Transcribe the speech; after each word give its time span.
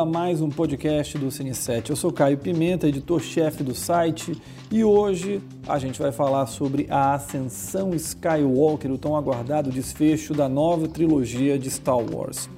a 0.00 0.04
mais 0.06 0.40
um 0.40 0.48
podcast 0.48 1.18
do 1.18 1.26
Cine7. 1.26 1.90
Eu 1.90 1.96
sou 1.96 2.10
Caio 2.10 2.38
Pimenta, 2.38 2.88
editor-chefe 2.88 3.62
do 3.62 3.74
site, 3.74 4.34
e 4.70 4.82
hoje 4.82 5.42
a 5.68 5.78
gente 5.78 6.00
vai 6.00 6.10
falar 6.10 6.46
sobre 6.46 6.86
a 6.88 7.12
Ascensão 7.12 7.94
Skywalker, 7.94 8.90
o 8.90 8.96
tão 8.96 9.14
aguardado 9.14 9.70
desfecho 9.70 10.32
da 10.32 10.48
nova 10.48 10.88
trilogia 10.88 11.58
de 11.58 11.70
Star 11.70 11.98
Wars. 11.98 12.48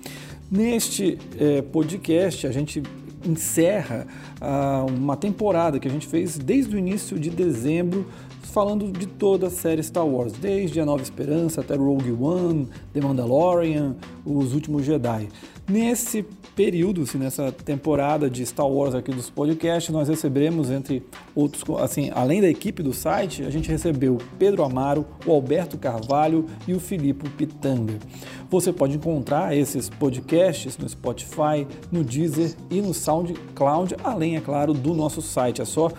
Neste 0.49 1.19
eh, 1.37 1.63
podcast, 1.63 2.47
a 2.47 2.53
gente 2.53 2.81
encerra 3.27 4.07
ah, 4.41 4.87
uma 4.89 5.17
temporada 5.17 5.81
que 5.81 5.89
a 5.89 5.91
gente 5.91 6.07
fez 6.07 6.39
desde 6.39 6.77
o 6.77 6.79
início 6.79 7.19
de 7.19 7.29
dezembro 7.29 8.07
falando 8.53 8.93
de 8.93 9.07
toda 9.07 9.47
a 9.47 9.51
série 9.51 9.83
Star 9.83 10.07
Wars, 10.07 10.35
desde 10.35 10.79
A 10.79 10.85
Nova 10.85 11.03
Esperança 11.03 11.63
até 11.63 11.75
Rogue 11.75 12.13
One, 12.13 12.69
The 12.93 13.01
Mandalorian, 13.01 13.97
Os 14.27 14.53
Últimos 14.53 14.85
Jedi. 14.85 15.29
Nesse 15.67 16.23
período, 16.55 17.03
assim, 17.03 17.17
nessa 17.17 17.51
temporada 17.51 18.29
de 18.29 18.45
Star 18.45 18.69
Wars 18.69 18.95
aqui 18.95 19.11
dos 19.11 19.31
podcasts, 19.31 19.91
nós 19.91 20.09
recebemos, 20.09 20.71
entre 20.71 21.03
outros, 21.35 21.65
assim, 21.81 22.11
além 22.15 22.43
da 22.43 22.49
equipe 22.49 22.83
do 22.83 22.93
site, 22.93 23.43
a 23.43 23.49
gente 23.49 23.71
recebeu 23.71 24.19
Pedro 24.39 24.63
Amaro, 24.65 25.07
o 25.25 25.33
Alberto 25.33 25.79
Carvalho 25.79 26.45
e 26.69 26.75
o 26.75 26.81
Filipe 26.81 27.31
Pitanga. 27.31 27.95
Você 28.51 28.71
pode 28.71 28.97
encontrar 28.97 29.57
esses 29.57 29.89
podcasts 29.89 30.77
no 30.77 30.87
Spotify, 30.87 31.67
no 31.91 32.05
Deezer 32.05 32.55
e 32.71 32.83
no 32.83 32.93
SoundCloud, 32.93 33.97
além, 34.05 34.37
é 34.37 34.41
claro, 34.43 34.75
do 34.75 34.93
nosso 34.93 35.23
site. 35.23 35.63
É 35.63 35.65
só 35.65 35.91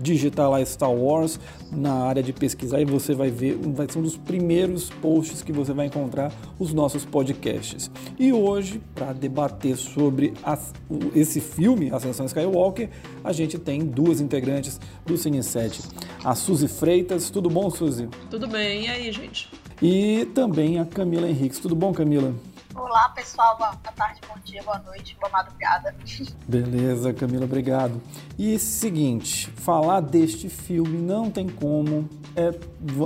digitar 0.00 0.50
lá 0.50 0.64
Star 0.64 0.92
Wars 0.92 1.38
na 1.70 1.92
área 1.92 2.22
de 2.22 2.32
pesquisar 2.32 2.80
e 2.80 2.84
você 2.84 3.14
vai 3.14 3.30
ver, 3.30 3.56
vai 3.56 3.86
ser 3.88 3.98
um 3.98 4.02
dos 4.02 4.16
primeiros 4.16 4.90
posts 4.90 5.42
que 5.42 5.52
você 5.52 5.72
vai 5.72 5.86
encontrar 5.86 6.32
os 6.58 6.72
nossos 6.72 7.04
podcasts. 7.04 7.90
E 8.18 8.32
hoje, 8.32 8.80
para 8.94 9.12
debater 9.12 9.76
sobre 9.76 10.34
as, 10.42 10.72
esse 11.14 11.40
filme, 11.40 11.90
Ascensão 11.90 12.26
Skywalker, 12.26 12.88
a 13.22 13.32
gente 13.32 13.58
tem 13.58 13.84
duas 13.84 14.20
integrantes 14.20 14.80
do 15.04 15.16
Cine 15.16 15.42
7. 15.42 15.82
A 16.22 16.34
Suzy 16.34 16.68
Freitas, 16.68 17.30
tudo 17.30 17.50
bom, 17.50 17.70
Suzy? 17.70 18.08
Tudo 18.30 18.46
bem, 18.46 18.84
e 18.84 18.88
aí, 18.88 19.12
gente? 19.12 19.50
E 19.82 20.26
também 20.34 20.78
a 20.78 20.84
Camila 20.84 21.28
Henriques. 21.28 21.58
Tudo 21.58 21.74
bom, 21.74 21.92
Camila? 21.92 22.34
Olá, 22.74 23.08
pessoal. 23.10 23.56
Boa 23.56 23.72
tarde, 23.94 24.20
bom 24.28 24.34
dia, 24.44 24.60
boa 24.64 24.78
noite, 24.80 25.16
boa 25.20 25.30
madrugada. 25.30 25.94
Beleza, 26.46 27.14
Camila, 27.14 27.44
obrigado. 27.44 28.02
E 28.36 28.58
seguinte, 28.58 29.48
falar 29.52 30.00
deste 30.00 30.48
filme 30.48 30.98
não 30.98 31.30
tem 31.30 31.48
como, 31.48 32.08
é, 32.34 32.52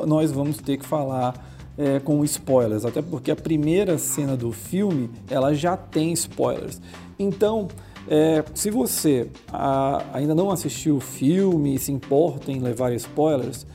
nós 0.07 0.33
vamos 0.33 0.57
ter 0.57 0.79
que 0.79 0.87
falar 0.87 1.35
é, 1.77 2.01
com 2.01 2.25
spoilers, 2.25 2.87
até 2.87 3.03
porque 3.03 3.31
a 3.31 3.37
primeira 3.37 3.99
cena 3.99 4.37
do 4.37 4.53
filme 4.53 5.11
ela 5.31 5.55
já 5.55 5.77
tem 5.77 6.13
spoilers. 6.13 6.81
Então, 7.19 7.69
é, 8.09 8.43
se 8.55 8.71
você 8.71 9.31
a, 9.53 10.03
ainda 10.15 10.35
não 10.35 10.51
assistiu 10.51 10.97
o 10.97 11.01
filme 11.01 11.75
e 11.75 11.79
se 11.79 11.93
importa 11.93 12.51
em 12.51 12.59
levar 12.59 12.93
spoilers, 12.95 13.67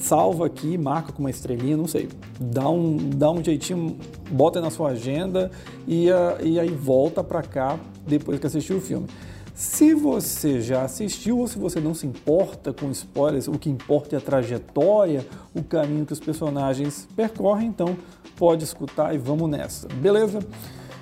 salva 0.00 0.46
aqui, 0.46 0.78
marca 0.78 1.12
com 1.12 1.20
uma 1.20 1.30
estrelinha, 1.30 1.76
não 1.76 1.86
sei, 1.86 2.08
dá 2.40 2.68
um, 2.68 2.96
dá 2.96 3.30
um 3.30 3.42
jeitinho, 3.42 3.96
bota 4.30 4.60
na 4.60 4.70
sua 4.70 4.90
agenda 4.90 5.50
e, 5.86 6.08
e 6.42 6.58
aí 6.58 6.70
volta 6.70 7.22
para 7.22 7.42
cá 7.42 7.78
depois 8.06 8.38
que 8.38 8.46
assistiu 8.46 8.78
o 8.78 8.80
filme. 8.80 9.06
Se 9.54 9.92
você 9.92 10.60
já 10.60 10.82
assistiu 10.82 11.40
ou 11.40 11.48
se 11.48 11.58
você 11.58 11.80
não 11.80 11.92
se 11.92 12.06
importa 12.06 12.72
com 12.72 12.88
spoilers, 12.92 13.48
o 13.48 13.58
que 13.58 13.68
importa 13.68 14.14
é 14.14 14.18
a 14.18 14.20
trajetória, 14.20 15.26
o 15.52 15.64
caminho 15.64 16.06
que 16.06 16.12
os 16.12 16.20
personagens 16.20 17.08
percorrem, 17.16 17.66
então 17.66 17.96
pode 18.36 18.62
escutar 18.62 19.12
e 19.12 19.18
vamos 19.18 19.50
nessa, 19.50 19.88
beleza? 19.88 20.38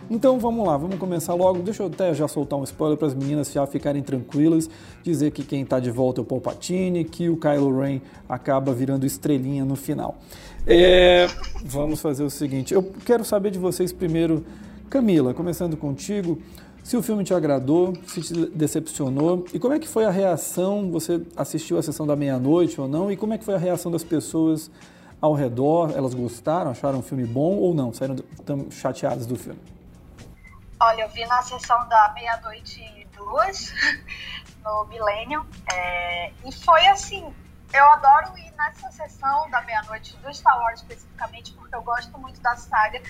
Então 0.08 0.38
vamos 0.38 0.64
lá, 0.64 0.76
vamos 0.76 0.98
começar 0.98 1.34
logo. 1.34 1.60
Deixa 1.62 1.82
eu 1.82 1.88
até 1.88 2.14
já 2.14 2.28
soltar 2.28 2.56
um 2.56 2.62
spoiler 2.62 2.96
para 2.96 3.08
as 3.08 3.14
meninas 3.14 3.50
já 3.50 3.66
ficarem 3.66 4.02
tranquilas, 4.02 4.70
dizer 5.02 5.32
que 5.32 5.42
quem 5.42 5.62
está 5.62 5.80
de 5.80 5.90
volta 5.90 6.20
é 6.20 6.22
o 6.22 6.24
Palpatine, 6.24 7.04
que 7.04 7.28
o 7.28 7.36
Kylo 7.36 7.80
Ren 7.80 8.00
acaba 8.28 8.72
virando 8.72 9.04
estrelinha 9.04 9.64
no 9.64 9.74
final. 9.74 10.16
É, 10.64 11.26
vamos 11.64 12.00
fazer 12.00 12.22
o 12.22 12.30
seguinte, 12.30 12.72
eu 12.72 12.82
quero 13.04 13.24
saber 13.24 13.50
de 13.50 13.58
vocês 13.58 13.92
primeiro, 13.92 14.44
Camila, 14.88 15.34
começando 15.34 15.76
contigo, 15.76 16.38
se 16.84 16.96
o 16.96 17.02
filme 17.02 17.24
te 17.24 17.34
agradou, 17.34 17.92
se 18.06 18.20
te 18.20 18.46
decepcionou 18.54 19.44
e 19.52 19.58
como 19.58 19.74
é 19.74 19.78
que 19.80 19.88
foi 19.88 20.04
a 20.04 20.10
reação, 20.10 20.88
você 20.88 21.20
assistiu 21.36 21.78
a 21.78 21.82
sessão 21.82 22.06
da 22.06 22.14
meia-noite 22.14 22.80
ou 22.80 22.86
não, 22.86 23.10
e 23.10 23.16
como 23.16 23.32
é 23.32 23.38
que 23.38 23.44
foi 23.44 23.54
a 23.54 23.58
reação 23.58 23.90
das 23.90 24.04
pessoas 24.04 24.70
ao 25.20 25.34
redor, 25.34 25.92
elas 25.96 26.14
gostaram, 26.14 26.70
acharam 26.70 27.00
o 27.00 27.02
filme 27.02 27.24
bom 27.24 27.56
ou 27.56 27.74
não, 27.74 27.92
saíram 27.92 28.16
chateadas 28.70 29.26
do 29.26 29.34
filme? 29.34 29.58
Olha, 30.78 31.02
eu 31.02 31.08
vi 31.08 31.24
na 31.24 31.40
sessão 31.40 31.88
da 31.88 32.12
meia-noite 32.14 32.82
e 32.82 33.06
duas, 33.16 33.72
no 34.62 34.84
Millennium, 34.84 35.46
é, 35.72 36.30
e 36.44 36.52
foi 36.52 36.86
assim, 36.88 37.34
eu 37.72 37.84
adoro 37.92 38.36
ir 38.36 38.52
nessa 38.58 38.90
sessão 38.90 39.48
da 39.48 39.62
meia-noite 39.62 40.14
do 40.18 40.34
Star 40.34 40.58
Wars 40.58 40.80
especificamente, 40.80 41.54
porque 41.54 41.74
eu 41.74 41.82
gosto 41.82 42.18
muito 42.18 42.42
da 42.42 42.56
saga, 42.56 43.00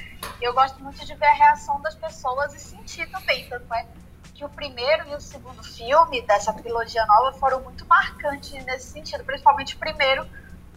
eu 0.40 0.54
gosto 0.54 0.80
muito 0.80 1.04
de 1.04 1.12
ver 1.16 1.26
a 1.26 1.32
reação 1.32 1.80
das 1.82 1.96
pessoas 1.96 2.54
e 2.54 2.60
sentir 2.60 3.10
também, 3.10 3.48
tanto 3.48 3.74
é 3.74 3.84
que 4.32 4.44
o 4.44 4.48
primeiro 4.48 5.08
e 5.08 5.14
o 5.16 5.20
segundo 5.20 5.64
filme 5.64 6.22
dessa 6.22 6.52
trilogia 6.52 7.04
nova 7.06 7.32
foram 7.36 7.60
muito 7.64 7.84
marcantes 7.86 8.64
nesse 8.64 8.92
sentido, 8.92 9.24
principalmente 9.24 9.74
o 9.74 9.78
primeiro, 9.78 10.24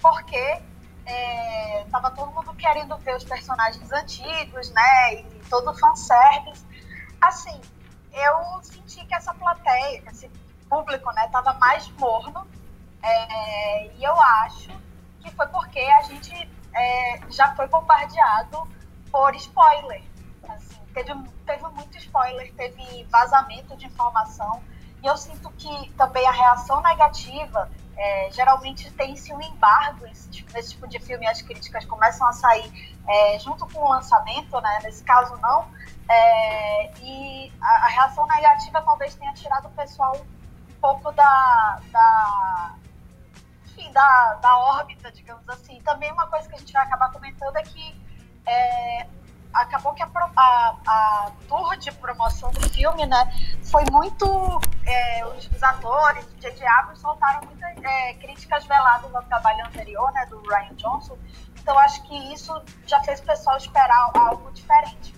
porque 0.02 0.60
é, 1.06 1.86
tava 1.92 2.10
todo 2.12 2.32
mundo 2.32 2.54
querendo 2.56 2.98
ver 2.98 3.16
os 3.16 3.24
personagens 3.24 3.92
antigos, 3.92 4.72
né, 4.72 5.14
e 5.16 5.42
todo 5.50 5.70
o 5.70 5.74
fanservice, 5.76 6.66
assim, 7.22 7.60
eu 8.12 8.64
senti 8.64 9.06
que 9.06 9.14
essa 9.14 9.34
plateia, 9.34 10.02
que 10.02 10.10
esse 10.10 10.30
público, 10.70 11.12
né, 11.14 11.28
tava 11.32 11.54
mais 11.54 11.90
morno. 11.92 12.48
É, 13.02 13.88
e 13.96 14.04
eu 14.04 14.20
acho 14.22 14.72
que 15.22 15.32
foi 15.32 15.48
porque 15.48 15.80
a 15.80 16.02
gente 16.04 16.50
é, 16.74 17.20
já 17.30 17.56
foi 17.56 17.68
bombardeado 17.68 18.68
por 19.12 19.36
spoiler. 19.36 20.04
Assim, 20.48 20.80
teve, 20.94 21.14
teve 21.46 21.68
muito 21.70 21.98
spoiler, 21.98 22.54
teve 22.56 23.04
vazamento 23.06 23.76
de 23.76 23.86
informação. 23.86 24.62
E 25.02 25.08
eu 25.08 25.16
sinto 25.18 25.50
que 25.52 25.92
também 25.94 26.28
a 26.28 26.32
reação 26.32 26.82
negativa, 26.82 27.70
é, 28.00 28.32
geralmente 28.32 28.90
tem-se 28.94 29.34
um 29.34 29.42
embargo 29.42 30.06
nesse 30.06 30.30
tipo, 30.30 30.88
de 30.88 31.00
filme, 31.00 31.28
as 31.28 31.42
críticas 31.42 31.84
começam 31.86 32.26
a 32.26 32.32
sair 32.32 32.98
é, 33.06 33.38
junto 33.40 33.68
com 33.68 33.80
o 33.80 33.90
lançamento, 33.90 34.60
né? 34.62 34.80
nesse 34.84 35.04
caso 35.04 35.36
não, 35.38 35.68
é, 36.08 36.92
e 37.02 37.52
a, 37.62 37.86
a, 37.86 37.88
reação 37.90 38.26
negativa 38.26 38.82
talvez 38.82 39.16
tenha 39.16 39.34
tirado 39.34 39.68
o 39.68 39.72
pessoal 39.72 40.16
um 40.16 40.74
pouco 40.80 41.12
da, 41.12 41.82
da, 41.92 42.76
enfim, 43.66 43.92
da, 43.92 44.36
da 44.36 44.58
órbita, 44.58 45.12
digamos 45.12 45.48
assim. 45.50 45.82
Também 45.82 46.10
uma 46.14 46.28
coisa 46.28 46.48
que 46.48 46.56
a 46.56 46.60
gente 46.60 46.72
vai 46.72 46.84
acabar 46.84 47.12
comentando 47.12 47.58
é 47.58 47.64
que 47.64 48.02
é, 48.46 49.08
acabou 49.54 49.94
que 49.94 50.04
a, 50.04 50.10
a, 50.36 50.76
a, 50.86 51.32
tour 51.48 51.76
de 51.78 51.92
promoção 51.94 52.52
do 52.52 52.70
filme, 52.70 53.06
né, 53.06 53.32
foi 53.64 53.84
muito, 53.92 54.62
é, 54.86 55.26
os, 55.26 55.64
atores, 55.64 56.26
o 56.26 56.40
J.J. 56.40 56.66
Abrams 56.68 57.02
soltaram 57.02 57.42
muitas 57.48 57.84
é, 57.84 58.14
críticas 58.16 58.66
veladas 58.66 59.14
ao 59.14 59.24
trabalho 59.24 59.66
anterior, 59.66 60.12
né, 60.14 60.26
do 60.28 60.42
Ryan 60.42 60.76
Johnson, 60.76 61.18
então 61.60 61.78
acho 61.80 62.02
que 62.04 62.34
isso 62.34 62.54
já 62.86 63.00
fez 63.04 63.20
o 63.20 63.24
pessoal 63.24 63.58
esperar 63.58 64.12
algo 64.14 64.52
diferente. 64.52 65.14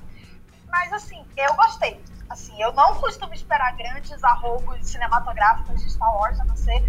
Mas, 0.72 0.92
assim, 0.94 1.24
eu 1.36 1.54
gostei. 1.56 2.02
Assim, 2.30 2.60
eu 2.62 2.72
não 2.72 2.96
costumo 2.96 3.34
esperar 3.34 3.76
grandes 3.76 4.24
arroubos 4.24 4.88
cinematográficos 4.88 5.84
de 5.84 5.92
Star 5.92 6.16
Wars, 6.16 6.40
a 6.40 6.46
não 6.46 6.56
ser 6.56 6.82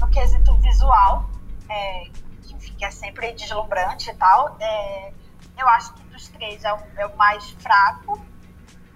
no 0.00 0.08
quesito 0.08 0.54
visual, 0.56 1.30
é, 1.68 2.04
que, 2.42 2.54
enfim, 2.54 2.76
é 2.80 2.90
sempre 2.90 3.32
deslumbrante 3.32 4.10
e 4.10 4.14
tal. 4.14 4.56
É, 4.60 5.12
eu 5.58 5.68
acho 5.68 5.92
que 5.94 6.02
dos 6.04 6.28
três 6.28 6.64
é 6.64 6.72
o, 6.72 6.78
é 6.96 7.06
o 7.06 7.16
mais 7.16 7.50
fraco, 7.50 8.20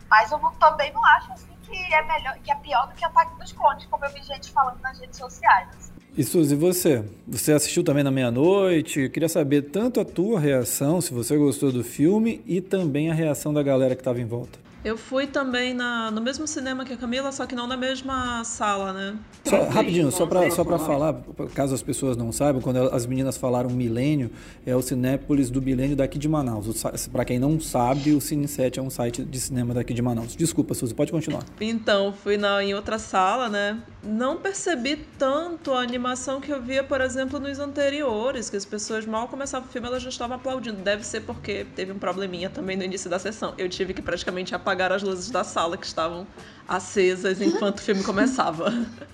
mas 0.09 0.31
eu 0.31 0.39
não, 0.39 0.53
também 0.55 0.93
não 0.93 1.05
acho 1.05 1.33
assim, 1.33 1.53
que 1.63 1.77
é 1.95 2.03
melhor, 2.03 2.39
que 2.43 2.51
é 2.51 2.55
pior 2.57 2.87
do 2.89 2.95
que 2.95 3.05
Ataque 3.05 3.39
dos 3.39 3.53
Clones, 3.53 3.87
como 3.87 4.05
eu 4.05 4.11
vi 4.13 4.23
gente 4.23 4.51
falando 4.53 4.81
nas 4.81 4.99
redes 4.99 5.19
sociais. 5.19 5.69
Assim. 5.77 5.93
E 6.17 6.23
Suzy, 6.23 6.55
você? 6.55 7.05
Você 7.27 7.53
assistiu 7.53 7.83
também 7.83 8.05
na 8.05 8.11
meia-noite? 8.11 9.09
Queria 9.09 9.29
saber 9.29 9.63
tanto 9.71 9.99
a 9.99 10.05
tua 10.05 10.39
reação, 10.39 11.01
se 11.01 11.13
você 11.13 11.37
gostou 11.37 11.73
do 11.73 11.83
filme, 11.83 12.43
e 12.47 12.61
também 12.61 13.11
a 13.11 13.15
reação 13.15 13.53
da 13.53 13.63
galera 13.63 13.95
que 13.95 14.03
estava 14.03 14.21
em 14.21 14.27
volta. 14.27 14.62
Eu 14.85 14.97
fui 14.97 15.27
também 15.27 15.75
na, 15.75 16.11
no 16.11 16.21
mesmo 16.21 16.47
cinema 16.47 16.85
que 16.85 16.93
a 16.93 16.97
Camila, 16.97 17.31
só 17.31 17.47
que 17.47 17.55
não 17.55 17.67
na 17.67 17.77
mesma 17.77 18.43
sala, 18.45 18.93
né? 18.93 19.17
Só, 19.45 19.65
rapidinho, 19.69 20.11
só 20.11 20.27
para 20.27 20.51
só 20.51 20.65
falar, 20.65 21.15
caso 21.55 21.75
as 21.75 21.83
pessoas 21.83 22.17
não 22.17 22.33
saibam, 22.33 22.61
quando 22.61 22.79
as 22.93 23.07
meninas 23.07 23.37
falaram 23.37 23.71
milênio, 23.71 24.31
é 24.67 24.75
o 24.75 24.83
Cinépolis 24.83 25.51
do 25.51 25.63
Milênio 25.63 25.97
daqui 25.97 26.19
de 26.19 26.29
Manaus. 26.29 26.83
Para 27.13 27.25
quem 27.25 27.39
não 27.39 27.61
sabe, 27.61 28.13
o 28.13 28.19
Cine7 28.19 28.79
é 28.79 28.83
um 28.83 28.91
site 28.91 29.23
de 29.23 29.41
cinema 29.41 29.73
daqui 29.75 29.95
de 29.95 30.03
Manaus. 30.03 30.35
Desculpa, 30.35 30.75
Suzy, 30.75 30.95
pode 30.95 31.13
continuar. 31.13 31.45
Então, 31.61 32.13
fui 32.13 32.37
na, 32.37 32.63
em 32.63 32.75
outra 32.75 32.99
sala, 32.99 33.49
né? 33.49 33.81
não 34.03 34.37
percebi 34.37 34.97
tanto 35.17 35.73
a 35.73 35.81
animação 35.81 36.41
que 36.41 36.51
eu 36.51 36.61
via, 36.61 36.83
por 36.83 37.01
exemplo, 37.01 37.39
nos 37.39 37.59
anteriores, 37.59 38.51
que 38.51 38.57
as 38.57 38.65
pessoas 38.65 39.07
mal 39.07 39.29
começavam 39.29 39.69
o 39.69 39.71
filme, 39.71 39.87
elas 39.87 40.03
já 40.03 40.09
estavam 40.09 40.37
aplaudindo. 40.37 40.79
Deve 40.83 41.05
ser 41.07 41.21
porque 41.21 41.65
teve 41.77 41.93
um 41.93 41.99
probleminha 41.99 42.51
também 42.51 42.77
no 42.77 42.83
início 42.83 43.09
da 43.09 43.19
sessão. 43.19 43.55
Eu 43.57 43.69
tive 43.69 43.95
que 43.95 44.03
praticamente 44.03 44.55
apagar 44.55 44.72
as 44.73 45.03
luzes 45.03 45.31
da 45.31 45.45
sala 45.45 45.77
que 45.77 45.87
estavam 45.87 46.27
acesas 46.67 47.41
enquanto 47.41 47.79
o 47.79 47.83
filme 47.83 48.03
começava. 48.03 48.73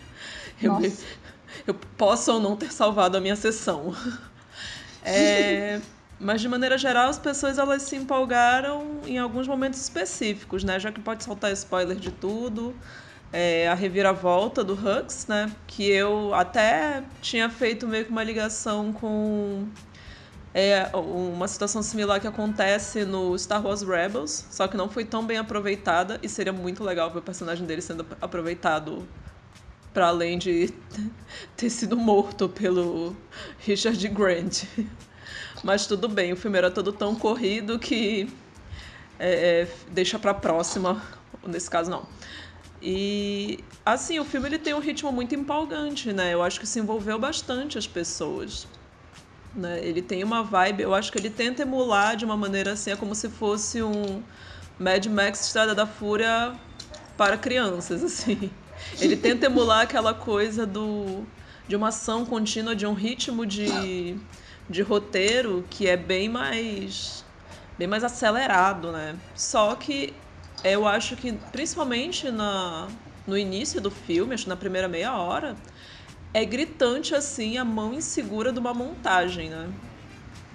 Eu, 0.61 0.77
eu, 1.69 1.75
posso 1.97 2.33
ou 2.33 2.41
não 2.41 2.57
ter 2.57 2.73
salvado 2.73 3.17
a 3.17 3.21
minha 3.21 3.37
sessão. 3.37 3.95
É, 5.05 5.81
mas 6.21 6.41
de 6.41 6.49
maneira 6.49 6.77
geral, 6.77 7.09
as 7.09 7.19
pessoas 7.19 7.57
elas 7.57 7.83
se 7.83 7.95
empolgaram 7.95 9.01
em 9.07 9.17
alguns 9.17 9.47
momentos 9.47 9.81
específicos, 9.81 10.65
né? 10.65 10.79
Já 10.81 10.91
que 10.91 11.01
pode 11.01 11.23
soltar 11.23 11.53
spoiler 11.53 11.97
de 11.97 12.11
tudo 12.11 12.75
é, 13.33 13.69
a 13.69 13.75
reviravolta 13.75 14.65
do 14.65 14.75
Hux, 14.75 15.27
né? 15.29 15.51
Que 15.67 15.89
eu 15.91 16.35
até 16.35 17.03
tinha 17.21 17.49
feito 17.49 17.87
meio 17.87 18.05
que 18.05 18.11
uma 18.11 18.25
ligação 18.25 18.93
com 18.93 19.67
é, 20.59 20.91
uma 20.97 21.47
situação 21.47 21.85
similar 21.85 22.21
que 22.21 22.27
acontece 22.27 23.05
no 23.05 23.39
Star 23.39 23.65
Wars 23.65 23.83
Rebels, 23.83 24.45
só 24.51 24.67
que 24.67 24.77
não 24.77 24.89
foi 24.89 25.05
tão 25.05 25.25
bem 25.25 25.39
aproveitada 25.39 26.19
e 26.21 26.29
seria 26.29 26.53
muito 26.53 26.83
legal 26.83 27.13
ver 27.13 27.21
o 27.21 27.23
personagem 27.23 27.65
dele 27.65 27.81
sendo 27.81 28.05
aproveitado 28.21 29.07
para 29.95 30.09
além 30.09 30.37
de 30.37 30.75
ter 31.57 31.71
sido 31.71 31.97
morto 31.97 32.49
pelo 32.49 33.17
Richard 33.61 34.09
Grant. 34.09 34.65
Mas 35.63 35.87
tudo 35.87 36.09
bem, 36.09 36.33
o 36.33 36.37
filme 36.37 36.59
era 36.59 36.73
todo 36.73 36.93
tão 36.93 37.15
corrido 37.15 37.79
que 37.79 38.29
é, 39.17 39.63
é 39.63 39.69
deixa 39.93 40.19
para 40.19 40.35
próxima. 40.35 41.01
Nesse 41.47 41.71
caso, 41.71 41.89
não. 41.89 42.05
E 42.83 43.63
assim, 43.87 44.19
o 44.19 44.25
filme 44.25 44.49
ele 44.49 44.59
tem 44.59 44.75
um 44.75 44.81
ritmo 44.81 45.13
muito 45.13 45.37
empolgante, 45.37 46.13
né? 46.13 46.35
Eu 46.35 46.43
acho 46.43 46.59
que 46.59 46.67
se 46.67 46.81
envolveu 46.81 47.17
bastante 47.17 47.79
as 47.79 47.87
pessoas. 47.87 48.67
Né? 49.55 49.81
Ele 49.85 50.03
tem 50.03 50.23
uma 50.23 50.43
vibe, 50.43 50.83
eu 50.83 50.95
acho 50.95 51.11
que 51.11 51.19
ele 51.19 51.31
tenta 51.31 51.63
emular 51.63 52.17
de 52.17 52.25
uma 52.25 52.37
maneira 52.37 52.73
assim, 52.73 52.91
é 52.91 52.97
como 52.97 53.15
se 53.15 53.29
fosse 53.29 53.83
um 53.83 54.23
Mad 54.79 55.07
Max 55.07 55.41
Estrada 55.47 55.75
da 55.75 55.87
Fúria 55.87 56.59
para 57.17 57.37
crianças, 57.39 58.03
assim. 58.05 58.51
Ele 59.01 59.17
tenta 59.17 59.47
emular 59.47 59.83
aquela 59.83 60.15
coisa 60.15 60.67
do 60.67 61.27
de 61.67 61.77
uma 61.77 61.89
ação 61.89 62.25
contínua, 62.25 62.75
de 62.75 62.87
um 62.87 62.95
ritmo 62.95 63.45
de, 63.45 64.17
de 64.71 64.81
roteiro 64.83 65.67
que 65.69 65.87
é 65.87 65.97
bem 65.97 66.29
mais 66.29 67.25
bem 67.77 67.87
mais 67.87 68.03
acelerado, 68.05 68.91
né? 68.93 69.17
Só 69.35 69.75
que 69.77 70.15
eu 70.65 70.87
acho 70.87 71.17
que, 71.17 71.33
principalmente 71.33 72.31
na, 72.31 72.89
no 73.27 73.37
início 73.39 73.81
do 73.81 73.91
filme, 73.91 74.35
acho 74.35 74.45
que 74.45 74.49
na 74.49 74.57
primeira 74.57 74.89
meia 74.89 75.17
hora, 75.17 75.57
é 76.33 76.45
gritante 76.45 77.15
assim 77.15 77.57
a 77.57 77.65
mão 77.65 77.93
insegura 77.93 78.53
de 78.53 78.59
uma 78.59 78.75
montagem, 78.75 79.51
né? 79.51 79.69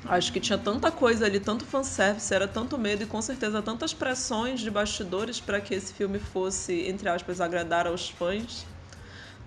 Acho 0.05 0.33
que 0.33 0.39
tinha 0.39 0.57
tanta 0.57 0.91
coisa 0.91 1.25
ali, 1.25 1.39
tanto 1.39 1.65
fanservice, 1.65 2.33
era 2.33 2.47
tanto 2.47 2.77
medo 2.77 3.03
e 3.03 3.05
com 3.05 3.21
certeza 3.21 3.61
tantas 3.61 3.93
pressões 3.93 4.59
de 4.59 4.69
bastidores 4.69 5.39
para 5.39 5.61
que 5.61 5.73
esse 5.73 5.93
filme 5.93 6.19
fosse, 6.19 6.87
entre 6.87 7.07
aspas, 7.07 7.39
agradar 7.39 7.87
aos 7.87 8.09
fãs, 8.09 8.65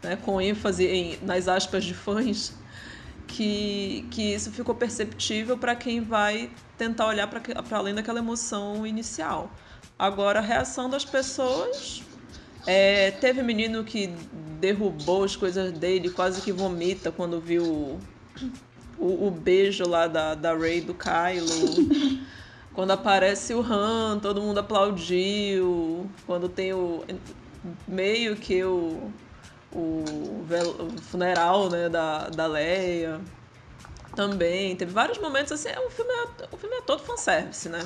né? 0.02 0.16
com 0.16 0.40
ênfase 0.40 0.86
em, 0.86 1.18
nas 1.22 1.46
aspas 1.46 1.84
de 1.84 1.92
fãs, 1.92 2.54
que, 3.26 4.08
que 4.10 4.34
isso 4.34 4.50
ficou 4.50 4.74
perceptível 4.74 5.58
para 5.58 5.76
quem 5.76 6.00
vai 6.00 6.50
tentar 6.78 7.06
olhar 7.06 7.26
para 7.26 7.42
além 7.76 7.94
daquela 7.94 8.20
emoção 8.20 8.86
inicial. 8.86 9.50
Agora, 9.98 10.38
a 10.38 10.42
reação 10.42 10.88
das 10.88 11.04
pessoas. 11.04 12.02
É, 12.66 13.12
teve 13.12 13.42
menino 13.42 13.84
que 13.84 14.08
derrubou 14.60 15.24
as 15.24 15.36
coisas 15.36 15.72
dele, 15.72 16.10
quase 16.10 16.40
que 16.42 16.50
vomita 16.50 17.12
quando 17.12 17.40
viu 17.40 18.00
o, 18.98 19.26
o, 19.26 19.30
beijo 19.30 19.88
lá 19.88 20.06
da, 20.06 20.34
da 20.34 20.54
Ray 20.54 20.80
do 20.80 20.94
Kylo. 20.94 21.46
quando 22.74 22.90
aparece 22.90 23.54
o 23.54 23.60
Han, 23.60 24.18
todo 24.18 24.40
mundo 24.40 24.58
aplaudiu. 24.58 26.10
Quando 26.26 26.48
tem 26.48 26.72
o. 26.72 27.04
meio 27.86 28.36
que 28.36 28.62
o. 28.64 29.10
O, 29.72 30.02
o 30.48 31.02
funeral 31.02 31.68
né, 31.68 31.88
da, 31.88 32.30
da 32.30 32.46
Leia 32.46 33.20
também. 34.14 34.74
Teve 34.74 34.90
vários 34.90 35.18
momentos 35.18 35.52
assim. 35.52 35.68
O 35.86 35.90
filme 35.90 36.10
é, 36.10 36.48
o 36.50 36.56
filme 36.56 36.76
é 36.76 36.80
todo 36.80 37.02
fanservice, 37.02 37.68
né? 37.68 37.80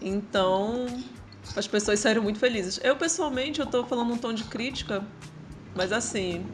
Então, 0.00 0.86
as 1.56 1.66
pessoas 1.66 2.00
saíram 2.00 2.22
muito 2.22 2.38
felizes. 2.38 2.80
Eu, 2.82 2.96
pessoalmente, 2.96 3.60
eu 3.60 3.66
tô 3.66 3.84
falando 3.84 4.12
um 4.12 4.18
tom 4.18 4.32
de 4.32 4.44
crítica, 4.44 5.06
mas 5.74 5.92
assim, 5.92 6.46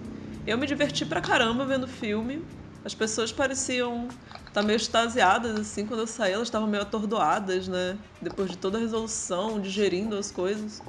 eu 0.47 0.59
me 0.59 0.67
diverti 0.67 1.07
pra 1.07 1.21
caramba 1.21 1.65
vendo 1.65 1.85
o 1.85 1.89
filme. 1.89 2.45
As 2.85 2.95
pessoas 2.95 3.31
pareciam 3.31 4.09
estar 4.49 4.53
tá 4.53 4.63
meio 4.63 4.77
extasiadas, 4.77 5.59
assim, 5.59 5.87
quando 5.87 6.01
eu 6.01 6.07
saí, 6.07 6.33
elas 6.33 6.49
estavam 6.49 6.69
meio 6.69 6.83
atordoadas, 6.83 7.69
né? 7.69 7.99
Depois 8.21 8.51
de 8.51 8.57
toda 8.57 8.79
a 8.79 8.81
resolução, 8.81 9.61
digerindo 9.61 10.17
as 10.17 10.31
coisas. 10.31 10.83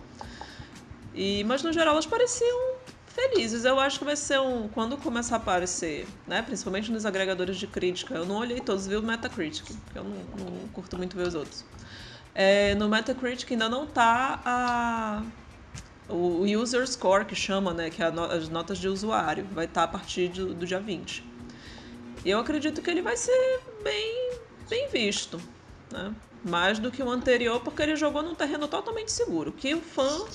E, 1.14 1.44
mas 1.44 1.62
no 1.62 1.74
geral 1.74 1.94
elas 1.94 2.06
pareciam 2.06 2.72
felizes. 3.08 3.66
Eu 3.66 3.80
acho 3.80 4.00
que 4.00 4.06
vai 4.06 4.16
ser 4.16 4.40
um. 4.40 4.68
Quando 4.70 4.98
começar 4.98 5.36
a 5.36 5.38
aparecer, 5.38 6.08
né? 6.28 6.42
Principalmente 6.42 6.92
nos 6.92 7.06
agregadores 7.06 7.58
de 7.58 7.68
crítica. 7.68 8.16
Eu 8.16 8.26
não 8.26 8.38
olhei 8.38 8.60
todos, 8.62 8.88
vi 8.88 8.96
o 8.96 9.04
Metacritic, 9.04 9.66
porque 9.66 10.00
eu 10.00 10.04
não, 10.04 10.16
não 10.38 10.68
curto 10.70 10.98
muito 10.98 11.16
ver 11.16 11.28
os 11.28 11.36
outros. 11.36 11.66
É, 12.34 12.76
no 12.76 12.88
Metacritic 12.88 13.52
ainda 13.52 13.68
não 13.68 13.84
está 13.84 14.42
a 14.46 15.24
o 16.12 16.44
user 16.44 16.86
score 16.86 17.26
que 17.26 17.36
chama, 17.36 17.74
né, 17.74 17.90
que 17.90 18.04
é 18.04 18.12
no, 18.12 18.24
as 18.24 18.50
notas 18.50 18.78
de 18.78 18.88
usuário, 18.88 19.46
vai 19.52 19.66
estar 19.66 19.82
tá 19.82 19.86
a 19.86 19.88
partir 19.88 20.28
do, 20.28 20.54
do 20.54 20.66
dia 20.66 20.80
20. 20.80 21.24
E 22.24 22.30
eu 22.30 22.40
acredito 22.40 22.82
que 22.82 22.90
ele 22.90 23.02
vai 23.02 23.16
ser 23.16 23.62
bem, 23.84 24.32
bem 24.70 24.90
visto, 24.90 25.42
né? 25.92 26.14
Mais 26.44 26.80
do 26.80 26.92
que 26.92 27.02
o 27.02 27.10
anterior, 27.10 27.62
porque 27.62 27.82
ele 27.82 27.96
jogou 27.96 28.22
num 28.22 28.36
terreno 28.36 28.68
totalmente 28.68 29.12
seguro. 29.12 29.52
Que 29.52 29.74
o 29.74 29.82
fã 29.82 30.26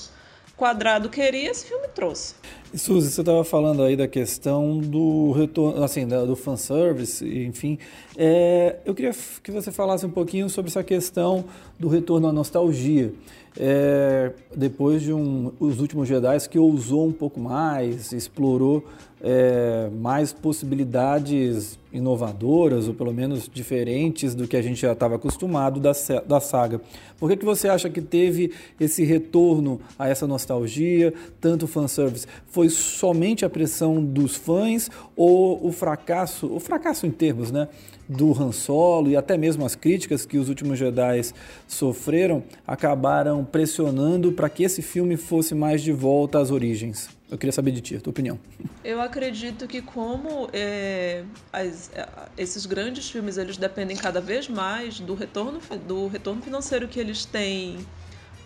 quadrado 0.56 1.08
queria, 1.08 1.50
esse 1.50 1.66
filme 1.66 1.86
trouxe. 1.88 2.34
Suzy, 2.74 3.10
você 3.10 3.20
estava 3.20 3.44
falando 3.44 3.82
aí 3.82 3.96
da 3.96 4.08
questão 4.08 4.78
do 4.78 5.32
retorno, 5.32 5.82
assim, 5.82 6.06
do 6.06 6.34
fanservice, 6.34 7.24
enfim. 7.44 7.78
É, 8.16 8.76
eu 8.84 8.94
queria 8.94 9.12
que 9.42 9.50
você 9.50 9.70
falasse 9.70 10.04
um 10.04 10.10
pouquinho 10.10 10.48
sobre 10.50 10.70
essa 10.70 10.82
questão 10.82 11.44
do 11.78 11.88
retorno 11.88 12.28
à 12.28 12.32
nostalgia. 12.32 13.12
É, 13.58 14.32
depois 14.54 15.02
de 15.02 15.12
um, 15.12 15.52
os 15.58 15.80
últimos 15.80 16.06
Jedi 16.06 16.36
que 16.50 16.58
ousou 16.58 17.06
um 17.06 17.12
pouco 17.12 17.40
mais, 17.40 18.12
explorou 18.12 18.84
é, 19.22 19.88
mais 19.98 20.32
possibilidades 20.32 21.78
inovadoras, 21.96 22.86
ou 22.86 22.94
pelo 22.94 23.12
menos 23.12 23.50
diferentes 23.52 24.34
do 24.34 24.46
que 24.46 24.56
a 24.56 24.62
gente 24.62 24.80
já 24.80 24.92
estava 24.92 25.16
acostumado 25.16 25.80
da, 25.80 25.92
da 26.26 26.40
saga. 26.40 26.80
Por 27.18 27.30
que, 27.30 27.36
que 27.36 27.44
você 27.44 27.68
acha 27.68 27.88
que 27.88 28.00
teve 28.00 28.52
esse 28.78 29.04
retorno 29.04 29.80
a 29.98 30.08
essa 30.08 30.26
nostalgia, 30.26 31.12
tanto 31.40 31.66
fanservice? 31.66 32.26
Foi 32.46 32.68
somente 32.68 33.44
a 33.44 33.50
pressão 33.50 34.04
dos 34.04 34.36
fãs 34.36 34.90
ou 35.16 35.66
o 35.66 35.72
fracasso, 35.72 36.46
o 36.52 36.60
fracasso 36.60 37.06
em 37.06 37.10
termos, 37.10 37.50
né? 37.50 37.68
do 38.08 38.30
Han 38.40 38.52
Solo 38.52 39.10
e 39.10 39.16
até 39.16 39.36
mesmo 39.36 39.64
as 39.64 39.74
críticas 39.74 40.24
que 40.24 40.38
os 40.38 40.48
últimos 40.48 40.78
Jedi 40.78 41.22
sofreram 41.66 42.42
acabaram 42.64 43.44
pressionando 43.44 44.30
para 44.30 44.48
que 44.48 44.62
esse 44.62 44.80
filme 44.80 45.16
fosse 45.16 45.54
mais 45.54 45.82
de 45.82 45.90
volta 45.90 46.38
às 46.38 46.52
origens. 46.52 47.15
Eu 47.28 47.36
queria 47.36 47.52
saber 47.52 47.72
de 47.72 47.80
ti, 47.80 47.96
a 47.96 48.00
tua 48.00 48.12
opinião. 48.12 48.38
Eu 48.84 49.00
acredito 49.00 49.66
que 49.66 49.82
como 49.82 50.48
é, 50.52 51.24
as, 51.52 51.90
é, 51.92 52.08
esses 52.38 52.66
grandes 52.66 53.10
filmes 53.10 53.36
eles 53.36 53.56
dependem 53.56 53.96
cada 53.96 54.20
vez 54.20 54.48
mais 54.48 55.00
do 55.00 55.14
retorno, 55.14 55.60
do 55.86 56.06
retorno 56.06 56.40
financeiro 56.40 56.86
que 56.86 57.00
eles 57.00 57.24
têm 57.24 57.84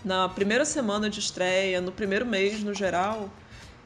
na 0.03 0.31
primeira 0.31 0.65
semana 0.65 1.11
de 1.11 1.21
estreia, 1.21 1.81
no 1.81 1.93
primeiro 1.93 2.25
mês 2.25 2.63
no 2.63 2.73
geral, 2.73 3.29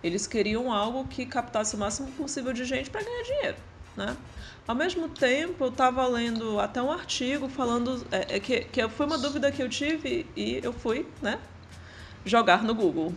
eles 0.02 0.28
queriam 0.28 0.72
algo 0.72 1.08
que 1.08 1.26
captasse 1.26 1.74
o 1.74 1.78
máximo 1.78 2.08
possível 2.12 2.52
de 2.52 2.64
gente 2.64 2.88
para 2.88 3.02
ganhar 3.02 3.22
dinheiro, 3.24 3.56
né? 3.96 4.16
Ao 4.66 4.74
mesmo 4.74 5.08
tempo, 5.08 5.64
eu 5.64 5.68
estava 5.68 6.06
lendo 6.06 6.58
até 6.60 6.80
um 6.80 6.90
artigo 6.90 7.48
falando 7.48 8.06
é, 8.12 8.36
é, 8.36 8.40
que, 8.40 8.60
que 8.60 8.88
foi 8.88 9.06
uma 9.06 9.18
dúvida 9.18 9.50
que 9.50 9.62
eu 9.62 9.68
tive 9.68 10.24
e 10.36 10.60
eu 10.62 10.72
fui, 10.72 11.06
né, 11.20 11.38
jogar 12.24 12.62
no 12.62 12.74
Google. 12.74 13.12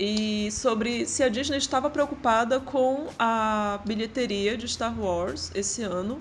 E 0.00 0.48
sobre 0.52 1.06
se 1.06 1.24
a 1.24 1.28
Disney 1.28 1.58
estava 1.58 1.90
preocupada 1.90 2.60
com 2.60 3.08
a 3.18 3.80
bilheteria 3.84 4.56
de 4.56 4.68
Star 4.68 4.96
Wars 4.96 5.50
esse 5.56 5.82
ano, 5.82 6.16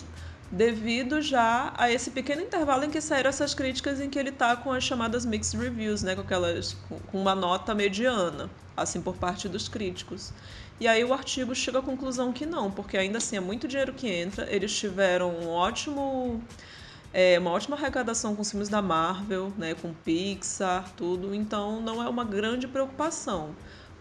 devido 0.51 1.21
já 1.21 1.71
a 1.77 1.91
esse 1.91 2.09
pequeno 2.09 2.41
intervalo 2.41 2.85
em 2.85 2.89
que 2.89 2.99
saíram 2.99 3.29
essas 3.29 3.53
críticas 3.53 3.99
em 3.99 4.09
que 4.09 4.17
ele 4.17 4.29
está 4.29 4.55
com 4.55 4.71
as 4.71 4.83
chamadas 4.83 5.25
mixed 5.25 5.59
reviews, 5.59 6.01
né, 6.01 6.15
com 6.15 6.21
aquelas 6.21 6.75
com 7.11 7.21
uma 7.21 7.35
nota 7.35 7.75
mediana, 7.75 8.49
assim 8.75 8.99
por 8.99 9.15
parte 9.15 9.47
dos 9.47 9.67
críticos. 9.67 10.33
E 10.79 10.87
aí 10.87 11.03
o 11.03 11.13
artigo 11.13 11.53
chega 11.53 11.79
à 11.79 11.81
conclusão 11.81 12.31
que 12.31 12.45
não, 12.45 12.71
porque 12.71 12.97
ainda 12.97 13.17
assim 13.17 13.35
é 13.35 13.39
muito 13.39 13.67
dinheiro 13.67 13.93
que 13.93 14.07
entra. 14.07 14.47
Eles 14.51 14.75
tiveram 14.75 15.31
um 15.31 15.49
ótimo, 15.49 16.41
é, 17.13 17.37
uma 17.39 17.51
ótima 17.51 17.75
arrecadação 17.75 18.35
com 18.35 18.41
os 18.41 18.49
filmes 18.49 18.69
da 18.69 18.81
Marvel, 18.81 19.51
né, 19.57 19.73
com 19.75 19.93
Pixar, 19.93 20.91
tudo. 20.95 21.33
Então 21.33 21.81
não 21.81 22.01
é 22.01 22.07
uma 22.07 22.23
grande 22.23 22.67
preocupação. 22.67 23.55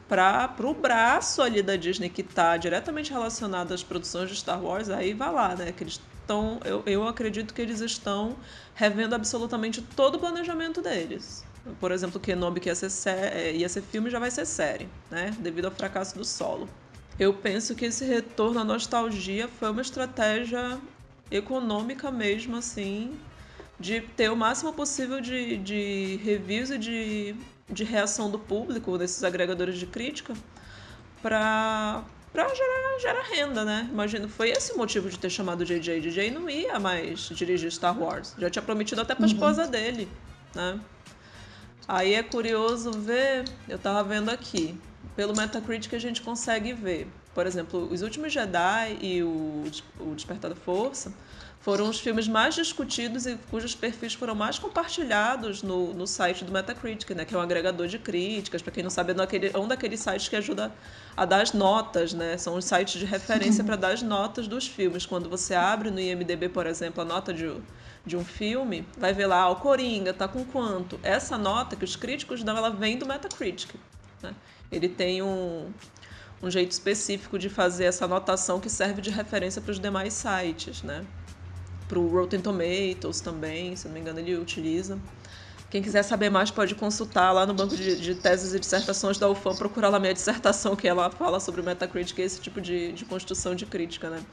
Para 0.09 0.55
o 0.61 0.73
braço 0.73 1.43
ali 1.43 1.63
da 1.63 1.77
Disney 1.77 2.09
que 2.09 2.21
está 2.21 2.57
diretamente 2.57 3.13
relacionado 3.13 3.73
às 3.73 3.83
produções 3.83 4.31
de 4.31 4.37
Star 4.37 4.63
Wars, 4.63 4.89
aí 4.89 5.13
vai 5.13 5.33
lá, 5.33 5.55
né? 5.55 5.73
Que 5.73 5.85
eles 5.85 6.01
estão, 6.21 6.61
eu, 6.65 6.83
eu 6.87 7.07
acredito 7.07 7.53
que 7.53 7.61
eles 7.61 7.81
estão 7.81 8.37
revendo 8.75 9.15
absolutamente 9.15 9.83
todo 9.83 10.17
o 10.17 10.19
planejamento 10.19 10.81
deles. 10.81 11.45
Por 11.81 11.91
exemplo, 11.91 12.21
Kenobi 12.21 12.61
que 12.61 12.69
ia 12.69 12.75
ser, 12.75 13.11
é, 13.11 13.53
ia 13.53 13.69
ser 13.69 13.83
filme 13.83 14.09
já 14.09 14.19
vai 14.19 14.31
ser 14.31 14.47
série, 14.47 14.89
né? 15.11 15.35
Devido 15.41 15.65
ao 15.65 15.71
fracasso 15.73 16.17
do 16.17 16.25
solo. 16.25 16.69
Eu 17.19 17.33
penso 17.33 17.75
que 17.75 17.87
esse 17.87 18.05
retorno 18.05 18.61
à 18.61 18.65
nostalgia 18.65 19.49
foi 19.49 19.71
uma 19.71 19.81
estratégia 19.81 20.79
econômica 21.31 22.11
mesmo, 22.11 22.57
assim, 22.57 23.19
de 23.81 24.01
ter 24.01 24.31
o 24.31 24.37
máximo 24.37 24.73
possível 24.73 25.21
de, 25.21 25.57
de 25.57 26.21
reviews 26.23 26.71
e 26.71 26.79
de, 26.79 27.35
de 27.69 27.85
reação 27.85 28.31
do 28.31 28.39
público, 28.39 28.97
desses 28.97 29.23
agregadores 29.25 29.79
de 29.79 29.87
crítica, 29.87 30.35
para 31.23 32.05
para 32.33 32.55
gerar, 32.55 32.99
gerar 33.01 33.23
renda, 33.23 33.65
né? 33.65 33.89
Imagino, 33.91 34.29
foi 34.29 34.51
esse 34.51 34.73
o 34.75 34.77
motivo 34.77 35.09
de 35.09 35.19
ter 35.19 35.31
chamado 35.31 35.63
o 35.63 35.65
JJ. 35.65 36.03
JJ 36.03 36.31
não 36.31 36.51
ia 36.51 36.79
mais 36.79 37.21
dirigir 37.31 37.73
Star 37.73 37.99
Wars. 37.99 38.35
Já 38.39 38.51
tinha 38.51 38.63
prometido 38.63 39.01
até 39.01 39.15
para 39.15 39.25
a 39.25 39.29
uhum. 39.29 39.33
esposa 39.33 39.67
dele, 39.67 40.07
né? 40.55 40.79
Aí 41.89 42.13
é 42.13 42.23
curioso 42.23 42.93
ver, 42.93 43.45
eu 43.67 43.79
tava 43.79 44.05
vendo 44.05 44.29
aqui, 44.29 44.79
pelo 45.15 45.35
Metacritic 45.35 45.95
a 45.95 45.99
gente 45.99 46.21
consegue 46.21 46.75
ver. 46.75 47.09
Por 47.35 47.47
exemplo, 47.47 47.89
Os 47.91 48.03
Últimos 48.03 48.33
Jedi 48.33 48.99
e 49.01 49.23
o, 49.23 49.65
o 50.01 50.15
Despertar 50.15 50.51
da 50.51 50.57
Força 50.57 51.15
foram 51.67 51.89
os 51.89 51.99
filmes 51.99 52.29
mais 52.29 52.55
discutidos 52.55 53.27
e 53.27 53.37
cujos 53.51 53.75
perfis 53.75 54.15
foram 54.15 54.37
mais 54.37 54.57
compartilhados 54.57 55.65
no, 55.65 55.93
no 55.93 56.07
site 56.07 56.45
do 56.45 56.53
Metacritic, 56.53 57.11
né, 57.11 57.25
que 57.25 57.35
é 57.35 57.39
um 57.39 57.41
agregador 57.41 57.89
de 57.89 57.99
críticas. 57.99 58.63
Para 58.63 58.71
quem 58.71 58.85
não 58.85 58.91
sabe, 58.91 59.13
é 59.13 59.59
um 59.59 59.67
daqueles 59.67 59.99
sites 59.99 60.29
que 60.29 60.37
ajuda 60.37 60.73
a 61.17 61.25
dar 61.25 61.41
as 61.43 61.53
notas, 61.53 62.15
né? 62.15 62.39
São 62.39 62.55
os 62.55 62.65
sites 62.65 63.01
de 63.01 63.05
referência 63.05 63.65
para 63.65 63.75
dar 63.75 63.89
as 63.89 64.01
notas 64.01 64.47
dos 64.47 64.69
filmes. 64.69 65.05
Quando 65.05 65.29
você 65.29 65.57
abre 65.57 65.91
no 65.91 65.99
IMDb, 65.99 66.49
por 66.51 66.69
exemplo, 66.69 67.03
a 67.03 67.05
nota 67.05 67.35
de, 67.35 67.53
de 68.07 68.17
um 68.17 68.25
filme, 68.25 68.87
vai 68.97 69.13
ver 69.13 69.27
lá, 69.27 69.51
o 69.51 69.57
Coringa 69.57 70.15
tá 70.15 70.29
com 70.29 70.45
quanto? 70.45 71.01
Essa 71.03 71.37
nota 71.37 71.75
que 71.75 71.85
os 71.85 71.97
críticos 71.97 72.45
dão, 72.45 72.57
ela 72.57 72.71
vem 72.71 72.97
do 72.97 73.05
Metacritic. 73.05 73.75
Né? 74.23 74.33
Ele 74.71 74.89
tem 74.89 75.21
um, 75.21 75.69
um 76.41 76.49
jeito 76.49 76.71
específico 76.71 77.37
de 77.37 77.51
fazer 77.51 77.87
essa 77.87 78.05
anotação 78.05 78.61
que 78.61 78.71
serve 78.71 79.03
de 79.03 79.11
referência 79.11 79.61
para 79.61 79.73
os 79.73 79.81
demais 79.81 80.13
sites, 80.13 80.85
né? 80.85 81.05
Para 81.89 81.99
o 81.99 82.09
Rotten 82.09 82.41
Tomatoes 82.41 83.21
também, 83.21 83.77
se 83.77 83.87
não 83.87 83.95
me 83.95 84.01
engano, 84.01 84.19
ele 84.19 84.37
utiliza. 84.37 84.99
Quem 85.71 85.83
quiser 85.83 86.03
saber 86.03 86.31
mais 86.31 86.51
pode 86.51 86.75
consultar 86.75 87.33
lá 87.33 87.45
no 87.45 87.53
banco 87.53 87.77
de, 87.77 87.97
de 88.01 88.15
teses 88.15 88.55
e 88.55 88.61
dissertações 88.61 89.19
da 89.19 89.29
UFAM, 89.29 89.57
procurar 89.57 89.89
lá 89.89 89.99
minha 89.99 90.15
dissertação, 90.15 90.77
que 90.77 90.87
ela 90.87 91.11
fala 91.11 91.41
sobre 91.41 91.61
o 91.61 91.65
Metacritic 91.65 92.19
esse 92.21 92.41
tipo 92.41 92.61
de, 92.61 92.93
de 92.93 93.05
construção 93.05 93.55
de 93.55 93.67
crítica, 93.67 94.09
né? 94.09 94.25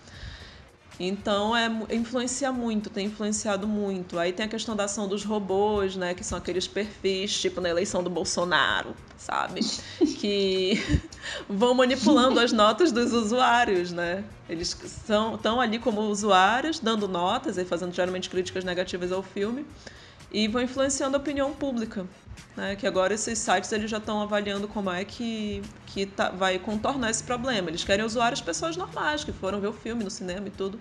Então 1.00 1.56
é, 1.56 1.70
influencia 1.92 2.52
muito, 2.52 2.90
tem 2.90 3.08
influenciado 3.08 3.68
muito. 3.68 4.20
Aí 4.20 4.32
tem 4.32 4.46
a 4.46 4.50
questão 4.50 4.76
da 4.76 4.86
ação 4.86 5.08
dos 5.08 5.24
robôs, 5.24 5.96
né? 5.96 6.14
Que 6.14 6.24
são 6.24 6.38
aqueles 6.38 6.68
perfis, 6.68 7.40
tipo 7.40 7.60
na 7.60 7.70
eleição 7.70 8.04
do 8.04 8.10
Bolsonaro, 8.10 8.96
sabe? 9.18 9.62
Que 10.20 10.82
vão 11.50 11.74
manipulando 11.74 12.40
as 12.40 12.52
notas 12.52 12.92
dos 12.92 13.12
usuários, 13.12 13.92
né? 13.92 14.24
Eles 14.48 14.78
estão 14.84 15.60
ali 15.60 15.80
como 15.80 16.02
usuários, 16.02 16.80
dando 16.80 17.08
notas 17.08 17.58
e 17.58 17.66
fazendo 17.66 17.94
geralmente 17.94 18.30
críticas 18.30 18.64
negativas 18.64 19.12
ao 19.12 19.24
filme 19.24 19.66
e 20.34 20.48
vão 20.48 20.62
influenciando 20.62 21.16
a 21.16 21.20
opinião 21.20 21.54
pública. 21.54 22.06
Né, 22.58 22.76
que 22.76 22.86
agora 22.86 23.14
esses 23.14 23.40
sites 23.40 23.72
eles 23.72 23.90
já 23.90 23.98
estão 23.98 24.22
avaliando 24.22 24.68
como 24.68 24.90
é 24.92 25.04
que, 25.04 25.62
que 25.88 26.06
tá, 26.06 26.30
vai 26.30 26.60
contornar 26.60 27.10
esse 27.10 27.24
problema. 27.24 27.70
Eles 27.70 27.84
querem 27.84 28.06
usuários 28.06 28.42
pessoas 28.42 28.76
normais, 28.76 29.24
que 29.24 29.32
foram 29.32 29.60
ver 29.60 29.68
o 29.68 29.74
filme 29.74 30.04
no 30.04 30.10
cinema 30.10 30.48
e 30.48 30.52
tudo. 30.52 30.80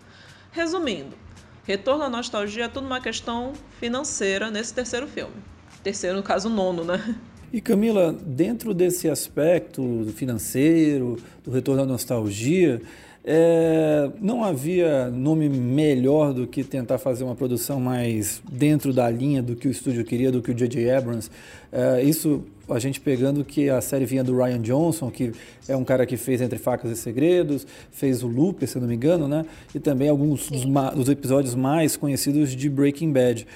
Resumindo, 0.50 1.16
retorno 1.64 2.04
à 2.04 2.11
nostalgia 2.11 2.64
é 2.64 2.68
tudo 2.68 2.87
uma 2.87 3.00
questão 3.00 3.52
financeira 3.78 4.50
nesse 4.50 4.75
terceiro 4.75 5.06
filme. 5.06 5.35
Terceiro, 5.82 6.16
no 6.16 6.23
caso, 6.23 6.49
nono, 6.49 6.85
né? 6.85 7.16
E 7.52 7.61
Camila, 7.61 8.12
dentro 8.12 8.73
desse 8.73 9.11
aspecto 9.11 10.06
financeiro, 10.14 11.18
do 11.44 11.50
retorno 11.50 11.82
à 11.82 11.87
nostalgia, 11.87 12.80
é, 13.25 14.11
não 14.21 14.43
havia 14.43 15.09
nome 15.09 15.49
melhor 15.49 16.33
do 16.33 16.47
que 16.47 16.64
tentar 16.64 16.99
fazer 16.99 17.23
uma 17.23 17.37
produção 17.37 17.81
mais 17.81 18.43
dentro 18.50 18.93
da 18.93 19.09
linha 19.09 19.41
do 19.41 19.55
que 19.55 19.69
o 19.69 19.71
estúdio 19.71 20.05
queria, 20.05 20.33
do 20.33 20.43
que 20.43 20.50
o 20.50 20.55
J.J. 20.55 20.91
Abrams. 20.91 21.31
É, 21.71 22.02
isso 22.02 22.43
a 22.69 22.79
gente 22.79 23.00
pegando 23.00 23.45
que 23.45 23.69
a 23.69 23.81
série 23.81 24.05
vinha 24.05 24.25
do 24.25 24.37
Ryan 24.37 24.61
Johnson, 24.61 25.11
que 25.11 25.33
é 25.69 25.76
um 25.76 25.85
cara 25.85 26.05
que 26.05 26.17
fez 26.17 26.41
Entre 26.41 26.59
Facas 26.59 26.91
e 26.91 26.97
Segredos, 26.97 27.67
fez 27.93 28.23
o 28.23 28.26
Looper, 28.26 28.69
se 28.69 28.79
não 28.79 28.88
me 28.88 28.95
engano, 28.95 29.29
né? 29.29 29.45
E 29.75 29.79
também 29.79 30.09
alguns 30.09 30.49
dos, 30.49 30.64
dos, 30.95 31.09
episódios 31.09 31.55
mais 31.55 31.97
conhecidos 31.97 32.55
de 32.55 32.69
Breaking 32.69 33.12
Bad. 33.12 33.47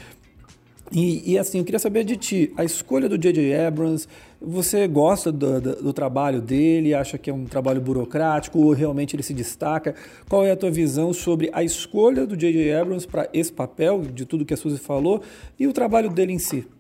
E, 0.93 1.33
e, 1.33 1.39
assim, 1.39 1.59
eu 1.59 1.65
queria 1.65 1.81
saber 1.81 2.05
de 2.05 2.17
ti, 2.17 2.53
a 2.57 2.63
escolha 2.65 3.09
do 3.09 3.19
J.J. 3.19 3.67
Abrams, 3.67 4.07
você 4.41 4.87
gosta 4.87 5.33
do, 5.33 5.61
do, 5.61 5.83
do, 5.83 5.93
trabalho 5.93 6.41
dele, 6.41 6.95
acha 6.95 7.17
que 7.17 7.31
é 7.31 7.33
um 7.33 7.47
trabalho 7.47 7.81
burocrático 7.81 8.59
ou 8.59 8.73
realmente 8.73 9.17
ele 9.17 9.23
se 9.23 9.33
destaca? 9.33 9.95
Qual 10.29 10.45
é 10.45 10.51
a 10.51 10.57
tua 10.57 10.71
visão 10.71 11.13
sobre 11.13 11.51
a 11.53 11.63
escolha 11.63 12.27
do 12.27 12.37
J.J. 12.37 12.75
Abrams 12.75 13.07
para 13.07 13.29
esse 13.33 13.53
papel, 13.53 14.03
de 14.03 14.27
tudo 14.27 14.45
que 14.45 14.55
a 14.55 14.57
Suzy 14.57 14.79
falou, 14.79 15.23
e 15.59 15.67
o 15.67 15.73
trabalho 15.73 16.11
dele 16.11 16.33
em 16.33 16.39
si? 16.39 16.71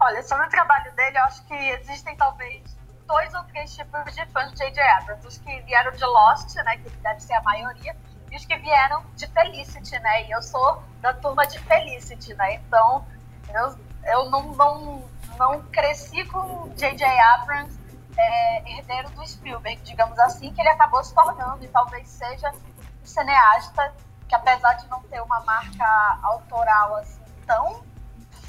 Olha, 0.00 0.22
sobre 0.22 0.46
o 0.46 0.50
trabalho 0.50 0.92
dele, 0.94 1.16
eu 1.16 1.22
acho 1.22 1.46
que 1.46 1.54
existem 1.54 2.16
talvez 2.16 2.60
dois 3.06 3.34
ou 3.34 3.42
três 3.44 3.74
tipos 3.74 4.14
de 4.14 4.26
fãs 4.26 4.50
de 4.52 4.58
J.J. 4.58 4.80
Abrams. 4.80 5.26
Os 5.26 5.38
que 5.38 5.60
vieram 5.62 5.92
de 5.92 6.04
Lost, 6.04 6.54
né, 6.56 6.76
que 6.76 6.90
deve 7.02 7.20
ser 7.20 7.34
a 7.34 7.42
maioria, 7.42 7.96
e 8.30 8.36
os 8.36 8.44
que 8.44 8.56
vieram 8.58 9.02
de 9.16 9.26
Felicity, 9.26 9.98
né? 9.98 10.26
E 10.26 10.30
eu 10.30 10.40
sou 10.42 10.82
da 11.00 11.12
turma 11.14 11.46
de 11.46 11.58
Felicity, 11.58 12.34
né? 12.34 12.54
Então, 12.54 13.04
eu, 13.52 13.74
eu 14.06 14.30
não, 14.30 14.54
não, 14.54 15.02
não 15.40 15.62
cresci 15.72 16.22
com 16.26 16.68
J.J. 16.76 17.02
Abrams 17.06 17.80
é, 18.14 18.72
herdeiro 18.72 19.08
do 19.12 19.26
Spielberg, 19.26 19.80
digamos 19.82 20.18
assim, 20.18 20.52
que 20.52 20.60
ele 20.60 20.68
acabou 20.68 21.02
se 21.02 21.14
tornando, 21.14 21.64
e 21.64 21.68
talvez 21.68 22.06
seja 22.06 22.50
um 22.50 23.06
cineasta 23.06 23.94
que, 24.28 24.34
apesar 24.34 24.74
de 24.74 24.86
não 24.88 25.02
ter 25.04 25.20
uma 25.22 25.40
marca 25.40 26.18
autoral 26.22 26.96
assim 26.96 27.24
tão 27.46 27.82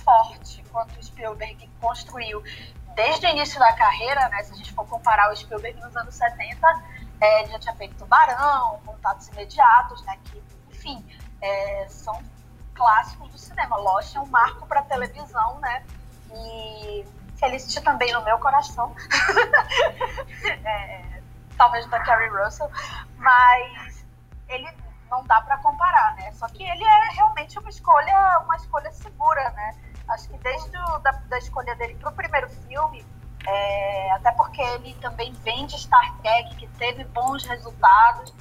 forte 0.03 0.61
quanto 0.69 0.99
o 0.99 1.03
Spielberg 1.03 1.65
construiu 1.79 2.43
desde 2.93 3.25
o 3.25 3.29
início 3.29 3.57
da 3.57 3.71
carreira, 3.73 4.27
né, 4.27 4.43
se 4.43 4.51
a 4.51 4.57
gente 4.57 4.73
for 4.73 4.85
comparar 4.85 5.31
o 5.31 5.35
Spielberg 5.35 5.79
nos 5.79 5.95
anos 5.95 6.13
70, 6.13 6.83
é, 7.21 7.41
ele 7.41 7.51
já 7.53 7.59
tinha 7.59 7.75
feito 7.75 7.95
Tubarão, 7.95 8.81
Contatos 8.85 9.29
Imediatos, 9.29 10.03
né, 10.03 10.17
que, 10.25 10.43
enfim, 10.69 11.05
é, 11.39 11.85
são 11.87 12.21
clássicos 12.75 13.29
do 13.29 13.37
cinema. 13.37 13.77
Lost 13.77 14.13
é 14.13 14.19
um 14.19 14.25
marco 14.25 14.67
para 14.67 14.81
televisão, 14.81 15.57
né? 15.59 15.85
E 16.35 17.05
Felicity 17.37 17.81
também 17.81 18.11
no 18.13 18.23
meu 18.23 18.37
coração. 18.39 18.95
é, 20.65 21.21
talvez 21.57 21.85
da 21.87 21.99
Carrie 21.99 22.29
Russell, 22.29 22.71
mas 23.17 24.05
ele 24.47 24.67
não 25.09 25.23
dá 25.25 25.41
para 25.41 25.57
comparar, 25.57 26.15
né? 26.15 26.31
Só 26.33 26.47
que 26.47 26.63
ele 26.63 26.83
é 26.83 27.13
realmente 27.13 27.59
uma 27.59 27.69
escolha, 27.69 28.39
uma 28.43 28.55
escolha 28.55 28.91
segura, 28.91 29.49
né? 29.51 29.75
Acho 30.07 30.29
que 30.29 30.37
desde 30.37 30.77
o, 30.77 30.99
da, 30.99 31.11
da 31.11 31.37
escolha 31.37 31.75
dele 31.75 31.95
para 31.95 32.09
o 32.09 32.13
primeiro 32.13 32.49
filme, 32.49 33.05
é, 33.45 34.11
até 34.13 34.31
porque 34.31 34.61
ele 34.61 34.93
também 34.95 35.33
vem 35.33 35.65
de 35.65 35.79
Star 35.79 36.17
Trek, 36.21 36.55
que 36.55 36.67
teve 36.77 37.03
bons 37.05 37.45
resultados, 37.45 38.33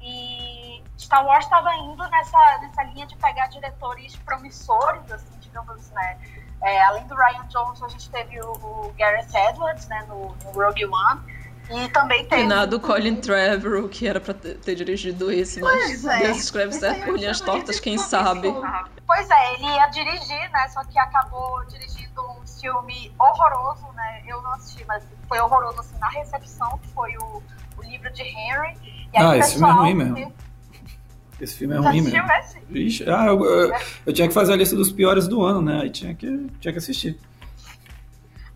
e 0.00 0.82
Star 0.96 1.24
Wars 1.24 1.44
estava 1.44 1.74
indo 1.74 2.08
nessa, 2.08 2.58
nessa 2.58 2.82
linha 2.84 3.06
de 3.06 3.16
pegar 3.16 3.46
diretores 3.48 4.16
promissores, 4.16 5.10
assim, 5.10 5.38
digamos, 5.38 5.90
né? 5.90 6.18
É, 6.62 6.82
além 6.84 7.06
do 7.06 7.14
Ryan 7.14 7.46
Johnson, 7.48 7.86
a 7.86 7.88
gente 7.88 8.10
teve 8.10 8.40
o, 8.40 8.52
o 8.52 8.94
Gareth 8.98 9.28
Edwards, 9.50 9.86
né, 9.88 10.04
no, 10.08 10.34
no, 10.44 10.50
Rogue 10.52 10.84
One. 10.86 11.38
E 11.70 11.88
também 11.90 12.24
teve... 12.26 12.42
Finado 12.42 12.80
Colin 12.80 13.16
Trevorrow, 13.16 13.88
que 13.88 14.08
era 14.08 14.18
para 14.18 14.32
ter, 14.32 14.56
ter, 14.58 14.74
dirigido 14.74 15.30
esse, 15.30 15.60
mas 15.60 15.84
pois 15.84 16.04
é. 16.06 16.18
Deus 16.20 16.38
escreve 16.38 16.72
certo 16.72 17.04
por 17.04 17.18
linhas 17.18 17.42
tortas, 17.42 17.78
quem 17.78 17.98
sabe. 17.98 18.48
Pois 19.06 19.30
é, 19.30 19.54
ele 19.54 19.66
ia 19.66 19.86
dirigir, 19.88 20.50
né, 20.50 20.66
só 20.68 20.82
que 20.84 20.98
acabou 20.98 21.62
dirigindo 21.66 22.22
um 22.22 22.46
filme 22.46 23.14
horroroso, 23.18 23.86
né, 23.94 24.22
eu 24.26 24.40
não 24.40 24.54
assisti, 24.54 24.82
mas 24.88 25.04
foi 25.28 25.38
horroroso, 25.40 25.80
assim, 25.80 25.98
na 25.98 26.08
recepção, 26.08 26.78
que 26.78 26.88
foi 26.88 27.14
o, 27.18 27.42
o 27.76 27.82
livro 27.82 28.10
de 28.14 28.22
Henry, 28.22 28.74
ah, 29.14 29.36
esse 29.36 29.54
filme 29.54 29.68
é 29.68 29.72
ruim 29.72 29.94
mesmo. 29.94 30.34
Esse 31.40 31.56
filme 31.56 31.74
é 31.74 31.78
ruim 31.78 32.00
mesmo. 32.00 32.28
Ixi, 32.70 33.08
ah, 33.08 33.26
eu, 33.26 33.44
eu, 33.44 33.72
eu, 34.06 34.12
tinha 34.12 34.28
que 34.28 34.34
fazer 34.34 34.52
a 34.52 34.56
lista 34.56 34.74
dos 34.76 34.90
piores 34.92 35.26
do 35.28 35.42
ano, 35.42 35.62
né? 35.62 35.82
Aí 35.82 35.90
tinha 35.90 36.14
que, 36.14 36.26
tinha 36.60 36.72
que 36.72 36.78
assistir. 36.78 37.18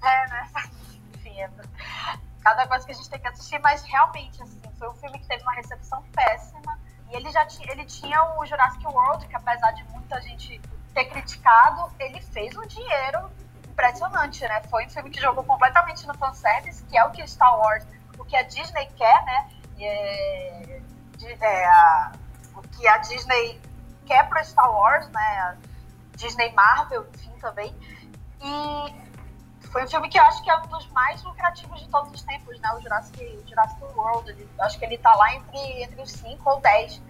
É, 0.03 0.29
né? 0.29 0.49
Enfim, 1.15 1.41
é 1.41 1.49
cada 2.43 2.67
coisa 2.67 2.85
que 2.85 2.93
a 2.93 2.95
gente 2.95 3.09
tem 3.09 3.21
que 3.21 3.29
assistir, 3.29 3.61
mas 3.61 3.83
realmente, 3.85 4.43
assim, 4.43 4.61
foi 4.79 4.89
um 4.89 4.95
filme 4.95 5.19
que 5.19 5.27
teve 5.27 5.43
uma 5.43 5.53
recepção 5.53 6.03
péssima. 6.12 6.79
E 7.11 7.17
ele 7.17 7.31
já 7.31 7.47
tinha, 7.47 7.71
ele 7.71 7.85
tinha 7.85 8.21
o 8.39 8.45
Jurassic 8.45 8.85
World, 8.87 9.27
que 9.27 9.37
apesar 9.37 9.71
de 9.73 9.85
muita 9.85 10.21
gente 10.21 10.61
ter 10.93 11.05
criticado, 11.07 11.91
ele 11.99 12.21
fez 12.21 12.57
um 12.57 12.67
dinheiro 12.67 13.31
impressionante, 13.71 14.43
né? 14.43 14.62
Foi 14.69 14.87
um 14.87 14.91
filme 14.91 15.11
que 15.11 15.21
jogou 15.21 15.45
completamente 15.45 16.07
no 16.07 16.15
fanservice, 16.15 16.83
que 16.85 16.97
é 16.97 17.05
o 17.05 17.11
que 17.11 17.27
Star 17.27 17.59
Wars, 17.59 17.87
o 18.19 18.25
que 18.25 18.37
a 18.37 18.43
Disney 18.43 18.87
quer, 18.97 19.25
né? 19.25 19.49
É, 19.79 20.81
é, 21.41 21.67
a, 21.67 22.12
que 22.83 22.89
a 22.89 22.99
Disney 22.99 23.61
quer 24.07 24.29
para 24.29 24.43
Star 24.43 24.69
Wars, 24.69 25.09
né? 25.11 25.57
Disney 26.17 26.51
Marvel, 26.53 27.07
enfim, 27.15 27.31
também. 27.41 27.73
E 28.41 29.69
foi 29.69 29.85
um 29.85 29.89
filme 29.89 30.09
que 30.09 30.19
eu 30.19 30.25
acho 30.25 30.43
que 30.43 30.51
é 30.51 30.57
um 30.59 30.67
dos 30.67 30.89
mais 30.89 31.23
lucrativos 31.23 31.79
de 31.79 31.89
todos 31.89 32.12
os 32.12 32.23
tempos, 32.23 32.59
né? 32.59 32.75
O 32.75 32.81
Jurassic, 32.81 33.45
Jurassic 33.49 33.81
World. 33.95 34.31
Ele, 34.33 34.51
acho 34.59 34.79
que 34.81 34.85
ele 34.85 34.99
tá 34.99 35.15
lá 35.15 35.33
entre, 35.33 35.83
entre 35.85 36.03
os 36.03 36.11
5 36.11 36.51
ou 36.51 36.61
10. 36.61 37.01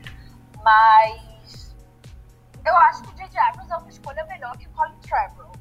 Mas 0.63 1.75
eu 2.67 2.77
acho 2.77 3.03
que 3.05 3.09
o 3.09 3.17
J.J. 3.17 3.39
Abrams 3.39 3.73
é 3.73 3.77
uma 3.79 3.89
escolha 3.89 4.25
melhor 4.27 4.55
que 4.59 4.69
o 4.69 4.71
Colin 4.73 5.01
Trevorrow. 5.01 5.53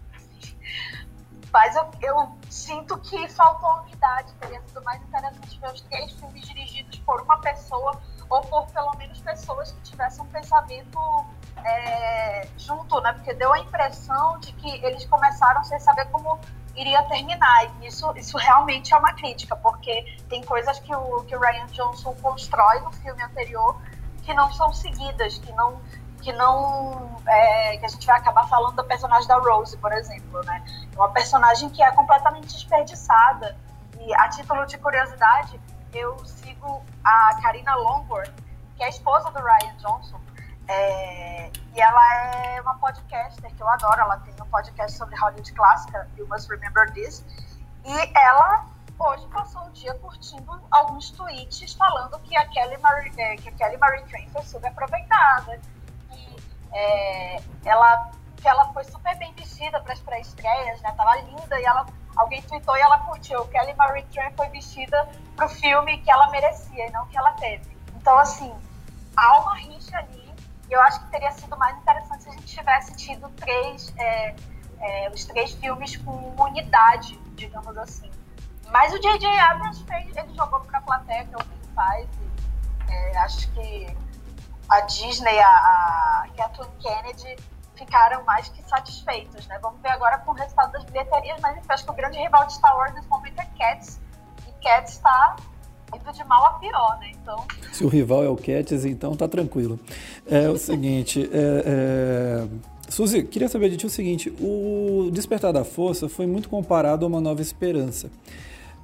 Mas 1.53 1.75
eu, 1.77 1.89
eu, 2.01 2.38
sinto 2.50 2.98
que 3.00 3.30
faltou 3.30 3.84
unidade. 3.84 4.34
Teria 4.41 4.62
sido 4.68 4.84
mais 4.84 5.01
interessante 5.03 5.58
ver 5.58 5.72
os 5.72 5.82
três 5.84 6.12
filmes 6.12 6.46
dirigidos 6.46 7.00
por 7.00 7.22
uma 7.22 7.39
pessoa 7.39 8.01
ou 8.31 8.41
por 8.41 8.65
pelo 8.67 8.91
menos 8.97 9.19
pessoas 9.19 9.73
que 9.73 9.91
tivessem 9.91 10.23
um 10.23 10.27
pensamento 10.27 11.25
é, 11.65 12.47
junto, 12.57 13.00
né? 13.01 13.11
Porque 13.11 13.33
deu 13.33 13.51
a 13.51 13.59
impressão 13.59 14.39
de 14.39 14.53
que 14.53 14.83
eles 14.85 15.05
começaram 15.05 15.61
sem 15.65 15.77
saber 15.81 16.05
como 16.07 16.39
iria 16.75 17.03
terminar. 17.03 17.65
E 17.81 17.88
isso, 17.88 18.11
isso 18.15 18.38
realmente 18.38 18.93
é 18.93 18.97
uma 18.97 19.13
crítica, 19.13 19.53
porque 19.57 20.17
tem 20.29 20.41
coisas 20.43 20.79
que 20.79 20.95
o, 20.95 21.23
que 21.25 21.35
o 21.35 21.39
Ryan 21.39 21.67
Johnson 21.67 22.15
constrói 22.21 22.79
no 22.79 22.91
filme 22.93 23.21
anterior 23.21 23.75
que 24.23 24.33
não 24.33 24.51
são 24.53 24.71
seguidas, 24.71 25.38
que 25.38 25.51
não 25.51 25.81
que 26.21 26.31
não 26.33 27.19
é, 27.27 27.77
que 27.77 27.85
a 27.85 27.89
gente 27.89 28.05
vai 28.05 28.15
acabar 28.17 28.47
falando 28.47 28.75
da 28.75 28.83
personagem 28.83 29.27
da 29.27 29.39
Rose, 29.39 29.75
por 29.77 29.91
exemplo, 29.91 30.39
né? 30.45 30.63
É 30.93 30.95
uma 30.95 31.09
personagem 31.09 31.67
que 31.69 31.81
é 31.83 31.91
completamente 31.91 32.47
desperdiçada. 32.47 33.57
E 34.00 34.13
a 34.15 34.29
título 34.29 34.65
de 34.67 34.77
curiosidade, 34.77 35.59
eu 35.93 36.17
sigo 36.25 36.83
a 37.03 37.39
Karina 37.41 37.75
Longworth, 37.75 38.33
que 38.75 38.83
é 38.83 38.88
a 38.88 38.89
esposa 38.89 39.29
do 39.31 39.39
Ryan 39.39 39.75
Johnson. 39.77 40.19
É, 40.67 41.51
e 41.75 41.81
ela 41.81 42.15
é 42.15 42.62
uma 42.62 42.75
podcaster 42.75 43.53
que 43.53 43.62
eu 43.62 43.67
adoro. 43.67 44.01
Ela 44.01 44.17
tem 44.17 44.33
um 44.41 44.50
podcast 44.50 44.98
sobre 44.98 45.15
Hollywood 45.15 45.51
clássica, 45.53 46.07
You 46.17 46.27
Must 46.27 46.50
Remember 46.50 46.91
This. 46.93 47.25
E 47.83 48.17
ela 48.17 48.65
hoje 49.00 49.27
passou 49.27 49.63
o 49.63 49.71
dia 49.71 49.93
curtindo 49.95 50.62
alguns 50.69 51.10
tweets 51.12 51.74
falando 51.74 52.19
que 52.19 52.38
a 52.38 52.48
Kelly 52.48 52.77
Marie, 52.77 53.12
é, 53.17 53.36
que 53.36 53.50
a 53.50 53.51
Kelly 53.53 53.77
Marie 53.77 54.03
Train 54.03 54.29
foi 54.29 54.43
subaproveitada, 54.43 55.60
é, 56.71 57.41
ela, 57.65 58.12
que 58.41 58.48
ela 58.48 58.74
foi 58.74 58.83
super 58.83 59.15
bem 59.17 59.31
vestida 59.33 59.79
para 59.79 59.93
as 59.93 60.00
pré-estreias, 60.00 60.81
né? 60.81 60.91
Tava 60.93 61.15
linda 61.21 61.60
e 61.60 61.63
ela, 61.63 61.86
alguém 62.15 62.41
tweetou 62.41 62.75
e 62.75 62.81
ela 62.81 62.98
curtiu. 63.00 63.45
Kelly 63.48 63.74
Marie 63.75 64.03
Tran 64.05 64.31
foi 64.36 64.50
vestida 64.50 65.07
pro 65.36 65.48
filme 65.48 66.00
que 66.00 66.12
ela 66.12 66.29
merecia 66.31 66.88
e 66.88 66.91
não 66.91 67.05
que 67.07 67.17
ela 67.17 67.33
teve. 67.33 67.77
Então, 67.95 68.17
assim, 68.17 68.51
há 69.15 69.39
uma 69.41 69.55
rixa 69.55 69.95
ali. 69.98 70.33
E 70.67 70.74
eu 70.74 70.81
acho 70.81 71.01
que 71.01 71.12
teria 71.12 71.31
sido 71.31 71.55
mais 71.57 71.77
interessante 71.77 72.24
se 72.24 72.29
a 72.29 72.31
gente 72.31 72.45
tivesse 72.45 72.95
tido 72.95 73.29
três, 73.29 73.93
é, 73.98 74.36
é, 74.79 75.10
os 75.10 75.25
três 75.25 75.51
filmes 75.53 75.98
com 75.98 76.33
unidade, 76.41 77.19
digamos 77.36 77.77
assim. 77.77 78.10
Mas 78.71 78.93
o 78.93 79.00
J.J. 79.00 79.27
Abrams 79.27 79.83
fez, 79.83 80.15
ele 80.15 80.33
jogou 80.33 80.62
para 80.62 80.79
a 80.79 80.81
plateia, 80.81 81.25
que 81.25 81.36
é 81.36 81.38
o 81.38 81.43
que 81.43 81.53
ele 81.53 81.74
faz. 81.75 82.07
E, 82.88 82.91
é, 82.91 83.17
acho 83.17 83.51
que 83.51 83.98
a 84.69 84.79
Disney, 84.81 85.38
a, 85.39 85.50
a 85.50 86.27
Kathleen 86.38 86.71
Kennedy 86.79 87.36
ficaram 87.81 88.23
mais 88.23 88.47
que 88.50 88.61
satisfeitos, 88.69 89.47
né? 89.47 89.57
Vamos 89.61 89.81
ver 89.81 89.89
agora 89.89 90.19
com 90.19 90.31
o 90.31 90.33
resultado 90.35 90.71
das 90.71 90.83
bilheterias, 90.85 91.39
mas 91.41 91.57
acho 91.67 91.83
que 91.83 91.91
o 91.91 91.93
grande 91.93 92.17
rival 92.17 92.45
de 92.45 92.53
Star 92.53 92.77
Wars 92.77 92.93
nesse 92.93 93.07
momento 93.07 93.39
é 93.39 93.47
Cats. 93.57 94.00
E 94.47 94.63
Cats 94.63 94.93
está 94.93 95.35
indo 95.93 96.13
de 96.13 96.23
mal 96.25 96.45
a 96.45 96.53
pior, 96.53 96.97
né? 97.00 97.11
Então... 97.21 97.45
Se 97.73 97.83
o 97.83 97.88
rival 97.88 98.23
é 98.23 98.29
o 98.29 98.35
Cats, 98.35 98.85
então 98.85 99.15
tá 99.15 99.27
tranquilo. 99.27 99.79
É 100.29 100.48
o 100.48 100.57
seguinte, 100.59 101.29
é, 101.33 101.63
é... 101.65 102.91
Suzy, 102.91 103.24
queria 103.24 103.48
saber 103.48 103.70
de 103.70 103.77
ti 103.77 103.85
o 103.85 103.89
seguinte, 103.89 104.29
o 104.39 105.09
Despertar 105.11 105.53
da 105.53 105.63
Força 105.63 106.07
foi 106.07 106.27
muito 106.27 106.50
comparado 106.50 107.05
a 107.05 107.07
Uma 107.07 107.22
Nova 107.22 107.41
Esperança. 107.41 108.11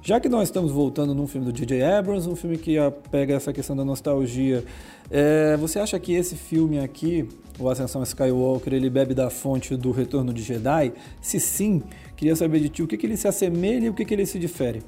Já 0.00 0.18
que 0.20 0.28
nós 0.28 0.44
estamos 0.48 0.72
voltando 0.72 1.14
num 1.14 1.26
filme 1.26 1.44
do 1.44 1.52
J.J. 1.52 1.82
Abrams, 1.82 2.28
um 2.28 2.36
filme 2.36 2.56
que 2.56 2.76
pega 3.10 3.34
essa 3.34 3.52
questão 3.52 3.76
da 3.76 3.84
nostalgia, 3.84 4.64
é, 5.10 5.56
você 5.56 5.78
acha 5.78 5.98
que 5.98 6.14
esse 6.14 6.36
filme 6.36 6.78
aqui, 6.78 7.28
o 7.58 7.68
Ascensão 7.68 8.02
Skywalker, 8.02 8.72
ele 8.72 8.88
bebe 8.88 9.14
da 9.14 9.28
fonte 9.28 9.76
do 9.76 9.90
Retorno 9.90 10.32
de 10.32 10.42
Jedi? 10.42 10.92
Se 11.20 11.40
sim, 11.40 11.82
queria 12.16 12.36
saber 12.36 12.60
de 12.60 12.68
ti 12.68 12.82
o 12.82 12.86
que, 12.86 12.96
que 12.96 13.06
ele 13.06 13.16
se 13.16 13.26
assemelha 13.26 13.86
e 13.86 13.88
o 13.88 13.94
que, 13.94 14.04
que 14.04 14.14
ele 14.14 14.24
se 14.26 14.38
difere. 14.38 14.82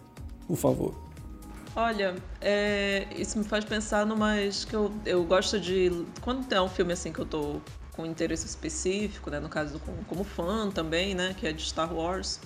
Por 0.46 0.56
favor. 0.56 0.94
Olha, 1.74 2.16
é, 2.40 3.06
isso 3.16 3.38
me 3.38 3.44
faz 3.44 3.64
pensar 3.64 4.04
numas 4.04 4.64
que 4.64 4.74
eu, 4.74 4.90
eu 5.06 5.24
gosto 5.24 5.58
de. 5.58 6.04
Quando 6.20 6.44
tem 6.46 6.60
um 6.60 6.68
filme 6.68 6.92
assim 6.92 7.12
que 7.12 7.20
eu 7.20 7.26
tô 7.26 7.60
com 7.92 8.04
interesse 8.04 8.46
específico, 8.46 9.30
né? 9.30 9.38
No 9.38 9.48
caso, 9.48 9.78
como, 9.80 9.98
como 10.04 10.24
fã 10.24 10.70
também, 10.70 11.14
né? 11.14 11.34
Que 11.38 11.46
é 11.46 11.52
de 11.52 11.62
Star 11.62 11.94
Wars. 11.94 12.40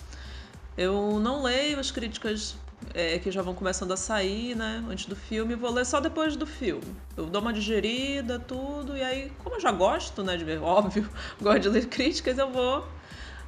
Eu 0.77 1.19
não 1.21 1.43
leio 1.43 1.79
as 1.79 1.91
críticas 1.91 2.57
é, 2.93 3.19
que 3.19 3.31
já 3.31 3.43
vão 3.43 3.55
começando 3.55 3.93
a 3.93 3.97
sair, 3.97 4.55
né, 4.55 4.85
antes 4.89 5.07
do 5.07 5.17
filme, 5.17 5.55
vou 5.55 5.71
ler 5.71 5.85
só 5.85 6.01
depois 6.01 6.37
do 6.37 6.47
filme. 6.47 6.85
Eu 7.17 7.27
dou 7.27 7.41
uma 7.41 7.53
digerida, 7.53 8.39
tudo, 8.39 8.97
e 8.97 9.03
aí, 9.03 9.33
como 9.43 9.57
eu 9.57 9.61
já 9.61 9.73
gosto, 9.73 10.23
né, 10.23 10.37
de 10.37 10.45
ver, 10.45 10.61
óbvio, 10.63 11.09
gosto 11.41 11.61
de 11.61 11.69
ler 11.69 11.87
críticas, 11.87 12.39
eu 12.39 12.51
vou 12.51 12.87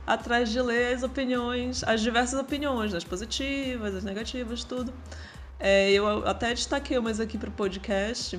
atrás 0.06 0.50
de 0.50 0.60
ler 0.60 0.94
as 0.94 1.02
opiniões, 1.02 1.82
as 1.84 2.00
diversas 2.00 2.38
opiniões, 2.40 2.94
as 2.94 3.04
positivas, 3.04 3.94
as 3.94 4.04
negativas, 4.04 4.62
tudo. 4.62 4.92
É, 5.58 5.90
eu 5.90 6.26
até 6.26 6.52
destaquei 6.54 6.98
umas 6.98 7.18
aqui 7.18 7.36
para 7.36 7.48
o 7.48 7.52
podcast, 7.52 8.38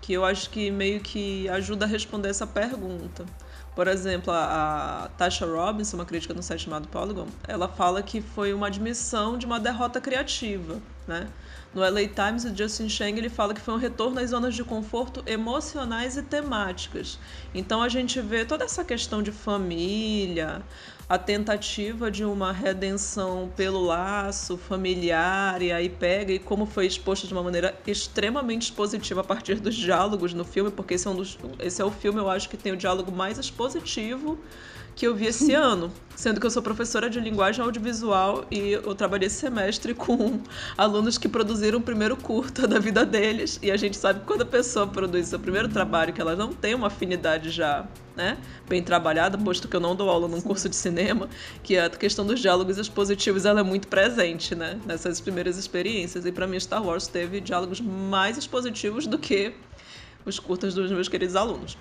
que 0.00 0.12
eu 0.12 0.24
acho 0.24 0.50
que 0.50 0.70
meio 0.70 1.00
que 1.00 1.48
ajuda 1.48 1.84
a 1.84 1.88
responder 1.88 2.30
essa 2.30 2.46
pergunta. 2.46 3.24
Por 3.74 3.88
exemplo, 3.88 4.32
a, 4.32 5.04
a 5.04 5.08
Tasha 5.08 5.44
Robinson, 5.46 5.96
uma 5.96 6.04
crítica 6.04 6.32
no 6.32 6.42
site 6.42 6.64
chamado 6.64 6.86
Polygon, 6.88 7.26
ela 7.46 7.68
fala 7.68 8.02
que 8.02 8.20
foi 8.20 8.54
uma 8.54 8.68
admissão 8.68 9.36
de 9.36 9.46
uma 9.46 9.58
derrota 9.58 10.00
criativa, 10.00 10.80
né? 11.08 11.28
No 11.74 11.80
LA 11.82 12.06
Times, 12.06 12.44
o 12.44 12.56
Justin 12.56 12.88
Chang 12.88 13.18
ele 13.18 13.28
fala 13.28 13.52
que 13.52 13.60
foi 13.60 13.74
um 13.74 13.78
retorno 13.78 14.20
às 14.20 14.30
zonas 14.30 14.54
de 14.54 14.62
conforto 14.62 15.24
emocionais 15.26 16.16
e 16.16 16.22
temáticas. 16.22 17.18
Então 17.52 17.82
a 17.82 17.88
gente 17.88 18.20
vê 18.20 18.44
toda 18.44 18.64
essa 18.64 18.84
questão 18.84 19.20
de 19.20 19.32
família, 19.32 20.62
a 21.08 21.18
tentativa 21.18 22.10
de 22.12 22.24
uma 22.24 22.52
redenção 22.52 23.50
pelo 23.56 23.82
laço 23.82 24.56
familiar 24.56 25.60
e 25.60 25.72
aí 25.72 25.88
pega 25.88 26.32
e 26.32 26.38
como 26.38 26.64
foi 26.64 26.86
exposto 26.86 27.26
de 27.26 27.32
uma 27.32 27.42
maneira 27.42 27.76
extremamente 27.86 28.62
expositiva 28.62 29.20
a 29.20 29.24
partir 29.24 29.56
dos 29.56 29.74
diálogos 29.74 30.32
no 30.32 30.44
filme, 30.44 30.70
porque 30.70 30.94
esse 30.94 31.08
é, 31.08 31.10
um 31.10 31.16
dos, 31.16 31.36
esse 31.58 31.82
é 31.82 31.84
o 31.84 31.90
filme 31.90 32.20
eu 32.20 32.30
acho 32.30 32.48
que 32.48 32.56
tem 32.56 32.72
o 32.72 32.76
diálogo 32.76 33.10
mais 33.10 33.36
expositivo 33.36 34.38
que 34.94 35.06
eu 35.06 35.14
vi 35.14 35.26
esse 35.26 35.52
ano, 35.54 35.92
sendo 36.16 36.40
que 36.40 36.46
eu 36.46 36.50
sou 36.50 36.62
professora 36.62 37.10
de 37.10 37.18
linguagem 37.20 37.64
audiovisual 37.64 38.44
e 38.50 38.72
eu 38.72 38.94
trabalhei 38.94 39.26
esse 39.26 39.36
semestre 39.36 39.92
com 39.94 40.40
alunos 40.76 41.18
que 41.18 41.28
produziram 41.28 41.78
o 41.78 41.82
primeiro 41.82 42.16
curta 42.16 42.66
da 42.66 42.78
vida 42.78 43.04
deles, 43.04 43.58
e 43.62 43.70
a 43.70 43.76
gente 43.76 43.96
sabe 43.96 44.20
que 44.20 44.26
quando 44.26 44.42
a 44.42 44.46
pessoa 44.46 44.86
produz 44.86 45.28
seu 45.28 45.38
primeiro 45.38 45.68
trabalho, 45.68 46.12
que 46.12 46.20
ela 46.20 46.36
não 46.36 46.52
tem 46.52 46.74
uma 46.74 46.86
afinidade 46.86 47.50
já 47.50 47.86
né, 48.16 48.38
bem 48.68 48.82
trabalhada, 48.82 49.36
posto 49.36 49.66
que 49.66 49.76
eu 49.76 49.80
não 49.80 49.94
dou 49.96 50.08
aula 50.08 50.28
num 50.28 50.40
curso 50.40 50.68
de 50.68 50.76
cinema, 50.76 51.28
que 51.62 51.76
a 51.76 51.90
questão 51.90 52.24
dos 52.24 52.40
diálogos 52.40 52.78
expositivos 52.78 53.44
ela 53.44 53.60
é 53.60 53.62
muito 53.62 53.88
presente, 53.88 54.54
né, 54.54 54.78
nessas 54.86 55.20
primeiras 55.20 55.58
experiências. 55.58 56.24
E 56.24 56.32
para 56.32 56.46
mim 56.46 56.58
Star 56.60 56.84
Wars 56.84 57.06
teve 57.06 57.40
diálogos 57.40 57.80
mais 57.80 58.38
expositivos 58.38 59.06
do 59.06 59.18
que 59.18 59.52
os 60.24 60.38
curtas 60.38 60.74
dos 60.74 60.90
meus 60.90 61.08
queridos 61.08 61.36
alunos. 61.36 61.76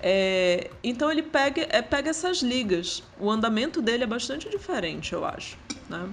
É, 0.00 0.70
então 0.82 1.10
ele 1.10 1.22
pega, 1.22 1.66
é, 1.70 1.82
pega 1.82 2.10
essas 2.10 2.38
ligas. 2.38 3.02
O 3.18 3.30
andamento 3.30 3.82
dele 3.82 4.04
é 4.04 4.06
bastante 4.06 4.48
diferente, 4.48 5.12
eu 5.12 5.24
acho. 5.24 5.58
Né? 5.88 6.08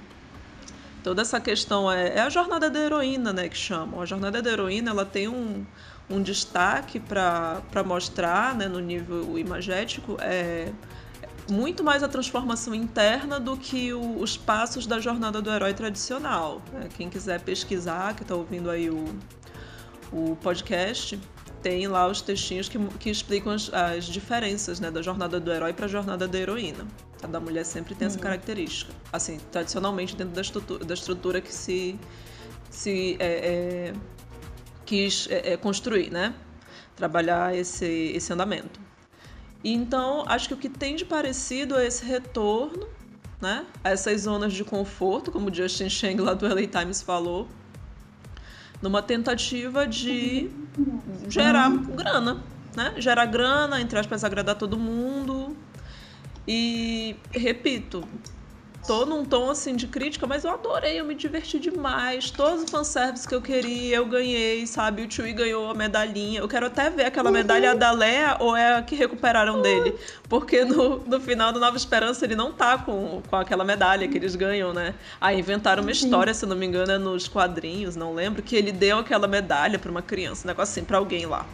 Toda 1.04 1.22
essa 1.22 1.40
questão 1.40 1.92
é, 1.92 2.16
é 2.16 2.22
a 2.22 2.30
jornada 2.30 2.70
da 2.70 2.80
heroína, 2.80 3.32
né, 3.32 3.48
que 3.48 3.58
chamam. 3.58 4.02
A 4.02 4.06
jornada 4.06 4.42
da 4.42 4.50
heroína 4.50 4.90
ela 4.90 5.06
tem 5.06 5.28
um, 5.28 5.64
um 6.10 6.22
destaque 6.22 7.00
para 7.00 7.84
mostrar, 7.86 8.56
né, 8.56 8.68
no 8.68 8.80
nível 8.80 9.38
imagético, 9.38 10.18
é 10.20 10.72
muito 11.48 11.84
mais 11.84 12.02
a 12.02 12.08
transformação 12.08 12.74
interna 12.74 13.40
do 13.40 13.56
que 13.56 13.94
o, 13.94 14.20
os 14.20 14.36
passos 14.36 14.88
da 14.88 15.00
jornada 15.00 15.42
do 15.44 15.52
herói 15.52 15.76
tradicional. 15.76 16.60
Né? 16.74 16.90
Quem 16.98 17.08
quiser 17.08 17.40
pesquisar, 17.42 18.16
que 18.16 18.24
está 18.24 18.34
ouvindo 18.34 18.70
aí 18.70 18.90
o, 18.90 19.16
o 20.12 20.36
podcast, 20.38 21.20
tem 21.66 21.88
lá 21.88 22.08
os 22.08 22.22
textinhos 22.22 22.70
que, 22.70 22.78
que 23.00 23.10
explicam 23.10 23.52
as, 23.52 23.74
as 23.74 24.06
diferenças 24.06 24.80
né, 24.80 24.92
da 24.92 25.02
jornada 25.02 25.40
do 25.40 25.52
herói 25.52 25.74
para 25.74 25.86
a 25.86 25.90
jornada 25.90 26.28
da 26.28 26.38
heroína. 26.38 26.86
A 27.24 27.26
da 27.26 27.40
mulher 27.40 27.66
sempre 27.66 27.96
tem 27.96 28.06
essa 28.06 28.18
uhum. 28.18 28.22
característica. 28.22 28.94
Assim, 29.12 29.40
tradicionalmente 29.52 30.16
dentro 30.16 30.36
da 30.36 30.42
estrutura, 30.42 30.86
da 30.86 30.94
estrutura 30.94 31.42
que 31.42 31.52
se, 31.52 32.00
se 32.70 33.18
é, 33.20 33.26
é, 33.26 33.94
quis 34.86 35.28
é, 35.32 35.54
é, 35.54 35.58
construir, 35.58 36.12
né? 36.12 36.36
Trabalhar 36.96 37.56
esse, 37.56 38.12
esse 38.14 38.32
andamento. 38.32 38.80
Então, 39.64 40.24
acho 40.28 40.50
que 40.50 40.54
o 40.54 40.58
que 40.58 40.70
tem 40.70 40.96
de 40.96 41.04
parecido 41.04 41.80
é 41.80 41.88
esse 41.88 42.06
retorno 42.06 42.88
né? 43.42 43.66
A 43.84 43.90
essas 43.90 44.22
zonas 44.22 44.54
de 44.54 44.64
conforto, 44.64 45.32
como 45.32 45.54
Justin 45.54 45.90
Chang 45.90 46.22
lá 46.22 46.36
do 46.36 46.48
LA 46.48 46.68
Times 46.68 47.02
falou, 47.02 47.48
numa 48.82 49.02
tentativa 49.02 49.88
de 49.88 50.50
gerar 51.30 51.70
grana, 51.70 52.44
né? 52.76 52.94
Gerar 52.98 53.26
grana, 53.26 53.82
entre 53.82 53.98
aspas, 54.00 54.24
agradar 54.24 54.56
todo 54.56 54.78
mundo. 54.78 55.56
E 56.48 57.16
repito, 57.32 58.04
tô 58.86 59.06
num 59.06 59.26
tom 59.26 59.50
assim 59.50 59.76
de 59.76 59.88
crítica, 59.88 60.28
mas 60.28 60.44
eu 60.44 60.52
adorei, 60.52 61.00
eu 61.00 61.06
me 61.06 61.16
diverti 61.16 61.60
demais. 61.60 62.30
Todos 62.30 62.64
os 62.64 62.70
fanservice 62.70 63.28
que 63.28 63.34
eu 63.34 63.42
queria, 63.42 63.98
eu 63.98 64.06
ganhei, 64.06 64.66
sabe? 64.68 65.04
O 65.04 65.12
Chewie 65.12 65.34
ganhou 65.34 65.70
a 65.70 65.74
medalhinha. 65.74 66.40
Eu 66.40 66.48
quero 66.48 66.68
até 66.68 66.90
ver 66.90 67.06
aquela 67.06 67.32
medalha 67.32 67.76
da 67.76 67.92
Leia 67.92 68.38
ou 68.40 68.56
é 68.56 68.78
a 68.78 68.82
que 68.82 68.96
recuperaram 68.96 69.62
dele. 69.62 69.96
Porque 70.30 70.64
no, 70.64 71.00
no 71.00 71.20
final 71.20 71.52
do 71.52 71.60
Nova 71.60 71.78
Esperança 71.78 72.26
ele 72.26 72.36
não 72.36 72.52
tá 72.52 72.78
com, 72.78 73.22
com 73.28 73.36
aquela 73.36 73.64
medalha 73.64 74.08
que 74.08 74.18
eles 74.18 74.36
ganham, 74.36 74.74
né? 74.74 74.94
Aí 75.20 75.40
inventaram 75.40 75.82
uma 75.82 75.92
história, 75.92 76.34
se 76.34 76.46
não 76.46 76.56
me 76.56 76.66
engano, 76.66 76.92
é 76.92 76.98
nos 76.98 77.28
quadrinhos, 77.28 77.96
não 77.96 78.14
lembro, 78.14 78.42
que 78.42 78.56
ele 78.56 78.72
deu 78.72 79.00
aquela 79.00 79.28
medalha 79.28 79.80
para 79.80 79.92
uma 79.92 80.02
criança, 80.02 80.46
um 80.46 80.50
negócio 80.50 80.72
assim, 80.72 80.86
pra 80.86 80.98
alguém 80.98 81.26
lá 81.26 81.46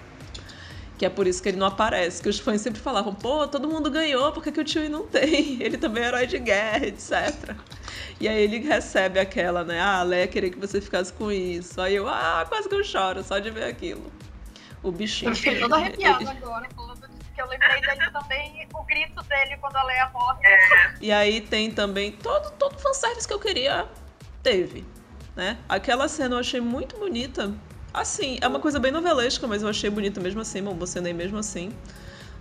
que 1.01 1.05
é 1.07 1.09
por 1.09 1.25
isso 1.25 1.41
que 1.41 1.49
ele 1.49 1.57
não 1.57 1.65
aparece. 1.65 2.21
Que 2.21 2.29
os 2.29 2.37
fãs 2.37 2.61
sempre 2.61 2.79
falavam, 2.79 3.11
pô, 3.11 3.47
todo 3.47 3.67
mundo 3.67 3.89
ganhou, 3.89 4.31
por 4.31 4.43
que, 4.43 4.51
que 4.51 4.61
o 4.61 4.67
Chewie 4.67 4.87
não 4.87 5.07
tem? 5.07 5.57
Ele 5.59 5.75
também 5.75 6.03
é 6.03 6.07
herói 6.07 6.27
de 6.27 6.37
guerra, 6.37 6.85
etc. 6.85 7.55
E 8.19 8.27
aí 8.27 8.43
ele 8.43 8.59
recebe 8.59 9.19
aquela, 9.19 9.63
né? 9.63 9.79
Ah, 9.81 10.01
a 10.01 10.03
Leia 10.03 10.27
queria 10.27 10.51
que 10.51 10.59
você 10.59 10.79
ficasse 10.79 11.11
com 11.11 11.31
isso. 11.31 11.81
Aí 11.81 11.95
eu, 11.95 12.07
ah, 12.07 12.45
quase 12.47 12.69
que 12.69 12.75
eu 12.75 12.83
choro 12.83 13.23
só 13.23 13.39
de 13.39 13.49
ver 13.49 13.63
aquilo. 13.63 14.11
O 14.83 14.91
bichinho. 14.91 15.31
Eu 15.31 15.35
fiquei 15.35 15.59
toda 15.59 15.75
arrepiada 15.77 16.29
agora, 16.29 16.67
que 16.67 17.41
eu 17.41 17.47
lembrei 17.47 17.81
dele 17.81 18.11
também, 18.11 18.67
o 18.71 18.83
grito 18.83 19.23
dele 19.23 19.57
quando 19.59 19.77
a 19.77 19.83
Leia 19.83 20.07
morre. 20.13 20.45
É. 20.45 20.93
E 21.01 21.11
aí 21.11 21.41
tem 21.41 21.71
também 21.71 22.11
todo, 22.11 22.51
todo 22.59 22.77
fanservice 22.77 23.27
que 23.27 23.33
eu 23.33 23.39
queria, 23.39 23.87
teve. 24.43 24.85
Né? 25.35 25.57
Aquela 25.67 26.07
cena 26.07 26.35
eu 26.35 26.39
achei 26.39 26.61
muito 26.61 26.95
bonita 26.99 27.51
Assim, 27.93 28.38
é 28.39 28.47
uma 28.47 28.60
coisa 28.60 28.80
bem 28.80 28.91
novelesca, 28.91 29.45
mas 29.47 29.62
eu 29.62 29.67
achei 29.67 29.89
bonita 29.89 30.21
mesmo 30.21 30.39
assim, 30.39 30.62
me 30.62 30.71
emocionei 30.71 31.12
mesmo 31.12 31.38
assim. 31.38 31.71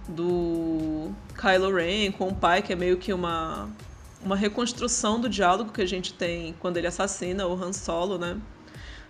Do 0.09 1.11
Kylo 1.35 1.75
Ren 1.75 2.13
com 2.13 2.29
o 2.29 2.35
pai, 2.35 2.63
que 2.63 2.73
é 2.73 2.77
meio 2.77 2.97
que 2.97 3.13
uma, 3.13 3.69
uma 4.23 4.37
reconstrução 4.37 5.21
do 5.21 5.29
diálogo 5.29 5.73
que 5.73 5.83
a 5.83 5.87
gente 5.87 6.15
tem 6.15 6.55
quando 6.61 6.77
ele 6.77 6.87
assassina 6.87 7.47
o 7.47 7.53
Han 7.53 7.73
Solo, 7.73 8.17
né? 8.17 8.37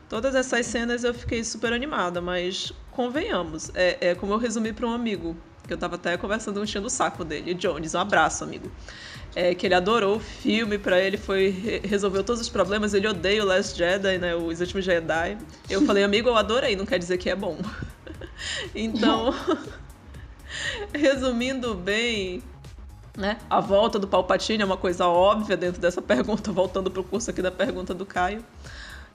Todas 0.08 0.34
essas 0.34 0.66
cenas 0.66 1.04
eu 1.04 1.12
fiquei 1.12 1.44
super 1.44 1.72
animada, 1.72 2.20
mas 2.20 2.72
convenhamos, 2.90 3.70
é, 3.74 4.08
é 4.10 4.14
como 4.14 4.32
eu 4.32 4.38
resumi 4.38 4.72
para 4.72 4.86
um 4.86 4.92
amigo, 4.92 5.36
que 5.68 5.72
eu 5.72 5.78
tava 5.78 5.94
até 5.94 6.16
conversando, 6.16 6.62
enchendo 6.62 6.86
o 6.86 6.90
saco 6.90 7.24
dele, 7.24 7.54
Jones, 7.54 7.94
um 7.94 8.00
abraço, 8.00 8.42
amigo 8.42 8.70
é, 9.34 9.54
que 9.54 9.66
ele 9.66 9.74
adorou 9.74 10.16
o 10.16 10.20
filme, 10.20 10.78
para 10.78 11.00
ele 11.00 11.16
foi 11.16 11.80
resolveu 11.84 12.24
todos 12.24 12.40
os 12.40 12.48
problemas. 12.48 12.94
Ele 12.94 13.06
odeia 13.06 13.42
o 13.42 13.46
Last 13.46 13.76
Jedi, 13.76 14.18
né, 14.18 14.34
os 14.34 14.60
últimos 14.60 14.84
Jedi. 14.84 15.38
Eu 15.68 15.84
falei, 15.86 16.02
amigo, 16.02 16.28
eu 16.28 16.36
adorei, 16.36 16.76
não 16.76 16.86
quer 16.86 16.98
dizer 16.98 17.18
que 17.18 17.30
é 17.30 17.36
bom. 17.36 17.58
então, 18.74 19.34
resumindo 20.92 21.74
bem, 21.74 22.42
né, 23.16 23.38
a 23.48 23.60
volta 23.60 23.98
do 23.98 24.08
Palpatine 24.08 24.62
é 24.62 24.66
uma 24.66 24.76
coisa 24.76 25.06
óbvia 25.06 25.56
dentro 25.56 25.80
dessa 25.80 26.02
pergunta, 26.02 26.50
voltando 26.52 26.90
para 26.90 27.00
o 27.00 27.04
curso 27.04 27.30
aqui 27.30 27.42
da 27.42 27.50
pergunta 27.50 27.94
do 27.94 28.04
Caio. 28.04 28.44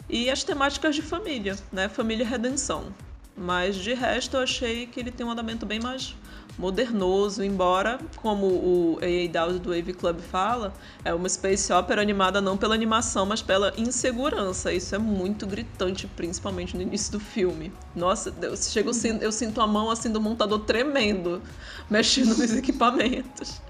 E 0.08 0.30
as 0.30 0.44
temáticas 0.44 0.96
de 0.96 1.02
família, 1.02 1.56
né, 1.72 1.90
família 1.90 2.24
e 2.24 2.28
redenção. 2.28 2.94
Mas 3.36 3.76
de 3.76 3.94
resto 3.94 4.38
eu 4.38 4.42
achei 4.42 4.86
que 4.86 5.00
ele 5.00 5.12
tem 5.12 5.26
um 5.26 5.32
andamento 5.32 5.66
bem 5.66 5.80
mais 5.80 6.16
modernoso, 6.58 7.44
embora, 7.44 8.00
como 8.18 8.46
o 8.48 9.00
A.A. 9.02 9.28
Dowd 9.32 9.60
do 9.60 9.70
Wave 9.70 9.94
Club 9.94 10.20
fala, 10.20 10.74
é 11.04 11.14
uma 11.14 11.28
space 11.28 11.72
opera 11.72 12.02
animada 12.02 12.40
não 12.42 12.58
pela 12.58 12.74
animação, 12.74 13.26
mas 13.26 13.42
pela 13.42 13.74
insegurança. 13.78 14.72
Isso 14.72 14.96
é 14.96 14.98
muito 14.98 15.46
gritante, 15.46 16.08
principalmente 16.08 16.76
no 16.76 16.82
início 16.82 17.12
do 17.12 17.20
filme. 17.20 17.72
Nossa, 17.96 18.34
eu, 18.42 18.56
chego, 18.58 18.92
eu 19.22 19.32
sinto 19.32 19.62
a 19.62 19.68
mão 19.68 19.90
assim 19.90 20.12
do 20.12 20.22
montador 20.22 20.60
tremendo, 20.60 21.42
mexendo 21.90 22.38
nos 22.38 22.52
equipamentos. 22.56 23.62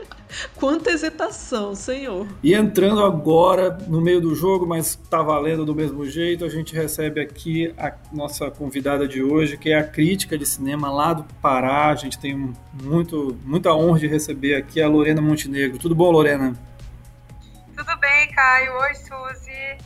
Quanta 0.56 0.92
hesitação, 0.92 1.76
senhor. 1.76 2.28
E 2.44 2.54
entrando 2.54 3.02
agora 3.02 3.78
no 3.88 4.02
meio 4.02 4.20
do 4.20 4.36
jogo, 4.36 4.66
mas 4.66 4.96
tá 5.10 5.22
valendo 5.22 5.66
do 5.66 5.74
mesmo 5.74 6.06
jeito, 6.06 6.44
a 6.44 6.50
gente 6.50 6.74
recebe 6.76 7.22
aqui 7.22 7.74
a 7.78 7.94
nossa 8.12 8.50
convidada 8.50 9.08
de 9.08 9.24
hoje, 9.24 9.58
que 9.58 9.70
é 9.70 9.78
a 9.78 9.84
crítica 9.84 10.38
de 10.38 10.46
cinema 10.46 10.92
lá 10.92 11.14
do 11.14 11.24
Pará. 11.42 11.90
A 11.90 11.96
gente 11.96 12.18
tem 12.20 12.54
muito, 12.82 13.40
muita 13.44 13.74
honra 13.74 14.00
de 14.00 14.08
receber 14.08 14.56
aqui 14.56 14.82
a 14.82 14.88
Lorena 14.88 15.22
Montenegro. 15.22 15.78
Tudo 15.78 15.96
bom, 15.96 16.12
Lorena? 16.12 16.54
Tudo 17.76 17.98
bem, 17.98 18.32
Caio. 18.32 18.74
Oi, 18.74 18.96
Suzy. 18.96 19.78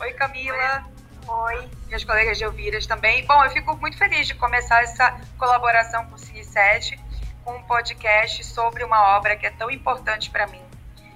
Oi, 0.00 0.12
Camila. 0.14 0.84
Oi. 1.26 1.68
Meus 1.88 2.04
colegas 2.04 2.38
de 2.38 2.44
Elviras 2.44 2.86
também. 2.86 3.24
Bom, 3.26 3.44
eu 3.44 3.50
fico 3.50 3.76
muito 3.76 3.96
feliz 3.96 4.26
de 4.26 4.34
começar 4.34 4.82
essa 4.82 5.18
colaboração 5.36 6.06
com 6.06 6.16
o 6.16 6.18
Cine 6.18 6.44
7 6.44 6.98
com 7.44 7.56
um 7.56 7.62
podcast 7.62 8.44
sobre 8.44 8.84
uma 8.84 9.16
obra 9.16 9.36
que 9.36 9.46
é 9.46 9.50
tão 9.50 9.70
importante 9.70 10.28
para 10.30 10.46
mim. 10.48 10.62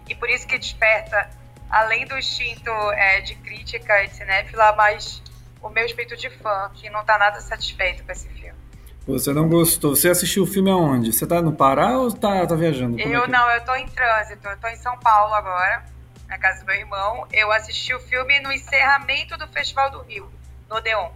E 0.09 0.15
por 0.15 0.31
isso 0.31 0.47
que 0.47 0.59
desperta, 0.59 1.29
além 1.69 2.07
do 2.07 2.17
instinto 2.17 2.71
é, 2.93 3.21
de 3.21 3.35
crítica 3.35 4.03
e 4.03 4.09
de 4.09 4.15
cinéfila, 4.15 4.73
mas 4.73 5.23
o 5.61 5.69
meu 5.69 5.85
espírito 5.85 6.17
de 6.17 6.31
fã, 6.31 6.71
que 6.75 6.89
não 6.89 7.01
está 7.01 7.19
nada 7.19 7.41
satisfeito 7.41 8.03
com 8.05 8.13
esse 8.13 8.29
filme. 8.29 8.62
Você 9.07 9.33
não 9.33 9.49
gostou? 9.49 9.97
Você 9.97 10.09
assistiu 10.09 10.45
o 10.45 10.47
filme 10.47 10.71
aonde? 10.71 11.13
Você 11.13 11.25
está 11.25 11.43
no 11.43 11.53
Pará 11.53 11.99
ou 11.99 12.09
está 12.09 12.47
tá 12.47 12.55
viajando? 12.55 12.97
Como 12.97 13.15
é 13.15 13.17
eu 13.17 13.25
é 13.25 13.29
não, 13.29 13.51
eu 13.51 13.59
estou 13.59 13.75
em 13.77 13.89
trânsito. 13.89 14.47
Eu 14.47 14.55
estou 14.55 14.71
em 14.71 14.77
São 14.77 14.97
Paulo 14.99 15.35
agora, 15.35 15.85
na 16.29 16.39
casa 16.39 16.61
do 16.61 16.67
meu 16.67 16.77
irmão. 16.77 17.27
Eu 17.33 17.51
assisti 17.51 17.93
o 17.95 18.01
filme 18.01 18.39
no 18.41 18.53
encerramento 18.53 19.37
do 19.37 19.49
Festival 19.49 19.91
do 19.91 20.03
Rio, 20.03 20.31
no 20.71 20.77
Odeon. 20.77 21.11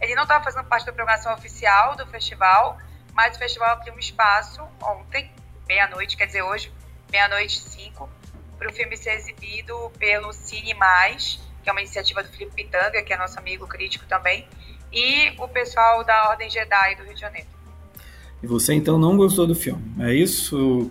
Ele 0.00 0.14
não 0.14 0.24
estava 0.24 0.42
fazendo 0.42 0.64
parte 0.64 0.86
da 0.86 0.92
programação 0.92 1.32
oficial 1.34 1.96
do 1.96 2.06
festival, 2.06 2.78
mas 3.14 3.36
o 3.36 3.38
festival 3.38 3.70
abriu 3.70 3.94
um 3.94 3.98
espaço 3.98 4.62
ontem, 4.82 5.30
meia-noite, 5.66 6.16
quer 6.16 6.26
dizer, 6.26 6.42
hoje, 6.42 6.72
meia-noite 7.10 7.60
cinco, 7.60 8.08
para 8.56 8.68
o 8.68 8.72
filme 8.72 8.96
ser 8.96 9.14
exibido 9.14 9.90
pelo 9.98 10.32
Cine 10.32 10.74
Mais, 10.74 11.40
que 11.62 11.68
é 11.68 11.72
uma 11.72 11.80
iniciativa 11.80 12.22
do 12.22 12.28
Felipe 12.30 12.54
Pitanga, 12.54 13.02
que 13.02 13.12
é 13.12 13.16
nosso 13.16 13.38
amigo 13.38 13.66
crítico 13.66 14.06
também, 14.06 14.48
e 14.92 15.34
o 15.38 15.48
pessoal 15.48 16.04
da 16.04 16.30
Ordem 16.30 16.50
Jedi 16.50 16.94
do 16.96 17.04
Rio 17.04 17.14
de 17.14 17.20
Janeiro. 17.20 17.48
E 18.42 18.46
você 18.46 18.74
então 18.74 18.98
não 18.98 19.16
gostou 19.16 19.46
do 19.46 19.54
filme, 19.54 19.82
é 20.04 20.14
isso? 20.14 20.90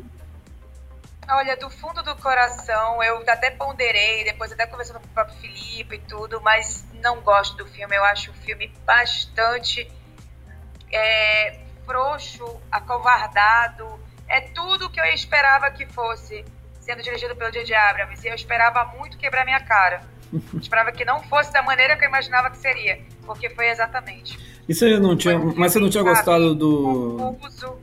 Olha, 1.30 1.58
do 1.58 1.70
fundo 1.70 2.02
do 2.04 2.16
coração, 2.16 3.04
eu 3.04 3.22
até 3.28 3.52
ponderei, 3.52 4.24
depois 4.24 4.52
até 4.52 4.66
conversando 4.66 5.00
com 5.00 5.08
o 5.08 5.10
próprio 5.10 5.38
Felipe 5.38 5.96
e 5.96 6.00
tudo, 6.00 6.40
mas 6.42 6.86
não 7.02 7.20
gosto 7.22 7.58
do 7.58 7.66
filme. 7.66 7.96
Eu 7.96 8.04
acho 8.06 8.32
o 8.32 8.34
filme 8.34 8.72
bastante 8.86 9.92
é, 10.92 11.60
frouxo, 11.86 12.46
acovardado. 12.72 14.00
É 14.28 14.40
tudo 14.40 14.90
que 14.90 15.00
eu 15.00 15.06
esperava 15.06 15.70
que 15.72 15.86
fosse 15.86 16.46
sendo 16.80 17.04
dirigido 17.04 17.36
pelo 17.36 17.52
J.J. 17.52 17.76
Abrams. 17.76 18.26
E 18.26 18.30
eu 18.30 18.36
esperava 18.36 18.86
muito 18.98 19.18
quebrar 19.18 19.44
minha 19.44 19.60
cara. 19.60 20.04
Eu 20.32 20.42
esperava 20.60 20.94
que 20.94 21.04
não 21.04 21.22
fosse 21.24 21.52
da 21.52 21.62
maneira 21.62 21.98
que 21.98 22.06
eu 22.06 22.10
imaginava 22.10 22.50
que 22.50 22.58
seria, 22.58 23.02
porque 23.28 23.50
foi 23.52 23.70
exatamente. 23.70 24.40
E 24.68 24.74
você 24.74 24.98
não 25.00 25.16
tinha, 25.16 25.38
um 25.38 25.54
mas 25.56 25.74
você 25.74 25.80
não 25.80 25.90
tinha 25.90 26.04
gostado 26.04 26.56
do 26.56 27.18
confuso. 27.20 27.76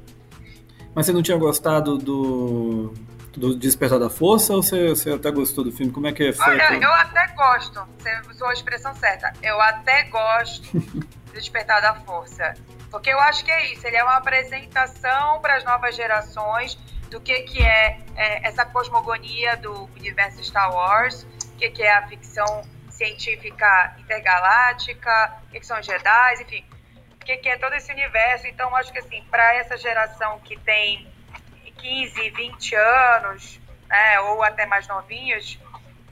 Mas 0.95 1.07
você 1.07 1.13
não 1.13 1.23
tinha 1.23 1.37
gostado 1.37 1.97
do 1.99 2.93
do 3.37 3.57
Despertar 3.57 3.99
da 3.99 4.09
Força 4.09 4.55
ou 4.55 4.63
você, 4.63 4.89
você 4.89 5.13
até 5.13 5.31
gostou 5.31 5.65
do 5.65 5.73
filme? 5.73 5.93
Como 5.93 6.07
é 6.07 6.13
que 6.13 6.23
é 6.23 6.33
feito? 6.33 6.51
Olha, 6.51 6.77
eu 6.77 6.93
até 6.93 7.27
gosto. 7.35 7.81
Você 7.99 8.21
usou 8.31 8.49
a 8.49 8.53
expressão 8.53 8.95
certa. 8.95 9.33
Eu 9.43 9.61
até 9.61 10.05
gosto 10.05 10.71
do 10.79 11.33
Despertar 11.33 11.83
da 11.83 11.95
Força. 11.95 12.55
Porque 12.91 13.11
eu 13.11 13.19
acho 13.21 13.45
que 13.45 13.51
é 13.51 13.73
isso, 13.73 13.85
ele 13.87 13.97
é 13.97 14.05
uma 14.05 14.17
apresentação 14.17 15.41
para 15.41 15.57
as 15.57 15.65
novas 15.65 15.97
gerações 15.97 16.79
do 17.11 17.21
que, 17.21 17.43
que 17.43 17.61
é, 17.61 17.99
é, 18.15 18.49
essa 18.49 18.65
cosmogonia 18.65 19.57
do 19.57 19.89
universo 19.97 20.43
Star 20.45 20.73
Wars, 20.73 21.27
o 21.55 21.57
que, 21.57 21.71
que 21.71 21.83
é 21.83 21.93
a 21.93 22.07
ficção 22.07 22.63
científica 22.95 23.95
intergaláctica, 23.99 25.39
o 25.45 25.51
que, 25.51 25.65
são 25.65 25.83
Jedi, 25.83 26.43
enfim, 26.43 26.65
o 27.21 27.25
que, 27.25 27.37
que 27.37 27.49
é 27.49 27.57
todo 27.59 27.75
esse 27.75 27.93
universo. 27.93 28.47
Então, 28.47 28.75
acho 28.77 28.93
que 28.93 28.99
assim, 28.99 29.23
para 29.31 29.55
essa 29.55 29.77
geração 29.77 30.39
que 30.41 30.59
tem 30.61 31.07
15, 31.79 32.31
20 32.31 32.75
anos, 32.75 33.61
né, 33.89 34.21
ou 34.21 34.43
até 34.43 34.67
mais 34.67 34.87
novinhos, 34.89 35.59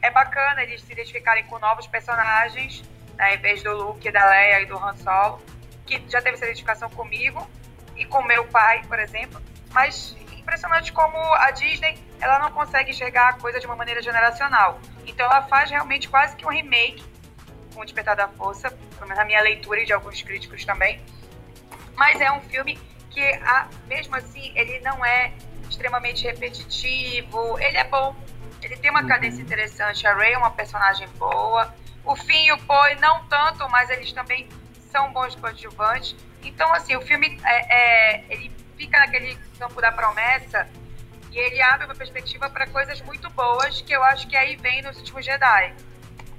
é 0.00 0.10
bacana 0.10 0.62
eles 0.62 0.82
se 0.82 0.92
identificarem 0.92 1.44
com 1.46 1.58
novos 1.58 1.86
personagens, 1.86 2.82
né, 3.16 3.36
em 3.36 3.38
vez 3.38 3.62
do 3.62 3.72
Luke, 3.72 4.10
da 4.10 4.28
Leia 4.28 4.60
e 4.62 4.66
do 4.66 4.76
Han 4.76 4.96
Solo 4.96 5.40
que 5.86 6.10
já 6.10 6.20
teve 6.22 6.36
essa 6.36 6.44
identificação 6.46 6.88
comigo 6.90 7.48
e 7.96 8.04
com 8.04 8.22
meu 8.22 8.44
pai, 8.46 8.82
por 8.86 8.98
exemplo. 8.98 9.40
Mas 9.72 10.16
impressionante 10.52 10.92
como 10.92 11.16
a 11.16 11.50
Disney 11.50 11.98
ela 12.20 12.38
não 12.38 12.50
consegue 12.52 12.90
enxergar 12.90 13.30
a 13.30 13.32
coisa 13.34 13.58
de 13.58 13.66
uma 13.66 13.74
maneira 13.74 14.02
generacional. 14.02 14.78
Então 15.06 15.24
ela 15.24 15.42
faz 15.42 15.70
realmente 15.70 16.08
quase 16.08 16.36
que 16.36 16.44
um 16.44 16.50
remake 16.50 17.02
com 17.74 17.80
o 17.80 17.84
Despertar 17.84 18.14
da 18.14 18.28
Força, 18.28 18.70
pelo 18.70 19.02
menos 19.02 19.16
na 19.16 19.24
minha 19.24 19.40
leitura 19.40 19.80
e 19.80 19.86
de 19.86 19.92
alguns 19.92 20.20
críticos 20.20 20.64
também. 20.64 21.00
Mas 21.96 22.20
é 22.20 22.30
um 22.30 22.40
filme 22.42 22.78
que, 23.10 23.40
mesmo 23.86 24.14
assim, 24.14 24.52
ele 24.54 24.78
não 24.80 25.04
é 25.04 25.32
extremamente 25.68 26.24
repetitivo. 26.24 27.58
Ele 27.58 27.78
é 27.78 27.84
bom, 27.84 28.14
Ele 28.62 28.76
tem 28.76 28.90
uma 28.90 29.06
cadência 29.06 29.38
uhum. 29.38 29.46
interessante. 29.46 30.06
A 30.06 30.14
Ray 30.14 30.34
é 30.34 30.38
uma 30.38 30.50
personagem 30.50 31.08
boa. 31.18 31.74
O 32.04 32.14
Finn 32.14 32.46
e 32.46 32.52
o 32.52 32.58
Poe 32.58 32.94
não 32.96 33.24
tanto, 33.26 33.68
mas 33.70 33.88
eles 33.88 34.12
também 34.12 34.48
são 34.90 35.12
bons 35.12 35.34
coadjuvantes. 35.34 36.14
Então, 36.42 36.72
assim, 36.74 36.94
o 36.96 37.00
filme 37.00 37.40
é, 37.44 38.18
é, 38.18 38.24
ele 38.28 38.61
fica 38.82 38.98
naquele 38.98 39.38
campo 39.58 39.80
da 39.80 39.92
promessa 39.92 40.66
e 41.30 41.38
ele 41.38 41.62
abre 41.62 41.86
uma 41.86 41.94
perspectiva 41.94 42.50
para 42.50 42.66
coisas 42.66 43.00
muito 43.02 43.30
boas 43.30 43.80
que 43.80 43.92
eu 43.92 44.02
acho 44.02 44.26
que 44.26 44.36
aí 44.36 44.56
vem 44.56 44.82
nos 44.82 44.96
últimos 44.98 45.24
Jedi. 45.24 45.72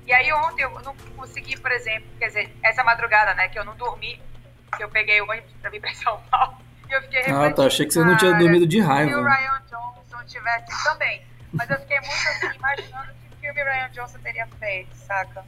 E 0.05 0.11
aí 0.13 0.31
ontem 0.33 0.63
eu 0.63 0.69
não 0.81 0.93
consegui, 1.15 1.57
por 1.57 1.71
exemplo, 1.71 2.05
quer 2.19 2.27
dizer, 2.27 2.53
essa 2.61 2.83
madrugada, 2.83 3.33
né, 3.33 3.47
que 3.47 3.57
eu 3.57 3.63
não 3.63 3.75
dormi, 3.77 4.21
que 4.75 4.83
eu 4.83 4.89
peguei 4.89 5.21
o 5.21 5.29
ônibus 5.29 5.53
para 5.61 5.69
vir 5.69 5.79
para 5.79 5.93
São 5.93 6.21
Paulo, 6.29 6.57
e 6.89 6.93
eu 6.93 7.01
fiquei 7.03 7.21
Ah, 7.31 7.51
tá, 7.53 7.65
achei 7.65 7.85
que 7.85 7.93
você 7.93 8.03
não 8.03 8.17
tinha 8.17 8.37
dormido 8.37 8.67
de 8.67 8.81
raiva. 8.81 9.11
Se 9.11 9.15
o 9.15 9.23
Ryan 9.23 9.61
Johnson 9.69 10.25
tivesse 10.27 10.83
também, 10.83 11.25
mas 11.53 11.69
eu 11.69 11.79
fiquei 11.79 11.99
muito 12.01 12.11
assim, 12.11 12.57
imaginando 12.57 13.13
que 13.13 13.37
filme 13.39 13.63
Ryan 13.63 13.89
Johnson 13.91 14.19
teria 14.19 14.47
feito, 14.59 14.93
saca? 14.95 15.45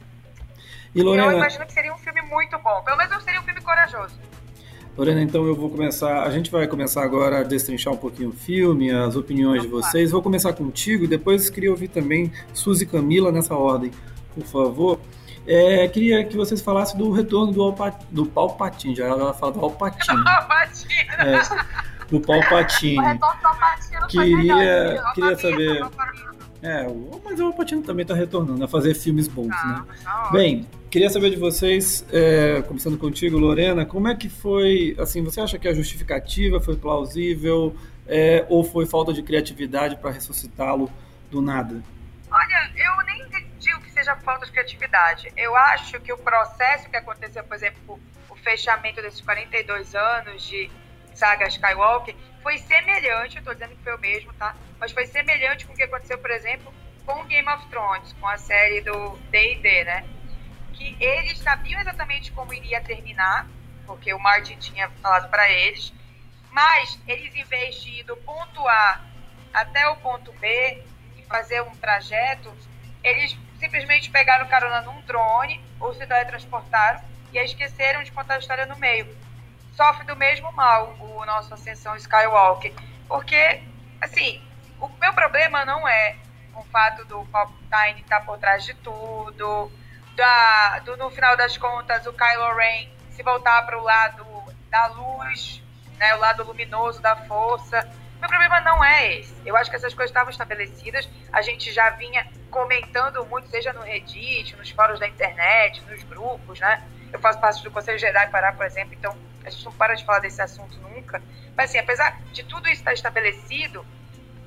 E 0.94 1.02
Lorena... 1.02 1.32
Eu 1.32 1.38
imagino 1.38 1.66
que 1.66 1.72
seria 1.74 1.92
um 1.92 1.98
filme 1.98 2.22
muito 2.22 2.58
bom, 2.58 2.82
pelo 2.82 2.96
menos 2.96 3.22
seria 3.22 3.40
um 3.40 3.44
filme 3.44 3.60
corajoso. 3.60 4.18
Lorena, 4.96 5.22
então 5.22 5.46
eu 5.46 5.54
vou 5.54 5.68
começar. 5.68 6.22
A 6.22 6.30
gente 6.30 6.50
vai 6.50 6.66
começar 6.66 7.02
agora 7.02 7.40
a 7.40 7.42
destrinchar 7.42 7.92
um 7.92 7.98
pouquinho 7.98 8.30
o 8.30 8.32
filme, 8.32 8.90
as 8.90 9.14
opiniões 9.14 9.62
de 9.62 9.68
vocês. 9.68 10.10
Vou 10.10 10.22
começar 10.22 10.54
contigo 10.54 11.04
e 11.04 11.06
depois 11.06 11.50
queria 11.50 11.70
ouvir 11.70 11.88
também 11.88 12.32
Suzy 12.54 12.84
e 12.84 12.86
Camila 12.86 13.30
nessa 13.30 13.54
ordem, 13.54 13.90
por 14.34 14.44
favor. 14.44 15.00
É, 15.46 15.86
queria 15.88 16.24
que 16.24 16.34
vocês 16.34 16.62
falassem 16.62 16.98
do 16.98 17.12
retorno 17.12 17.52
do, 17.52 17.62
Alpa, 17.62 17.94
do 18.10 18.24
Palpatine. 18.24 18.96
Já 18.96 19.06
ela 19.06 19.34
fala 19.34 19.52
do 19.52 19.60
Alpatine. 19.60 20.24
É, 21.18 21.40
do 22.10 22.20
Palpatine. 22.20 22.98
O 22.98 23.02
retorno 23.02 23.40
do 23.40 23.46
Alpatine 23.48 24.06
queria, 24.08 25.04
queria 25.14 25.36
saber. 25.36 25.86
É, 26.62 26.86
mas 27.22 27.38
o 27.38 27.44
Alpatino 27.44 27.82
também 27.82 28.02
está 28.02 28.14
retornando 28.14 28.64
a 28.64 28.68
fazer 28.68 28.94
filmes 28.94 29.28
bons, 29.28 29.52
ah, 29.52 29.66
né? 29.66 29.84
Tá 30.02 30.30
Bem, 30.32 30.66
queria 30.96 31.10
saber 31.10 31.28
de 31.28 31.36
vocês, 31.36 32.06
é, 32.10 32.62
começando 32.62 32.96
contigo, 32.96 33.36
Lorena, 33.36 33.84
como 33.84 34.08
é 34.08 34.16
que 34.16 34.30
foi, 34.30 34.96
assim, 34.98 35.22
você 35.22 35.42
acha 35.42 35.58
que 35.58 35.68
a 35.68 35.74
justificativa 35.74 36.58
foi 36.58 36.74
plausível 36.74 37.76
é, 38.08 38.46
ou 38.48 38.64
foi 38.64 38.86
falta 38.86 39.12
de 39.12 39.22
criatividade 39.22 39.96
para 39.96 40.10
ressuscitá-lo 40.10 40.90
do 41.30 41.42
nada? 41.42 41.82
Olha, 42.30 42.70
eu 42.74 43.04
nem 43.04 43.46
digo 43.58 43.78
que 43.82 43.90
seja 43.90 44.16
falta 44.16 44.46
de 44.46 44.52
criatividade. 44.52 45.30
Eu 45.36 45.54
acho 45.54 46.00
que 46.00 46.10
o 46.10 46.16
processo 46.16 46.88
que 46.88 46.96
aconteceu, 46.96 47.44
por 47.44 47.56
exemplo, 47.56 48.00
o 48.30 48.34
fechamento 48.36 49.02
desses 49.02 49.20
42 49.20 49.94
anos 49.94 50.48
de 50.48 50.70
saga 51.12 51.46
Skywalker, 51.48 52.14
foi 52.42 52.56
semelhante, 52.56 53.36
eu 53.36 53.44
tô 53.44 53.52
dizendo 53.52 53.76
que 53.76 53.84
foi 53.84 53.94
o 53.94 54.00
mesmo, 54.00 54.32
tá? 54.32 54.56
Mas 54.80 54.92
foi 54.92 55.04
semelhante 55.04 55.66
com 55.66 55.74
o 55.74 55.76
que 55.76 55.82
aconteceu, 55.82 56.16
por 56.16 56.30
exemplo, 56.30 56.72
com 57.04 57.22
Game 57.26 57.48
of 57.50 57.66
Thrones, 57.68 58.14
com 58.18 58.26
a 58.26 58.38
série 58.38 58.80
do 58.80 59.10
D&D, 59.30 59.84
né? 59.84 60.15
Que 60.76 60.96
eles 61.00 61.38
sabiam 61.38 61.80
exatamente 61.80 62.32
como 62.32 62.52
iria 62.52 62.80
terminar, 62.80 63.46
porque 63.86 64.12
o 64.12 64.18
Martin 64.18 64.56
tinha 64.58 64.88
falado 65.02 65.28
para 65.30 65.48
eles, 65.50 65.92
mas 66.50 66.98
eles, 67.06 67.34
em 67.34 67.44
vez 67.44 67.82
de 67.82 68.00
ir 68.00 68.04
do 68.04 68.16
ponto 68.18 68.66
A 68.68 69.00
até 69.52 69.88
o 69.88 69.96
ponto 69.96 70.32
B 70.34 70.82
e 71.16 71.22
fazer 71.24 71.62
um 71.62 71.74
trajeto, 71.76 72.54
eles 73.02 73.36
simplesmente 73.58 74.10
pegaram 74.10 74.46
carona 74.48 74.82
num 74.82 75.00
drone 75.02 75.64
ou 75.80 75.94
se 75.94 76.06
teletransportaram 76.06 77.00
e 77.32 77.38
esqueceram 77.38 78.02
de 78.02 78.12
contar 78.12 78.34
a 78.34 78.38
história 78.38 78.66
no 78.66 78.76
meio 78.76 79.16
sofre 79.76 80.06
do 80.06 80.16
mesmo 80.16 80.50
mal 80.52 80.96
o 80.98 81.24
nosso 81.26 81.52
Ascensão 81.52 81.94
Skywalker. 81.96 82.72
Porque, 83.06 83.62
assim, 84.00 84.42
o 84.80 84.88
meu 84.88 85.12
problema 85.12 85.64
não 85.64 85.86
é 85.86 86.16
o 86.54 86.62
fato 86.64 87.04
do 87.04 87.24
Palpatine 87.26 88.00
estar 88.00 88.22
por 88.22 88.38
trás 88.38 88.64
de 88.64 88.72
tudo, 88.74 89.70
da, 90.16 90.78
do, 90.80 90.96
no 90.96 91.10
final 91.10 91.36
das 91.36 91.56
contas, 91.56 92.06
o 92.06 92.12
Kylo 92.12 92.54
Ren 92.56 92.88
se 93.10 93.22
voltar 93.22 93.62
para 93.64 93.78
o 93.78 93.82
lado 93.82 94.26
da 94.70 94.86
luz, 94.88 95.62
né, 95.98 96.14
o 96.14 96.18
lado 96.18 96.44
luminoso 96.44 97.00
da 97.00 97.16
força. 97.16 97.88
Meu 98.20 98.28
problema 98.28 98.60
não 98.60 98.82
é 98.82 99.18
esse. 99.18 99.34
Eu 99.44 99.56
acho 99.56 99.70
que 99.70 99.76
essas 99.76 99.94
coisas 99.94 100.10
estavam 100.10 100.30
estabelecidas. 100.30 101.08
A 101.32 101.42
gente 101.42 101.72
já 101.72 101.90
vinha 101.90 102.26
comentando 102.50 103.24
muito, 103.26 103.48
seja 103.48 103.72
no 103.72 103.82
Reddit, 103.82 104.56
nos 104.56 104.70
fóruns 104.70 104.98
da 104.98 105.06
internet, 105.06 105.82
nos 105.84 106.02
grupos, 106.04 106.58
né? 106.60 106.82
Eu 107.12 107.20
faço 107.20 107.38
parte 107.38 107.62
do 107.62 107.70
Conselho 107.70 107.98
Jedi 107.98 108.26
Pará, 108.28 108.52
por 108.52 108.66
exemplo, 108.66 108.94
então 108.94 109.16
a 109.44 109.50
gente 109.50 109.64
não 109.64 109.72
para 109.72 109.94
de 109.94 110.04
falar 110.04 110.18
desse 110.18 110.40
assunto 110.42 110.76
nunca. 110.78 111.22
Mas, 111.56 111.70
assim, 111.70 111.78
apesar 111.78 112.20
de 112.32 112.42
tudo 112.44 112.68
isso 112.68 112.80
estar 112.80 112.92
estabelecido, 112.92 113.86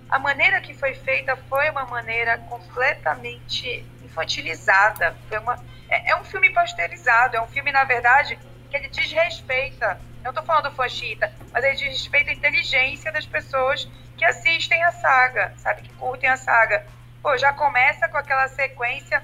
a 0.10 0.20
maneira 0.20 0.60
que 0.62 0.74
foi 0.74 0.94
feita 0.94 1.36
foi 1.36 1.70
uma 1.70 1.86
maneira 1.86 2.38
completamente 2.50 3.86
infantilizada. 4.10 5.16
Foi 5.28 5.40
uma, 5.40 5.64
é, 5.90 6.12
é 6.12 6.16
um 6.16 6.24
filme 6.24 6.50
pasteurizado, 6.52 7.38
é 7.38 7.42
um 7.42 7.48
filme, 7.48 7.72
na 7.72 7.84
verdade, 7.84 8.38
que 8.70 8.76
ele 8.76 8.90
desrespeita. 8.90 10.00
Eu 10.24 10.32
estou 10.32 10.44
falando 10.44 10.72
fanchita, 10.76 11.32
mas 11.52 11.64
ele 11.64 11.76
desrespeita 11.76 12.32
a 12.32 12.34
inteligência 12.34 13.12
das 13.12 13.26
pessoas 13.26 13.88
que 14.18 14.26
assistem 14.26 14.84
a 14.84 14.92
saga, 14.92 15.54
sabe? 15.58 15.82
Que 15.82 15.94
curtem 15.94 16.30
a 16.30 16.36
saga. 16.36 16.86
Pô, 17.22 17.38
já 17.38 17.54
começa 17.54 18.08
com 18.10 18.18
aquela 18.18 18.48
sequência 18.50 19.24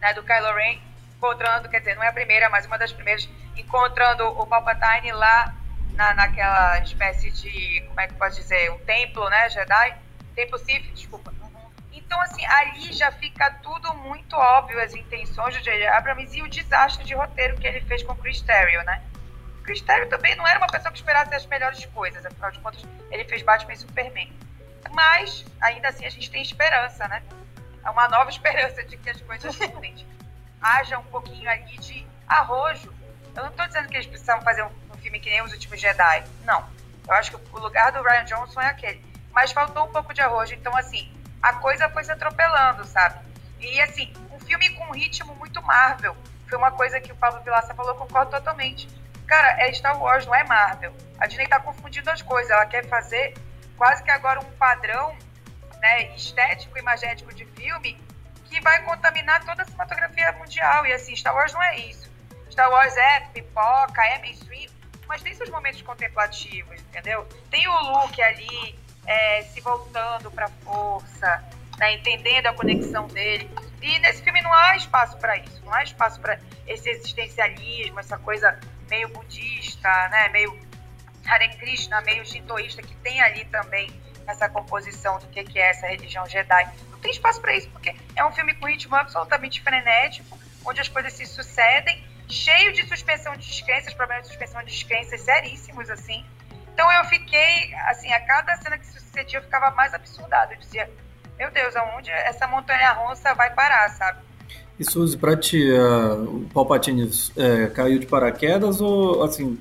né, 0.00 0.12
do 0.14 0.22
Kylo 0.22 0.52
Ren 0.54 0.80
encontrando, 1.16 1.68
quer 1.68 1.80
dizer, 1.80 1.94
não 1.96 2.02
é 2.02 2.08
a 2.08 2.12
primeira, 2.12 2.48
mas 2.48 2.66
uma 2.66 2.78
das 2.78 2.92
primeiras, 2.92 3.28
encontrando 3.54 4.26
o 4.26 4.46
Palpatine 4.46 5.12
lá 5.12 5.54
na, 5.92 6.14
naquela 6.14 6.78
espécie 6.78 7.30
de, 7.30 7.84
como 7.88 8.00
é 8.00 8.06
que 8.08 8.14
pode 8.14 8.36
dizer, 8.36 8.72
um 8.72 8.78
templo, 8.78 9.28
né, 9.28 9.50
Jedi? 9.50 9.96
Templo 10.34 10.58
Sith, 10.58 10.92
desculpa. 10.94 11.39
Então, 12.10 12.20
assim, 12.22 12.44
ali 12.44 12.92
já 12.92 13.12
fica 13.12 13.48
tudo 13.62 13.94
muito 13.94 14.34
óbvio, 14.34 14.82
as 14.82 14.92
intenções 14.92 15.54
do 15.54 15.62
J.J. 15.62 15.86
Abrams 15.86 16.36
e 16.36 16.42
o 16.42 16.48
desastre 16.48 17.04
de 17.04 17.14
roteiro 17.14 17.56
que 17.56 17.64
ele 17.64 17.80
fez 17.82 18.02
com 18.02 18.14
o 18.14 18.16
Chris 18.16 18.40
Terrio, 18.40 18.82
né? 18.82 19.00
O 19.60 19.62
Chris 19.62 19.80
Terrio 19.80 20.08
também 20.08 20.34
não 20.34 20.44
era 20.44 20.58
uma 20.58 20.66
pessoa 20.66 20.90
que 20.90 20.98
esperasse 20.98 21.32
as 21.32 21.46
melhores 21.46 21.86
coisas, 21.86 22.26
afinal 22.26 22.50
de 22.50 22.58
contas, 22.58 22.84
ele 23.12 23.24
fez 23.26 23.42
Batman 23.42 23.74
e 23.74 23.76
Superman. 23.76 24.32
Mas, 24.90 25.44
ainda 25.62 25.86
assim, 25.86 26.04
a 26.04 26.10
gente 26.10 26.28
tem 26.32 26.42
esperança, 26.42 27.06
né? 27.06 27.22
É 27.84 27.90
uma 27.90 28.08
nova 28.08 28.28
esperança 28.28 28.82
de 28.82 28.96
que 28.96 29.08
as 29.08 29.20
coisas 29.20 29.56
mudem 29.56 30.04
haja 30.60 30.98
um 30.98 31.04
pouquinho 31.04 31.48
ali 31.48 31.78
de 31.78 32.04
arrojo. 32.26 32.92
Eu 33.36 33.42
não 33.44 33.50
estou 33.50 33.68
dizendo 33.68 33.88
que 33.88 33.94
eles 33.94 34.08
precisavam 34.08 34.42
fazer 34.42 34.64
um, 34.64 34.72
um, 34.92 34.98
filme 34.98 35.20
que 35.20 35.30
nem 35.30 35.42
os 35.42 35.52
últimos 35.52 35.80
Jedi. 35.80 36.24
Não. 36.44 36.68
Eu 37.06 37.14
acho 37.14 37.30
que 37.30 37.36
o 37.36 37.58
lugar 37.60 37.92
do 37.92 38.02
Ryan 38.02 38.24
Johnson 38.24 38.60
é 38.60 38.66
aquele. 38.66 39.00
Mas 39.32 39.52
faltou 39.52 39.84
um 39.84 39.92
pouco 39.92 40.12
de 40.12 40.20
arrojo. 40.20 40.54
Então, 40.54 40.76
assim, 40.76 41.08
a 41.42 41.54
coisa 41.54 41.88
foi 41.88 42.04
se 42.04 42.12
atropelando, 42.12 42.84
sabe? 42.84 43.18
E, 43.58 43.80
assim, 43.80 44.12
um 44.32 44.40
filme 44.40 44.70
com 44.70 44.84
um 44.84 44.92
ritmo 44.92 45.34
muito 45.36 45.62
Marvel. 45.62 46.16
Foi 46.48 46.58
uma 46.58 46.70
coisa 46.70 47.00
que 47.00 47.12
o 47.12 47.16
Pablo 47.16 47.42
Vilaça 47.42 47.74
falou, 47.74 47.94
concordo 47.94 48.30
totalmente. 48.30 48.88
Cara, 49.26 49.62
é 49.62 49.72
Star 49.72 50.00
Wars, 50.00 50.26
não 50.26 50.34
é 50.34 50.44
Marvel. 50.44 50.92
A 51.18 51.26
Disney 51.26 51.46
tá 51.46 51.60
confundindo 51.60 52.10
as 52.10 52.20
coisas. 52.20 52.50
Ela 52.50 52.66
quer 52.66 52.86
fazer 52.88 53.34
quase 53.76 54.02
que 54.02 54.10
agora 54.10 54.40
um 54.40 54.50
padrão 54.52 55.16
né, 55.80 56.14
estético 56.16 56.76
e 56.78 56.82
magético 56.82 57.32
de 57.34 57.44
filme 57.46 57.98
que 58.46 58.60
vai 58.60 58.82
contaminar 58.82 59.44
toda 59.44 59.62
a 59.62 59.64
cinematografia 59.64 60.32
mundial. 60.32 60.84
E 60.84 60.92
assim, 60.92 61.14
Star 61.14 61.34
Wars 61.34 61.52
não 61.52 61.62
é 61.62 61.78
isso. 61.78 62.10
Star 62.50 62.68
Wars 62.68 62.96
é 62.96 63.20
pipoca, 63.32 64.04
é 64.04 64.18
mainstream, 64.18 64.70
mas 65.06 65.22
tem 65.22 65.32
seus 65.32 65.48
momentos 65.48 65.80
contemplativos, 65.82 66.80
entendeu? 66.80 67.26
Tem 67.48 67.68
o 67.68 67.80
Luke 67.80 68.20
ali 68.20 68.76
é, 69.06 69.42
se 69.42 69.60
voltando 69.60 70.30
para 70.30 70.46
a 70.46 70.50
força, 70.64 71.44
né, 71.78 71.94
entendendo 71.94 72.46
a 72.46 72.52
conexão 72.52 73.06
dele. 73.08 73.50
E 73.82 73.98
nesse 74.00 74.22
filme 74.22 74.40
não 74.42 74.52
há 74.52 74.76
espaço 74.76 75.16
para 75.18 75.36
isso, 75.38 75.62
não 75.64 75.72
há 75.72 75.82
espaço 75.82 76.20
para 76.20 76.38
esse 76.66 76.88
existencialismo, 76.90 77.98
essa 77.98 78.18
coisa 78.18 78.58
meio 78.88 79.08
budista, 79.08 80.08
né, 80.08 80.28
meio 80.28 80.58
Hare 81.26 81.48
Krishna, 81.56 82.00
meio 82.02 82.26
shintoísta 82.26 82.82
que 82.82 82.94
tem 82.96 83.20
ali 83.20 83.44
também 83.46 83.90
essa 84.26 84.48
composição 84.48 85.18
do 85.18 85.26
que 85.28 85.58
é 85.58 85.70
essa 85.70 85.86
religião 85.86 86.26
Jedi 86.26 86.70
tem 87.00 87.10
espaço 87.10 87.40
para 87.40 87.56
isso, 87.56 87.68
porque 87.70 87.94
é 88.14 88.24
um 88.24 88.32
filme 88.32 88.54
com 88.54 88.66
ritmo 88.66 88.94
absolutamente 88.94 89.60
frenético, 89.62 90.38
onde 90.64 90.80
as 90.80 90.88
coisas 90.88 91.12
se 91.12 91.26
sucedem, 91.26 92.04
cheio 92.28 92.72
de 92.72 92.86
suspensão 92.86 93.34
de 93.36 93.46
descrenças, 93.46 93.94
problemas 93.94 94.24
de 94.24 94.28
suspensão 94.28 94.60
de 94.62 94.70
descrenças 94.70 95.20
seríssimos, 95.22 95.90
assim. 95.90 96.24
Então 96.72 96.90
eu 96.92 97.04
fiquei, 97.04 97.74
assim, 97.88 98.12
a 98.12 98.20
cada 98.20 98.56
cena 98.56 98.78
que 98.78 98.86
se 98.86 99.00
sucedia, 99.00 99.38
eu 99.38 99.42
ficava 99.42 99.70
mais 99.72 99.92
absurdada. 99.94 100.54
Eu 100.54 100.58
dizia, 100.58 100.90
meu 101.38 101.50
Deus, 101.50 101.74
aonde 101.76 102.10
essa 102.10 102.46
montanha 102.46 102.92
russa 102.92 103.34
vai 103.34 103.50
parar, 103.54 103.88
sabe? 103.90 104.18
E 104.78 104.84
Suzy, 104.84 105.16
pra 105.16 105.36
ti, 105.36 105.70
uh, 105.70 106.22
o 106.22 106.48
Palpatine 106.54 107.10
é, 107.36 107.66
caiu 107.66 107.98
de 107.98 108.06
paraquedas 108.06 108.80
ou, 108.80 109.22
assim, 109.22 109.58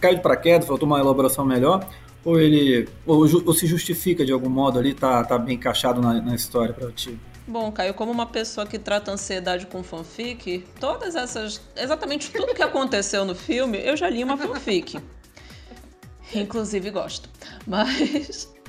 caiu 0.00 0.16
de 0.16 0.22
paraquedas, 0.22 0.66
faltou 0.66 0.86
uma 0.86 0.98
elaboração 0.98 1.44
melhor? 1.44 1.86
Ou 2.24 2.40
ele 2.40 2.88
ou, 3.04 3.20
ou, 3.44 3.52
se 3.52 3.66
justifica 3.66 4.24
de 4.24 4.32
algum 4.32 4.48
modo 4.48 4.78
ali, 4.78 4.94
tá, 4.94 5.22
tá 5.24 5.36
bem 5.36 5.56
encaixado 5.56 6.00
na, 6.00 6.14
na 6.14 6.34
história 6.34 6.72
para 6.72 6.90
ti? 6.92 7.18
Bom, 7.46 7.70
Caio, 7.72 7.92
como 7.92 8.12
uma 8.12 8.26
pessoa 8.26 8.64
que 8.64 8.78
trata 8.78 9.10
ansiedade 9.10 9.66
com 9.66 9.82
fanfic, 9.82 10.64
todas 10.78 11.16
essas. 11.16 11.60
Exatamente 11.76 12.30
tudo 12.30 12.54
que 12.54 12.62
aconteceu 12.62 13.24
no 13.24 13.34
filme, 13.34 13.78
eu 13.84 13.96
já 13.96 14.08
li 14.08 14.22
uma 14.22 14.36
fanfic. 14.38 14.98
Inclusive 16.34 16.90
gosto. 16.90 17.28
Mas. 17.66 18.52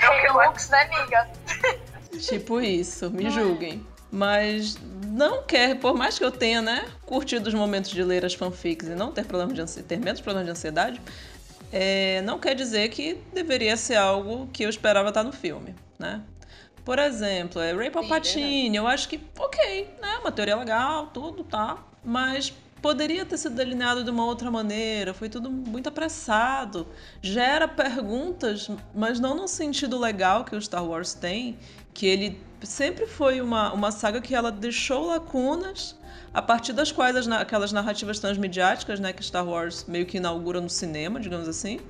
É 0.00 0.32
o 0.32 0.34
Lux, 0.34 0.70
né, 0.70 0.82
amiga? 0.84 1.28
Tipo 2.18 2.60
isso, 2.60 3.10
me 3.10 3.28
julguem. 3.30 3.84
Mas 4.10 4.78
não 5.08 5.42
quer, 5.42 5.78
por 5.78 5.94
mais 5.94 6.16
que 6.16 6.24
eu 6.24 6.30
tenha, 6.30 6.62
né, 6.62 6.86
curtido 7.04 7.48
os 7.48 7.54
momentos 7.54 7.90
de 7.90 8.02
ler 8.02 8.24
as 8.24 8.32
fanfics 8.32 8.88
e 8.88 8.94
não 8.94 9.12
ter 9.12 9.26
problema 9.26 9.52
de 9.52 9.60
ansiedade, 9.60 9.88
ter 9.88 10.02
menos 10.02 10.20
problemas 10.20 10.46
de 10.46 10.52
ansiedade, 10.52 11.00
é, 11.72 12.22
não 12.22 12.38
quer 12.38 12.54
dizer 12.54 12.88
que 12.88 13.18
deveria 13.34 13.76
ser 13.76 13.96
algo 13.96 14.48
que 14.52 14.62
eu 14.62 14.70
esperava 14.70 15.08
estar 15.08 15.24
no 15.24 15.32
filme, 15.32 15.74
né? 15.98 16.22
Por 16.84 16.98
exemplo, 17.00 17.60
é 17.60 17.74
Ray 17.74 17.90
Palpatine, 17.90 18.76
eu 18.76 18.86
acho 18.86 19.08
que, 19.08 19.20
ok, 19.36 19.90
né, 20.00 20.18
uma 20.20 20.30
teoria 20.30 20.56
legal, 20.56 21.08
tudo, 21.08 21.42
tá, 21.42 21.78
mas 22.04 22.54
poderia 22.80 23.24
ter 23.24 23.38
sido 23.38 23.54
delineado 23.54 24.04
de 24.04 24.10
uma 24.10 24.24
outra 24.24 24.50
maneira, 24.50 25.12
foi 25.14 25.28
tudo 25.28 25.50
muito 25.50 25.88
apressado. 25.88 26.86
Gera 27.20 27.66
perguntas, 27.66 28.70
mas 28.94 29.18
não 29.18 29.34
no 29.34 29.48
sentido 29.48 29.98
legal 29.98 30.44
que 30.44 30.54
o 30.54 30.60
Star 30.60 30.84
Wars 30.84 31.14
tem, 31.14 31.58
que 31.92 32.06
ele 32.06 32.40
sempre 32.62 33.06
foi 33.06 33.40
uma, 33.40 33.72
uma 33.72 33.90
saga 33.90 34.20
que 34.20 34.34
ela 34.34 34.50
deixou 34.50 35.06
lacunas 35.06 35.96
a 36.32 36.42
partir 36.42 36.74
das 36.74 36.92
quais 36.92 37.16
as, 37.16 37.26
aquelas 37.28 37.72
narrativas 37.72 38.18
transmediáticas, 38.18 39.00
né, 39.00 39.12
que 39.12 39.24
Star 39.24 39.46
Wars 39.46 39.86
meio 39.88 40.04
que 40.04 40.18
inaugura 40.18 40.60
no 40.60 40.68
cinema, 40.68 41.18
digamos 41.18 41.48
assim, 41.48 41.80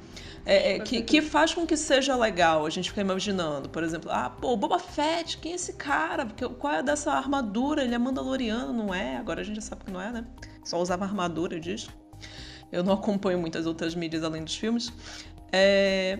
é, 0.44 0.76
é, 0.76 0.78
que, 0.78 1.02
que 1.02 1.20
faz 1.20 1.52
com 1.52 1.66
que 1.66 1.76
seja 1.76 2.14
legal. 2.14 2.64
A 2.64 2.70
gente 2.70 2.90
fica 2.90 3.00
imaginando, 3.00 3.68
por 3.68 3.82
exemplo, 3.82 4.08
ah, 4.12 4.30
pô, 4.30 4.56
Boba 4.56 4.78
Fett, 4.78 5.38
quem 5.38 5.52
é 5.52 5.54
esse 5.56 5.72
cara? 5.72 6.24
Porque, 6.24 6.48
qual 6.48 6.74
é 6.74 6.82
dessa 6.84 7.12
armadura? 7.12 7.82
Ele 7.82 7.94
é 7.94 7.98
mandaloriano, 7.98 8.72
não 8.72 8.94
é? 8.94 9.16
Agora 9.16 9.40
a 9.40 9.44
gente 9.44 9.56
já 9.56 9.62
sabe 9.62 9.84
que 9.84 9.90
não 9.90 10.00
é, 10.00 10.12
né? 10.12 10.24
Só 10.66 10.82
usava 10.82 11.04
armadura 11.04 11.60
diz. 11.60 11.88
Eu 12.72 12.82
não 12.82 12.92
acompanho 12.92 13.38
muitas 13.38 13.66
outras 13.66 13.94
mídias 13.94 14.24
além 14.24 14.42
dos 14.42 14.56
filmes. 14.56 14.92
É, 15.52 16.18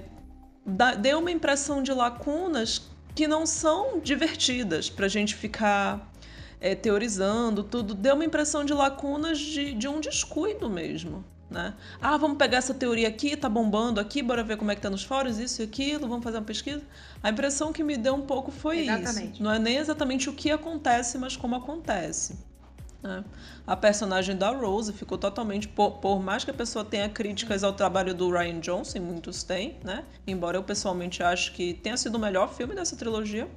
deu 1.01 1.19
uma 1.19 1.33
impressão 1.33 1.83
de 1.83 1.93
lacunas 1.93 2.89
que 3.13 3.27
não 3.27 3.45
são 3.45 3.99
divertidas 3.99 4.89
pra 4.89 5.09
gente 5.09 5.35
ficar 5.35 6.13
é, 6.61 6.77
teorizando 6.77 7.65
tudo. 7.65 7.93
Deu 7.93 8.15
uma 8.15 8.25
impressão 8.25 8.65
de 8.65 8.73
lacunas 8.73 9.37
de, 9.39 9.75
de 9.75 9.89
um 9.89 10.01
descuido 10.01 10.71
mesmo. 10.71 11.25
Né? 11.51 11.75
Ah, 12.01 12.17
vamos 12.17 12.39
pegar 12.39 12.59
essa 12.59 12.75
teoria 12.75 13.09
aqui, 13.09 13.37
tá 13.37 13.49
bombando 13.49 14.01
aqui, 14.01 14.23
bora 14.23 14.45
ver 14.45 14.57
como 14.57 14.71
é 14.71 14.77
que 14.77 14.81
tá 14.81 14.91
nos 14.91 15.03
fóruns, 15.03 15.39
isso 15.39 15.61
e 15.63 15.65
aquilo, 15.65 16.09
vamos 16.09 16.23
fazer 16.23 16.39
uma 16.39 16.45
pesquisa. 16.45 16.83
A 17.21 17.31
impressão 17.31 17.73
que 17.73 17.83
me 17.83 17.97
deu 17.97 18.15
um 18.15 18.23
pouco 18.23 18.53
foi 18.53 18.81
exatamente. 18.81 19.35
isso. 19.35 19.43
Não 19.43 19.53
é 19.53 19.59
nem 19.59 19.77
exatamente 19.77 20.29
o 20.29 20.33
que 20.33 20.53
acontece, 20.53 21.19
mas 21.19 21.37
como 21.37 21.57
acontece. 21.57 22.37
Né? 23.07 23.25
A 23.67 23.77
personagem 23.77 24.37
da 24.37 24.51
Rose 24.51 24.93
ficou 24.93 25.17
totalmente. 25.17 25.69
Por, 25.69 25.93
por, 25.99 26.21
mais 26.21 26.45
que 26.45 26.51
a 26.51 26.55
pessoa 26.55 26.85
tenha 26.85 27.09
críticas 27.09 27.63
ao 27.63 27.73
trabalho 27.73 28.15
do 28.15 28.31
Ryan 28.31 28.61
Johnson, 28.61 29.01
muitos 29.01 29.43
têm, 29.43 29.79
né? 29.85 30.05
Embora 30.27 30.57
eu 30.57 30.63
pessoalmente 30.63 31.23
acho 31.23 31.53
que 31.53 31.75
tenha 31.75 31.97
sido 31.97 32.17
o 32.17 32.19
melhor 32.19 32.53
filme 32.53 32.75
dessa 32.75 32.97
trilogia. 32.97 33.49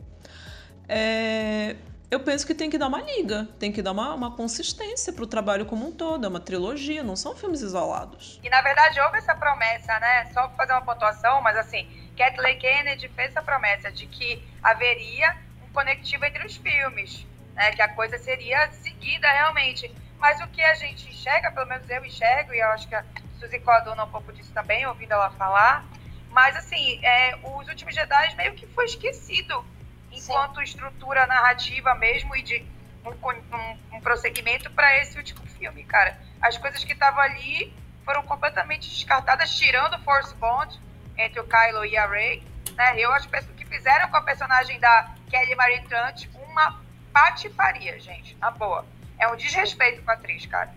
É, 0.88 1.76
eu 2.12 2.20
penso 2.20 2.46
que 2.46 2.56
tem 2.56 2.70
que 2.70 2.78
dar 2.78 2.88
uma 2.88 3.02
liga, 3.02 3.48
tem 3.60 3.72
que 3.72 3.82
dar 3.82 3.92
uma, 3.92 4.14
uma 4.16 4.36
consistência 4.36 5.14
para 5.14 5.24
o 5.24 5.28
trabalho 5.28 5.66
como 5.66 5.88
um 5.88 5.92
todo. 5.92 6.26
É 6.26 6.28
uma 6.28 6.40
trilogia, 6.40 7.04
não 7.04 7.16
são 7.16 7.36
filmes 7.36 7.62
isolados. 7.62 8.40
E 8.44 8.50
na 8.50 8.62
verdade 8.62 9.00
houve 9.00 9.18
essa 9.18 9.36
promessa, 9.36 10.00
né? 10.00 10.26
Só 10.34 10.48
para 10.48 10.58
fazer 10.58 10.74
uma 10.74 10.82
pontuação, 10.82 11.42
mas 11.42 11.58
assim, 11.58 11.88
Kathleen 12.18 12.58
Kennedy 12.58 13.08
fez 13.10 13.30
essa 13.30 13.42
promessa 13.42 13.92
de 13.92 14.08
que 14.08 14.44
haveria 14.62 15.38
um 15.64 15.72
conectivo 15.72 16.26
entre 16.26 16.46
os 16.46 16.56
filmes 16.58 17.29
né, 17.60 17.74
que 17.74 17.82
a 17.82 17.90
coisa 17.90 18.18
seria 18.18 18.72
seguida 18.72 19.30
realmente. 19.30 19.94
Mas 20.18 20.40
o 20.40 20.48
que 20.48 20.64
a 20.64 20.74
gente 20.76 21.10
enxerga, 21.10 21.52
pelo 21.52 21.68
menos 21.68 21.90
eu 21.90 22.04
enxergo, 22.06 22.54
e 22.54 22.60
eu 22.60 22.68
acho 22.70 22.88
que 22.88 22.96
a 22.96 23.04
Suzy 23.38 23.60
coaduna 23.60 24.06
um 24.06 24.10
pouco 24.10 24.32
disso 24.32 24.52
também, 24.54 24.88
ouvindo 24.88 25.12
ela 25.12 25.30
falar, 25.32 25.86
mas 26.32 26.56
assim, 26.56 27.04
é, 27.04 27.36
os 27.44 27.68
últimos 27.68 27.94
Jedi 27.94 28.36
meio 28.38 28.54
que 28.54 28.66
foi 28.68 28.86
esquecido 28.86 29.66
enquanto 30.10 30.56
Sim. 30.56 30.64
estrutura 30.64 31.28
narrativa 31.28 31.94
mesmo 31.96 32.34
e 32.36 32.42
de 32.42 32.66
um, 33.06 33.12
um, 33.12 33.98
um 33.98 34.02
prosseguimento 34.02 34.72
para 34.72 34.98
esse 35.02 35.18
último 35.18 35.46
filme, 35.46 35.84
cara. 35.84 36.18
As 36.42 36.58
coisas 36.58 36.82
que 36.84 36.94
estavam 36.94 37.20
ali 37.22 37.74
foram 38.06 38.24
completamente 38.24 38.90
descartadas, 38.90 39.58
tirando 39.58 39.96
o 39.96 40.04
Force 40.04 40.34
Bond 40.36 40.80
entre 41.18 41.42
o 41.42 41.44
Kylo 41.44 41.86
e 41.86 41.98
a 41.98 42.08
Rey. 42.08 42.42
Né? 42.76 43.00
Eu 43.00 43.12
acho 43.12 43.28
que 43.28 43.66
fizeram 43.66 44.10
com 44.10 44.18
a 44.18 44.22
personagem 44.22 44.80
da 44.80 45.14
Kelly 45.30 45.56
Marie 45.56 45.82
Trant 45.82 46.28
uma 46.36 46.89
patifaria, 47.14 48.00
gente. 48.00 48.36
Na 48.38 48.52
boa. 48.52 48.86
É 49.18 49.28
um 49.28 49.36
desrespeito 49.36 50.02
com 50.02 50.12
a 50.12 50.14
atriz, 50.14 50.46
cara. 50.46 50.74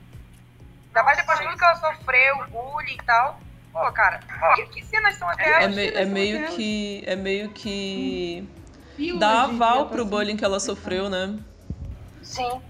Ainda 0.88 1.02
mais 1.04 1.16
depois 1.16 1.38
de 1.38 1.44
tudo 1.44 1.56
que 1.56 1.64
ela 1.64 1.76
sofreu, 1.76 2.46
bullying 2.48 2.94
e 2.94 3.02
tal. 3.04 3.40
Pô, 3.72 3.90
cara, 3.92 4.20
que, 4.56 4.66
que 4.66 4.84
cenas 4.84 5.14
são 5.16 5.28
aquelas? 5.28 5.64
É, 5.64 5.68
me, 5.68 5.88
é 5.88 6.04
meio 6.04 6.48
que. 6.48 7.02
É 7.06 7.16
meio 7.16 7.50
que. 7.50 8.46
Hum. 8.98 9.18
Dá 9.18 9.44
aval 9.44 9.88
pro 9.88 10.04
bullying 10.04 10.36
que 10.36 10.44
ela 10.44 10.60
sofreu, 10.60 11.08
né? 11.08 11.38
Sim. 12.22 12.60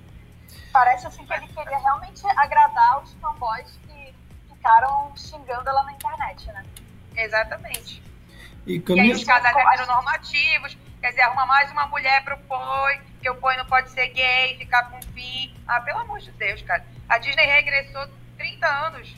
Parece 0.72 1.06
assim 1.06 1.26
que 1.26 1.32
ele 1.32 1.48
queria 1.48 1.78
realmente 1.78 2.24
agradar 2.36 3.02
os 3.02 3.12
fanboys 3.14 3.78
que 3.86 4.14
ficaram 4.48 5.12
xingando 5.16 5.68
ela 5.68 5.82
na 5.82 5.92
internet, 5.92 6.46
né? 6.46 6.64
Exatamente. 7.16 8.02
E, 8.66 8.82
e 8.86 9.00
aí 9.00 9.12
os 9.12 9.24
casais 9.24 9.56
heteronormativos, 9.56 10.78
quer 11.02 11.10
dizer, 11.10 11.22
arruma 11.22 11.44
mais 11.46 11.70
uma 11.72 11.88
mulher 11.88 12.22
pro 12.24 12.38
Poi, 12.38 13.00
que 13.20 13.28
o 13.28 13.34
Poi 13.34 13.56
não 13.56 13.66
pode 13.66 13.90
ser 13.90 14.06
gay, 14.08 14.56
ficar 14.56 14.88
com 14.88 15.02
fim. 15.12 15.52
Ah, 15.66 15.80
pelo 15.80 15.98
amor 15.98 16.20
de 16.20 16.30
Deus, 16.30 16.62
cara. 16.62 16.86
A 17.08 17.18
Disney 17.18 17.44
regressou 17.44 18.06
30 18.38 18.66
anos. 18.66 19.16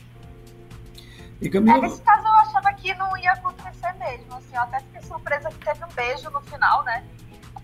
E 1.39 1.49
Camila... 1.49 1.77
É, 1.77 1.81
nesse 1.81 2.01
caso 2.01 2.25
eu 2.25 2.33
achava 2.33 2.73
que 2.73 2.93
não 2.95 3.15
ia 3.17 3.33
acontecer 3.33 3.93
mesmo, 3.93 4.35
assim, 4.35 4.55
eu 4.55 4.61
até 4.63 4.79
fiquei 4.79 5.01
surpresa 5.03 5.49
que 5.49 5.59
teve 5.59 5.85
um 5.85 5.89
beijo 5.89 6.29
no 6.31 6.41
final, 6.41 6.83
né? 6.83 7.03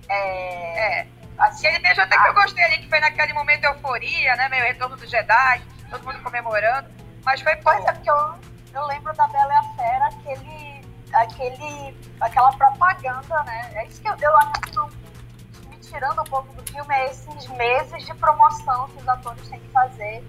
É... 0.08 1.00
é. 1.00 1.08
Assim, 1.40 1.66
Aquele 1.66 1.82
beijo 1.82 2.02
até 2.02 2.16
que 2.16 2.28
eu 2.28 2.34
gostei 2.36 2.64
ali, 2.64 2.78
que 2.78 2.90
foi 2.90 3.00
naquele 3.00 3.34
momento 3.34 3.62
de 3.62 3.66
euforia, 3.66 4.36
né? 4.36 4.48
Meio 4.50 4.64
retorno 4.64 4.96
do 4.96 5.08
Jedi, 5.08 5.62
todo 5.90 6.06
mundo 6.06 6.22
comemorando. 6.22 6.92
Mas 7.26 7.42
foi 7.42 7.56
Pois 7.56 7.84
é, 7.86 7.92
porque 7.94 8.12
eu, 8.12 8.36
aquele, 11.48 11.98
aquela 12.20 12.52
propaganda, 12.54 13.44
né? 13.44 13.72
É 13.76 13.86
isso 13.88 14.02
que 14.02 14.08
eu, 14.08 14.16
eu 14.22 14.38
acho 14.38 14.62
que 14.62 14.76
não, 14.76 14.88
me 15.70 15.78
tirando 15.78 16.22
um 16.22 16.26
pouco 16.26 16.54
do 16.54 16.72
filme, 16.72 16.94
é 16.94 17.06
esses 17.10 17.48
meses 17.48 18.06
de 18.06 18.14
promoção 18.16 18.88
que 18.90 18.98
os 18.98 19.08
atores 19.08 19.48
têm 19.50 19.60
que 19.60 19.70
fazer. 19.70 20.24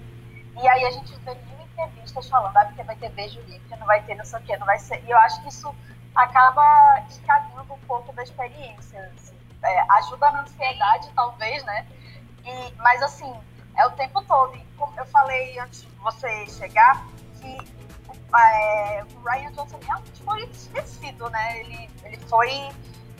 E 0.60 0.68
aí 0.68 0.84
a 0.84 0.90
gente 0.90 1.14
vê 1.20 1.34
mil 1.34 1.60
entrevistas 1.60 2.28
falando, 2.28 2.56
ah, 2.56 2.64
porque 2.64 2.82
vai 2.82 2.96
ter 2.96 3.10
beijo 3.10 3.40
livre, 3.42 3.62
não 3.78 3.86
vai 3.86 4.02
ter 4.02 4.14
não 4.14 4.24
sei 4.24 4.38
o 4.38 4.42
quê, 4.42 4.56
não 4.56 4.66
vai 4.66 4.78
ser. 4.78 5.02
E 5.04 5.10
eu 5.10 5.18
acho 5.18 5.42
que 5.42 5.48
isso 5.48 5.74
acaba 6.14 7.00
estragando 7.08 7.74
um 7.74 7.78
pouco 7.80 8.12
da 8.12 8.22
experiência. 8.22 9.12
Assim. 9.14 9.36
É, 9.62 9.80
ajuda 9.98 10.30
na 10.30 10.42
ansiedade, 10.42 11.10
talvez, 11.14 11.64
né? 11.64 11.86
E, 12.44 12.74
mas 12.76 13.02
assim, 13.02 13.32
é 13.76 13.86
o 13.86 13.90
tempo 13.92 14.22
todo. 14.24 14.56
E 14.56 14.64
como 14.76 14.98
eu 14.98 15.06
falei 15.06 15.58
antes 15.58 15.82
de 15.82 15.88
você 15.96 16.46
chegar, 16.48 17.04
que 17.40 17.81
é, 18.34 19.04
o 19.14 19.28
Ryan 19.28 19.52
Johnson 19.52 19.78
realmente 19.84 20.22
foi 20.22 20.44
esquecido, 20.44 21.28
né? 21.30 21.60
Ele, 21.60 21.90
ele 22.04 22.18
foi 22.28 22.70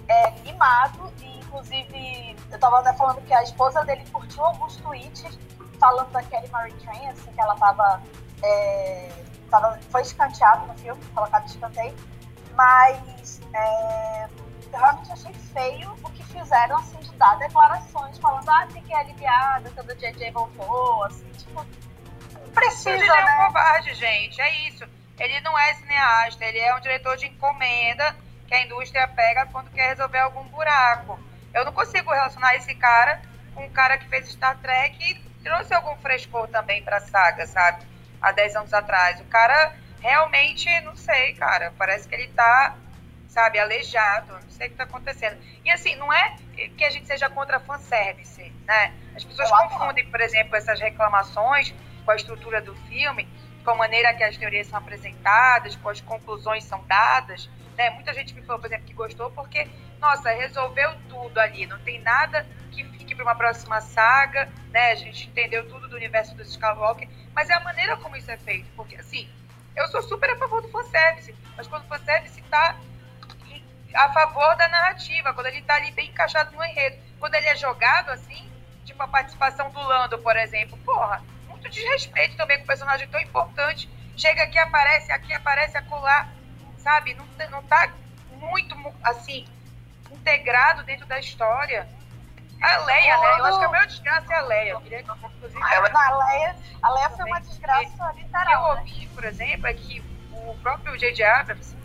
é, 0.09 0.31
mimado 0.43 1.13
e, 1.21 1.39
inclusive, 1.39 2.37
eu 2.51 2.55
estava 2.55 2.81
até 2.81 2.93
falando 2.95 3.21
que 3.23 3.35
a 3.35 3.43
esposa 3.43 3.85
dele 3.85 4.05
curtiu 4.11 4.45
alguns 4.45 4.77
tweets 4.77 5.39
falando 5.79 6.11
da 6.11 6.23
Kelly 6.23 6.49
Marie 6.49 6.73
Tran, 6.75 7.11
assim, 7.11 7.33
que 7.33 7.41
ela 7.41 7.55
estava 7.55 8.03
é, 8.43 9.25
tava, 9.51 9.79
foi 9.91 10.03
escanteada 10.03 10.67
no 10.67 10.75
filme, 10.79 11.03
colocado 11.15 11.47
escanteio, 11.47 11.95
mas 12.55 13.41
é, 13.53 14.29
eu 14.73 14.79
realmente 14.79 15.13
achei 15.13 15.33
feio 15.35 15.93
o 16.03 16.11
que 16.11 16.25
fizeram, 16.25 16.77
assim, 16.79 16.99
de 16.99 17.13
dar 17.17 17.37
declarações 17.39 18.19
falando, 18.19 18.49
ah, 18.49 18.67
fiquei 18.73 18.95
aliviada 18.95 19.71
quando 19.71 19.91
o 19.91 19.95
JJ 19.97 20.31
voltou, 20.31 21.05
assim, 21.05 21.29
tipo, 21.33 21.67
precisa, 22.55 22.91
Ele 22.91 23.07
né? 23.07 23.15
é 23.15 23.43
um 23.43 23.47
covarde, 23.47 23.95
gente, 23.95 24.41
é 24.41 24.69
isso 24.69 25.02
ele 25.23 25.41
não 25.41 25.57
é 25.57 25.75
cineasta, 25.75 26.45
ele 26.45 26.59
é 26.59 26.75
um 26.75 26.81
diretor 26.81 27.17
de 27.17 27.27
encomenda 27.27 28.17
que 28.49 28.55
a 28.55 28.63
indústria 28.63 29.07
pega 29.07 29.47
quando 29.47 29.71
quer 29.71 29.91
resolver 29.91 30.19
algum 30.19 30.43
buraco. 30.49 31.19
Eu 31.55 31.65
não 31.65 31.73
consigo 31.73 32.11
relacionar 32.11 32.57
esse 32.57 32.75
cara 32.75 33.23
com 33.55 33.65
um 33.65 33.71
cara 33.71 33.97
que 33.99 34.09
fez 34.09 34.33
Star 34.33 34.59
Trek 34.59 34.99
e 35.01 35.15
trouxe 35.45 35.73
algum 35.75 35.97
frescor 35.99 36.49
também 36.49 36.83
pra 36.83 37.01
saga, 37.01 37.47
sabe? 37.47 37.87
Há 38.21 38.33
10 38.33 38.57
anos 38.57 38.75
atrás. 38.75 39.21
O 39.21 39.25
cara 39.27 39.73
realmente, 40.01 40.69
não 40.81 40.97
sei, 40.97 41.35
cara, 41.35 41.73
parece 41.79 42.09
que 42.09 42.15
ele 42.17 42.29
tá, 42.29 42.75
sabe, 43.29 43.61
aleijado, 43.61 44.33
não 44.33 44.51
sei 44.51 44.67
o 44.67 44.71
que 44.71 44.77
tá 44.77 44.85
acontecendo. 44.85 45.39
E 45.65 45.71
assim, 45.71 45.95
não 45.95 46.13
é 46.13 46.35
que 46.77 46.85
a 46.85 46.91
gente 46.91 47.07
seja 47.07 47.31
contra 47.31 47.61
fanservice, 47.61 48.53
né? 48.67 48.93
As 49.15 49.23
pessoas 49.23 49.51
confundem, 49.51 50.05
por 50.11 50.21
exemplo, 50.21 50.57
essas 50.57 50.81
reclamações 50.81 51.73
com 52.05 52.11
a 52.11 52.17
estrutura 52.17 52.61
do 52.61 52.75
filme 52.89 53.29
com 53.65 53.71
a 53.71 53.75
maneira 53.75 54.13
que 54.15 54.25
as 54.25 54.37
teorias 54.37 54.67
são 54.67 54.79
apresentadas, 54.79 55.77
com 55.77 55.89
as 55.89 56.01
conclusões 56.01 56.65
são 56.65 56.85
dadas. 56.85 57.49
Né? 57.77 57.91
Muita 57.91 58.13
gente 58.13 58.35
me 58.35 58.43
falou, 58.43 58.61
por 58.61 58.67
exemplo, 58.67 58.87
que 58.87 58.93
gostou 58.93 59.31
porque, 59.31 59.69
nossa, 60.01 60.31
resolveu 60.31 60.93
tudo 61.09 61.39
ali, 61.39 61.67
não 61.67 61.79
tem 61.81 62.01
nada 62.01 62.47
que 62.71 62.85
fique 62.85 63.15
para 63.15 63.25
uma 63.25 63.35
próxima 63.35 63.81
saga, 63.81 64.49
né? 64.71 64.93
A 64.93 64.95
gente 64.95 65.29
entendeu 65.29 65.69
tudo 65.69 65.89
do 65.89 65.97
universo 65.97 66.35
do 66.35 66.43
Skywalker, 66.43 67.09
mas 67.35 67.51
é 67.51 67.55
a 67.55 67.61
maneira 67.61 67.97
como 67.99 68.17
isso 68.17 68.31
é 68.31 68.37
feito, 68.37 68.67
porque 68.75 68.97
assim, 68.97 69.29
eu 69.77 69.87
sou 69.89 70.03
super 70.03 70.31
a 70.31 70.37
favor 70.37 70.63
do 70.63 70.69
fanservice, 70.69 71.35
mas 71.57 71.67
quando 71.67 71.85
o 71.85 71.89
fanservice 71.89 72.41
está 72.41 72.77
a 73.95 74.13
favor 74.13 74.57
da 74.57 74.69
narrativa, 74.69 75.35
quando 75.35 75.47
ele 75.47 75.59
está 75.59 75.75
ali 75.75 75.91
bem 75.93 76.09
encaixado 76.09 76.55
no 76.57 76.65
enredo. 76.65 76.97
Quando 77.19 77.35
ele 77.35 77.47
é 77.47 77.57
jogado 77.57 78.11
assim, 78.11 78.51
tipo 78.85 79.03
a 79.03 79.09
participação 79.09 79.71
do 79.71 79.81
Lando, 79.81 80.19
por 80.19 80.37
exemplo, 80.37 80.77
porra, 80.79 81.23
muito 81.63 81.71
desrespeito 81.71 82.37
também 82.37 82.59
com 82.59 82.65
um 82.65 82.67
personagem 82.67 83.09
tão 83.09 83.21
importante. 83.21 83.89
Chega 84.17 84.43
aqui, 84.43 84.59
aparece, 84.59 85.11
aqui 85.13 85.33
aparece, 85.33 85.79
acolá, 85.79 86.29
sabe? 86.79 87.15
Não, 87.15 87.25
não 87.51 87.63
tá 87.63 87.91
muito, 88.33 88.77
assim, 89.03 89.47
integrado 90.11 90.83
dentro 90.83 91.07
da 91.07 91.19
história. 91.19 91.89
A 92.61 92.77
Leia, 92.79 93.19
né? 93.19 93.39
Eu 93.39 93.45
acho 93.47 93.59
que 93.59 93.65
a 93.65 93.69
maior 93.69 93.87
desgraça 93.87 94.33
é 94.33 94.37
a 94.37 94.43
Leia. 94.43 94.71
Eu 94.71 94.81
queria, 94.81 95.01
inclusive, 95.01 95.59
não, 95.59 96.01
a 96.01 96.27
Leia, 96.27 96.57
a 96.83 96.91
Leia 96.91 97.11
foi 97.11 97.25
uma 97.25 97.41
desgraça 97.41 98.13
literal. 98.13 98.45
O 98.45 98.47
que 98.47 98.53
eu 98.53 98.75
né? 98.75 98.81
ouvi, 98.81 99.07
por 99.09 99.25
exemplo, 99.25 99.67
é 99.67 99.75
que 99.75 100.01
o 100.33 100.55
próprio 100.63 100.97
J.J. 100.97 101.25
Abrams, 101.25 101.77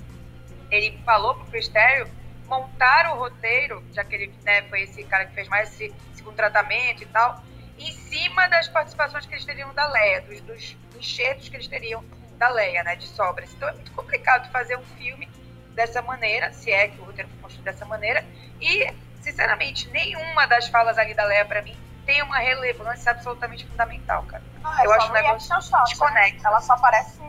ele 0.70 1.00
falou 1.04 1.36
pro 1.36 1.46
Cristério 1.46 2.10
montar 2.46 3.12
o 3.12 3.18
roteiro, 3.18 3.84
já 3.92 4.04
que 4.04 4.16
ele 4.16 4.34
né, 4.44 4.62
foi 4.64 4.82
esse 4.82 5.04
cara 5.04 5.26
que 5.26 5.34
fez 5.34 5.48
mais 5.48 5.70
esse 5.74 5.94
segundo 6.14 6.36
tratamento 6.36 7.04
e 7.04 7.06
tal, 7.08 7.44
em 7.78 7.92
cima 7.92 8.48
das 8.48 8.68
participações 8.68 9.26
que 9.26 9.34
eles 9.34 9.46
teriam 9.46 9.74
da 9.74 9.88
Leia, 9.88 10.22
dos, 10.22 10.42
dos 10.42 10.76
enxertos 10.96 11.50
que 11.50 11.56
eles 11.56 11.68
teriam 11.68 12.04
da 12.38 12.50
Leia, 12.50 12.84
né, 12.84 12.96
de 12.96 13.08
sobras. 13.08 13.52
Então 13.54 13.70
é 13.70 13.74
muito 13.74 13.92
complicado 13.92 14.52
fazer 14.52 14.78
um 14.78 14.84
filme 14.84 15.28
dessa 15.74 16.02
maneira, 16.02 16.52
se 16.54 16.72
é 16.72 16.88
que 16.88 17.00
o 17.00 17.06
roteiro 17.06 17.30
foi 17.30 17.40
construído 17.42 17.66
dessa 17.66 17.86
maneira, 17.86 18.26
e, 18.60 18.92
sinceramente, 19.22 19.88
nenhuma 19.90 20.48
das 20.48 20.68
falas 20.68 20.98
ali 20.98 21.14
da 21.14 21.24
Leia, 21.24 21.46
para 21.46 21.62
mim, 21.62 21.78
tem 22.06 22.22
uma 22.24 22.40
relevância 22.40 23.12
absolutamente 23.12 23.68
fundamental, 23.68 24.24
cara. 24.24 24.44
Ah, 24.64 24.84
eu 24.84 24.92
acho 24.94 25.10
um 25.10 25.14
negócio 25.14 25.62
shot, 25.62 25.84
desconecta. 25.90 26.38
Né? 26.38 26.50
Ela 26.50 26.62
só 26.62 26.74
aparece, 26.74 27.22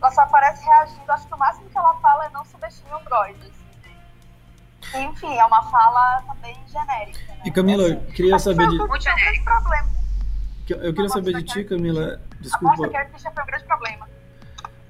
ela 0.00 0.10
só 0.10 0.22
aparece 0.22 0.64
reagindo, 0.64 1.12
acho 1.12 1.26
que 1.26 1.34
o 1.34 1.38
máximo 1.38 1.70
que 1.70 1.78
ela 1.78 1.94
fala 2.00 2.26
é 2.26 2.28
não 2.30 2.44
subestime 2.44 2.92
o 2.92 2.98
droid. 2.98 3.52
Enfim, 4.94 5.34
é 5.34 5.44
uma 5.44 5.62
fala 5.64 6.22
também 6.26 6.56
genérica. 6.70 7.32
Né? 7.32 7.42
E 7.44 7.50
Camila, 7.50 7.86
assim, 7.86 8.00
queria 8.14 8.38
saber 8.38 8.68
de. 8.68 8.78
Muito 8.78 9.02
genérico. 9.02 9.44
Problema. 9.44 9.88
Eu 10.68 10.94
queria 10.94 11.08
saber 11.08 11.34
de 11.34 11.42
ti, 11.42 11.64
Camila. 11.64 12.20
Desculpa. 12.40 12.86
A 12.86 12.90
Carrie 12.90 13.12
Fisher 13.12 13.32
foi 13.32 13.42
um 13.42 13.46
grande 13.46 13.64
problema. 13.64 14.08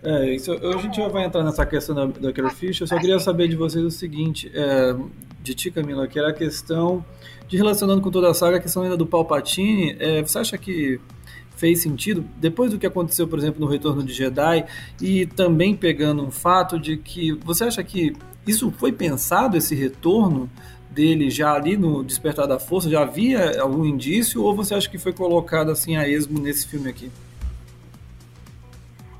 É, 0.02 0.34
isso, 0.34 0.52
a 0.52 0.76
gente 0.76 0.98
já 0.98 1.08
vai 1.08 1.24
entrar 1.24 1.42
nessa 1.42 1.64
questão 1.64 1.94
da, 1.94 2.06
da 2.06 2.32
Carrie 2.32 2.54
Fisher. 2.54 2.82
Eu 2.82 2.86
só 2.86 2.98
queria 2.98 3.18
saber 3.18 3.48
de 3.48 3.56
vocês 3.56 3.82
o 3.82 3.90
seguinte, 3.90 4.52
é, 4.54 4.94
de 5.42 5.54
ti, 5.54 5.70
Camila, 5.70 6.06
que 6.06 6.18
era 6.18 6.28
a 6.28 6.32
questão 6.32 7.04
de 7.48 7.56
relacionando 7.56 8.02
com 8.02 8.10
toda 8.10 8.30
a 8.30 8.34
saga, 8.34 8.58
a 8.58 8.60
questão 8.60 8.82
ainda 8.82 8.96
do 8.96 9.06
Palpatine. 9.06 9.96
É, 9.98 10.22
você 10.22 10.38
acha 10.38 10.58
que 10.58 11.00
fez 11.56 11.82
sentido 11.82 12.24
depois 12.36 12.70
do 12.70 12.78
que 12.78 12.86
aconteceu, 12.86 13.26
por 13.26 13.38
exemplo, 13.38 13.60
no 13.60 13.70
Retorno 13.70 14.02
de 14.02 14.12
Jedi 14.12 14.66
e 15.00 15.26
também 15.26 15.74
pegando 15.74 16.22
um 16.22 16.30
fato 16.30 16.78
de 16.78 16.96
que 16.96 17.32
você 17.32 17.64
acha 17.64 17.82
que 17.82 18.14
isso 18.46 18.70
foi 18.72 18.92
pensado 18.92 19.56
esse 19.56 19.74
retorno 19.74 20.50
dele 20.90 21.30
já 21.30 21.52
ali 21.54 21.76
no 21.76 22.04
Despertar 22.04 22.46
da 22.46 22.58
Força? 22.58 22.90
Já 22.90 23.02
havia 23.02 23.60
algum 23.60 23.84
indício 23.84 24.42
ou 24.42 24.54
você 24.54 24.74
acha 24.74 24.88
que 24.88 24.98
foi 24.98 25.12
colocado 25.12 25.70
assim 25.70 25.96
a 25.96 26.06
esmo 26.08 26.38
nesse 26.38 26.66
filme 26.66 26.88
aqui? 26.88 27.10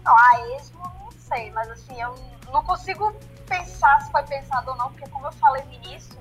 Não, 0.05 0.17
a 0.17 0.57
esmo 0.57 0.79
não 0.79 1.11
sei, 1.13 1.51
mas 1.53 1.69
assim, 1.71 2.01
eu 2.01 2.15
não 2.53 2.63
consigo 2.63 3.13
pensar 3.49 4.01
se 4.03 4.13
foi 4.13 4.23
pensado 4.25 4.71
ou 4.71 4.77
não, 4.77 4.91
porque 4.91 5.09
como 5.11 5.27
eu 5.27 5.33
falei 5.33 5.63
no 5.65 5.73
início, 5.73 6.17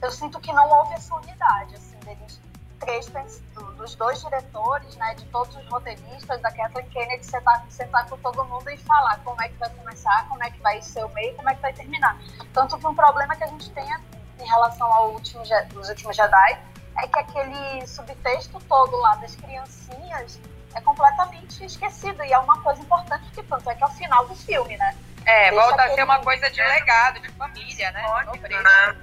eu 0.00 0.10
sinto 0.10 0.38
que 0.40 0.52
não 0.52 0.68
houve 0.68 0.94
essa 0.94 1.14
unidade, 1.14 1.74
assim, 1.74 1.96
deles 2.04 2.41
dos 3.76 3.94
dois 3.94 4.20
diretores, 4.20 4.94
né, 4.96 5.14
de 5.14 5.24
todos 5.26 5.54
os 5.56 5.66
roteiristas, 5.68 6.40
da 6.40 6.50
Kathleen 6.50 6.88
Kennedy, 6.90 7.24
sentar, 7.24 7.64
sentar 7.68 8.08
com 8.08 8.16
todo 8.18 8.44
mundo 8.44 8.70
e 8.70 8.76
falar 8.76 9.18
como 9.24 9.40
é 9.42 9.48
que 9.48 9.54
vai 9.54 9.70
começar, 9.70 10.26
como 10.28 10.42
é 10.42 10.50
que 10.50 10.60
vai 10.60 10.80
ser 10.82 11.04
o 11.04 11.08
meio, 11.10 11.34
como 11.34 11.48
é 11.48 11.54
que 11.54 11.62
vai 11.62 11.72
terminar. 11.72 12.16
Tanto 12.52 12.78
que 12.78 12.86
um 12.86 12.94
problema 12.94 13.34
que 13.34 13.44
a 13.44 13.48
gente 13.48 13.70
tem 13.70 13.84
em 14.40 14.46
relação 14.46 14.92
ao 14.92 15.10
último, 15.10 15.42
últimos 15.74 16.16
Jedi 16.16 16.58
é 16.98 17.06
que 17.06 17.18
aquele 17.18 17.86
subtexto 17.86 18.60
todo 18.68 18.96
lá 18.98 19.16
das 19.16 19.34
criancinhas 19.36 20.38
é 20.74 20.80
completamente 20.80 21.64
esquecido 21.64 22.24
e 22.24 22.32
é 22.32 22.38
uma 22.38 22.60
coisa 22.62 22.80
importante 22.80 23.30
que 23.30 23.42
tanto 23.42 23.68
é 23.68 23.74
que 23.74 23.82
é 23.82 23.86
o 23.86 23.90
final 23.90 24.26
do 24.26 24.34
filme, 24.34 24.76
né? 24.76 24.96
É, 25.24 25.50
Deixa 25.50 25.54
volta 25.54 25.74
aquele... 25.82 25.92
a 25.92 25.94
ser 25.94 26.04
uma 26.04 26.20
coisa 26.20 26.50
de 26.50 26.62
legado, 26.62 27.20
de 27.20 27.28
família, 27.32 27.90
né? 27.92 28.02
né? 28.62 28.96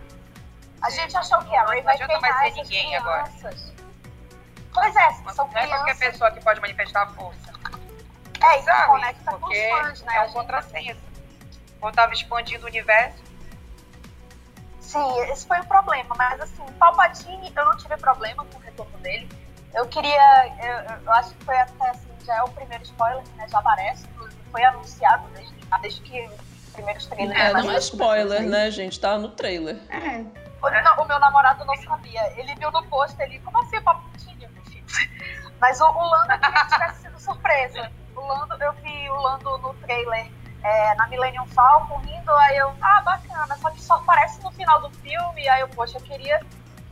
A 0.82 0.90
gente 0.90 1.16
achou 1.18 1.38
que 1.40 1.56
a 1.56 1.66
Ray 1.66 1.82
vai 1.82 1.98
pegar 1.98 2.20
mais 2.22 2.54
ser 2.54 2.62
ninguém 2.62 2.88
crianças. 2.88 3.08
agora. 3.44 3.80
Pois 4.74 4.96
é, 4.96 5.10
Mas 5.24 5.36
são 5.36 5.46
não 5.46 5.52
crianças. 5.54 5.72
é 5.72 5.76
qualquer 5.76 5.98
pessoa 5.98 6.32
que 6.32 6.44
pode 6.44 6.62
manifestar 6.62 7.04
a 7.04 7.08
força. 7.08 7.50
É, 8.42 8.56
isso 8.58 8.66
Sabe? 8.66 8.88
conecta 8.88 9.32
com 9.38 9.48
os 9.48 9.58
fãs, 9.58 10.02
né? 10.04 10.16
É 10.16 10.22
um 10.22 10.32
contrassenso. 10.32 11.00
Ou 11.82 11.92
tava 11.92 12.14
expandindo 12.14 12.64
o 12.64 12.68
universo. 12.68 13.18
Sim, 14.80 15.20
esse 15.32 15.46
foi 15.46 15.60
o 15.60 15.66
problema. 15.66 16.16
Mas 16.18 16.40
assim, 16.42 16.64
Palpatine, 16.80 17.52
eu 17.56 17.66
não 17.66 17.78
tive 17.78 17.98
problema 17.98 18.46
com 18.46 18.58
o 18.58 18.62
retorno 18.62 18.98
dele. 19.00 19.30
Eu 19.74 19.86
queria. 19.88 20.48
Eu, 20.60 20.98
eu 21.06 21.12
acho 21.14 21.34
que 21.36 21.46
foi 21.46 21.58
até 21.58 21.90
assim, 21.90 22.08
já 22.26 22.38
é 22.38 22.44
o 22.44 22.50
primeiro 22.50 22.84
spoiler, 22.84 23.24
né? 23.36 23.48
Já 23.50 23.60
aparece, 23.60 24.06
foi 24.52 24.64
anunciado 24.64 25.28
desde, 25.36 25.54
desde 25.82 26.02
que 26.02 26.26
os 26.28 26.74
primeiros 26.74 27.06
trailers. 27.06 27.40
É, 27.40 27.54
não 27.54 27.72
é 27.72 27.78
spoiler, 27.78 28.42
né, 28.44 28.72
gente? 28.72 29.00
Tá 29.00 29.18
no 29.18 29.30
trailer. 29.30 29.78
É. 29.90 30.49
O, 30.62 31.02
o, 31.02 31.06
meu 31.06 31.20
namorado 31.20 31.66
não 31.66 31.76
sabia. 31.78 32.40
Ele 32.40 32.54
viu 32.56 32.72
no 32.72 32.84
post, 32.88 33.20
ele, 33.22 33.40
como 33.40 33.60
assim, 33.60 33.82
Palpatine? 33.82 34.50
Mas 35.60 35.80
o, 35.82 35.86
o 35.86 36.10
Lando 36.10 36.40
queria 36.40 36.66
que 36.66 36.72
tivesse 36.72 37.02
sido 37.02 37.20
surpresa. 37.20 37.92
O 38.16 38.22
Lando, 38.22 38.56
eu 38.64 38.74
vi 38.74 39.10
o 39.10 39.16
Lando 39.16 39.58
no 39.60 39.74
trailer 39.76 40.32
é, 40.64 40.96
na 40.96 41.08
Millennium 41.08 41.46
Falcon 41.48 41.98
rindo, 42.00 42.32
aí 42.32 42.58
eu, 42.58 42.74
ah, 42.82 43.02
bacana, 43.02 43.56
só 43.58 43.70
que 43.72 43.82
só 43.82 43.96
aparece 43.96 44.42
no 44.44 44.52
final 44.52 44.82
do 44.82 44.90
filme, 44.98 45.48
aí 45.48 45.62
eu, 45.62 45.70
poxa, 45.70 45.98
eu 45.98 46.02
queria 46.02 46.40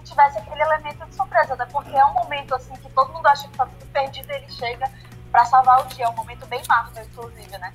tivesse 0.08 0.38
aquele 0.38 0.62
elemento 0.62 1.06
de 1.06 1.16
surpresa, 1.16 1.56
né? 1.56 1.68
Porque 1.72 1.96
é 1.96 2.06
um 2.06 2.14
momento 2.14 2.56
assim 2.56 2.74
que 2.76 2.90
todo 2.92 3.12
mundo 3.14 3.28
acha 3.28 3.48
que 3.48 3.58
tá 3.58 3.66
tudo 3.66 3.86
perdido 3.92 4.32
e 4.32 4.36
ele 4.36 4.52
chega 4.52 4.90
para 5.32 5.46
salvar 5.46 5.82
o 5.82 5.88
dia. 5.88 6.06
É 6.06 6.10
um 6.10 6.16
momento 6.16 6.46
bem 6.48 6.62
Marvel, 6.68 7.04
inclusive, 7.04 7.58
né? 7.58 7.72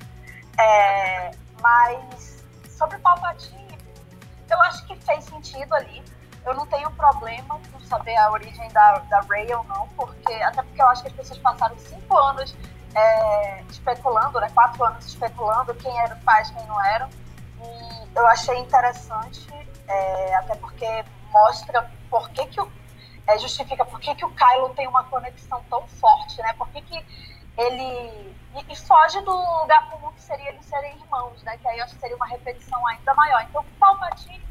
É, 0.59 1.31
mas 1.61 2.43
sobre 2.69 2.97
o 2.97 2.99
Palpatine, 2.99 3.62
eu 4.49 4.61
acho 4.63 4.85
que 4.85 4.95
fez 4.97 5.23
sentido 5.25 5.73
ali. 5.73 6.03
Eu 6.45 6.53
não 6.53 6.65
tenho 6.67 6.91
problema 6.91 7.59
com 7.71 7.79
saber 7.81 8.15
a 8.17 8.31
origem 8.31 8.67
da, 8.69 8.99
da 9.09 9.21
Rey 9.21 9.53
ou 9.53 9.63
não, 9.63 9.87
porque 9.89 10.33
até 10.33 10.61
porque 10.61 10.81
eu 10.81 10.87
acho 10.87 11.01
que 11.01 11.07
as 11.07 11.13
pessoas 11.13 11.39
passaram 11.39 11.77
cinco 11.77 12.17
anos 12.17 12.55
é, 12.95 13.61
especulando, 13.69 14.39
né? 14.39 14.49
Quatro 14.53 14.83
anos 14.83 15.05
especulando 15.05 15.73
quem 15.75 15.97
era 15.99 16.15
o 16.15 16.19
pai, 16.21 16.43
quem 16.45 16.65
não 16.67 16.83
era. 16.85 17.09
E 17.61 18.17
eu 18.17 18.27
achei 18.27 18.57
interessante, 18.59 19.47
é, 19.87 20.35
até 20.35 20.55
porque 20.55 21.05
mostra 21.31 21.89
por 22.09 22.29
que, 22.29 22.45
que 22.47 22.61
o, 22.61 22.71
é, 23.27 23.37
justifica 23.39 23.85
por 23.85 23.99
que, 23.99 24.13
que 24.13 24.25
o 24.25 24.29
Kylo 24.29 24.69
tem 24.75 24.87
uma 24.87 25.03
conexão 25.05 25.63
tão 25.69 25.87
forte, 25.87 26.41
né? 26.41 26.53
Por 26.53 26.67
que, 26.69 26.81
que 26.81 27.32
ele. 27.57 28.33
E, 28.69 28.75
foge 28.75 29.19
do 29.21 29.31
lugar 29.31 29.89
comum 29.89 30.11
que 30.13 30.21
seria 30.21 30.49
eles 30.49 30.65
serem 30.65 30.95
irmãos, 30.95 31.41
né? 31.43 31.57
Que 31.57 31.67
aí 31.67 31.79
eu 31.79 31.85
acho 31.85 31.95
que 31.95 32.01
seria 32.01 32.15
uma 32.15 32.27
repetição 32.27 32.85
ainda 32.87 33.13
maior. 33.15 33.41
Então, 33.43 33.61
o 33.61 33.79
Palpatine, 33.79 34.45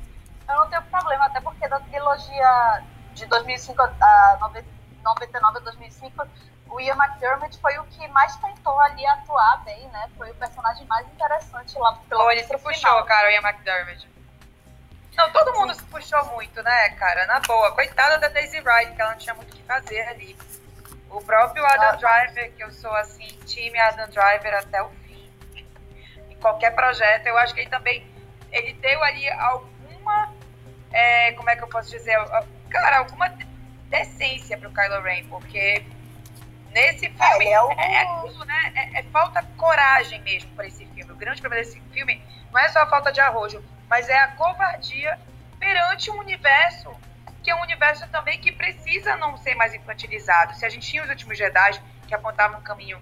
eu 0.49 0.57
não 0.57 0.69
tenho 0.69 0.83
problema, 0.83 1.27
até 1.27 1.41
porque 1.41 1.69
da 1.69 1.79
trilogia 1.79 2.83
de 3.15 3.27
2005 3.27 3.81
a 3.81 4.39
99 4.41 5.59
a 5.59 5.61
2005, 5.61 6.27
o 6.69 6.81
Ian 6.81 6.97
McDermott 6.97 7.61
foi 7.61 7.79
o 7.79 7.85
que 7.85 8.09
mais 8.09 8.35
tentou 8.37 8.79
ali 8.81 9.07
atuar 9.07 9.63
bem, 9.65 9.87
né? 9.89 10.09
Foi 10.17 10.31
o 10.31 10.35
personagem 10.35 10.87
mais 10.87 11.07
interessante 11.09 11.79
lá 11.79 11.93
pelo 12.09 12.31
Ele 12.31 12.43
se 12.43 12.59
puxou, 12.59 13.05
cara, 13.05 13.29
o 13.29 13.31
Ian 13.31 13.43
McDermott. 13.43 14.11
Não, 15.15 15.31
todo 15.31 15.53
mundo 15.55 15.75
se 15.75 15.83
puxou 15.85 16.25
muito, 16.33 16.63
né, 16.63 16.91
cara? 16.91 17.27
Na 17.27 17.41
boa. 17.41 17.73
Coitada 17.73 18.19
da 18.19 18.29
Daisy 18.29 18.61
Wright, 18.61 18.93
que 18.93 19.03
ela 19.03 19.11
não 19.11 19.19
tinha 19.19 19.35
muito 19.35 19.53
o 19.53 19.57
que 19.57 19.63
fazer 19.65 20.01
ali. 20.09 20.37
O 21.13 21.21
próprio 21.21 21.65
Adam 21.65 21.97
Driver, 21.99 22.53
que 22.53 22.65
eu 22.65 22.71
sou 22.71 22.91
assim, 22.97 23.29
time 23.47 23.79
Adam 23.79 24.09
Driver 24.09 24.55
até 24.55 24.83
o 24.83 24.89
fim. 25.07 25.31
Em 26.31 26.37
qualquer 26.37 26.75
projeto, 26.75 27.27
eu 27.27 27.37
acho 27.39 27.55
que 27.55 27.61
ele 27.61 27.71
também. 27.71 28.07
Ele 28.51 28.73
deu 28.75 29.03
ali 29.03 29.29
alguma. 29.31 30.33
É, 30.91 31.33
como 31.33 31.51
é 31.51 31.57
que 31.57 31.63
eu 31.63 31.69
posso 31.69 31.91
dizer? 31.91 32.17
Cara, 32.71 32.99
alguma 32.99 33.29
decência 33.89 34.57
pro 34.57 34.73
Kylo 34.73 35.03
Ren, 35.03 35.27
porque 35.29 35.85
nesse 36.71 37.11
filme 37.11 37.47
é, 37.47 37.53
é, 37.53 37.63
o... 37.63 37.73
é, 37.73 37.93
é 37.93 38.03
aquilo, 38.03 38.45
né? 38.45 38.73
É, 38.75 39.01
é, 39.01 39.03
falta 39.05 39.43
coragem 39.57 40.21
mesmo 40.23 40.51
para 40.57 40.67
esse 40.67 40.87
filme. 40.87 41.13
O 41.13 41.17
grande 41.17 41.41
problema 41.41 41.65
desse 41.65 41.81
filme 41.93 42.23
não 42.51 42.59
é 42.59 42.69
só 42.71 42.81
a 42.81 42.87
falta 42.87 43.13
de 43.13 43.21
arrojo, 43.21 43.63
mas 43.89 44.09
é 44.09 44.17
a 44.17 44.29
covardia 44.29 45.19
perante 45.59 46.11
um 46.11 46.19
universo 46.19 46.91
que 47.43 47.51
é 47.51 47.55
um 47.55 47.61
universo 47.61 48.07
também 48.09 48.39
que 48.39 48.53
precisa 48.53 49.17
não 49.17 49.37
ser 49.37 49.55
mais 49.55 49.75
infantilizado. 49.75 50.55
Se 50.55 50.65
a 50.65 50.69
gente 50.69 50.89
tinha 50.89 51.03
os 51.03 51.09
últimos 51.09 51.37
Jedi 51.37 51.83
que 52.07 52.15
apontavam 52.15 52.61
um 52.61 52.63
caminho 52.63 53.01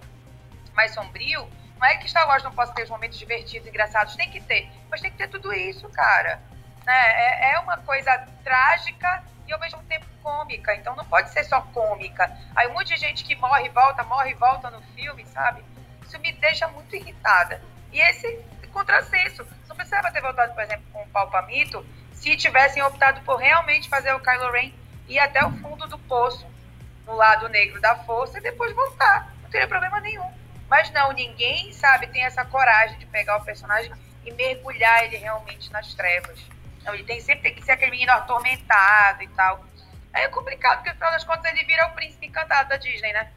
mais 0.73 0.93
sombrio, 0.93 1.47
não 1.79 1.87
é 1.87 1.97
que 1.97 2.09
Star 2.09 2.27
Wars 2.27 2.43
não 2.43 2.51
possa 2.51 2.73
ter 2.73 2.83
os 2.83 2.89
momentos 2.89 3.17
divertidos, 3.17 3.67
engraçados, 3.67 4.15
tem 4.15 4.29
que 4.29 4.41
ter, 4.41 4.69
mas 4.89 5.01
tem 5.01 5.11
que 5.11 5.17
ter 5.17 5.27
tudo 5.27 5.53
isso, 5.53 5.87
cara. 5.89 6.41
Né? 6.85 6.93
É, 6.93 7.53
é 7.53 7.59
uma 7.59 7.77
coisa 7.77 8.17
trágica 8.43 9.23
e 9.47 9.53
ao 9.53 9.59
mesmo 9.59 9.81
tempo 9.83 10.05
cômica, 10.23 10.75
então 10.75 10.95
não 10.95 11.05
pode 11.05 11.29
ser 11.31 11.43
só 11.43 11.61
cômica. 11.61 12.31
Aí 12.55 12.67
um 12.67 12.73
monte 12.73 12.93
de 12.93 12.97
gente 12.97 13.23
que 13.23 13.35
morre 13.35 13.65
e 13.65 13.69
volta, 13.69 14.03
morre 14.03 14.31
e 14.31 14.35
volta 14.35 14.69
no 14.69 14.81
filme, 14.93 15.25
sabe? 15.25 15.63
Isso 16.03 16.19
me 16.19 16.31
deixa 16.33 16.67
muito 16.67 16.95
irritada. 16.95 17.61
E 17.91 17.99
esse 17.99 18.43
contrassenso. 18.71 19.45
Não 19.67 19.75
precisava 19.75 20.11
ter 20.11 20.21
voltado, 20.21 20.53
por 20.53 20.63
exemplo, 20.63 20.85
com 20.91 21.03
o 21.03 21.07
Palpamito 21.09 21.85
se 22.21 22.37
tivessem 22.37 22.83
optado 22.83 23.19
por 23.21 23.37
realmente 23.37 23.89
fazer 23.89 24.13
o 24.13 24.19
Kylo 24.19 24.51
Ren 24.51 24.71
ir 25.07 25.17
até 25.17 25.43
o 25.43 25.51
fundo 25.53 25.87
do 25.87 25.97
poço, 25.97 26.47
no 27.05 27.15
lado 27.15 27.49
negro 27.49 27.81
da 27.81 27.95
força, 27.95 28.37
e 28.37 28.41
depois 28.41 28.73
voltar. 28.75 29.33
Não 29.41 29.49
teria 29.49 29.67
problema 29.67 29.99
nenhum. 29.99 30.31
Mas 30.69 30.91
não, 30.91 31.11
ninguém, 31.11 31.73
sabe, 31.73 32.07
tem 32.07 32.23
essa 32.23 32.45
coragem 32.45 32.97
de 32.99 33.07
pegar 33.07 33.37
o 33.37 33.43
personagem 33.43 33.91
e 34.23 34.31
mergulhar 34.31 35.03
ele 35.03 35.17
realmente 35.17 35.71
nas 35.71 35.95
trevas. 35.95 36.39
Não, 36.83 36.93
ele 36.93 37.03
tem, 37.03 37.19
sempre 37.19 37.41
tem 37.41 37.55
que 37.55 37.63
ser 37.63 37.71
aquele 37.71 37.91
menino 37.91 38.11
atormentado 38.11 39.23
e 39.23 39.27
tal. 39.29 39.65
Aí 40.13 40.23
é 40.23 40.27
complicado, 40.27 40.77
porque 40.77 40.91
afinal 40.91 41.11
das 41.11 41.23
contas 41.23 41.51
ele 41.51 41.65
vira 41.65 41.87
o 41.87 41.91
príncipe 41.93 42.27
encantado 42.27 42.69
da 42.69 42.77
Disney, 42.77 43.11
né? 43.13 43.31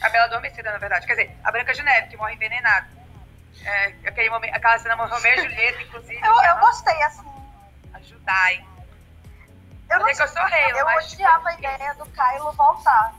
A 0.00 0.08
Bela 0.08 0.24
Adormecida, 0.24 0.72
na 0.72 0.78
verdade. 0.78 1.06
Quer 1.06 1.12
dizer, 1.12 1.36
a 1.44 1.52
Branca 1.52 1.74
de 1.74 1.82
Neve, 1.82 2.08
que 2.08 2.16
morre 2.16 2.34
envenenada. 2.34 2.88
É, 3.62 3.94
aquele 4.06 4.30
momento, 4.30 4.54
aquela 4.54 4.78
cena 4.78 4.94
Romeu 4.94 5.34
e 5.34 5.42
Julieta, 5.42 5.82
inclusive. 5.82 6.20
Eu, 6.24 6.42
eu 6.42 6.58
gostei, 6.58 7.02
assim. 7.02 7.29
Ajudai. 8.30 8.64
Eu, 9.90 9.98
não, 9.98 10.06
que 10.06 10.22
eu 10.22 10.28
sou 10.28 10.44
rei, 10.44 10.70
eu 10.70 10.86
odiava 10.86 11.48
a 11.48 11.54
ideia 11.54 11.94
do 11.94 12.04
Kylo 12.06 12.52
voltar. 12.52 13.14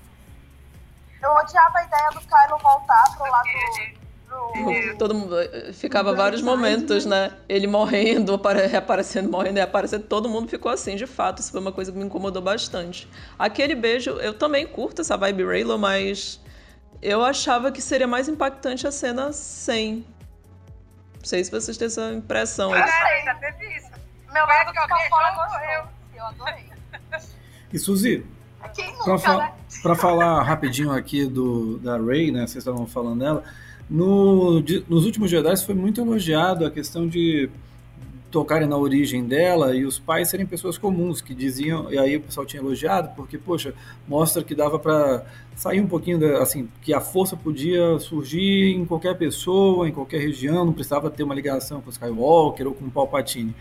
Eu 1.21 1.29
odiava 1.31 1.79
a 1.79 1.83
ideia 1.83 2.09
do 2.11 2.21
Kylo 2.21 2.57
voltar 2.59 3.03
pro 3.17 3.29
lado 3.29 3.47
do... 3.47 4.01
Todo 4.97 5.13
mundo 5.13 5.37
eh, 5.37 5.73
ficava 5.73 6.15
vários 6.15 6.41
momentos, 6.41 7.05
né? 7.05 7.33
Ele 7.49 7.67
morrendo, 7.67 8.39
reaparecendo, 8.71 9.29
morrendo 9.29 9.57
e 9.57 9.61
aparecendo. 9.61 10.07
Todo 10.07 10.29
mundo 10.29 10.47
ficou 10.47 10.71
assim, 10.71 10.95
de 10.95 11.05
fato. 11.05 11.39
Isso 11.39 11.51
foi 11.51 11.59
uma 11.59 11.73
coisa 11.73 11.91
que 11.91 11.97
me 11.97 12.05
incomodou 12.05 12.41
bastante. 12.41 13.09
Aquele 13.37 13.75
beijo, 13.75 14.11
eu 14.11 14.33
também 14.33 14.65
curto 14.65 15.01
essa 15.01 15.17
vibe 15.17 15.43
Raylo, 15.43 15.77
mas 15.77 16.39
eu 17.01 17.21
achava 17.21 17.73
que 17.73 17.81
seria 17.81 18.07
mais 18.07 18.29
impactante 18.29 18.87
a 18.87 18.91
cena 18.91 19.33
sem. 19.33 20.05
Não 21.15 21.25
sei 21.25 21.43
se 21.43 21.51
vocês 21.51 21.75
têm 21.75 21.87
essa 21.87 22.13
impressão. 22.13 22.71
Ah, 22.73 22.85
ainda 23.17 23.35
teve 23.35 23.67
isso. 23.75 23.90
Meu 24.31 24.45
lado 24.45 24.71
que 24.71 25.09
fora 25.09 25.35
morreu. 25.35 25.83
Eu 26.15 26.25
adorei. 26.25 26.65
E 27.73 27.79
Suzy, 27.79 28.25
para 29.03 29.17
fa 29.17 29.37
né? 29.37 29.95
falar 29.95 30.43
rapidinho 30.43 30.91
aqui 30.91 31.25
do, 31.25 31.77
da 31.79 31.97
Ray, 31.97 32.31
né? 32.31 32.41
Vocês 32.41 32.57
estavam 32.57 32.85
falando 32.85 33.19
dela. 33.19 33.43
No, 33.89 34.61
de, 34.61 34.85
nos 34.87 35.05
últimos 35.05 35.29
Jedi 35.29 35.65
foi 35.65 35.75
muito 35.75 35.99
elogiado 35.99 36.65
a 36.65 36.71
questão 36.71 37.07
de 37.07 37.49
tocarem 38.29 38.67
na 38.67 38.77
origem 38.77 39.25
dela 39.25 39.75
e 39.75 39.83
os 39.83 39.99
pais 39.99 40.29
serem 40.29 40.45
pessoas 40.45 40.77
comuns 40.77 41.19
que 41.19 41.35
diziam 41.35 41.91
e 41.91 41.99
aí 41.99 42.15
o 42.15 42.21
pessoal 42.21 42.45
tinha 42.45 42.61
elogiado 42.61 43.11
porque 43.13 43.37
poxa 43.37 43.73
mostra 44.07 44.41
que 44.41 44.55
dava 44.55 44.79
para 44.79 45.25
sair 45.53 45.81
um 45.81 45.87
pouquinho 45.87 46.17
da, 46.17 46.41
assim 46.41 46.69
que 46.81 46.93
a 46.93 47.01
força 47.01 47.35
podia 47.35 47.99
surgir 47.99 48.73
em 48.73 48.85
qualquer 48.85 49.17
pessoa 49.17 49.89
em 49.89 49.91
qualquer 49.91 50.21
região 50.21 50.63
não 50.63 50.71
precisava 50.71 51.09
ter 51.09 51.23
uma 51.23 51.35
ligação 51.35 51.81
com 51.81 51.89
o 51.89 51.91
Skywalker 51.91 52.67
ou 52.67 52.73
com 52.73 52.85
o 52.85 52.91
Palpatine 52.91 53.53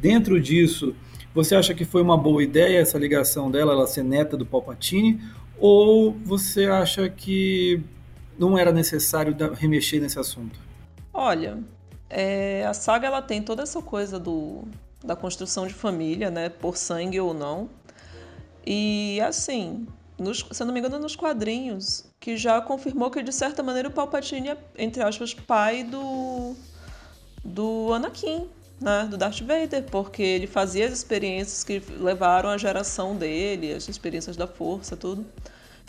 dentro 0.00 0.40
disso 0.40 0.94
você 1.34 1.54
acha 1.54 1.74
que 1.74 1.84
foi 1.84 2.02
uma 2.02 2.16
boa 2.16 2.42
ideia 2.42 2.78
essa 2.78 2.98
ligação 2.98 3.50
dela 3.50 3.72
ela 3.72 3.86
ser 3.86 4.02
neta 4.02 4.36
do 4.36 4.46
Palpatine 4.46 5.20
ou 5.58 6.12
você 6.24 6.66
acha 6.66 7.08
que 7.08 7.82
não 8.38 8.56
era 8.56 8.72
necessário 8.72 9.36
remexer 9.54 10.00
nesse 10.00 10.18
assunto? 10.18 10.58
Olha, 11.12 11.58
é, 12.08 12.64
a 12.64 12.72
saga 12.72 13.08
ela 13.08 13.20
tem 13.20 13.42
toda 13.42 13.64
essa 13.64 13.82
coisa 13.82 14.18
do, 14.18 14.62
da 15.04 15.16
construção 15.16 15.66
de 15.66 15.74
família, 15.74 16.30
né, 16.30 16.48
por 16.48 16.76
sangue 16.76 17.20
ou 17.20 17.34
não. 17.34 17.68
E 18.64 19.20
assim, 19.20 19.86
nos, 20.18 20.46
se 20.50 20.62
eu 20.62 20.66
não 20.66 20.72
me 20.72 20.80
engano, 20.80 20.98
nos 20.98 21.16
quadrinhos, 21.16 22.06
que 22.20 22.36
já 22.36 22.60
confirmou 22.60 23.10
que 23.10 23.22
de 23.22 23.32
certa 23.32 23.62
maneira 23.62 23.88
o 23.88 23.92
Palpatine 23.92 24.50
é, 24.50 24.58
entre 24.78 25.02
aspas, 25.02 25.34
pai 25.34 25.82
do 25.82 26.54
do 27.44 27.92
Anakin, 27.94 28.48
né, 28.80 29.06
do 29.10 29.16
Darth 29.16 29.40
Vader, 29.40 29.84
porque 29.84 30.22
ele 30.22 30.46
fazia 30.46 30.86
as 30.86 30.92
experiências 30.92 31.64
que 31.64 31.82
levaram 31.98 32.48
a 32.48 32.56
geração 32.56 33.16
dele, 33.16 33.72
as 33.72 33.88
experiências 33.88 34.36
da 34.36 34.46
força, 34.46 34.96
tudo. 34.96 35.26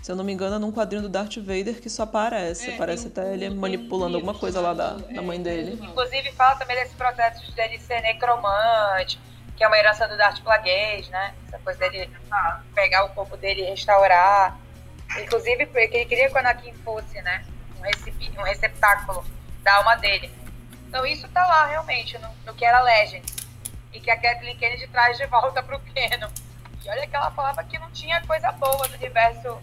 Se 0.02 0.12
eu 0.12 0.16
não 0.16 0.24
me 0.24 0.32
engano, 0.32 0.56
é 0.56 0.60
num 0.60 0.72
quadrinho 0.72 1.02
do 1.02 1.10
Darth 1.10 1.38
Vader 1.38 1.82
que 1.82 1.90
só 1.90 2.04
aparece. 2.04 2.72
É, 2.72 2.78
Parece 2.78 3.08
até 3.08 3.34
ele 3.34 3.50
manipulando 3.50 4.16
alguma 4.16 4.34
coisa 4.34 4.62
lá 4.62 4.74
da, 4.74 4.94
da 4.94 5.22
mãe 5.22 5.42
dele. 5.42 5.78
Inclusive, 5.82 6.32
fala 6.32 6.56
também 6.56 6.78
desse 6.78 6.96
processo 6.96 7.54
dele 7.54 7.78
ser 7.80 8.02
necromante, 8.02 9.20
que 9.58 9.64
é 9.64 9.68
uma 9.68 9.78
herança 9.78 10.08
do 10.08 10.16
Darth 10.16 10.42
Plagueis, 10.42 11.10
né? 11.10 11.34
Essa 11.48 11.60
coisa 11.60 11.80
dele 11.80 12.10
pegar 12.74 13.04
o 13.06 13.10
corpo 13.10 13.36
dele 13.36 13.62
e 13.62 13.66
restaurar. 13.66 14.58
Inclusive, 15.22 15.66
porque 15.66 15.98
ele 15.98 16.06
queria 16.06 16.30
que 16.30 16.34
o 16.34 16.38
Anakin 16.38 16.74
fosse, 16.76 17.22
né? 17.22 17.44
Um, 17.78 18.40
um 18.40 18.44
receptáculo 18.44 19.26
da 19.64 19.76
alma 19.76 19.96
dele. 19.96 20.32
Então, 20.90 21.06
isso 21.06 21.28
tá 21.30 21.46
lá, 21.46 21.68
realmente, 21.68 22.18
no, 22.18 22.28
no 22.48 22.54
que 22.56 22.66
era 22.66 22.82
Legend. 22.82 23.24
E 23.94 24.00
que 24.00 24.10
a 24.10 24.20
Kathleen 24.20 24.58
Kennedy 24.58 24.88
traz 24.88 25.18
de 25.18 25.26
volta 25.28 25.62
pro 25.62 25.80
Canon. 25.80 26.30
E 26.84 26.90
olha 26.90 27.06
que 27.06 27.16
ela 27.16 27.30
falava 27.30 27.64
que 27.64 27.78
não 27.78 27.92
tinha 27.92 28.20
coisa 28.26 28.52
boa 28.54 28.88
no 28.88 28.96
universo 28.96 29.60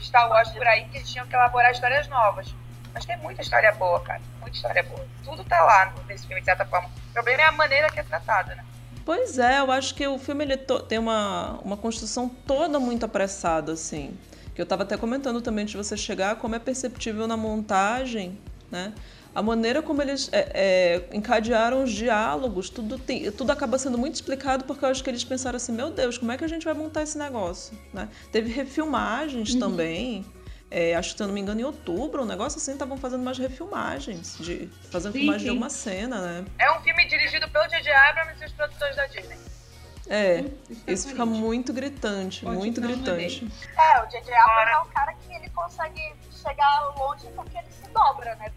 Star 0.00 0.28
Wars 0.28 0.50
por 0.50 0.66
aí 0.66 0.84
que 0.84 1.02
tinham 1.02 1.26
que 1.26 1.34
elaborar 1.34 1.72
histórias 1.72 2.06
novas. 2.08 2.54
Mas 2.94 3.04
tem 3.04 3.16
muita 3.18 3.42
história 3.42 3.72
boa, 3.72 4.00
cara. 4.00 4.20
Muita 4.40 4.56
história 4.56 4.82
boa. 4.84 5.04
Tudo 5.24 5.42
tá 5.44 5.60
lá 5.64 5.92
nesse 6.06 6.26
filme, 6.26 6.40
de 6.40 6.44
certa 6.44 6.64
forma. 6.64 6.88
O 7.10 7.12
problema 7.12 7.42
é 7.42 7.46
a 7.46 7.52
maneira 7.52 7.90
que 7.90 7.98
é 7.98 8.02
tratado, 8.04 8.54
né? 8.54 8.64
Pois 9.04 9.38
é, 9.38 9.58
eu 9.58 9.72
acho 9.72 9.94
que 9.96 10.06
o 10.06 10.16
filme 10.16 10.44
ele 10.44 10.56
tem 10.56 10.98
uma, 10.98 11.58
uma 11.64 11.76
construção 11.76 12.28
toda 12.28 12.78
muito 12.78 13.04
apressada, 13.04 13.72
assim. 13.72 14.16
Que 14.54 14.60
eu 14.60 14.64
estava 14.64 14.84
até 14.84 14.96
comentando 14.96 15.40
também 15.40 15.64
de 15.64 15.76
você 15.76 15.96
chegar, 15.96 16.36
como 16.36 16.54
é 16.54 16.58
perceptível 16.58 17.26
na 17.26 17.36
montagem, 17.36 18.38
né? 18.70 18.92
A 19.34 19.42
maneira 19.42 19.82
como 19.82 20.02
eles 20.02 20.28
é, 20.32 20.50
é, 20.54 21.16
encadearam 21.16 21.84
os 21.84 21.92
diálogos, 21.92 22.68
tudo, 22.68 22.98
tem, 22.98 23.30
tudo 23.32 23.50
acaba 23.50 23.78
sendo 23.78 23.96
muito 23.96 24.14
explicado 24.14 24.64
porque 24.64 24.84
eu 24.84 24.90
acho 24.90 25.02
que 25.02 25.08
eles 25.08 25.24
pensaram 25.24 25.56
assim, 25.56 25.72
meu 25.72 25.90
Deus, 25.90 26.18
como 26.18 26.32
é 26.32 26.36
que 26.36 26.44
a 26.44 26.48
gente 26.48 26.64
vai 26.64 26.74
montar 26.74 27.02
esse 27.02 27.16
negócio? 27.16 27.78
Né? 27.92 28.08
Teve 28.30 28.52
refilmagens 28.52 29.54
uhum. 29.54 29.60
também. 29.60 30.26
É, 30.70 30.94
acho 30.94 31.10
que, 31.10 31.16
se 31.18 31.22
eu 31.22 31.26
não 31.26 31.34
me 31.34 31.40
engano, 31.40 31.60
em 31.60 31.64
outubro, 31.64 32.22
um 32.22 32.24
negócio 32.24 32.58
assim, 32.58 32.72
estavam 32.72 32.96
fazendo 32.96 33.20
umas 33.20 33.36
refilmagens, 33.38 34.38
de 34.40 34.70
fazendo 34.90 35.12
sim, 35.12 35.18
filmagem 35.18 35.40
sim. 35.40 35.44
de 35.44 35.50
alguma 35.50 35.68
cena, 35.68 36.20
né? 36.22 36.44
É 36.58 36.72
um 36.72 36.80
filme 36.80 37.06
dirigido 37.08 37.46
pelo 37.50 37.68
J.J. 37.68 37.92
Abrams 37.92 38.42
e 38.42 38.46
os 38.46 38.52
produtores 38.52 38.96
da 38.96 39.06
Disney. 39.06 39.36
É, 40.08 40.44
isso 40.86 41.08
fica 41.08 41.26
muito 41.26 41.74
gritante, 41.74 42.42
Pode 42.42 42.56
muito 42.56 42.80
gritante. 42.80 43.46
É, 43.78 44.02
o 44.02 44.06
J.J. 44.06 44.34
Abrams 44.34 44.72
é 44.72 44.78
o 44.78 44.86
cara 44.86 45.12
que 45.12 45.34
ele 45.34 45.50
consegue 45.50 46.14
chegar 46.42 46.94
longe 46.98 47.26
porque 47.36 47.58
ele 47.58 47.68
se 47.70 47.88
dobra, 47.90 48.34
né? 48.36 48.50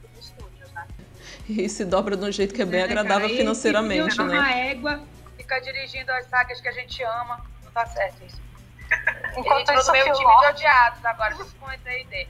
E 1.48 1.70
se 1.70 1.86
dobra 1.86 2.18
de 2.18 2.26
um 2.26 2.32
jeito 2.32 2.54
que 2.54 2.62
é 2.62 2.66
bem 2.66 2.82
é, 2.82 2.84
agradável 2.84 3.28
cara, 3.28 3.40
financeiramente, 3.40 4.18
né? 4.18 4.24
Uma 4.24 4.52
égua, 4.52 5.04
fica 5.38 5.60
dirigindo 5.60 6.12
as 6.12 6.26
sagas 6.28 6.60
que 6.60 6.68
a 6.68 6.72
gente 6.72 7.04
ama, 7.04 7.46
não 7.64 7.72
tá 7.72 7.86
certo 7.86 8.24
isso. 8.26 8.42
Enquanto 9.38 9.74
isso, 9.74 9.92
meio 9.92 10.14
time 10.14 10.40
de 10.40 10.46
odiados 10.48 11.06
agora, 11.06 11.36
com 11.36 11.72
essa 11.72 11.94
ideia. 12.00 12.28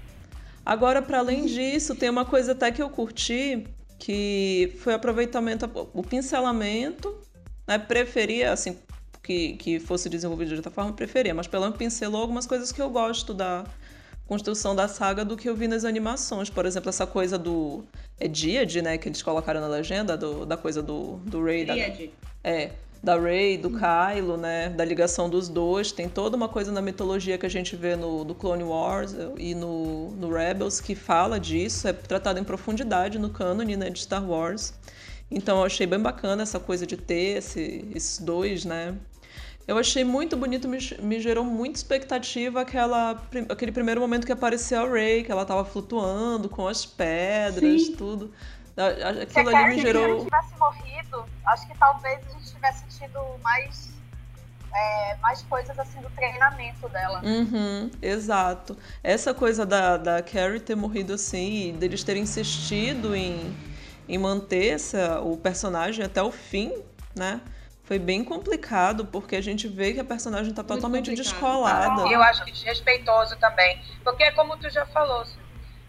Agora, 0.65 1.01
para 1.01 1.19
além 1.19 1.45
disso, 1.45 1.95
tem 1.95 2.09
uma 2.09 2.25
coisa 2.25 2.53
até 2.53 2.71
que 2.71 2.81
eu 2.81 2.89
curti, 2.89 3.67
que 3.99 4.75
foi 4.81 4.93
o 4.93 4.95
aproveitamento, 4.95 5.69
o 5.93 6.03
pincelamento, 6.03 7.15
né? 7.67 7.77
Preferia, 7.77 8.51
assim, 8.51 8.77
que, 9.21 9.53
que 9.53 9.79
fosse 9.79 10.09
desenvolvido 10.09 10.49
de 10.49 10.55
outra 10.55 10.71
forma, 10.71 10.91
preferia, 10.93 11.33
mas 11.33 11.47
pelo 11.47 11.63
menos 11.63 11.77
pincelou 11.77 12.21
algumas 12.21 12.45
coisas 12.45 12.71
que 12.71 12.81
eu 12.81 12.89
gosto 12.89 13.33
da, 13.33 13.63
construção 14.27 14.75
da 14.75 14.87
saga 14.87 15.23
do 15.23 15.37
que 15.37 15.47
eu 15.47 15.55
vi 15.55 15.67
nas 15.67 15.85
animações. 15.85 16.49
Por 16.49 16.65
exemplo, 16.65 16.89
essa 16.89 17.05
coisa 17.05 17.37
do. 17.37 17.83
É 18.19 18.27
Díade, 18.27 18.81
né? 18.81 18.97
Que 18.97 19.07
eles 19.09 19.21
colocaram 19.21 19.61
na 19.61 19.67
legenda, 19.67 20.17
do, 20.17 20.45
da 20.45 20.57
coisa 20.57 20.81
do, 20.81 21.17
do 21.25 21.43
Rey. 21.43 21.65
Da, 21.65 21.75
é. 22.43 22.71
Da 23.03 23.19
Rey, 23.19 23.57
do 23.57 23.69
Kylo, 23.69 24.35
né? 24.35 24.69
Da 24.69 24.83
ligação 24.83 25.29
dos 25.29 25.47
dois. 25.47 25.91
Tem 25.91 26.09
toda 26.09 26.35
uma 26.35 26.49
coisa 26.49 26.71
na 26.71 26.81
mitologia 26.81 27.37
que 27.37 27.45
a 27.45 27.49
gente 27.49 27.75
vê 27.75 27.95
no, 27.95 28.23
no 28.23 28.33
Clone 28.33 28.63
Wars 28.63 29.15
e 29.37 29.53
no, 29.53 30.09
no 30.11 30.33
Rebels 30.33 30.81
que 30.81 30.95
fala 30.95 31.39
disso. 31.39 31.87
É 31.87 31.93
tratado 31.93 32.39
em 32.39 32.43
profundidade 32.43 33.19
no 33.19 33.29
cânone 33.29 33.77
né, 33.77 33.89
de 33.91 33.99
Star 33.99 34.27
Wars. 34.27 34.73
Então 35.29 35.59
eu 35.59 35.65
achei 35.65 35.85
bem 35.85 35.99
bacana 35.99 36.43
essa 36.43 36.59
coisa 36.59 36.85
de 36.85 36.97
ter 36.97 37.37
esse, 37.37 37.85
esses 37.93 38.19
dois, 38.19 38.63
né? 38.65 38.95
Eu 39.67 39.79
achei 39.79 40.03
muito 40.03 40.37
bonito, 40.37 40.67
me, 40.67 40.77
me 40.99 41.19
gerou 41.19 41.43
muita 41.43 41.79
expectativa 41.79 42.61
aquela, 42.61 43.19
aquele 43.49 43.71
primeiro 43.71 43.99
momento 43.99 44.25
que 44.25 44.31
apareceu 44.31 44.83
a 44.83 44.87
Ray, 44.87 45.23
que 45.23 45.31
ela 45.31 45.43
tava 45.43 45.65
flutuando 45.65 46.47
com 46.47 46.67
as 46.67 46.85
pedras, 46.85 47.81
Sim. 47.81 47.95
tudo. 47.95 48.31
Aquilo 48.77 49.49
Se 49.49 49.55
ali 49.55 49.75
me 49.75 49.81
gerou. 49.81 50.03
Se 50.03 50.27
ela 50.29 50.43
tivesse 50.43 50.59
morrido, 50.59 51.25
acho 51.47 51.67
que 51.67 51.77
talvez 51.79 52.19
a 52.27 52.31
gente 52.33 52.53
tivesse 52.53 52.99
tido 52.99 53.19
mais, 53.41 53.89
é, 54.71 55.17
mais 55.17 55.41
coisas 55.43 55.79
assim 55.79 55.99
do 55.99 56.09
treinamento 56.11 56.87
dela. 56.89 57.21
Uhum, 57.23 57.89
exato. 58.03 58.77
Essa 59.01 59.33
coisa 59.33 59.65
da, 59.65 59.97
da 59.97 60.21
Carrie 60.21 60.59
ter 60.59 60.75
morrido 60.75 61.13
assim, 61.13 61.69
e 61.69 61.71
deles 61.71 62.03
terem 62.03 62.21
insistido 62.21 63.15
em, 63.15 63.55
em 64.07 64.17
manter 64.19 64.73
essa, 64.73 65.21
o 65.21 65.37
personagem 65.37 66.05
até 66.05 66.21
o 66.21 66.31
fim, 66.31 66.71
né? 67.15 67.41
Foi 67.85 67.99
bem 67.99 68.23
complicado, 68.23 69.05
porque 69.05 69.35
a 69.35 69.41
gente 69.41 69.67
vê 69.67 69.93
que 69.93 69.99
a 69.99 70.05
personagem 70.05 70.49
está 70.49 70.63
totalmente 70.63 71.13
descolada. 71.13 72.07
E 72.07 72.13
eu 72.13 72.21
acho 72.21 72.43
que 72.43 72.51
desrespeitoso 72.51 73.37
também. 73.37 73.81
Porque 74.03 74.23
é 74.23 74.31
como 74.31 74.57
tu 74.57 74.69
já 74.69 74.85
falou, 74.87 75.23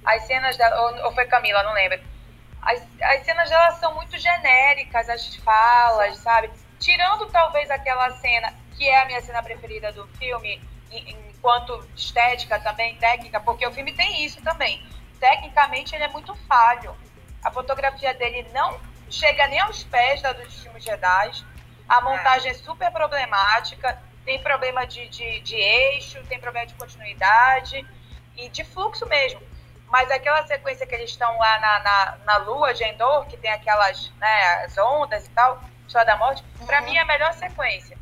as 0.04 0.22
cenas 0.26 0.56
dela, 0.56 0.80
ou, 0.82 1.06
ou 1.06 1.12
foi 1.12 1.24
Camila, 1.26 1.62
não 1.62 1.72
lembro. 1.72 1.98
As, 2.62 2.82
as 3.02 3.24
cenas 3.24 3.48
dela 3.48 3.72
são 3.72 3.94
muito 3.94 4.18
genéricas, 4.18 5.08
as 5.08 5.36
falas, 5.36 6.18
sabe? 6.18 6.50
tirando 6.78 7.26
talvez 7.26 7.70
aquela 7.70 8.10
cena, 8.12 8.52
que 8.76 8.88
é 8.88 9.02
a 9.02 9.06
minha 9.06 9.20
cena 9.20 9.42
preferida 9.42 9.92
do 9.92 10.06
filme, 10.18 10.60
enquanto 10.90 11.86
estética 11.94 12.58
também, 12.60 12.96
técnica, 12.96 13.40
porque 13.40 13.66
o 13.66 13.72
filme 13.72 13.92
tem 13.92 14.24
isso 14.24 14.40
também. 14.42 14.82
Tecnicamente 15.18 15.94
ele 15.94 16.04
é 16.04 16.08
muito 16.08 16.34
falho. 16.48 16.94
A 17.42 17.50
fotografia 17.50 18.12
dele 18.14 18.46
não 18.52 18.78
chega 19.10 19.46
nem 19.46 19.60
aos 19.60 19.82
pés 19.84 20.20
da 20.20 20.32
dos 20.32 20.62
filmes 20.62 20.84
Jedi. 20.84 21.30
A 21.88 22.00
montagem 22.00 22.50
é, 22.50 22.54
é 22.54 22.58
super 22.58 22.90
problemática, 22.90 23.98
tem 24.24 24.42
problema 24.42 24.86
de, 24.86 25.08
de, 25.08 25.40
de 25.40 25.54
eixo, 25.54 26.22
tem 26.28 26.40
problema 26.40 26.66
de 26.66 26.74
continuidade 26.74 27.86
e 28.36 28.48
de 28.48 28.64
fluxo 28.64 29.06
mesmo. 29.06 29.40
Mas 29.88 30.10
aquela 30.10 30.44
sequência 30.46 30.86
que 30.86 30.94
eles 30.94 31.10
estão 31.10 31.38
lá 31.38 31.60
na, 31.60 31.78
na, 31.78 32.18
na 32.24 32.36
lua 32.38 32.74
de 32.74 32.82
Endor, 32.84 33.24
que 33.26 33.36
tem 33.36 33.50
aquelas 33.50 34.12
né, 34.18 34.64
as 34.64 34.76
ondas 34.76 35.24
e 35.26 35.30
tal, 35.30 35.62
História 35.86 36.06
da 36.06 36.16
Morte, 36.16 36.44
uhum. 36.60 36.66
para 36.66 36.80
mim 36.80 36.96
é 36.96 37.00
a 37.00 37.04
melhor 37.04 37.32
sequência. 37.34 37.96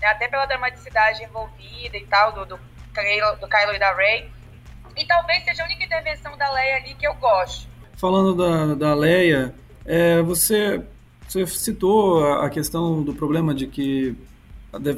Né? 0.00 0.08
Até 0.08 0.28
pela 0.28 0.44
dramaticidade 0.44 1.24
envolvida 1.24 1.96
e 1.96 2.06
tal, 2.06 2.32
do, 2.32 2.44
do, 2.44 2.60
Kylo, 2.94 3.36
do 3.36 3.48
Kylo 3.48 3.74
e 3.74 3.78
da 3.78 3.94
Rey. 3.94 4.30
E 4.96 5.06
talvez 5.06 5.42
seja 5.44 5.62
a 5.62 5.66
única 5.66 5.84
intervenção 5.84 6.36
da 6.36 6.50
Leia 6.52 6.76
ali 6.76 6.94
que 6.94 7.06
eu 7.06 7.14
gosto. 7.14 7.68
Falando 7.96 8.34
da, 8.34 8.74
da 8.74 8.94
Leia, 8.94 9.54
é, 9.86 10.20
você, 10.20 10.82
você 11.30 11.46
citou 11.46 12.24
a 12.24 12.50
questão 12.50 13.02
do 13.04 13.14
problema 13.14 13.54
de 13.54 13.68
que 13.68 14.16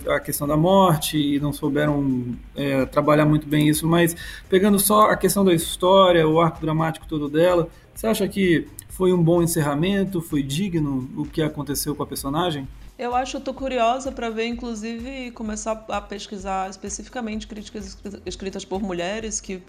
a 0.08 0.18
questão 0.18 0.46
da 0.46 0.56
morte 0.56 1.18
e 1.18 1.38
não 1.38 1.52
souberam 1.52 2.34
é, 2.56 2.86
trabalhar 2.86 3.26
muito 3.26 3.46
bem 3.46 3.68
isso, 3.68 3.86
mas 3.86 4.16
pegando 4.48 4.78
só 4.78 5.10
a 5.10 5.16
questão 5.16 5.44
da 5.44 5.52
história, 5.52 6.26
o 6.26 6.40
arco 6.40 6.60
dramático 6.60 7.06
todo 7.06 7.28
dela, 7.28 7.68
você 7.94 8.06
acha 8.06 8.26
que 8.28 8.66
foi 8.88 9.12
um 9.12 9.22
bom 9.22 9.42
encerramento, 9.42 10.22
foi 10.22 10.42
digno 10.42 11.10
o 11.16 11.26
que 11.26 11.42
aconteceu 11.42 11.94
com 11.94 12.02
a 12.02 12.06
personagem? 12.06 12.66
Eu 12.98 13.14
acho, 13.14 13.36
eu 13.36 13.40
tô 13.40 13.52
curiosa 13.52 14.10
para 14.10 14.30
ver, 14.30 14.46
inclusive, 14.46 15.30
começar 15.32 15.84
a 15.88 16.00
pesquisar 16.00 16.70
especificamente 16.70 17.46
críticas 17.46 17.98
escritas 18.24 18.64
por 18.64 18.80
mulheres 18.80 19.40
que 19.40 19.62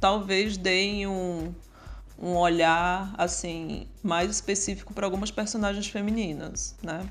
talvez 0.00 0.56
deem 0.56 1.06
um, 1.06 1.52
um 2.18 2.36
olhar 2.36 3.14
assim 3.18 3.86
mais 4.02 4.30
específico 4.30 4.94
para 4.94 5.06
algumas 5.06 5.30
personagens 5.30 5.86
femininas, 5.86 6.76
né? 6.82 7.08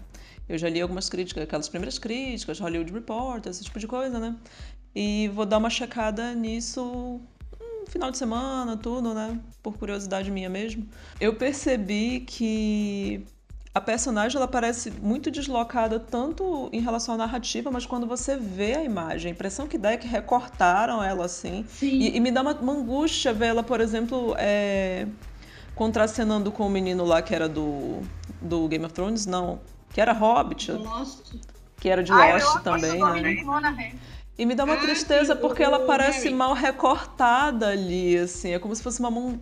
Eu 0.47 0.57
já 0.57 0.69
li 0.69 0.79
algumas 0.79 1.09
críticas, 1.09 1.43
aquelas 1.43 1.67
primeiras 1.67 1.97
críticas, 1.97 2.59
Hollywood 2.59 2.91
Reporter, 2.91 3.49
esse 3.49 3.63
tipo 3.63 3.79
de 3.79 3.87
coisa, 3.87 4.19
né? 4.19 4.35
E 4.95 5.29
vou 5.33 5.45
dar 5.45 5.57
uma 5.57 5.69
checada 5.69 6.33
nisso 6.33 7.19
no 7.85 7.87
final 7.87 8.11
de 8.11 8.17
semana, 8.17 8.77
tudo, 8.77 9.13
né? 9.13 9.39
Por 9.61 9.77
curiosidade 9.77 10.31
minha 10.31 10.49
mesmo. 10.49 10.87
Eu 11.19 11.35
percebi 11.35 12.21
que 12.21 13.25
a 13.75 13.81
personagem 13.81 14.37
ela 14.37 14.47
parece 14.47 14.89
muito 14.89 15.29
deslocada 15.29 15.99
tanto 15.99 16.69
em 16.71 16.79
relação 16.79 17.15
à 17.15 17.17
narrativa, 17.17 17.69
mas 17.69 17.85
quando 17.85 18.07
você 18.07 18.37
vê 18.37 18.73
a 18.75 18.81
imagem, 18.81 19.29
a 19.29 19.33
impressão 19.33 19.67
que 19.67 19.77
dá 19.77 19.91
é 19.91 19.97
que 19.97 20.07
recortaram 20.07 21.03
ela 21.03 21.25
assim. 21.25 21.65
E, 21.81 22.15
e, 22.15 22.19
me 22.21 22.31
dá 22.31 22.41
uma, 22.41 22.53
uma 22.53 22.71
angústia 22.71 23.33
ver 23.33 23.47
ela, 23.47 23.63
por 23.63 23.81
exemplo, 23.81 24.33
é, 24.37 25.05
contracenando 25.75 26.53
com 26.53 26.65
o 26.65 26.69
menino 26.69 27.03
lá 27.03 27.21
que 27.21 27.35
era 27.35 27.49
do, 27.49 27.99
do 28.41 28.65
Game 28.69 28.85
of 28.85 28.93
Thrones, 28.93 29.25
não, 29.25 29.59
que 29.93 29.99
era 29.99 30.13
Hobbit. 30.13 30.71
Lost. 30.71 31.33
Que 31.77 31.89
era 31.89 32.01
de 32.01 32.13
Lost 32.13 32.63
também, 32.63 32.97
né? 32.97 33.93
E 34.37 34.45
me 34.45 34.53
dá 34.53 34.65
uma 34.65 34.73
ah, 34.73 34.77
tristeza 34.77 35.33
sim, 35.33 35.39
porque 35.39 35.63
ela 35.63 35.85
parece 35.85 36.29
mal 36.29 36.53
recortada 36.53 37.69
ali, 37.69 38.17
assim. 38.17 38.51
É 38.51 38.59
como 38.59 38.75
se 38.75 38.83
fosse 38.83 38.99
uma, 38.99 39.09
mon 39.09 39.37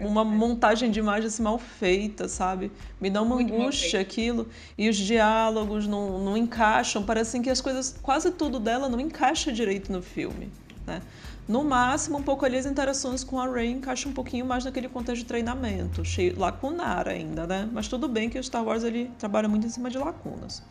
uma 0.00 0.22
montagem 0.22 0.90
de 0.90 0.98
imagem 0.98 1.28
assim, 1.28 1.42
mal 1.42 1.58
feita, 1.58 2.28
sabe? 2.28 2.70
Me 3.00 3.08
dá 3.08 3.22
uma 3.22 3.36
Muito 3.36 3.54
angústia 3.54 4.00
aquilo. 4.00 4.48
E 4.76 4.90
os 4.90 4.96
diálogos 4.98 5.86
não, 5.86 6.18
não 6.18 6.36
encaixam. 6.36 7.02
Parecem 7.02 7.40
que 7.40 7.48
as 7.48 7.62
coisas, 7.62 7.96
quase 8.02 8.30
tudo 8.32 8.60
dela 8.60 8.86
não 8.86 9.00
encaixa 9.00 9.50
direito 9.50 9.90
no 9.90 10.02
filme, 10.02 10.50
né? 10.86 11.00
No 11.48 11.64
máximo, 11.64 12.18
um 12.18 12.22
pouco 12.22 12.44
ali 12.44 12.56
as 12.56 12.66
interações 12.66 13.24
com 13.24 13.40
a 13.40 13.48
Rey 13.48 13.70
encaixam 13.70 14.12
um 14.12 14.14
pouquinho 14.14 14.44
mais 14.46 14.64
naquele 14.64 14.88
contexto 14.88 15.22
de 15.22 15.26
treinamento, 15.26 16.04
cheio 16.04 16.38
lacunar 16.38 17.08
ainda, 17.08 17.46
né? 17.46 17.68
Mas 17.72 17.88
tudo 17.88 18.08
bem 18.08 18.30
que 18.30 18.38
o 18.38 18.44
Star 18.44 18.64
Wars 18.64 18.84
ele 18.84 19.10
trabalha 19.18 19.48
muito 19.48 19.66
em 19.66 19.70
cima 19.70 19.90
de 19.90 19.98
lacunas. 19.98 20.62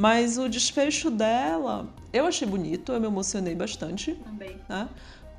Mas 0.00 0.38
o 0.38 0.48
desfecho 0.48 1.10
dela, 1.10 1.86
eu 2.12 2.26
achei 2.26 2.48
bonito, 2.48 2.92
eu 2.92 3.00
me 3.00 3.06
emocionei 3.06 3.54
bastante. 3.54 4.14
Também. 4.14 4.56
Né? 4.68 4.88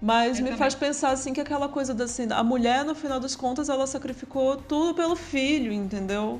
Mas 0.01 0.37
eu 0.37 0.43
me 0.43 0.49
também. 0.51 0.57
faz 0.57 0.75
pensar 0.75 1.11
assim 1.11 1.33
que 1.33 1.41
aquela 1.41 1.67
coisa 1.67 1.93
da 1.93 2.05
assim, 2.05 2.27
a 2.31 2.43
mulher 2.43 2.85
no 2.85 2.93
final 2.93 3.19
das 3.19 3.35
contas 3.35 3.69
ela 3.69 3.87
sacrificou 3.87 4.55
tudo 4.55 4.93
pelo 4.93 5.15
filho, 5.15 5.71
entendeu? 5.71 6.39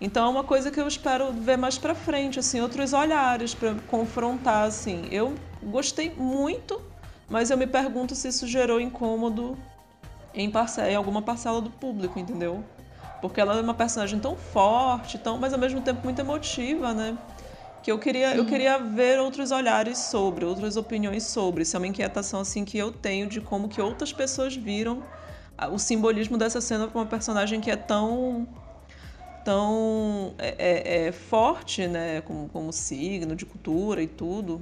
Então 0.00 0.26
é 0.26 0.28
uma 0.28 0.44
coisa 0.44 0.70
que 0.70 0.80
eu 0.80 0.86
espero 0.86 1.32
ver 1.32 1.56
mais 1.56 1.78
para 1.78 1.94
frente, 1.94 2.38
assim, 2.38 2.60
outros 2.60 2.92
olhares 2.92 3.54
para 3.54 3.74
confrontar 3.88 4.64
assim. 4.64 5.08
Eu 5.10 5.34
gostei 5.62 6.12
muito 6.14 6.80
mas 7.28 7.50
eu 7.50 7.56
me 7.56 7.66
pergunto 7.66 8.14
se 8.14 8.28
isso 8.28 8.46
gerou 8.46 8.80
incômodo 8.80 9.58
em, 10.32 10.50
parcela, 10.50 10.90
em 10.90 10.94
alguma 10.94 11.22
parcela 11.22 11.60
do 11.60 11.70
público, 11.70 12.18
entendeu? 12.18 12.64
Porque 13.20 13.40
ela 13.40 13.56
é 13.56 13.60
uma 13.60 13.74
personagem 13.74 14.18
tão 14.20 14.36
forte, 14.36 15.18
tão, 15.18 15.38
mas 15.38 15.52
ao 15.52 15.58
mesmo 15.58 15.80
tempo 15.80 16.02
muito 16.04 16.20
emotiva, 16.20 16.94
né? 16.94 17.16
Que 17.86 17.92
eu 17.92 18.00
queria, 18.00 18.34
eu 18.34 18.44
queria 18.44 18.78
ver 18.78 19.20
outros 19.20 19.52
olhares 19.52 19.98
sobre, 19.98 20.44
outras 20.44 20.76
opiniões 20.76 21.22
sobre. 21.22 21.62
Isso 21.62 21.76
é 21.76 21.78
uma 21.78 21.86
inquietação 21.86 22.40
assim 22.40 22.64
que 22.64 22.76
eu 22.76 22.90
tenho 22.90 23.28
de 23.28 23.40
como 23.40 23.68
que 23.68 23.80
outras 23.80 24.12
pessoas 24.12 24.56
viram 24.56 25.04
o 25.70 25.78
simbolismo 25.78 26.36
dessa 26.36 26.60
cena 26.60 26.88
para 26.88 26.98
uma 26.98 27.06
personagem 27.06 27.60
que 27.60 27.70
é 27.70 27.76
tão 27.76 28.48
tão 29.44 30.34
é, 30.36 30.56
é, 30.58 31.06
é 31.06 31.12
forte, 31.12 31.86
né, 31.86 32.22
como, 32.22 32.48
como 32.48 32.72
signo 32.72 33.36
de 33.36 33.46
cultura 33.46 34.02
e 34.02 34.08
tudo. 34.08 34.60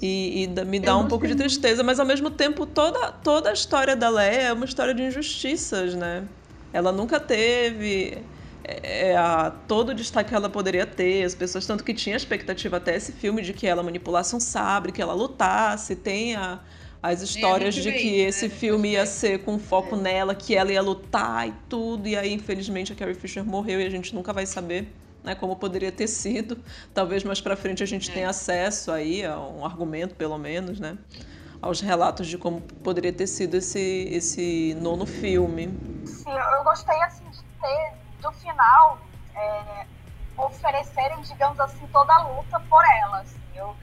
E, 0.00 0.44
e, 0.44 0.64
me 0.64 0.78
dá 0.78 0.96
um 0.96 1.08
pouco 1.08 1.26
de 1.26 1.34
tristeza, 1.34 1.82
mas 1.82 1.98
ao 1.98 2.06
mesmo 2.06 2.30
tempo 2.30 2.66
toda, 2.66 3.10
toda 3.10 3.50
a 3.50 3.52
história 3.52 3.96
da 3.96 4.08
Leia 4.08 4.42
é 4.42 4.52
uma 4.52 4.64
história 4.64 4.94
de 4.94 5.02
injustiças, 5.02 5.96
né? 5.96 6.24
Ela 6.72 6.92
nunca 6.92 7.18
teve 7.18 8.22
é, 8.64 9.16
a, 9.16 9.52
todo 9.68 9.90
o 9.90 9.94
destaque 9.94 10.30
que 10.30 10.34
ela 10.34 10.48
poderia 10.48 10.86
ter, 10.86 11.22
as 11.22 11.34
pessoas 11.34 11.66
tanto 11.66 11.84
que 11.84 11.92
tinha 11.92 12.16
expectativa 12.16 12.78
até 12.78 12.96
esse 12.96 13.12
filme 13.12 13.42
de 13.42 13.52
que 13.52 13.66
ela 13.66 13.82
manipulasse 13.82 14.34
um 14.34 14.40
sabre, 14.40 14.90
que 14.90 15.02
ela 15.02 15.12
lutasse, 15.12 15.94
tem 15.94 16.34
a, 16.34 16.60
as 17.02 17.20
histórias 17.20 17.74
de 17.74 17.92
que 17.92 18.22
né? 18.22 18.28
esse 18.28 18.48
filme 18.48 18.92
ia 18.92 19.04
ser 19.04 19.44
com 19.44 19.58
foco 19.58 19.94
é. 19.96 19.98
nela, 19.98 20.34
que 20.34 20.56
ela 20.56 20.72
ia 20.72 20.80
lutar 20.80 21.46
e 21.46 21.52
tudo, 21.68 22.08
e 22.08 22.16
aí 22.16 22.32
infelizmente 22.32 22.92
a 22.92 22.96
Carrie 22.96 23.14
Fisher 23.14 23.44
morreu 23.44 23.80
e 23.80 23.86
a 23.86 23.90
gente 23.90 24.14
nunca 24.14 24.32
vai 24.32 24.46
saber 24.46 24.90
né, 25.22 25.34
como 25.34 25.56
poderia 25.56 25.92
ter 25.92 26.06
sido. 26.06 26.58
Talvez 26.92 27.22
mais 27.22 27.40
para 27.40 27.56
frente 27.56 27.82
a 27.82 27.86
gente 27.86 28.10
é. 28.10 28.14
tenha 28.14 28.30
acesso 28.30 28.90
aí 28.90 29.24
a 29.24 29.38
um 29.38 29.64
argumento, 29.64 30.14
pelo 30.14 30.38
menos, 30.38 30.80
né, 30.80 30.96
aos 31.60 31.80
relatos 31.80 32.26
de 32.26 32.38
como 32.38 32.62
poderia 32.62 33.12
ter 33.12 33.26
sido 33.26 33.56
esse, 33.56 34.08
esse 34.10 34.74
nono 34.80 35.04
filme. 35.04 35.68
Sim, 36.06 36.30
eu 36.30 36.64
gostei 36.64 37.02
assim 37.02 37.24
de 37.30 37.38
ter 37.38 38.03
do 38.24 38.32
final 38.32 38.98
é, 39.34 39.86
oferecerem, 40.36 41.20
digamos 41.20 41.60
assim, 41.60 41.86
toda 41.88 42.12
a 42.12 42.22
luta 42.22 42.58
por 42.60 42.82
ela. 43.02 43.18
Assim. 43.18 43.40
Eu, 43.54 43.76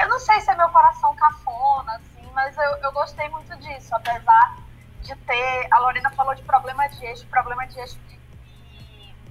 eu 0.00 0.08
não 0.08 0.18
sei 0.18 0.40
se 0.40 0.50
é 0.50 0.56
meu 0.56 0.68
coração 0.70 1.14
cafona, 1.14 1.96
assim, 1.96 2.28
mas 2.32 2.56
eu, 2.56 2.76
eu 2.78 2.92
gostei 2.92 3.28
muito 3.28 3.54
disso, 3.58 3.94
apesar 3.94 4.56
de 5.02 5.14
ter. 5.14 5.68
A 5.70 5.78
Lorena 5.78 6.10
falou 6.10 6.34
de 6.34 6.42
problema 6.42 6.88
de 6.88 7.04
eixo, 7.04 7.26
problema 7.26 7.66
de 7.66 7.78
eixo 7.78 7.98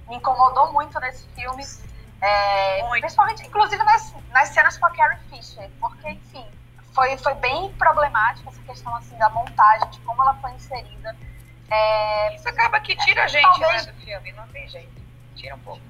me 0.08 0.16
incomodou 0.16 0.72
muito 0.72 0.98
nesse 1.00 1.26
filme. 1.30 1.64
É, 2.20 2.82
principalmente, 3.00 3.46
inclusive 3.46 3.82
nas, 3.82 4.14
nas 4.30 4.48
cenas 4.48 4.78
com 4.78 4.86
a 4.86 4.90
Carrie 4.90 5.18
Fisher, 5.28 5.70
porque, 5.78 6.08
enfim, 6.08 6.46
foi, 6.94 7.18
foi 7.18 7.34
bem 7.34 7.70
problemática 7.74 8.48
essa 8.48 8.62
questão 8.62 8.94
assim, 8.96 9.16
da 9.18 9.28
montagem, 9.28 9.90
de 9.90 10.00
como 10.00 10.22
ela 10.22 10.34
foi 10.36 10.52
inserida. 10.52 11.14
É, 11.70 12.34
Isso 12.34 12.48
acaba 12.48 12.80
que 12.80 12.94
tira 12.96 13.24
a 13.24 13.26
gente 13.26 13.42
né, 13.42 13.66
talvez, 13.66 13.86
né, 13.86 13.92
do 13.92 14.00
filme, 14.00 14.32
não 14.32 14.46
tem 14.48 14.68
jeito. 14.68 15.02
Tira 15.34 15.54
um 15.54 15.60
pouco. 15.60 15.82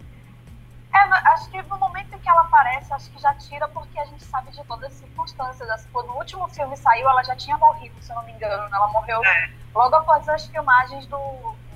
É, 0.95 0.99
acho 0.99 1.51
que 1.51 1.61
no 1.63 1.79
momento 1.79 2.15
em 2.15 2.19
que 2.21 2.29
ela 2.29 2.43
aparece, 2.43 2.93
acho 2.93 3.11
que 3.11 3.21
já 3.21 3.35
tira 3.35 3.67
porque 3.69 3.99
a 3.99 4.05
gente 4.05 4.23
sabe 4.23 4.53
de 4.53 4.63
todas 4.65 4.93
as 4.93 4.99
circunstâncias. 4.99 5.87
Quando 5.93 6.11
o 6.11 6.19
último 6.19 6.49
filme 6.49 6.77
saiu, 6.77 7.09
ela 7.09 7.23
já 7.25 7.35
tinha 7.35 7.59
morrido, 7.59 7.95
se 8.01 8.13
eu 8.13 8.17
não 8.17 8.23
me 8.25 8.33
engano. 8.33 8.73
Ela 8.73 8.89
morreu 8.89 9.25
é. 9.25 9.51
logo 9.75 9.97
após 9.97 10.29
as 10.29 10.47
filmagens 10.47 11.05
do, 11.07 11.19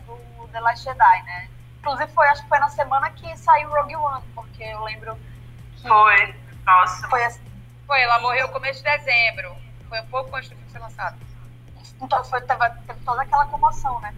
do 0.06 0.48
The 0.52 0.60
Last 0.60 0.84
Jedi, 0.84 1.22
né? 1.22 1.48
Inclusive, 1.80 2.12
foi, 2.12 2.28
acho 2.28 2.42
que 2.42 2.48
foi 2.48 2.58
na 2.60 2.68
semana 2.68 3.10
que 3.10 3.36
saiu 3.36 3.70
Rogue 3.70 3.96
One, 3.96 4.22
porque 4.34 4.62
eu 4.62 4.84
lembro 4.84 5.18
que. 5.76 5.88
Foi, 5.88 6.34
nossa. 6.64 7.08
Foi, 7.08 7.24
assim. 7.24 7.40
foi 7.86 8.00
ela 8.00 8.20
morreu 8.20 8.46
no 8.46 8.52
começo 8.52 8.84
de 8.84 8.90
dezembro. 8.90 9.56
Foi 9.88 10.00
um 10.00 10.06
pouco 10.06 10.36
antes 10.36 10.48
do 10.50 10.54
filme 10.54 10.70
ser 10.70 10.78
lançado. 10.78 11.18
Então, 12.00 12.24
foi, 12.24 12.40
teve, 12.42 12.70
teve 12.86 13.00
toda 13.04 13.22
aquela 13.22 13.46
comoção, 13.46 14.00
né? 14.00 14.14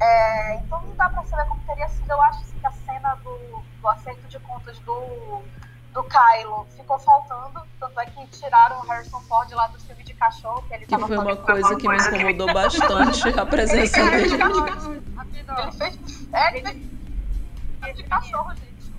É, 0.00 0.54
então, 0.56 0.80
não 0.82 0.96
dá 0.96 1.10
pra 1.10 1.24
saber 1.24 1.46
como 1.48 1.60
teria 1.66 1.88
sido. 1.88 2.10
Eu 2.10 2.22
acho 2.22 2.40
assim, 2.40 2.58
que 2.58 2.66
a 2.66 2.72
cena 2.72 3.14
do, 3.16 3.62
do 3.80 3.88
acerto 3.88 4.26
de 4.28 4.38
contas 4.40 4.78
do, 4.80 5.42
do 5.92 6.02
Kylo 6.04 6.66
ficou 6.76 6.98
faltando. 6.98 7.60
Tanto 7.78 8.00
é 8.00 8.06
que 8.06 8.26
tiraram 8.28 8.80
o 8.80 8.86
Harrison 8.86 9.20
Ford 9.20 9.50
lá 9.52 9.66
do 9.68 9.78
filme 9.80 10.02
de 10.02 10.14
cachorro. 10.14 10.62
Que, 10.62 10.74
ele 10.74 10.86
que 10.86 10.98
foi 10.98 11.18
uma 11.18 11.36
coisa 11.36 11.76
que 11.76 11.88
me 11.88 11.96
incomodou 11.96 12.54
bastante 12.54 13.28
a 13.38 13.44
presença 13.44 14.02
dele. 14.10 14.34
Ele 15.58 15.72
fez. 15.72 15.98
É, 16.32 16.58
ele 16.58 16.90
fez 17.82 17.96
de 17.96 18.04
cachorro, 18.04 18.50
gente. 18.54 18.90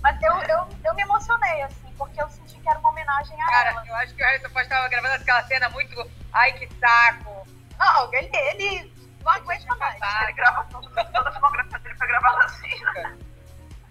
Mas 0.00 0.22
eu, 0.22 0.32
eu, 0.32 0.68
eu 0.84 0.94
me 0.94 1.02
emocionei, 1.02 1.62
assim, 1.62 1.83
porque 1.96 2.20
eu 2.22 2.28
senti 2.30 2.58
que 2.60 2.68
era 2.68 2.78
uma 2.78 2.90
homenagem 2.90 3.40
a 3.40 3.46
Cara, 3.46 3.70
ela. 3.70 3.86
eu 3.86 3.94
acho 3.96 4.14
que 4.14 4.22
o 4.22 4.26
Harrison 4.26 4.48
Ford 4.50 4.64
estava 4.64 4.88
gravando 4.88 5.14
aquela 5.14 5.42
cena 5.44 5.68
muito. 5.70 6.10
Ai, 6.32 6.52
que 6.52 6.68
saco! 6.78 7.46
Não, 7.78 8.14
ele, 8.14 8.30
ele 8.36 8.92
não 9.22 9.32
aguenta 9.32 9.74
mais. 9.76 10.00
Ele 10.22 10.32
grava 10.32 10.64
tudo, 10.70 10.88
toda 10.90 11.28
a 11.28 11.32
filmografia 11.32 11.78
dele 11.78 11.94
foi 11.96 12.06
gravada 12.06 12.44
assim. 12.44 12.70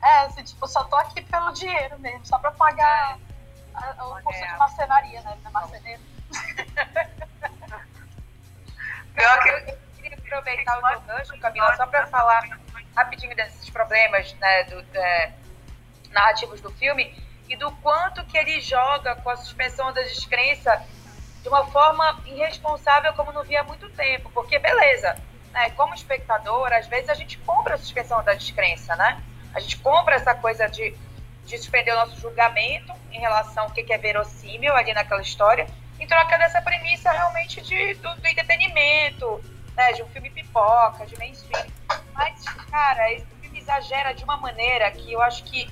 É, 0.03 0.17
assim, 0.25 0.43
tipo, 0.43 0.67
só 0.67 0.83
tô 0.85 0.95
aqui 0.97 1.21
pelo 1.21 1.51
dinheiro 1.53 1.97
mesmo, 1.99 2.25
só 2.25 2.37
pra 2.37 2.51
pagar 2.51 3.17
a- 3.75 4.05
o 4.05 4.21
curso 4.21 4.39
de 4.45 4.57
marcenaria, 4.57 5.21
né? 5.21 5.31
Ele 5.37 5.47
é 5.47 5.49
marceneiro. 5.49 6.01
Pior 9.15 9.39
que 9.43 9.49
eu 9.49 9.77
queria 10.01 10.17
aproveitar 10.17 10.77
o 10.79 10.81
teu 10.89 11.01
gancho, 11.01 11.39
Camila, 11.39 11.75
só 11.77 11.85
para 11.87 12.07
falar 12.07 12.43
rapidinho 12.95 13.35
desses 13.35 13.69
problemas 13.69 14.33
né, 14.35 14.63
do, 14.65 14.79
é, 14.97 15.33
narrativos 16.11 16.61
do 16.61 16.71
filme 16.73 17.15
e 17.53 17.55
do 17.55 17.71
quanto 17.83 18.25
que 18.25 18.35
ele 18.35 18.59
joga 18.59 19.15
com 19.17 19.29
a 19.29 19.35
suspensão 19.35 19.93
da 19.93 20.01
descrença 20.01 20.83
de 21.43 21.47
uma 21.47 21.67
forma 21.67 22.19
irresponsável 22.25 23.13
como 23.13 23.31
não 23.31 23.43
via 23.43 23.61
há 23.61 23.63
muito 23.63 23.87
tempo. 23.91 24.31
Porque, 24.33 24.57
beleza, 24.57 25.15
né, 25.51 25.69
como 25.71 25.93
espectador, 25.93 26.73
às 26.73 26.87
vezes 26.87 27.09
a 27.09 27.13
gente 27.13 27.37
compra 27.39 27.75
a 27.75 27.77
suspensão 27.77 28.23
da 28.23 28.33
descrença, 28.33 28.95
né? 28.95 29.21
A 29.53 29.59
gente 29.59 29.77
compra 29.77 30.15
essa 30.15 30.33
coisa 30.33 30.67
de, 30.67 30.97
de 31.45 31.57
suspender 31.59 31.91
o 31.91 31.95
nosso 31.95 32.19
julgamento 32.19 32.91
em 33.11 33.19
relação 33.19 33.65
ao 33.65 33.69
que 33.69 33.93
é 33.93 33.97
verossímil 33.99 34.75
ali 34.75 34.91
naquela 34.91 35.21
história, 35.21 35.67
em 35.99 36.07
troca 36.07 36.35
dessa 36.39 36.59
premissa 36.59 37.11
realmente 37.11 37.61
de, 37.61 37.93
do, 37.95 38.15
do 38.15 38.27
entretenimento, 38.27 39.43
né, 39.75 39.93
de 39.93 40.01
um 40.01 40.07
filme 40.07 40.31
pipoca, 40.31 41.05
de 41.05 41.15
mainstream. 41.19 41.67
Mas, 42.13 42.43
cara, 42.71 43.13
esse 43.13 43.27
filme 43.41 43.59
exagera 43.59 44.11
de 44.11 44.23
uma 44.23 44.37
maneira 44.37 44.89
que 44.89 45.13
eu 45.13 45.21
acho 45.21 45.43
que 45.43 45.69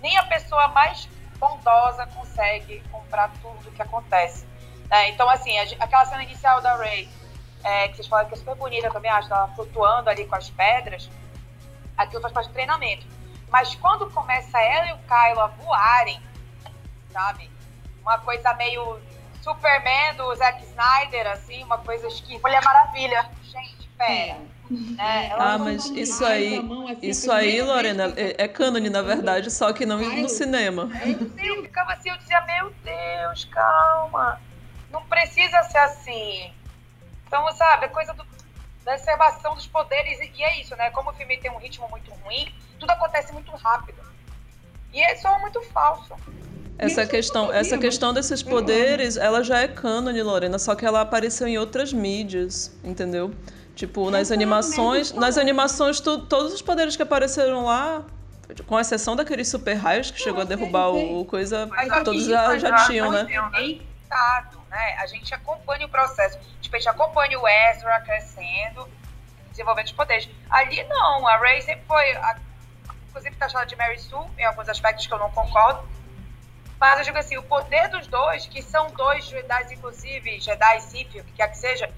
nem 0.00 0.16
a 0.16 0.24
pessoa 0.24 0.68
mais 0.68 1.08
bondosa 1.38 2.06
consegue 2.08 2.80
comprar 2.90 3.30
tudo 3.42 3.70
que 3.72 3.82
acontece. 3.82 4.46
né? 4.88 5.08
então, 5.08 5.28
assim, 5.28 5.58
a 5.58 5.62
aquela 5.84 6.04
cena 6.04 6.22
inicial 6.22 6.60
da 6.60 6.76
Ray, 6.76 7.08
é, 7.64 7.88
que 7.88 7.96
vocês 7.96 8.06
falaram 8.06 8.28
que 8.28 8.34
é 8.34 8.38
super 8.38 8.54
bonita, 8.54 8.86
eu 8.86 8.92
também 8.92 9.10
acho, 9.10 9.32
ela 9.32 9.48
flutuando 9.48 10.10
ali 10.10 10.26
com 10.26 10.34
as 10.34 10.50
pedras, 10.50 11.10
aquilo 11.96 12.20
faz 12.22 12.32
parte 12.32 12.48
do 12.48 12.52
treinamento. 12.52 13.06
Mas 13.48 13.74
quando 13.74 14.10
começa 14.10 14.58
ela 14.60 14.86
e 14.88 14.92
o 14.92 14.98
Kylo 14.98 15.40
a 15.40 15.46
voarem, 15.48 16.22
sabe? 17.12 17.50
Uma 18.02 18.18
coisa 18.18 18.52
meio 18.54 19.00
Superman 19.42 20.14
do 20.14 20.34
Zack 20.36 20.62
Snyder, 20.64 21.26
assim, 21.26 21.62
uma 21.64 21.78
coisa 21.78 22.06
esquisita. 22.06 22.40
Mulher 22.46 22.62
Maravilha. 22.62 23.28
Gente, 23.42 23.88
pera. 23.98 24.38
né? 24.38 24.46
Ela 24.98 25.54
Ah, 25.54 25.58
mas 25.58 25.90
isso 25.90 26.24
aí, 26.24 26.60
isso 27.02 27.30
aí, 27.32 27.60
Lorena, 27.60 28.12
é, 28.16 28.44
é 28.44 28.48
cânone, 28.48 28.88
na 28.88 29.02
verdade, 29.02 29.50
só 29.50 29.72
que 29.72 29.84
não 29.84 29.98
no 29.98 30.28
cinema. 30.28 30.88
Eu 31.38 31.62
ficava 31.62 31.92
assim, 31.92 32.10
eu 32.10 32.16
dizia, 32.18 32.40
meu 32.42 32.72
Deus, 32.84 33.44
calma. 33.46 34.40
Não 34.90 35.02
precisa 35.06 35.62
ser 35.64 35.78
assim. 35.78 36.52
Então, 37.26 37.50
sabe, 37.52 37.86
a 37.86 37.88
coisa 37.88 38.12
do, 38.14 38.24
da 38.84 38.94
exacerbação 38.94 39.54
dos 39.54 39.66
poderes, 39.66 40.20
e 40.20 40.30
e 40.36 40.42
é 40.42 40.60
isso, 40.60 40.74
né? 40.76 40.90
Como 40.90 41.10
o 41.10 41.12
filme 41.14 41.36
tem 41.38 41.50
um 41.50 41.58
ritmo 41.58 41.88
muito 41.90 42.10
ruim, 42.12 42.52
tudo 42.78 42.90
acontece 42.90 43.32
muito 43.32 43.50
rápido. 43.52 43.98
E 44.92 45.02
é 45.02 45.16
só 45.16 45.38
muito 45.40 45.60
falso. 45.72 46.14
Essa 46.78 47.06
questão, 47.06 47.52
essa 47.52 47.76
questão 47.76 48.14
desses 48.14 48.42
poderes, 48.42 49.16
ela 49.16 49.44
já 49.44 49.58
é 49.60 49.68
cânone, 49.68 50.22
Lorena, 50.22 50.58
só 50.58 50.74
que 50.74 50.86
ela 50.86 51.02
apareceu 51.02 51.46
em 51.46 51.58
outras 51.58 51.92
mídias, 51.92 52.74
entendeu? 52.82 53.34
Tipo, 53.80 54.10
nas 54.10 54.30
animações, 54.30 55.10
nas 55.12 55.38
animações, 55.38 56.00
tu- 56.00 56.18
todos 56.26 56.52
os 56.52 56.60
poderes 56.60 56.96
que 56.96 57.02
apareceram 57.02 57.64
lá, 57.64 58.02
com 58.66 58.78
exceção 58.78 59.16
daqueles 59.16 59.48
super 59.48 59.72
raios 59.72 60.10
que 60.10 60.20
chegou 60.20 60.42
a 60.42 60.44
derrubar 60.44 60.90
o 60.90 61.24
coisa, 61.24 61.66
todos 62.04 62.26
já, 62.26 62.58
já 62.58 62.68
tinham, 62.86 63.10
né? 63.10 63.24
Estado, 64.02 64.58
né? 64.70 64.96
A 65.00 65.06
gente 65.06 65.32
acompanha 65.34 65.86
o 65.86 65.88
processo. 65.88 66.38
Tipo, 66.60 66.76
a 66.76 66.78
gente 66.78 66.88
acompanha 66.90 67.40
o 67.40 67.48
Ezra 67.48 67.98
crescendo, 68.00 68.86
desenvolvendo 69.50 69.86
os 69.86 69.92
poderes. 69.92 70.28
Ali 70.50 70.84
não, 70.84 71.26
a 71.26 71.38
Rey 71.38 71.62
sempre 71.62 71.84
foi, 71.88 72.12
a, 72.16 72.36
inclusive 73.08 73.34
taxada 73.36 73.64
de 73.64 73.76
Mary 73.76 73.98
Sue, 73.98 74.26
em 74.36 74.44
alguns 74.44 74.68
aspectos 74.68 75.06
que 75.06 75.14
eu 75.14 75.18
não 75.18 75.30
concordo. 75.30 75.88
Mas 76.78 76.98
eu 76.98 77.04
digo 77.06 77.16
assim, 77.16 77.38
o 77.38 77.42
poder 77.44 77.88
dos 77.88 78.06
dois, 78.08 78.44
que 78.46 78.60
são 78.60 78.90
dois 78.90 79.24
Jedi, 79.24 79.72
inclusive, 79.72 80.38
Jedi 80.38 80.80
Sith, 80.82 81.14
o 81.14 81.24
que 81.24 81.32
quer 81.32 81.48
que 81.48 81.56
seja, 81.56 81.88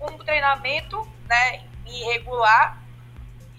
um 0.00 0.18
treinamento, 0.18 1.06
né, 1.28 1.62
irregular. 1.86 2.78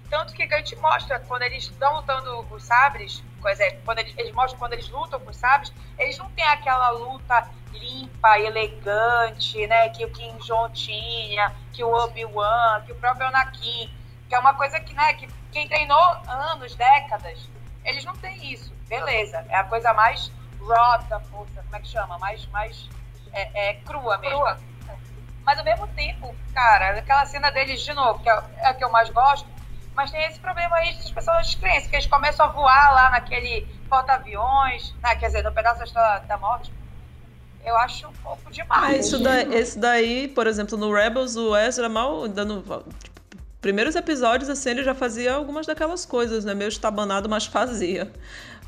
Tanto 0.09 0.33
que 0.33 0.43
a 0.43 0.57
gente 0.57 0.75
mostra, 0.77 1.19
quando 1.19 1.41
eles 1.41 1.63
estão 1.63 1.95
lutando 1.97 2.39
os 2.51 2.63
sabres, 2.63 3.23
exemplo, 3.45 3.79
quando 3.85 3.99
eles, 3.99 4.13
eles 4.17 4.33
mostram 4.33 4.59
quando 4.59 4.73
eles 4.73 4.89
lutam 4.89 5.19
com 5.19 5.29
os 5.29 5.37
sabres, 5.37 5.71
eles 5.97 6.17
não 6.17 6.29
têm 6.31 6.45
aquela 6.45 6.89
luta 6.89 7.49
limpa, 7.71 8.39
elegante, 8.39 9.67
né, 9.67 9.89
que 9.89 10.05
o 10.05 10.11
Kim 10.11 10.35
Jong 10.37 10.73
tinha, 10.73 11.53
que 11.73 11.83
o 11.83 11.91
Obi-Wan, 11.91 12.81
que 12.85 12.91
o 12.91 12.95
próprio 12.95 13.27
Anakin, 13.27 13.91
que 14.27 14.35
é 14.35 14.39
uma 14.39 14.53
coisa 14.53 14.79
que, 14.79 14.93
né, 14.93 15.13
que 15.13 15.27
quem 15.51 15.67
treinou 15.67 15.99
anos, 16.27 16.75
décadas, 16.75 17.49
eles 17.83 18.03
não 18.03 18.15
têm 18.15 18.51
isso. 18.51 18.73
Beleza, 18.87 19.45
é 19.49 19.55
a 19.55 19.63
coisa 19.63 19.93
mais 19.93 20.31
raw 20.65 21.01
da 21.03 21.19
força, 21.19 21.61
como 21.63 21.75
é 21.75 21.79
que 21.79 21.87
chama? 21.87 22.17
Mais, 22.17 22.45
mais 22.47 22.89
é, 23.33 23.69
é, 23.69 23.73
crua 23.75 24.17
mesmo. 24.17 24.37
Crua. 24.37 24.59
Mas 25.47 25.57
ao 25.59 25.63
mesmo 25.63 25.87
tempo, 25.87 26.35
cara, 26.53 26.99
aquela 26.99 27.25
cena 27.25 27.49
deles 27.49 27.79
de 27.79 27.93
novo, 27.93 28.19
que 28.19 28.29
é, 28.29 28.43
é 28.57 28.67
a 28.67 28.73
que 28.73 28.83
eu 28.83 28.91
mais 28.91 29.09
gosto, 29.09 29.47
mas 29.95 30.11
tem 30.11 30.21
esse 30.25 30.41
problema 30.41 30.75
aí 30.75 30.93
das 30.95 31.09
pessoas 31.09 31.47
de 31.47 31.55
crença, 31.55 31.87
que 31.87 31.95
eles 31.95 32.05
começam 32.05 32.47
a 32.47 32.49
voar 32.49 32.91
lá 32.93 33.11
naquele 33.11 33.65
porta-aviões, 33.87 34.93
né, 35.01 35.15
quer 35.15 35.27
dizer, 35.27 35.45
no 35.45 35.53
pedaço 35.53 35.93
da, 35.93 36.19
da 36.19 36.37
morte. 36.37 36.69
Eu 37.63 37.77
acho 37.77 38.09
um 38.09 38.13
pouco 38.21 38.51
demais. 38.51 38.83
Ah, 38.83 38.97
isso 38.97 39.17
daí, 39.23 39.53
esse 39.53 39.79
daí, 39.79 40.27
por 40.27 40.47
exemplo, 40.47 40.77
no 40.77 40.93
Rebels, 40.93 41.37
o 41.37 41.55
Ezra 41.55 41.87
mal 41.87 42.27
dando. 42.27 42.61
Tipo, 43.01 43.23
primeiros 43.61 43.95
episódios, 43.95 44.49
assim, 44.49 44.71
ele 44.71 44.83
já 44.83 44.93
fazia 44.93 45.33
algumas 45.33 45.65
daquelas 45.65 46.05
coisas, 46.05 46.43
né? 46.43 46.53
Meio 46.53 46.69
estabanado, 46.69 47.29
mas 47.29 47.45
fazia. 47.45 48.11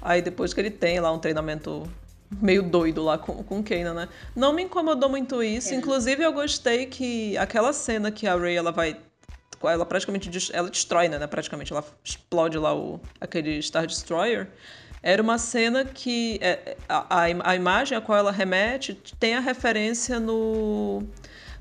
Aí 0.02 0.22
depois 0.22 0.54
que 0.54 0.62
ele 0.62 0.72
tem 0.72 1.00
lá 1.02 1.12
um 1.12 1.20
treinamento 1.20 1.90
meio 2.32 2.64
doido 2.64 3.04
lá 3.04 3.18
com, 3.18 3.44
com 3.44 3.60
o 3.60 3.64
Kanan, 3.64 3.94
né? 3.94 4.10
Não 4.36 4.54
me 4.54 4.64
incomodou 4.64 5.10
muito 5.10 5.42
isso. 5.42 5.74
Inclusive, 5.74 6.24
eu 6.24 6.32
gostei 6.32 6.86
que 6.86 7.38
aquela 7.38 7.74
cena 7.74 8.12
que 8.12 8.28
a 8.28 8.36
Rey 8.36 8.56
ela 8.56 8.72
vai. 8.72 8.98
Ela 9.62 9.86
praticamente 9.86 10.30
ela 10.54 10.70
destrói, 10.70 11.10
né? 11.10 11.26
Praticamente, 11.28 11.74
ela 11.74 11.84
explode 12.04 12.58
lá 12.58 12.74
o, 12.76 13.00
aquele 13.20 13.62
Star 13.62 13.86
Destroyer. 13.86 14.48
Era 15.02 15.22
uma 15.22 15.38
cena 15.38 15.86
que 15.86 16.38
é, 16.42 16.76
a, 16.88 17.24
a, 17.24 17.52
a 17.52 17.56
imagem 17.56 17.98
a 17.98 18.02
qual 18.02 18.18
ela 18.18 18.32
remete 18.32 18.94
tem 19.18 19.34
a 19.36 19.40
referência 19.40 20.20
no 20.20 21.04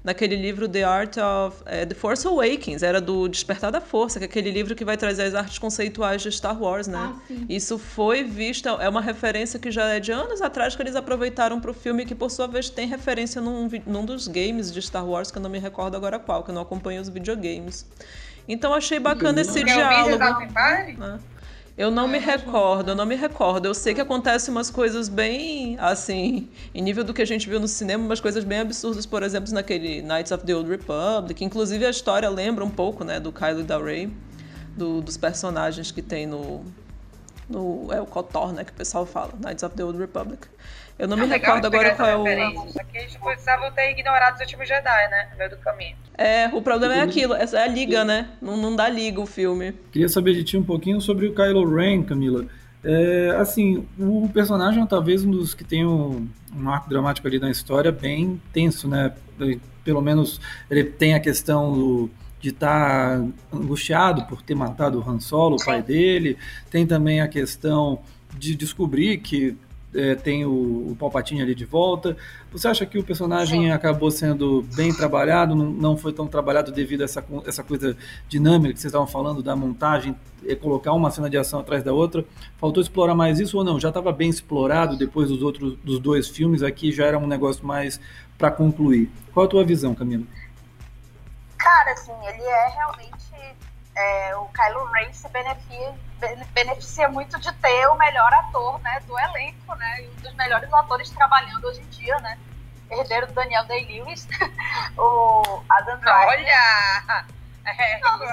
naquele 0.03 0.37
livro 0.37 0.69
The 0.69 0.85
Art 0.85 1.17
of 1.17 1.57
é, 1.67 1.85
The 1.85 1.95
Force 1.95 2.27
Awakens, 2.27 2.83
era 2.83 3.01
do 3.01 3.29
Despertar 3.29 3.71
da 3.71 3.81
Força, 3.81 4.19
que 4.19 4.25
é 4.25 4.29
aquele 4.29 4.51
livro 4.51 4.75
que 4.75 4.85
vai 4.85 4.97
trazer 4.97 5.25
as 5.25 5.35
artes 5.35 5.59
conceituais 5.59 6.23
de 6.23 6.31
Star 6.33 6.61
Wars, 6.61 6.87
né? 6.87 7.13
Ah, 7.15 7.21
sim. 7.27 7.47
Isso 7.49 7.79
foi 7.79 8.25
visto, 8.25 8.69
é 8.69 8.89
uma 8.89 9.01
referência 9.01 9.59
que 9.59 9.71
já 9.71 9.87
é 9.87 10.01
de 10.01 10.13
anos 10.13 10.41
atrás 10.41 10.75
que 10.77 10.83
eles 10.83 10.97
aproveitaram 10.97 11.61
para 11.61 11.71
o 11.71 11.75
filme, 11.75 12.05
que 12.05 12.15
por 12.15 12.31
sua 12.31 12.47
vez 12.47 12.71
tem 12.71 12.87
referência 12.87 13.41
num, 13.41 13.69
num 13.87 14.05
dos 14.05 14.29
games 14.29 14.73
de 14.73 14.81
Star 14.81 15.07
Wars, 15.07 15.31
que 15.31 15.39
eu 15.39 15.43
não 15.43 15.51
me 15.51 15.59
recordo 15.59 15.97
agora 15.97 16.19
qual, 16.19 16.43
que 16.43 16.51
eu 16.51 16.55
não 16.55 16.63
acompanho 16.63 17.01
os 17.01 17.09
videogames. 17.09 17.87
Então 18.49 18.73
achei 18.73 18.99
bacana 18.99 19.43
esse 19.43 19.63
Quer 19.63 19.77
ouvir 19.77 20.17
diálogo. 20.19 20.19
Né? 20.99 21.19
Eu 21.79 21.93
não 21.93 22.09
me 22.09 22.19
recordo, 22.19 22.89
eu 22.91 22.95
não 22.97 23.07
me 23.07 23.15
recordo. 23.15 23.67
Eu 23.67 23.73
sei 23.73 23.95
que 23.95 24.01
acontecem 24.01 24.51
umas 24.53 24.69
coisas 24.69 25.09
bem, 25.09 25.77
assim, 25.79 26.49
em 26.75 26.83
nível 26.83 27.05
do 27.05 27.15
que 27.15 27.23
a 27.23 27.25
gente 27.25 27.49
viu 27.49 27.61
no 27.61 27.69
cinema, 27.69 28.05
umas 28.05 28.21
coisas 28.21 28.43
bem 28.43 28.59
absurdas, 28.59 29.07
por 29.07 29.23
exemplo, 29.23 29.53
naquele 29.55 30.03
Knights 30.03 30.33
of 30.33 30.45
the 30.45 30.57
Old 30.57 30.69
Republic. 30.69 31.45
Inclusive 31.45 31.87
a 31.87 31.91
história 31.91 32.29
lembra 32.29 32.65
um 32.65 32.69
pouco, 32.71 33.05
né, 33.05 33.21
do 33.21 33.31
Kylo 33.31 33.61
e 33.61 33.63
da 33.63 33.79
Rey, 33.79 34.13
do- 34.77 35.01
dos 35.01 35.17
personagens 35.17 35.93
que 35.93 36.03
tem 36.03 36.27
no, 36.27 36.65
no... 37.49 37.89
É 37.93 38.01
o 38.01 38.07
KOTOR, 38.07 38.53
né, 38.53 38.65
que 38.65 38.73
o 38.73 38.75
pessoal 38.75 39.07
fala, 39.07 39.33
Knights 39.45 39.63
of 39.63 39.75
the 39.77 39.85
Old 39.85 39.99
Republic. 39.99 40.47
Eu 40.99 41.07
não 41.07 41.17
me 41.17 41.23
É 41.23 41.27
legal 41.27 41.57
recordo 41.57 41.67
agora 41.67 41.95
qual 41.95 42.09
é 42.09 42.17
o... 42.17 42.25
que 42.85 42.99
eles 42.99 43.17
precisavam 43.17 43.71
ter 43.71 43.93
ignorado 43.93 44.35
os 44.35 44.41
últimos 44.41 44.67
Jedi, 44.67 45.09
né? 45.11 45.29
No 45.31 45.39
meio 45.39 45.51
do 45.51 45.57
caminho. 45.59 45.97
É, 46.17 46.49
o 46.49 46.61
problema 46.61 46.95
é 46.97 47.01
aquilo, 47.01 47.35
essa 47.35 47.57
é 47.59 47.63
a 47.63 47.69
liga, 47.69 48.05
né? 48.05 48.31
Não, 48.43 48.57
não 48.57 48.75
dá 48.75 48.89
liga 48.89 49.21
o 49.21 49.27
filme. 49.27 49.73
Queria 49.93 50.09
saber 50.09 50.35
de 50.35 50.43
ti 50.43 50.57
um 50.57 50.65
pouquinho 50.65 51.01
sobre 51.01 51.27
o 51.29 51.35
Kylo 51.35 51.73
Ren, 51.73 52.03
Camila. 52.03 52.47
É, 52.83 53.37
assim, 53.39 53.87
o 53.97 54.29
personagem 54.33 54.83
é 54.83 54.87
talvez 54.87 55.25
um 55.25 55.31
dos 55.31 55.55
que 55.55 55.63
tem 55.63 55.87
um, 55.87 56.29
um 56.57 56.69
arco 56.69 56.89
dramático 56.89 57.29
ali 57.29 57.39
na 57.39 57.51
história 57.51 57.93
bem 57.93 58.41
tenso, 58.53 58.89
né? 58.89 59.13
Pelo 59.85 60.01
menos 60.01 60.41
ele 60.69 60.83
tem 60.85 61.15
a 61.15 61.21
questão 61.21 61.73
do- 61.73 62.11
de 62.41 62.51
estar 62.51 63.21
angustiado 63.53 64.25
por 64.27 64.43
ter 64.43 64.55
matado 64.55 65.01
o 65.01 65.11
Han 65.11 65.21
Solo, 65.21 65.57
o 65.57 65.65
pai 65.65 65.83
dele. 65.83 66.37
Tem 66.71 66.87
também 66.87 67.21
a 67.21 67.29
questão 67.29 68.01
de 68.39 68.55
descobrir 68.55 69.19
que 69.19 69.57
é, 69.95 70.15
tem 70.15 70.45
o, 70.45 70.91
o 70.91 70.97
Palpatine 70.99 71.43
ali 71.43 71.55
de 71.55 71.65
volta. 71.65 72.17
Você 72.53 72.69
acha 72.69 72.87
que 72.87 72.99
o 72.99 73.03
personagem 73.03 73.63
Sim. 73.63 73.71
acabou 73.71 74.11
sendo 74.11 74.65
bem 74.75 74.93
trabalhado, 74.93 75.55
não, 75.55 75.71
não 75.71 75.97
foi 75.97 76.13
tão 76.13 76.27
trabalhado 76.27 76.71
devido 76.71 77.03
a 77.03 77.05
essa, 77.05 77.25
essa 77.47 77.63
coisa 77.63 77.97
dinâmica 78.29 78.75
que 78.75 78.81
vocês 78.81 78.91
estavam 78.91 79.07
falando 79.07 79.43
da 79.43 79.57
montagem, 79.57 80.15
é, 80.47 80.55
colocar 80.55 80.93
uma 80.93 81.11
cena 81.11 81.29
de 81.29 81.37
ação 81.37 81.61
atrás 81.61 81.83
da 81.83 81.93
outra? 81.93 82.25
Faltou 82.59 82.83
explorar 82.83 83.15
mais 83.15 83.41
isso 83.41 83.57
ou 83.57 83.65
não? 83.65 83.81
Já 83.81 83.89
estava 83.89 84.13
bem 84.13 84.29
explorado 84.29 84.97
depois 84.97 85.29
dos 85.29 85.43
outros 85.43 85.77
dos 85.83 85.99
dois 85.99 86.29
filmes, 86.29 86.63
aqui 86.63 86.93
já 86.93 87.07
era 87.07 87.19
um 87.19 87.27
negócio 87.27 87.67
mais 87.67 88.01
para 88.37 88.51
concluir. 88.51 89.11
Qual 89.33 89.47
a 89.47 89.49
tua 89.49 89.65
visão, 89.65 89.95
Camila? 89.95 90.25
Cara, 91.59 91.93
assim, 91.93 92.15
ele 92.27 92.43
é 92.43 92.69
realmente 92.69 93.57
é, 93.95 94.37
o 94.37 94.47
Kylo 94.47 94.85
Ren 94.93 95.13
se 95.13 95.29
beneficia, 95.29 95.95
beneficia 96.53 97.09
muito 97.09 97.39
de 97.41 97.53
ter 97.55 97.87
o 97.89 97.97
melhor 97.97 98.33
ator 98.33 98.79
né, 98.81 99.01
do 99.01 99.19
elenco, 99.19 99.75
né? 99.75 100.03
E 100.03 100.09
um 100.09 100.15
dos 100.17 100.35
melhores 100.35 100.73
atores 100.73 101.11
trabalhando 101.11 101.67
hoje 101.67 101.81
em 101.81 101.89
dia, 101.89 102.17
né? 102.21 102.39
Herdeiro 102.91 103.27
do 103.27 103.35
Daniel 103.35 103.65
Day-Lewis, 103.67 104.27
o 104.97 105.63
Adam 105.69 105.99
Driver. 105.99 106.29
Olha! 106.29 107.27
É, 107.65 107.99
não, 108.01 108.19
não. 108.19 108.27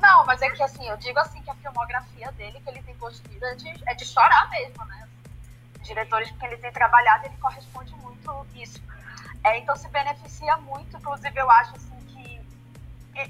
Não, 0.00 0.26
mas 0.26 0.42
é 0.42 0.50
que 0.50 0.62
assim, 0.62 0.88
eu 0.88 0.96
digo 0.96 1.18
assim 1.20 1.40
que 1.42 1.50
a 1.50 1.54
filmografia 1.54 2.32
dele, 2.32 2.60
que 2.60 2.68
ele 2.68 2.82
tem 2.82 2.96
construído, 2.96 3.44
é 3.44 3.54
de, 3.54 3.82
é 3.86 3.94
de 3.94 4.04
chorar 4.04 4.50
mesmo, 4.50 4.84
né? 4.86 5.08
Os 5.80 5.86
diretores 5.86 6.30
com 6.30 6.38
quem 6.38 6.48
ele 6.48 6.56
tem 6.56 6.72
trabalhado, 6.72 7.26
ele 7.26 7.36
corresponde 7.36 7.94
muito 7.96 8.46
isso. 8.54 8.82
É, 9.44 9.58
então 9.58 9.76
se 9.76 9.88
beneficia 9.88 10.56
muito, 10.58 10.96
inclusive 10.96 11.38
eu 11.38 11.50
acho 11.50 11.76
assim, 11.76 11.94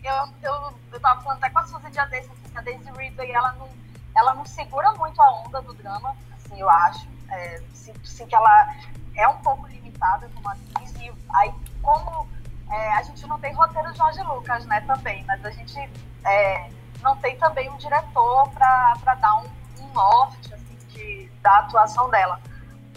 eu, 0.02 0.28
eu, 0.42 0.74
eu 0.92 1.00
tava 1.00 1.20
falando 1.20 1.38
até 1.38 1.50
com 1.50 1.58
a 1.58 1.66
Suzy 1.66 1.90
dia 1.90 2.06
desse, 2.06 2.30
assim, 2.30 2.56
a 2.56 2.60
Daisy 2.60 2.90
Ridley, 2.92 3.32
ela 3.32 3.52
não, 3.52 3.68
ela 4.16 4.34
não 4.34 4.44
segura 4.44 4.92
muito 4.92 5.20
a 5.20 5.30
onda 5.42 5.60
do 5.60 5.74
drama, 5.74 6.16
assim, 6.36 6.58
eu 6.58 6.68
acho. 6.68 7.06
É, 7.30 7.62
sinto 7.72 8.06
sim, 8.06 8.26
que 8.26 8.34
ela 8.34 8.74
é 9.16 9.28
um 9.28 9.38
pouco 9.38 9.66
limitada 9.66 10.28
como 10.34 10.48
atriz, 10.48 10.94
e 10.96 11.12
aí 11.34 11.54
como 11.82 12.28
é, 12.70 12.92
a 12.94 13.02
gente 13.02 13.26
não 13.26 13.38
tem 13.38 13.52
roteiro 13.52 13.92
de 13.92 13.98
Jorge 13.98 14.22
Lucas, 14.22 14.64
né, 14.66 14.80
também, 14.82 15.24
mas 15.24 15.44
a 15.44 15.50
gente 15.50 15.78
é, 16.24 16.70
não 17.02 17.16
tem 17.16 17.36
também 17.38 17.70
um 17.70 17.76
diretor 17.76 18.48
para 18.50 19.14
dar 19.20 19.36
um, 19.36 19.48
um, 19.80 19.88
norte, 19.92 20.54
assim, 20.54 20.78
de, 20.88 21.30
da 21.42 21.58
atuação 21.58 22.08
dela. 22.10 22.40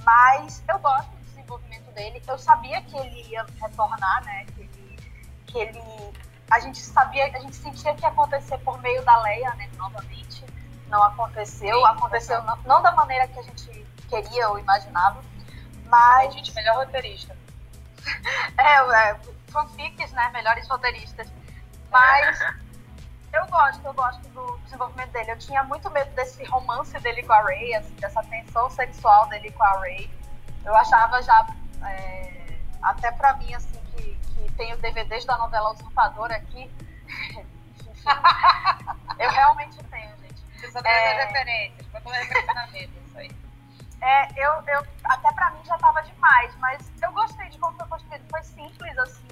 Mas 0.06 0.64
eu 0.70 0.80
gosto 0.80 1.17
dele, 1.98 2.22
eu 2.28 2.38
sabia 2.38 2.82
que 2.84 2.96
ele 2.96 3.24
ia 3.30 3.46
retornar, 3.60 4.24
né, 4.24 4.46
que 4.54 4.62
ele, 4.62 5.00
que 5.48 5.58
ele 5.58 6.14
a 6.50 6.60
gente 6.60 6.80
sabia, 6.80 7.26
a 7.26 7.40
gente 7.40 7.56
sentia 7.56 7.94
que 7.94 8.04
ia 8.04 8.08
acontecer 8.08 8.58
por 8.60 8.80
meio 8.82 9.04
da 9.04 9.22
Leia, 9.22 9.54
né, 9.56 9.70
novamente. 9.76 10.46
Não 10.88 11.04
aconteceu, 11.04 11.78
Sim, 11.78 11.86
aconteceu 11.86 12.42
não, 12.44 12.56
não, 12.58 12.82
da 12.82 12.94
maneira 12.94 13.28
que 13.28 13.40
a 13.40 13.44
gente 13.44 13.86
queria 14.08 14.50
ou 14.50 14.58
imaginava, 14.58 15.22
mas... 15.86 16.30
A 16.30 16.32
gente, 16.32 16.54
melhor 16.54 16.78
roteirista. 16.78 17.36
é, 18.58 19.10
é, 19.10 19.20
fanfics, 19.52 20.12
né, 20.14 20.30
melhores 20.32 20.66
roteiristas. 20.70 21.28
Mas 21.92 22.40
eu 23.34 23.46
gosto, 23.48 23.86
eu 23.86 23.94
gosto 23.94 24.22
do 24.30 24.58
desenvolvimento 24.64 25.12
dele. 25.12 25.32
Eu 25.32 25.40
tinha 25.40 25.64
muito 25.64 25.90
medo 25.90 26.10
desse 26.16 26.42
romance 26.46 26.98
dele 27.00 27.24
com 27.24 27.34
a 27.34 27.44
Rey, 27.44 27.76
assim, 27.76 27.94
dessa 27.96 28.24
tensão 28.24 28.70
sexual 28.70 29.28
dele 29.28 29.52
com 29.52 29.64
a 29.64 29.82
Rey. 29.82 30.10
Eu 30.64 30.74
achava 30.76 31.22
já, 31.22 31.48
é, 31.86 32.60
até 32.82 33.12
pra 33.12 33.34
mim, 33.34 33.54
assim, 33.54 33.78
tenho 34.58 34.76
DVDs 34.78 35.24
da 35.24 35.38
novela 35.38 35.72
Usurpadora 35.72 36.36
aqui. 36.36 36.70
eu 39.20 39.30
realmente 39.30 39.78
tenho, 39.84 40.18
gente. 40.18 40.42
Você 40.60 40.72
só 40.72 40.80
é... 40.80 41.26
referências, 41.26 41.86
pra 41.88 42.02
poder 42.02 42.28
mesa, 42.72 42.92
isso 43.06 43.18
aí. 43.18 43.32
É, 44.02 44.28
eu, 44.36 44.52
eu, 44.68 44.86
até 45.04 45.32
pra 45.32 45.52
mim 45.52 45.64
já 45.64 45.78
tava 45.78 46.02
demais, 46.02 46.56
mas 46.58 46.92
eu 47.02 47.12
gostei 47.12 47.48
de 47.50 47.60
como 47.60 47.78
foi 47.78 47.88
construído. 47.88 48.28
Foi 48.30 48.44
simples, 48.44 48.98
assim. 48.98 49.28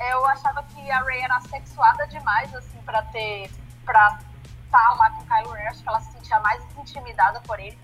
Eu 0.00 0.26
achava 0.26 0.62
que 0.64 0.90
a 0.90 0.98
Ray 1.00 1.20
era 1.20 1.38
sexuada 1.42 2.06
demais, 2.08 2.52
assim, 2.54 2.80
pra 2.82 3.02
ter. 3.04 3.50
pra 3.84 4.18
estar 4.64 4.88
tá 4.88 4.94
lá 4.94 5.10
com 5.10 5.22
o 5.22 5.26
Kylo 5.26 5.52
Ren. 5.52 5.68
Acho 5.68 5.82
que 5.82 5.88
ela 5.88 6.00
se 6.00 6.12
sentia 6.12 6.40
mais 6.40 6.64
intimidada 6.76 7.40
por 7.42 7.60
ele. 7.60 7.78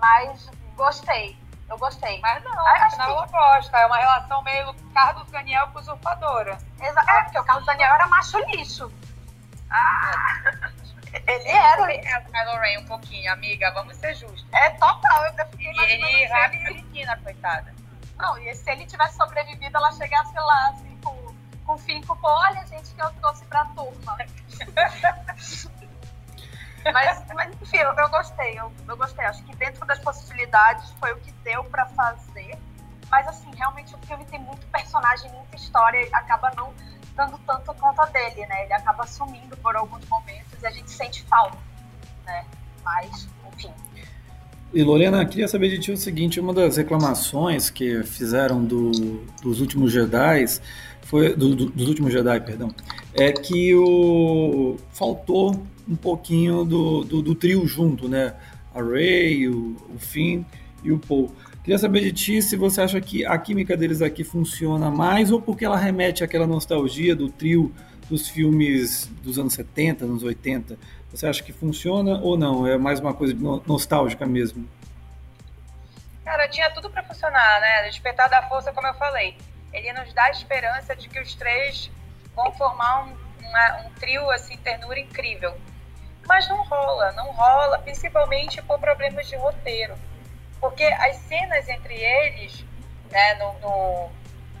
Mas 0.00 0.48
gostei. 0.76 1.36
Eu 1.70 1.78
gostei. 1.78 2.20
Mas 2.20 2.42
não, 2.42 2.52
ah, 2.52 2.86
afinal 2.86 3.06
que... 3.06 3.12
ela 3.12 3.26
gosta. 3.26 3.78
É 3.78 3.86
uma 3.86 3.96
relação 3.96 4.42
meio 4.42 4.74
Carlos 4.92 5.30
Daniel 5.30 5.68
com 5.68 5.78
usurpadora. 5.78 6.58
Exato. 6.80 7.10
É, 7.10 7.22
porque 7.22 7.38
o 7.38 7.44
Carlos 7.44 7.64
Daniel 7.64 7.94
era 7.94 8.06
macho 8.08 8.38
lixo. 8.50 8.92
Ah, 9.70 10.32
ele 11.26 11.48
era. 11.48 11.92
É 11.94 12.18
o 12.18 12.24
Kylo 12.24 12.60
Ren 12.60 12.80
um 12.80 12.86
pouquinho, 12.86 13.32
amiga. 13.32 13.70
Vamos 13.70 13.96
ser 13.96 14.14
justos. 14.14 14.44
É 14.52 14.70
total. 14.70 15.26
Eu 15.26 15.46
fiquei 15.46 15.72
e 15.72 15.92
ele 15.92 16.24
rapta 16.26 16.56
a 16.56 16.74
menina, 16.74 17.16
coitada. 17.22 17.72
Não, 18.18 18.36
e 18.38 18.52
se 18.54 18.70
ele 18.70 18.84
tivesse 18.84 19.16
sobrevivido, 19.16 19.76
ela 19.76 19.92
chegasse 19.92 20.34
lá, 20.34 20.68
assim, 20.70 20.98
com, 21.02 21.34
com 21.64 21.78
fim, 21.78 22.02
olha, 22.22 22.66
gente, 22.66 22.92
que 22.94 23.02
eu 23.02 23.10
trouxe 23.14 23.44
pra 23.46 23.64
turma. 23.66 24.18
Mas, 26.92 27.22
mas 27.34 27.52
enfim, 27.60 27.78
eu, 27.78 27.92
eu 27.92 28.08
gostei, 28.08 28.58
eu, 28.58 28.72
eu, 28.88 28.96
gostei. 28.96 29.24
Acho 29.24 29.42
que 29.44 29.54
dentro 29.56 29.86
das 29.86 29.98
possibilidades 29.98 30.90
foi 30.98 31.12
o 31.12 31.16
que 31.16 31.32
deu 31.44 31.64
para 31.64 31.86
fazer. 31.86 32.58
Mas 33.10 33.26
assim, 33.26 33.50
realmente 33.56 33.94
o 33.94 33.98
filme 34.06 34.24
tem 34.26 34.40
muito 34.40 34.66
personagem, 34.68 35.30
muita 35.32 35.56
história, 35.56 36.06
e 36.06 36.14
acaba 36.14 36.52
não 36.56 36.72
dando 37.16 37.38
tanto 37.46 37.74
conta 37.74 38.06
dele, 38.06 38.46
né? 38.46 38.64
Ele 38.64 38.72
acaba 38.72 39.06
sumindo 39.06 39.56
por 39.56 39.74
alguns 39.76 40.06
momentos 40.08 40.62
e 40.62 40.66
a 40.66 40.70
gente 40.70 40.90
sente 40.90 41.22
falta, 41.24 41.58
né? 42.24 42.44
Mas, 42.84 43.28
enfim. 43.52 43.72
E 44.72 44.82
Lorena, 44.84 45.26
queria 45.26 45.48
saber 45.48 45.68
de 45.68 45.80
ti 45.80 45.90
o 45.90 45.96
seguinte, 45.96 46.38
uma 46.38 46.54
das 46.54 46.76
reclamações 46.76 47.68
que 47.68 48.04
fizeram 48.04 48.64
do, 48.64 48.92
dos 49.42 49.60
últimos 49.60 49.92
Jedi 49.92 50.44
foi 51.10 51.34
do, 51.34 51.56
do, 51.56 51.66
dos 51.66 51.88
últimos 51.88 52.12
Jedi, 52.12 52.40
perdão, 52.40 52.72
é 53.12 53.32
que 53.32 53.74
o 53.74 54.76
faltou 54.92 55.60
um 55.88 55.96
pouquinho 55.96 56.64
do, 56.64 57.02
do, 57.02 57.20
do 57.20 57.34
trio 57.34 57.66
junto, 57.66 58.08
né? 58.08 58.36
A 58.72 58.80
Ray, 58.80 59.48
o, 59.48 59.76
o 59.92 59.98
Finn 59.98 60.44
e 60.84 60.92
o 60.92 60.98
Paul. 61.00 61.34
Queria 61.64 61.78
saber 61.78 62.02
de 62.02 62.12
ti 62.12 62.40
se 62.40 62.56
você 62.56 62.80
acha 62.80 63.00
que 63.00 63.26
a 63.26 63.36
química 63.36 63.76
deles 63.76 64.00
aqui 64.00 64.22
funciona 64.22 64.88
mais 64.88 65.32
ou 65.32 65.42
porque 65.42 65.64
ela 65.64 65.76
remete 65.76 66.22
àquela 66.22 66.46
nostalgia 66.46 67.16
do 67.16 67.28
trio 67.28 67.74
dos 68.08 68.28
filmes 68.28 69.10
dos 69.24 69.36
anos 69.36 69.52
70, 69.54 70.04
anos 70.04 70.22
80. 70.22 70.78
Você 71.10 71.26
acha 71.26 71.42
que 71.42 71.52
funciona 71.52 72.20
ou 72.20 72.38
não? 72.38 72.64
É 72.64 72.78
mais 72.78 73.00
uma 73.00 73.12
coisa 73.12 73.34
nostálgica 73.66 74.24
mesmo? 74.26 74.64
Cara, 76.24 76.48
tinha 76.48 76.70
tudo 76.70 76.88
para 76.88 77.02
funcionar, 77.02 77.60
né? 77.60 77.88
Despertar 77.88 78.28
da 78.30 78.42
Força, 78.48 78.72
como 78.72 78.86
eu 78.86 78.94
falei. 78.94 79.36
Ele 79.72 79.92
nos 79.92 80.12
dá 80.12 80.24
a 80.24 80.30
esperança 80.30 80.94
de 80.96 81.08
que 81.08 81.20
os 81.20 81.34
três 81.34 81.90
vão 82.34 82.52
formar 82.52 83.04
um, 83.04 83.16
uma, 83.46 83.76
um 83.82 83.90
trio, 83.94 84.30
assim, 84.30 84.56
ternura 84.58 84.98
incrível 84.98 85.56
mas 86.30 86.48
não 86.48 86.62
rola, 86.62 87.10
não 87.12 87.32
rola, 87.32 87.80
principalmente 87.80 88.62
por 88.62 88.78
problemas 88.78 89.26
de 89.26 89.34
roteiro. 89.34 89.96
Porque 90.60 90.84
as 90.84 91.16
cenas 91.16 91.68
entre 91.68 91.94
eles, 91.94 92.64
né, 93.10 93.34
no, 93.34 93.52
no 93.58 94.10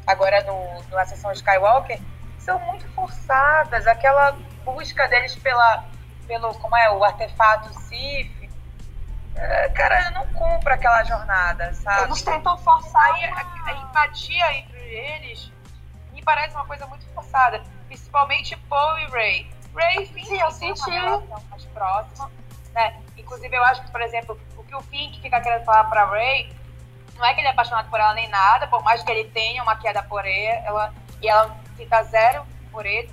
agora 0.04 0.42
no, 0.42 0.82
no 0.90 0.98
Ascensão 0.98 1.30
Skywalker, 1.30 2.00
são 2.40 2.58
muito 2.58 2.88
forçadas. 2.88 3.86
Aquela 3.86 4.32
busca 4.64 5.06
deles 5.06 5.36
pela, 5.36 5.84
pelo, 6.26 6.52
como 6.54 6.76
é, 6.76 6.90
o 6.90 7.04
artefato 7.04 7.72
Sith, 7.82 8.50
é, 9.36 9.68
cara, 9.68 10.10
não 10.10 10.26
compra 10.32 10.74
aquela 10.74 11.04
jornada, 11.04 11.72
sabe? 11.74 12.08
Eles 12.08 12.22
tentam 12.22 12.58
forçar. 12.58 13.14
Aí 13.14 13.24
a, 13.26 13.46
a, 13.66 13.72
empatia 13.74 14.44
eles 14.92 15.52
me 16.12 16.22
parece 16.22 16.54
uma 16.54 16.64
coisa 16.64 16.86
muito 16.86 17.06
forçada, 17.14 17.62
principalmente 17.86 18.56
Paul 18.68 18.98
e 18.98 19.06
Ray 19.06 19.60
Ray 19.74 20.06
Fink 20.06 20.26
Sim, 20.26 20.40
eu 20.40 20.50
senti. 20.50 20.90
uma 20.90 21.00
relação 21.00 21.42
mais 21.50 21.64
próxima, 21.66 22.30
né? 22.72 23.00
Inclusive, 23.16 23.54
eu 23.54 23.64
acho 23.64 23.82
que, 23.82 23.90
por 23.90 24.00
exemplo, 24.02 24.40
o 24.56 24.64
que 24.64 24.74
o 24.74 24.80
Fink 24.82 25.20
fica 25.20 25.40
querendo 25.40 25.64
falar 25.64 25.84
pra 25.84 26.04
Ray 26.04 26.52
não 27.16 27.24
é 27.24 27.34
que 27.34 27.40
ele 27.40 27.48
é 27.48 27.50
apaixonado 27.50 27.88
por 27.90 28.00
ela 28.00 28.14
nem 28.14 28.28
nada, 28.28 28.66
por 28.66 28.82
mais 28.82 29.02
que 29.02 29.10
ele 29.10 29.24
tenha 29.30 29.62
uma 29.62 29.76
queda 29.76 30.02
por 30.02 30.24
ela, 30.26 30.92
e 31.20 31.28
ela 31.28 31.54
fica 31.76 32.02
zero 32.04 32.44
por 32.72 32.86
ele. 32.86 33.10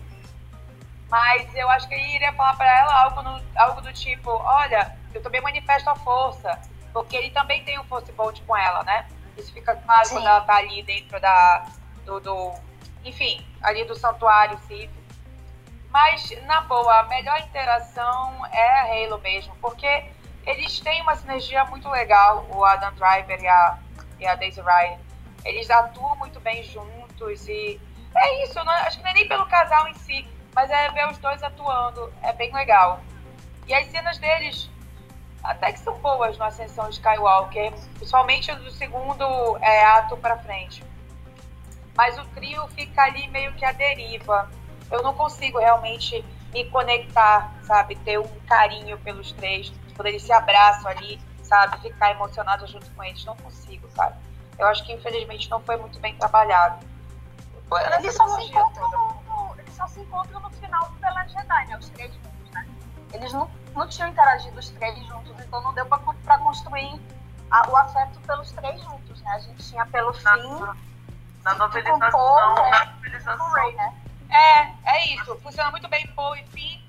Mas 1.09 1.53
eu 1.55 1.69
acho 1.69 1.87
que 1.87 1.93
ele 1.93 2.15
iria 2.15 2.33
falar 2.33 2.55
para 2.55 2.79
ela 2.79 3.03
algo, 3.03 3.21
no, 3.21 3.41
algo 3.55 3.81
do 3.81 3.93
tipo: 3.93 4.29
olha, 4.29 4.97
eu 5.13 5.21
também 5.21 5.41
manifesto 5.41 5.89
a 5.89 5.95
força, 5.95 6.59
porque 6.93 7.15
ele 7.15 7.29
também 7.31 7.63
tem 7.63 7.79
um 7.79 7.83
Force 7.83 8.11
Bolt 8.13 8.41
com 8.45 8.57
ela, 8.57 8.83
né? 8.83 9.07
Isso 9.37 9.53
fica 9.53 9.75
claro 9.75 10.05
Sim. 10.05 10.15
quando 10.15 10.27
ela 10.27 10.41
tá 10.41 10.55
ali 10.55 10.81
dentro 10.83 11.19
da, 11.19 11.65
do, 12.05 12.19
do, 12.19 12.53
enfim, 13.03 13.45
ali 13.61 13.85
do 13.85 13.95
santuário 13.95 14.57
Sith. 14.67 14.89
Mas, 15.89 16.29
na 16.45 16.61
boa, 16.61 16.99
a 16.99 17.03
melhor 17.03 17.39
interação 17.39 18.45
é 18.51 18.79
a 18.79 18.83
Halo 18.83 19.19
mesmo, 19.19 19.55
porque 19.61 20.05
eles 20.45 20.79
têm 20.79 21.01
uma 21.01 21.15
sinergia 21.15 21.63
muito 21.65 21.89
legal, 21.89 22.45
o 22.49 22.63
Adam 22.63 22.93
Driver 22.93 23.41
e 23.41 23.47
a, 23.47 23.77
e 24.19 24.27
a 24.27 24.35
Daisy 24.35 24.61
Ryan. 24.61 24.97
Eles 25.45 25.69
atuam 25.69 26.15
muito 26.17 26.39
bem 26.39 26.63
juntos 26.63 27.47
e 27.47 27.79
é 28.15 28.43
isso, 28.43 28.55
não, 28.63 28.73
acho 28.73 28.97
que 28.97 29.03
não 29.03 29.11
é 29.11 29.13
nem 29.13 29.27
pelo 29.27 29.45
casal 29.45 29.87
em 29.87 29.93
si, 29.93 30.27
mas 30.53 30.69
é 30.69 30.89
ver 30.89 31.07
os 31.09 31.17
dois 31.19 31.41
atuando, 31.43 32.11
é 32.23 32.33
bem 32.33 32.53
legal. 32.53 32.99
E 33.67 33.73
as 33.73 33.87
cenas 33.87 34.17
deles 34.17 34.69
até 35.43 35.71
que 35.71 35.79
são 35.79 35.97
boas 35.99 36.37
no 36.37 36.43
Ascensão 36.43 36.89
Skywalker, 36.89 37.73
principalmente 37.95 38.53
do 38.55 38.71
segundo 38.71 39.57
é, 39.61 39.85
ato 39.85 40.17
para 40.17 40.37
frente. 40.37 40.83
Mas 41.95 42.17
o 42.19 42.25
trio 42.25 42.67
fica 42.69 43.03
ali 43.03 43.27
meio 43.29 43.53
que 43.53 43.65
à 43.65 43.71
deriva. 43.71 44.49
Eu 44.91 45.01
não 45.01 45.13
consigo 45.13 45.57
realmente 45.57 46.23
me 46.53 46.65
conectar, 46.69 47.53
sabe? 47.63 47.95
Ter 47.97 48.19
um 48.19 48.39
carinho 48.47 48.97
pelos 48.99 49.31
três, 49.31 49.71
quando 49.95 50.07
eles 50.07 50.21
se 50.21 50.31
abraçam 50.31 50.91
ali, 50.91 51.19
sabe? 51.41 51.79
Ficar 51.81 52.11
emocionado 52.11 52.67
junto 52.67 52.89
com 52.91 53.03
eles. 53.03 53.23
Não 53.25 53.35
consigo, 53.37 53.89
sabe? 53.95 54.15
Eu 54.59 54.67
acho 54.67 54.83
que 54.85 54.93
infelizmente 54.93 55.49
não 55.49 55.59
foi 55.61 55.77
muito 55.77 55.99
bem 55.99 56.15
trabalhado. 56.15 56.85
Eles 57.99 58.15
só, 58.15 58.27
se 58.27 58.43
encontram 58.43 58.89
no, 58.89 59.59
eles 59.59 59.73
só 59.73 59.87
se 59.87 59.99
encontram 59.99 60.39
no 60.39 60.49
final 60.51 60.89
do 60.89 60.95
The 60.99 61.11
Last 61.11 61.33
Jedi, 61.33 61.67
né? 61.67 61.77
Os 61.77 61.89
três 61.89 62.13
juntos, 62.13 62.51
né? 62.53 62.67
Eles 63.13 63.33
não, 63.33 63.49
não 63.77 63.87
tinham 63.87 64.09
interagido 64.09 64.59
os 64.59 64.69
três 64.69 64.97
juntos, 65.05 65.33
então 65.39 65.61
não 65.61 65.73
deu 65.73 65.85
pra, 65.85 65.97
pra 65.97 66.37
construir 66.39 66.99
a, 67.49 67.69
o 67.69 67.77
afeto 67.77 68.19
pelos 68.21 68.51
três 68.51 68.81
juntos, 68.81 69.21
né? 69.21 69.31
A 69.31 69.39
gente 69.39 69.63
tinha 69.69 69.85
pelo 69.85 70.13
fim. 70.13 70.23
Na 71.43 71.53
novelização, 71.53 72.55
na 72.55 72.85
novelização. 72.85 73.49
Ray, 73.51 73.75
né? 73.75 73.93
É, 74.29 74.91
é 74.91 75.13
isso. 75.13 75.35
Funciona 75.37 75.71
muito 75.71 75.87
bem 75.87 76.05
Poe 76.07 76.41
e 76.41 76.45
Finn, 76.47 76.81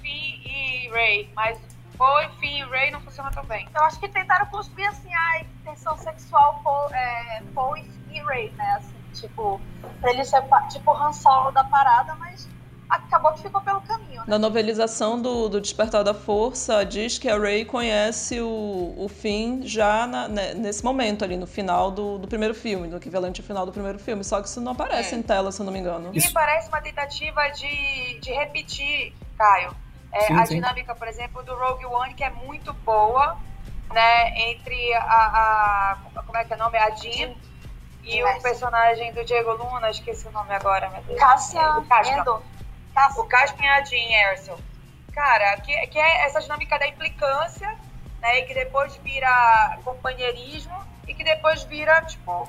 Finn 0.00 0.40
e 0.44 0.90
Ray, 0.92 1.32
mas 1.34 1.58
Poe, 1.98 2.28
Finn 2.38 2.58
e 2.58 2.64
Ray 2.64 2.90
não 2.92 3.00
funciona 3.00 3.30
tão 3.32 3.44
bem. 3.44 3.68
Eu 3.74 3.84
acho 3.84 3.98
que 3.98 4.08
tentaram 4.08 4.46
construir 4.46 4.86
assim 4.86 5.12
a 5.12 5.44
tensão 5.64 5.96
sexual 5.98 6.60
Poe, 6.62 6.92
é, 6.92 7.42
Poe 7.52 7.90
e 8.10 8.20
Ray, 8.20 8.50
né? 8.52 8.76
Assim, 8.76 8.94
tipo, 9.14 9.60
pra 10.00 10.10
ele 10.10 10.24
ser 10.24 10.44
tipo 10.68 10.92
Han 10.92 11.12
Solo 11.12 11.50
da 11.50 11.64
parada, 11.64 12.14
mas 12.14 12.48
acabou 12.90 13.32
que 13.32 13.42
ficou 13.42 13.60
pelo 13.60 13.80
caminho. 13.82 14.20
Né? 14.20 14.24
Na 14.26 14.38
novelização 14.38 15.20
do, 15.20 15.48
do 15.48 15.60
Despertar 15.60 16.02
da 16.02 16.12
Força, 16.12 16.84
diz 16.84 17.18
que 17.18 17.28
a 17.28 17.38
Rey 17.38 17.64
conhece 17.64 18.40
o, 18.40 18.94
o 18.96 19.08
Finn 19.08 19.62
já 19.62 20.06
na, 20.06 20.28
né, 20.28 20.54
nesse 20.54 20.84
momento 20.84 21.24
ali, 21.24 21.36
no 21.36 21.46
final 21.46 21.90
do, 21.90 22.18
do 22.18 22.26
primeiro 22.26 22.54
filme, 22.54 22.88
no 22.88 22.96
equivalente 22.96 23.40
ao 23.40 23.46
final 23.46 23.64
do 23.64 23.72
primeiro 23.72 23.98
filme. 23.98 24.24
Só 24.24 24.42
que 24.42 24.48
isso 24.48 24.60
não 24.60 24.72
aparece 24.72 25.14
é. 25.14 25.18
em 25.18 25.22
tela, 25.22 25.52
se 25.52 25.60
eu 25.60 25.66
não 25.66 25.72
me 25.72 25.78
engano. 25.78 26.10
E 26.12 26.32
parece 26.32 26.68
uma 26.68 26.80
tentativa 26.80 27.48
de, 27.50 28.18
de 28.20 28.32
repetir, 28.32 29.14
Caio, 29.38 29.74
é, 30.12 30.20
sim, 30.22 30.34
a 30.34 30.46
sim. 30.46 30.54
dinâmica, 30.56 30.94
por 30.94 31.06
exemplo, 31.06 31.42
do 31.44 31.54
Rogue 31.54 31.86
One, 31.86 32.14
que 32.14 32.24
é 32.24 32.30
muito 32.30 32.72
boa, 32.72 33.38
né, 33.92 34.50
entre 34.50 34.94
a, 34.94 35.00
a 35.00 35.98
como 36.26 36.36
é 36.36 36.44
que 36.44 36.52
é 36.52 36.56
o 36.56 36.58
nome? 36.58 36.78
A 36.78 36.90
Jean 36.90 37.34
e 38.02 38.22
o 38.22 38.42
personagem 38.42 39.12
do 39.12 39.24
Diego 39.24 39.52
Luna, 39.52 39.90
esqueci 39.90 40.26
o 40.26 40.30
nome 40.32 40.52
agora, 40.54 40.88
meu 40.90 41.02
Deus. 41.02 41.18
Cassian 41.18 41.84
Endo. 42.06 42.42
O 43.16 43.24
Caspian 43.24 43.64
e 43.64 43.68
a 43.68 43.84
Jean 43.84 44.30
Erso. 44.30 44.58
Cara, 45.12 45.56
que, 45.60 45.74
que 45.88 45.98
é 45.98 46.26
essa 46.26 46.40
dinâmica 46.40 46.78
da 46.78 46.86
implicância, 46.86 47.68
né? 48.20 48.40
E 48.40 48.42
que 48.44 48.54
depois 48.54 48.96
vira 48.96 49.78
companheirismo 49.84 50.84
e 51.06 51.14
que 51.14 51.24
depois 51.24 51.64
vira, 51.64 52.00
tipo, 52.02 52.48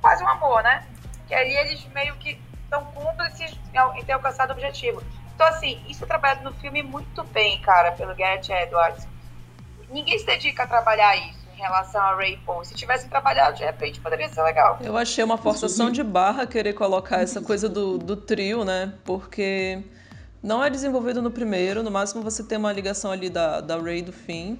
quase 0.00 0.22
um 0.22 0.28
amor, 0.28 0.62
né? 0.62 0.86
Que 1.26 1.34
ali 1.34 1.54
eles 1.54 1.84
meio 1.86 2.14
que 2.16 2.38
estão 2.64 2.84
cúmplices 2.86 3.58
em 3.96 4.04
ter 4.04 4.12
alcançado 4.12 4.50
o 4.50 4.52
objetivo. 4.52 5.02
Então, 5.34 5.46
assim, 5.46 5.82
isso 5.88 6.04
é 6.04 6.06
trabalhado 6.06 6.44
no 6.44 6.52
filme 6.54 6.82
muito 6.82 7.24
bem, 7.24 7.60
cara, 7.60 7.92
pelo 7.92 8.14
Garrett 8.14 8.52
Edwards. 8.52 9.06
Ninguém 9.88 10.18
se 10.18 10.26
dedica 10.26 10.64
a 10.64 10.66
trabalhar 10.66 11.16
isso 11.16 11.43
em 11.56 11.60
relação 11.60 12.00
a 12.00 12.14
Ray 12.14 12.38
Paul. 12.44 12.64
Se 12.64 12.74
tivessem 12.74 13.08
trabalhado, 13.08 13.56
de 13.56 13.64
repente 13.64 14.00
poderia 14.00 14.28
ser 14.28 14.42
legal. 14.42 14.78
Eu 14.82 14.96
achei 14.96 15.22
uma 15.22 15.38
forçação 15.38 15.90
de 15.90 16.02
barra 16.02 16.46
querer 16.46 16.72
colocar 16.72 17.20
essa 17.20 17.40
coisa 17.40 17.68
do, 17.68 17.98
do 17.98 18.16
trio, 18.16 18.64
né? 18.64 18.92
Porque 19.04 19.82
não 20.42 20.62
é 20.62 20.68
desenvolvido 20.68 21.22
no 21.22 21.30
primeiro, 21.30 21.82
no 21.82 21.90
máximo 21.90 22.22
você 22.22 22.42
tem 22.42 22.58
uma 22.58 22.72
ligação 22.72 23.10
ali 23.10 23.30
da, 23.30 23.60
da 23.60 23.78
Ray 23.78 24.02
do 24.02 24.12
Finn. 24.12 24.56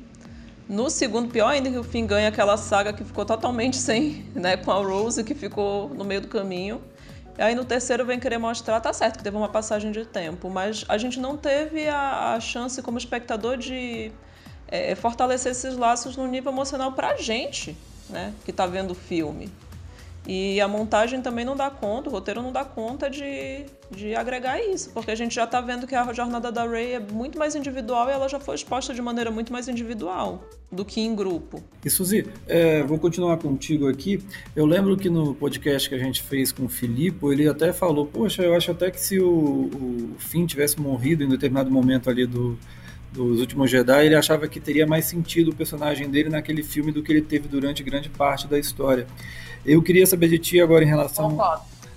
No 0.67 0.89
segundo, 0.89 1.29
pior 1.29 1.49
ainda 1.49 1.71
que 1.71 1.77
o 1.77 1.85
Finn 1.85 2.07
ganha 2.07 2.29
aquela 2.29 2.57
saga 2.57 2.93
que 2.93 3.05
ficou 3.05 3.25
totalmente 3.27 3.77
sem, 3.77 4.27
né, 4.35 4.57
com 4.57 4.71
a 4.71 4.77
Rose, 4.77 5.23
que 5.23 5.35
ficou 5.35 5.91
no 5.91 6.05
meio 6.05 6.23
do 6.23 6.29
caminho. 6.29 6.83
E 7.37 7.43
aí 7.43 7.55
no 7.55 7.65
terceiro 7.65 8.07
vem 8.07 8.19
querer 8.19 8.39
mostrar, 8.39 8.81
tá 8.81 8.93
certo 8.93 9.19
que 9.19 9.25
teve 9.25 9.37
uma 9.37 9.49
passagem 9.49 9.91
de 9.93 10.07
tempo, 10.07 10.49
mas 10.49 10.85
a 10.89 10.97
gente 10.97 11.21
não 11.21 11.37
teve 11.37 11.87
a, 11.89 12.35
a 12.35 12.41
chance 12.41 12.81
como 12.81 12.97
espectador 12.97 13.59
de 13.59 14.11
é, 14.69 14.93
é, 14.93 14.95
fortalecer 14.95 15.53
esses 15.53 15.77
laços 15.77 16.17
no 16.17 16.27
nível 16.27 16.53
emocional 16.53 16.93
para 16.93 17.09
a 17.09 17.17
gente, 17.17 17.77
né, 18.09 18.33
que 18.45 18.51
está 18.51 18.67
vendo 18.67 18.93
o 18.93 18.95
filme. 18.95 19.51
E 20.27 20.59
a 20.59 20.67
montagem 20.67 21.21
também 21.21 21.45
não 21.45 21.55
dá 21.55 21.69
conta, 21.69 22.09
o 22.09 22.13
roteiro 22.13 22.41
não 22.41 22.51
dá 22.51 22.65
conta 22.65 23.11
de, 23.11 23.67
de 23.91 24.15
agregar 24.15 24.59
isso, 24.59 24.91
porque 24.95 25.11
a 25.11 25.15
gente 25.15 25.35
já 25.35 25.45
está 25.45 25.61
vendo 25.61 25.87
que 25.87 25.95
a 25.95 26.13
jornada 26.15 26.51
da 26.51 26.65
Ray 26.65 26.93
é 26.93 27.01
muito 27.01 27.39
mais 27.39 27.55
individual 27.55 28.09
e 28.09 28.13
ela 28.13 28.27
já 28.27 28.41
foi 28.41 28.55
exposta 28.55 28.95
de 28.95 29.03
maneira 29.03 29.31
muito 29.31 29.53
mais 29.53 29.69
individual 29.69 30.43
do 30.73 30.83
que 30.83 30.99
em 30.99 31.15
grupo. 31.15 31.63
E 31.85 31.91
Suzy, 31.91 32.27
é, 32.49 32.83
vou 32.83 32.99
continuar 32.99 33.37
contigo 33.37 33.87
aqui. 33.87 34.25
Eu 34.57 34.65
lembro 34.65 34.97
que 34.97 35.11
no 35.11 35.35
podcast 35.35 35.91
que 35.91 35.95
a 35.95 35.99
gente 35.99 36.23
fez 36.23 36.51
com 36.51 36.65
o 36.65 36.69
Filipe, 36.71 37.27
ele 37.27 37.47
até 37.47 37.71
falou: 37.71 38.07
Poxa, 38.07 38.43
eu 38.43 38.55
acho 38.55 38.71
até 38.71 38.91
que 38.91 38.99
se 38.99 39.21
o, 39.21 39.29
o 39.29 40.15
Finn 40.19 40.47
tivesse 40.47 40.81
morrido 40.81 41.23
em 41.23 41.29
determinado 41.29 41.71
momento 41.71 42.09
ali 42.09 42.27
do, 42.27 42.59
dos 43.15 43.41
últimos 43.41 43.71
Jedi, 43.71 44.07
ele 44.07 44.17
achava 44.17 44.49
que 44.49 44.59
teria 44.59 44.87
mais 44.87 45.05
sentido 45.05 45.53
o 45.53 45.55
personagem 45.55 46.11
dele 46.11 46.29
naquele 46.29 46.65
filme 46.65 46.91
do 46.91 47.03
que 47.03 47.13
ele 47.13 47.23
teve 47.23 47.47
durante 47.47 47.83
grande 47.83 48.09
parte 48.09 48.49
da 48.49 48.59
história. 48.59 49.07
Eu 49.65 49.81
queria 49.81 50.05
saber 50.05 50.29
de 50.29 50.39
ti 50.39 50.61
agora 50.61 50.85
em 50.85 50.89
relação 50.89 51.41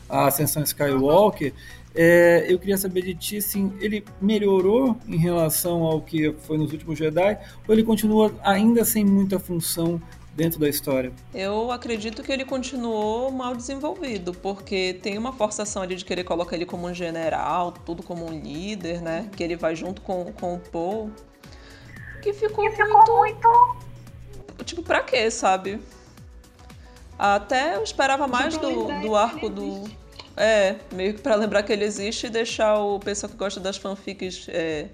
à 0.07 0.27
Ascensão 0.27 0.61
Skywalker. 0.61 1.53
É, 1.95 2.45
eu 2.47 2.59
queria 2.59 2.77
saber 2.77 3.01
de 3.01 3.15
ti, 3.15 3.37
assim, 3.37 3.73
ele 3.79 4.05
melhorou 4.21 4.95
em 5.07 5.17
relação 5.17 5.83
ao 5.83 5.99
que 5.99 6.31
foi 6.43 6.55
nos 6.55 6.71
últimos 6.71 6.99
Jedi 6.99 7.39
ou 7.67 7.73
ele 7.73 7.83
continua 7.83 8.31
ainda 8.43 8.85
sem 8.85 9.03
muita 9.03 9.39
função 9.39 9.99
dentro 10.37 10.59
da 10.59 10.69
história? 10.69 11.11
Eu 11.33 11.71
acredito 11.71 12.21
que 12.21 12.31
ele 12.31 12.45
continuou 12.45 13.31
mal 13.31 13.55
desenvolvido, 13.55 14.31
porque 14.35 14.99
tem 15.01 15.17
uma 15.17 15.33
forçação 15.33 15.81
ali 15.81 15.95
de 15.95 16.05
querer 16.05 16.23
colocar 16.23 16.55
ele 16.55 16.65
como 16.65 16.87
um 16.87 16.93
general, 16.93 17.71
tudo 17.71 18.03
como 18.03 18.23
um 18.27 18.39
líder, 18.39 19.01
né? 19.01 19.27
Que 19.35 19.43
ele 19.43 19.55
vai 19.55 19.75
junto 19.75 19.99
com, 19.99 20.31
com 20.33 20.53
o 20.53 20.59
Paul. 20.59 21.11
Que 22.21 22.31
ficou, 22.33 22.69
que 22.69 22.75
ficou 22.75 23.17
muito... 23.17 23.47
muito. 23.47 24.63
Tipo, 24.63 24.83
pra 24.83 25.01
quê, 25.01 25.31
sabe? 25.31 25.81
Até 27.17 27.75
eu 27.75 27.83
esperava 27.83 28.27
mais 28.27 28.57
do, 28.57 28.85
do 29.01 29.15
arco 29.15 29.49
do. 29.49 29.85
É, 30.35 30.75
meio 30.93 31.15
que 31.15 31.21
pra 31.21 31.33
lembrar 31.33 31.63
que 31.63 31.73
ele 31.73 31.83
existe 31.83 32.27
e 32.27 32.29
deixar 32.29 32.77
o 32.77 32.99
pessoal 32.99 33.31
que 33.31 33.35
gosta 33.35 33.59
das 33.59 33.75
fanfics 33.75 34.47
é, 34.49 34.87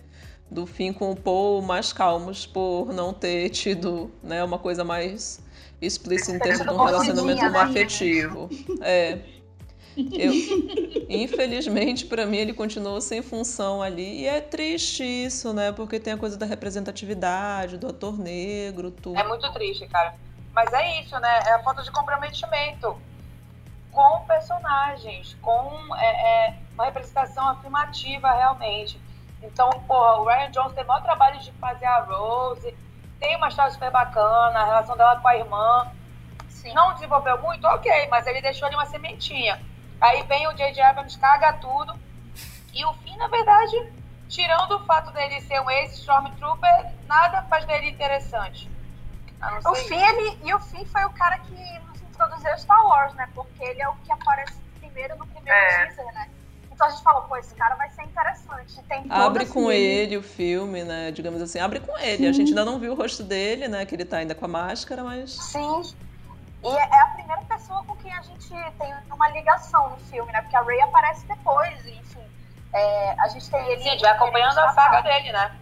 do 0.54 0.66
fim 0.66 0.94
com 0.94 1.12
o 1.12 1.16
Paul 1.16 1.62
mais 1.62 1.92
calmos 1.92 2.46
por 2.46 2.94
não 2.94 3.14
ter 3.14 3.50
tido 3.50 4.12
né, 4.22 4.44
uma 4.44 4.60
coisa 4.60 4.84
mais 4.84 5.44
explícita 5.82 6.36
em 6.36 6.40
termos 6.40 6.66
de 6.66 6.74
um 6.74 6.84
relacionamento 6.84 7.50
né? 7.50 7.60
afetivo. 7.60 8.50
É. 8.82 9.20
Eu, 9.96 10.34
infelizmente, 11.08 12.06
para 12.06 12.26
mim, 12.26 12.38
ele 12.38 12.54
continuou 12.54 13.00
sem 13.00 13.22
função 13.22 13.82
ali. 13.82 14.22
E 14.22 14.28
é 14.28 14.42
triste 14.42 15.04
isso, 15.04 15.54
né? 15.54 15.72
Porque 15.72 16.00
tem 16.00 16.14
a 16.14 16.18
coisa 16.18 16.36
da 16.36 16.48
representatividade, 16.48 17.78
do 17.78 17.90
ator 17.90 18.18
negro, 18.18 18.90
tudo. 18.90 19.20
É 19.20 19.28
muito 19.28 19.52
triste, 19.54 19.88
cara. 19.88 20.16
Mas 20.52 20.74
é 20.74 21.02
isso, 21.02 21.20
né? 21.20 21.40
É 21.46 21.54
a 21.54 21.60
falta 21.60 21.84
de 21.84 21.92
comprometimento 21.92 22.98
com 23.92 24.26
personagens, 24.26 25.38
com 25.42 25.96
é, 25.96 26.48
é, 26.48 26.56
uma 26.74 26.86
representação 26.86 27.48
afirmativa 27.50 28.32
realmente. 28.32 29.00
Então, 29.44 29.70
porra, 29.88 30.20
o 30.20 30.26
Ryan 30.26 30.52
Jones 30.52 30.74
tem 30.74 30.84
o 30.84 30.88
maior 30.88 31.04
trabalho 31.04 31.38
de 31.40 31.52
fazer 31.54 31.86
a 31.86 32.00
Rose, 32.00 32.76
tem 33.20 33.36
uma 33.36 33.50
história 33.50 33.72
super 33.72 33.92
bacana, 33.92 34.60
a 34.60 34.66
relação 34.66 34.96
dela 34.96 35.20
com 35.20 35.28
a 35.28 35.36
irmã. 35.36 35.92
Sim. 36.50 36.74
Não 36.74 36.94
desenvolveu 36.94 37.42
muito, 37.42 37.68
ok, 37.68 38.08
mas 38.10 38.26
ele 38.26 38.42
deixou 38.42 38.68
ali 38.68 38.76
uma 38.76 38.86
sementinha. 38.86 39.62
Aí 40.00 40.24
vem 40.24 40.48
o 40.48 40.54
J.J. 40.54 40.82
Abrams, 40.82 41.18
caga 41.20 41.54
tudo. 41.54 41.94
E 42.74 42.86
o 42.86 42.94
fim, 42.96 43.16
na 43.18 43.28
verdade, 43.28 43.94
tirando 44.30 44.72
o 44.78 44.86
fato 44.86 45.12
dele 45.12 45.42
ser 45.42 45.60
um 45.62 45.70
ex-Stormtrooper, 45.70 46.94
nada 47.06 47.44
faz 47.44 47.66
dele 47.66 47.90
interessante. 47.90 48.72
O 49.66 49.76
fim, 49.76 50.02
ele, 50.02 50.40
e 50.44 50.54
o 50.54 50.60
fim 50.60 50.86
foi 50.86 51.04
o 51.04 51.10
cara 51.12 51.38
que 51.40 51.80
nos 51.80 52.02
introduziu 52.02 52.58
Star 52.58 52.86
Wars, 52.86 53.14
né? 53.14 53.30
Porque 53.36 53.62
ele 53.62 53.82
é 53.82 53.90
o 53.90 53.96
que 53.98 54.12
aparece 54.12 54.54
primeiro 54.80 55.18
no 55.18 55.28
primeiro 55.28 55.58
é. 55.58 55.86
teaser, 55.86 56.14
né? 56.14 56.30
Então 56.74 56.88
a 56.88 56.90
gente 56.90 57.04
falou, 57.04 57.22
pô, 57.24 57.38
esse 57.38 57.54
cara 57.56 57.76
vai 57.76 57.88
ser 57.92 58.04
interessante. 58.04 58.82
Tem 58.84 59.06
abre 59.10 59.46
com 59.46 59.70
assim, 59.70 59.78
ele 59.78 60.18
o 60.18 60.24
filme, 60.24 60.84
né? 60.84 61.12
Digamos 61.12 61.42
assim, 61.42 61.60
abre 61.60 61.80
com 61.80 61.96
ele. 62.00 62.24
Sim. 62.24 62.30
A 62.30 62.32
gente 62.32 62.50
ainda 62.50 62.66
não 62.66 62.80
viu 62.80 62.94
o 62.94 62.96
rosto 62.96 63.24
dele, 63.24 63.68
né? 63.68 63.86
Que 63.86 63.96
ele 63.96 64.06
tá 64.06 64.18
ainda 64.18 64.34
com 64.34 64.46
a 64.46 64.48
máscara, 64.48 65.04
mas. 65.04 65.34
Sim. 65.34 65.82
E 66.64 66.68
é 66.68 67.02
a 67.02 67.08
primeira 67.08 67.42
pessoa 67.44 67.84
com 67.84 67.96
quem 67.98 68.12
a 68.12 68.22
gente 68.22 68.50
tem 68.50 68.94
uma 69.12 69.30
ligação 69.30 69.90
no 69.90 69.98
filme, 69.98 70.32
né? 70.32 70.42
Porque 70.42 70.56
a 70.56 70.62
Ray 70.62 70.82
aparece 70.82 71.28
depois, 71.28 71.86
enfim. 71.86 72.24
É, 72.74 73.16
a 73.20 73.28
gente 73.28 73.50
tem 73.52 73.66
ele. 73.68 73.84
Sim, 73.84 73.98
vai 74.00 74.12
acompanhando 74.12 74.58
a 74.58 74.74
saga 74.74 75.02
dele, 75.02 75.32
né? 75.32 75.56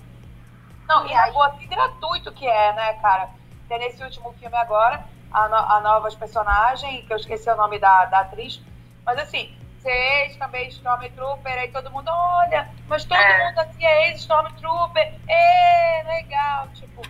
Não, 0.88 1.06
e, 1.06 1.10
e 1.10 1.14
aí... 1.14 1.32
o 1.32 1.70
gratuito 1.70 2.32
que 2.32 2.48
é, 2.48 2.74
né, 2.74 2.94
cara? 3.02 3.30
Tem 3.68 3.80
nesse 3.80 4.02
último 4.04 4.32
filme 4.34 4.56
agora, 4.56 5.06
a, 5.32 5.48
no, 5.50 5.56
a 5.56 5.82
novas 5.82 6.16
personagem, 6.16 7.06
que 7.06 7.12
eu 7.12 7.18
esqueci 7.18 7.50
o 7.50 7.56
nome 7.56 7.80
da, 7.80 8.06
da 8.06 8.20
atriz. 8.22 8.62
Mas 9.06 9.18
assim, 9.20 9.54
vocês 9.82 10.38
também 10.38 10.68
Stormtrooper, 10.70 11.54
aí 11.54 11.72
todo 11.72 11.90
mundo, 11.92 12.10
olha, 12.10 12.70
mas 12.88 13.04
todo 13.04 13.18
é. 13.18 13.48
mundo 13.48 13.60
aqui 13.60 13.86
é 13.86 14.10
ex-Stormtrooper, 14.10 15.14
é 15.28 16.04
legal, 16.06 16.68
tipo, 16.74 17.02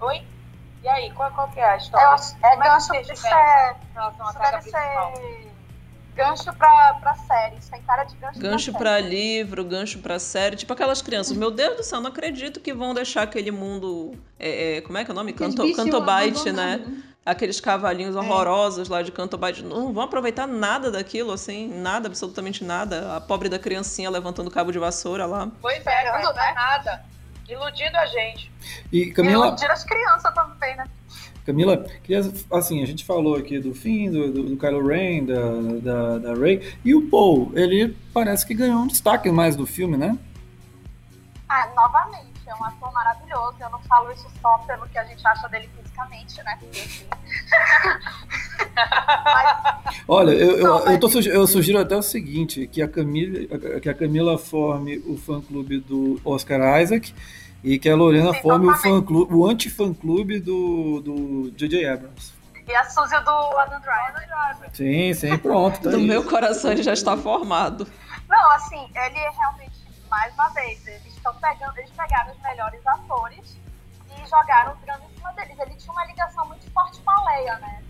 Oi? 0.00 0.22
E 0.82 0.88
aí, 0.88 1.10
qual, 1.12 1.30
qual 1.32 1.48
que 1.50 1.60
é 1.60 1.64
a 1.64 1.76
história? 1.76 2.06
Eu 2.06 2.46
é 2.46 2.50
Como 2.50 2.62
é 2.62 2.66
que 2.66 2.72
gancho, 2.72 2.94
isso 3.12 3.26
é, 3.26 3.76
isso 3.76 4.38
deve 4.38 4.56
principal? 4.62 5.14
ser 5.16 5.50
gancho 6.14 6.52
pra, 6.54 6.94
pra 7.00 7.14
série. 7.14 7.56
Isso 7.56 7.70
tem 7.70 7.82
cara 7.82 8.04
de 8.04 8.16
gancho, 8.16 8.40
Gancho 8.40 8.72
pra 8.72 8.80
pra 8.80 9.00
livro, 9.00 9.64
gancho 9.64 9.98
pra 9.98 10.18
série, 10.18 10.56
tipo 10.56 10.72
aquelas 10.72 11.02
crianças. 11.02 11.36
Meu 11.36 11.50
Deus 11.50 11.76
do 11.76 11.82
céu, 11.82 12.00
não 12.00 12.10
acredito 12.10 12.60
que 12.60 12.72
vão 12.72 12.94
deixar 12.94 13.22
aquele 13.22 13.50
mundo. 13.50 14.12
é, 14.38 14.76
é, 14.76 14.80
como 14.80 14.98
é 14.98 15.04
que 15.04 15.10
é 15.10 15.12
o 15.12 15.16
nome? 15.16 15.32
Canto, 15.32 15.70
Cantobite, 15.74 16.52
né? 16.52 16.80
Aqueles 17.24 17.60
cavalinhos 17.60 18.16
É. 18.16 18.18
horrorosos 18.18 18.88
lá 18.88 19.02
de 19.02 19.12
Cantobite. 19.12 19.62
Não 19.62 19.92
vão 19.92 20.04
aproveitar 20.04 20.46
nada 20.46 20.90
daquilo, 20.90 21.32
assim, 21.32 21.68
nada, 21.68 22.08
absolutamente 22.08 22.64
nada. 22.64 23.16
A 23.16 23.20
pobre 23.20 23.48
da 23.48 23.58
criancinha 23.58 24.10
levantando 24.10 24.50
cabo 24.50 24.72
de 24.72 24.78
vassoura 24.78 25.26
lá. 25.26 25.48
Pois 25.60 25.86
é, 25.86 26.22
não 26.22 26.32
né? 26.32 26.52
nada. 26.54 27.04
Iludindo 27.48 27.96
a 27.96 28.06
gente. 28.06 28.50
E 28.92 29.02
E 29.02 29.12
Camila, 29.12 29.48
iludir 29.48 29.70
as 29.70 29.84
crianças 29.84 30.32
também, 30.34 30.76
né? 30.76 30.84
Camila, 31.44 31.78
queria, 32.04 32.20
assim, 32.52 32.82
a 32.82 32.86
gente 32.86 33.04
falou 33.04 33.34
aqui 33.34 33.58
do 33.58 33.74
fim, 33.74 34.10
do, 34.10 34.32
do, 34.32 34.42
do 34.50 34.56
Kylo 34.56 34.86
Ren, 34.86 35.24
da, 35.24 35.38
da, 35.82 36.18
da 36.18 36.34
Rey, 36.34 36.76
e 36.84 36.94
o 36.94 37.08
Paul, 37.08 37.50
ele 37.54 37.96
parece 38.14 38.46
que 38.46 38.54
ganhou 38.54 38.78
um 38.80 38.86
destaque 38.86 39.30
mais 39.30 39.56
do 39.56 39.66
filme, 39.66 39.96
né? 39.96 40.16
Ah, 41.48 41.68
novamente, 41.74 42.40
é 42.46 42.54
um 42.54 42.64
ator 42.64 42.92
maravilhoso. 42.92 43.56
Eu 43.58 43.70
não 43.70 43.80
falo 43.80 44.12
isso 44.12 44.26
só 44.40 44.58
pelo 44.58 44.86
que 44.88 44.98
a 44.98 45.04
gente 45.04 45.26
acha 45.26 45.48
dele 45.48 45.68
fisicamente, 45.94 46.42
né? 46.42 46.58
Porque. 46.60 47.06
Mas, 49.24 50.00
Olha, 50.08 50.30
eu, 50.32 50.58
eu, 50.58 50.64
Não, 50.64 50.78
mas- 50.84 50.90
eu, 50.94 51.00
tô 51.00 51.08
sugi- 51.08 51.28
eu 51.28 51.46
sugiro 51.46 51.78
até 51.78 51.96
o 51.96 52.02
seguinte, 52.02 52.66
que 52.66 52.82
a, 52.82 52.88
Camila, 52.88 53.58
que 53.80 53.88
a 53.88 53.94
Camila 53.94 54.38
forme 54.38 54.98
o 55.06 55.16
fã-clube 55.16 55.80
do 55.80 56.20
Oscar 56.24 56.80
Isaac 56.80 57.14
e 57.62 57.78
que 57.78 57.88
a 57.88 57.96
Lorena 57.96 58.32
forme 58.34 58.66
o, 58.66 58.72
Exatamente. 58.72 59.12
o 59.12 59.46
anti-fã-clube 59.46 60.40
do, 60.40 61.00
do 61.00 61.50
J.J. 61.56 61.86
Abrams. 61.86 62.32
e 62.66 62.74
a 62.74 62.84
Suzy 62.84 63.18
do 63.24 63.30
Adam 63.58 63.80
Driver. 63.80 64.70
Sim, 64.72 65.12
sim, 65.14 65.36
pronto. 65.38 65.80
Tá 65.80 65.90
No 65.90 65.98
aí. 65.98 66.06
meu 66.06 66.24
coração 66.24 66.72
ele 66.72 66.82
já 66.82 66.92
está 66.92 67.16
formado. 67.16 67.86
Não, 68.28 68.50
assim, 68.52 68.88
ele 68.94 69.18
é 69.18 69.30
realmente, 69.30 69.72
mais 70.08 70.32
uma 70.34 70.48
vez, 70.50 70.86
eles 70.86 71.04
estão 71.06 71.34
pegando, 71.34 71.76
eles 71.78 71.90
pegaram 71.90 72.32
os 72.32 72.40
melhores 72.42 72.80
atores 72.86 73.58
e 74.16 74.28
jogaram 74.28 74.74
cima 74.86 75.09
deles. 75.40 75.58
Ele 75.58 75.74
tinha 75.76 75.92
uma 75.92 76.04
ligação 76.04 76.46
muito 76.46 76.70
forte 76.72 77.00
com 77.02 77.10
a 77.10 77.24
Leia, 77.24 77.56
né? 77.58 77.82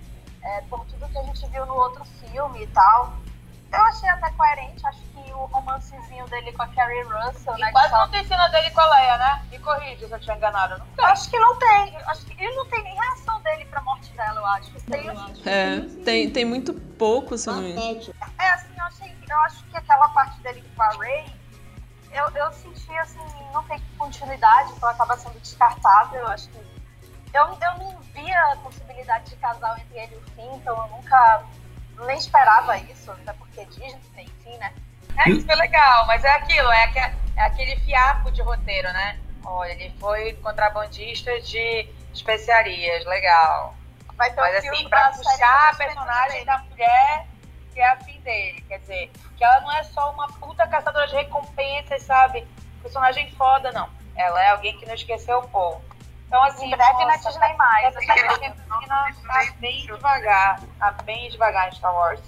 É, 0.43 0.61
por 0.63 0.85
tudo 0.87 1.09
que 1.09 1.19
a 1.19 1.23
gente 1.23 1.47
viu 1.49 1.67
no 1.67 1.75
outro 1.75 2.05
filme 2.05 2.63
e 2.63 2.67
tal. 2.69 3.15
Eu 3.73 3.85
achei 3.85 4.09
até 4.09 4.29
coerente, 4.33 4.85
acho 4.85 4.99
que 5.01 5.33
o 5.33 5.45
romancezinho 5.47 6.27
dele 6.27 6.53
com 6.53 6.63
a 6.63 6.67
Carrie 6.69 7.03
Russell, 7.05 7.53
né? 7.57 7.61
E 7.61 7.67
que 7.67 7.73
quase 7.73 7.91
só- 7.91 7.99
não 7.99 8.11
tem 8.11 8.25
cena 8.27 8.49
dele 8.49 8.69
com 8.73 8.81
a 8.81 8.87
Leia, 8.89 9.19
né? 9.19 9.47
Me 9.49 9.59
corrige 9.61 10.07
se 10.09 10.13
eu 10.13 10.19
tiver 10.19 10.37
enganado. 10.39 10.79
Não 10.79 10.87
tem. 10.87 11.05
acho 11.05 11.31
que 11.31 11.39
não 11.39 11.57
tem. 11.57 11.97
Acho 12.07 12.27
que 12.27 12.43
ele 12.45 12.57
não 12.57 12.67
tem 12.67 12.83
nem 12.83 12.95
reação 12.97 13.41
dele 13.43 13.65
pra 13.67 13.81
morte 13.83 14.13
dela, 14.15 14.41
eu 14.41 14.47
acho. 14.47 14.73
Tem, 14.91 15.07
Eu 15.07 15.13
acho. 15.13 15.49
É, 15.49 15.81
tem, 16.05 16.31
tem 16.31 16.45
muito 16.45 16.75
pouco, 16.75 17.39
se 17.39 17.47
não 17.47 17.59
me. 17.63 17.73
É, 18.41 18.49
assim, 18.51 18.73
eu, 18.77 18.85
achei, 18.87 19.17
eu 19.29 19.39
acho 19.43 19.65
que 19.67 19.77
aquela 19.77 20.09
parte 20.09 20.41
dele 20.41 20.65
com 20.75 20.83
a 20.83 20.89
Ray, 20.89 21.33
eu, 22.11 22.29
eu 22.31 22.53
senti, 22.53 22.91
assim, 22.99 23.21
não 23.53 23.63
tem 23.65 23.81
continuidade, 23.97 24.73
então 24.73 24.89
acaba 24.89 25.17
sendo 25.17 25.39
descartável. 25.39 26.19
Eu 26.23 26.29
acho 26.29 26.49
que. 26.49 26.70
Eu, 27.33 27.45
eu 27.47 27.79
não 27.79 27.99
via 28.15 28.41
a 28.53 28.57
possibilidade 28.57 29.31
de 29.31 29.37
casal 29.37 29.77
entre 29.79 29.99
ele 29.99 30.15
e 30.15 30.19
o 30.19 30.23
Finn, 30.35 30.55
então 30.57 30.77
eu 30.77 30.89
nunca. 30.89 31.45
Nem 32.07 32.17
esperava 32.17 32.77
isso, 32.79 33.11
até 33.13 33.33
porque 33.35 33.65
Disney, 33.67 34.01
enfim, 34.19 34.57
né? 34.57 34.73
É, 35.19 35.29
isso 35.31 35.51
é 35.51 35.55
legal, 35.55 36.07
mas 36.07 36.25
é 36.25 36.31
aquilo, 36.31 36.71
é, 36.73 36.85
aque- 36.85 36.99
é 37.37 37.43
aquele 37.43 37.77
fiapo 37.81 38.31
de 38.31 38.41
roteiro, 38.41 38.91
né? 38.93 39.19
Olha, 39.45 39.73
ele 39.73 39.95
foi 40.01 40.33
contrabandista 40.35 41.39
de 41.43 41.87
especiarias, 42.15 43.05
legal. 43.05 43.75
Vai 44.17 44.31
ter 44.33 44.41
Mas 44.41 44.59
um 44.59 44.61
filme 44.63 44.77
assim, 44.79 44.89
pra 44.89 45.11
puxar 45.11 45.71
a 45.71 45.75
personagem 45.75 46.45
da 46.47 46.59
mulher 46.59 47.27
que 47.75 47.81
é 47.81 47.89
afim 47.91 48.19
dele. 48.21 48.63
Quer 48.69 48.79
dizer, 48.79 49.11
que 49.37 49.45
ela 49.45 49.61
não 49.61 49.73
é 49.73 49.83
só 49.85 50.11
uma 50.13 50.27
puta 50.29 50.67
caçadora 50.69 51.07
de 51.07 51.15
recompensas, 51.17 52.03
sabe? 52.03 52.47
Personagem 52.83 53.31
foda, 53.33 53.71
não. 53.73 53.89
Ela 54.17 54.43
é 54.43 54.51
alguém 54.51 54.77
que 54.79 54.87
não 54.87 54.95
esqueceu 54.95 55.39
o 55.39 55.49
povo. 55.49 55.83
Então, 56.31 56.45
assim, 56.45 56.67
Em 56.67 56.71
breve 56.71 57.05
na 57.07 57.17
Disney 57.17 57.57
mais. 57.57 57.97
Essa 57.97 57.99
menina 57.99 58.39
tá 59.27 59.53
bem 59.59 59.85
devagar. 59.85 60.61
Tá 60.79 60.93
bem 61.05 61.29
devagar 61.29 61.69
em 61.69 61.75
Star 61.75 61.93
Wars. 61.93 62.21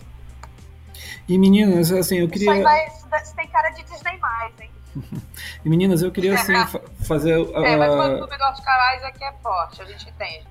E 1.28 1.38
meninas, 1.38 1.92
assim, 1.92 2.18
eu 2.18 2.26
Isso 2.26 2.50
aí 2.50 2.56
queria. 2.56 2.62
vai, 2.64 2.86
isso 2.88 3.36
tem 3.36 3.46
cara 3.46 3.70
de 3.70 3.84
Disney 3.84 4.18
mais, 4.18 4.52
hein? 4.60 4.70
E 5.64 5.68
meninas, 5.68 6.02
eu 6.02 6.10
queria 6.10 6.34
assim 6.34 6.52
fa- 6.66 6.80
fazer. 7.06 7.30
É, 7.38 7.76
mas 7.76 7.94
o 7.94 8.00
ah, 8.00 8.18
clube 8.18 8.36
do 8.36 8.44
Oscar 8.44 8.96
Isaac 8.96 9.22
é 9.22 9.32
forte, 9.40 9.80
a 9.82 9.84
gente 9.84 10.10
entende. 10.10 10.44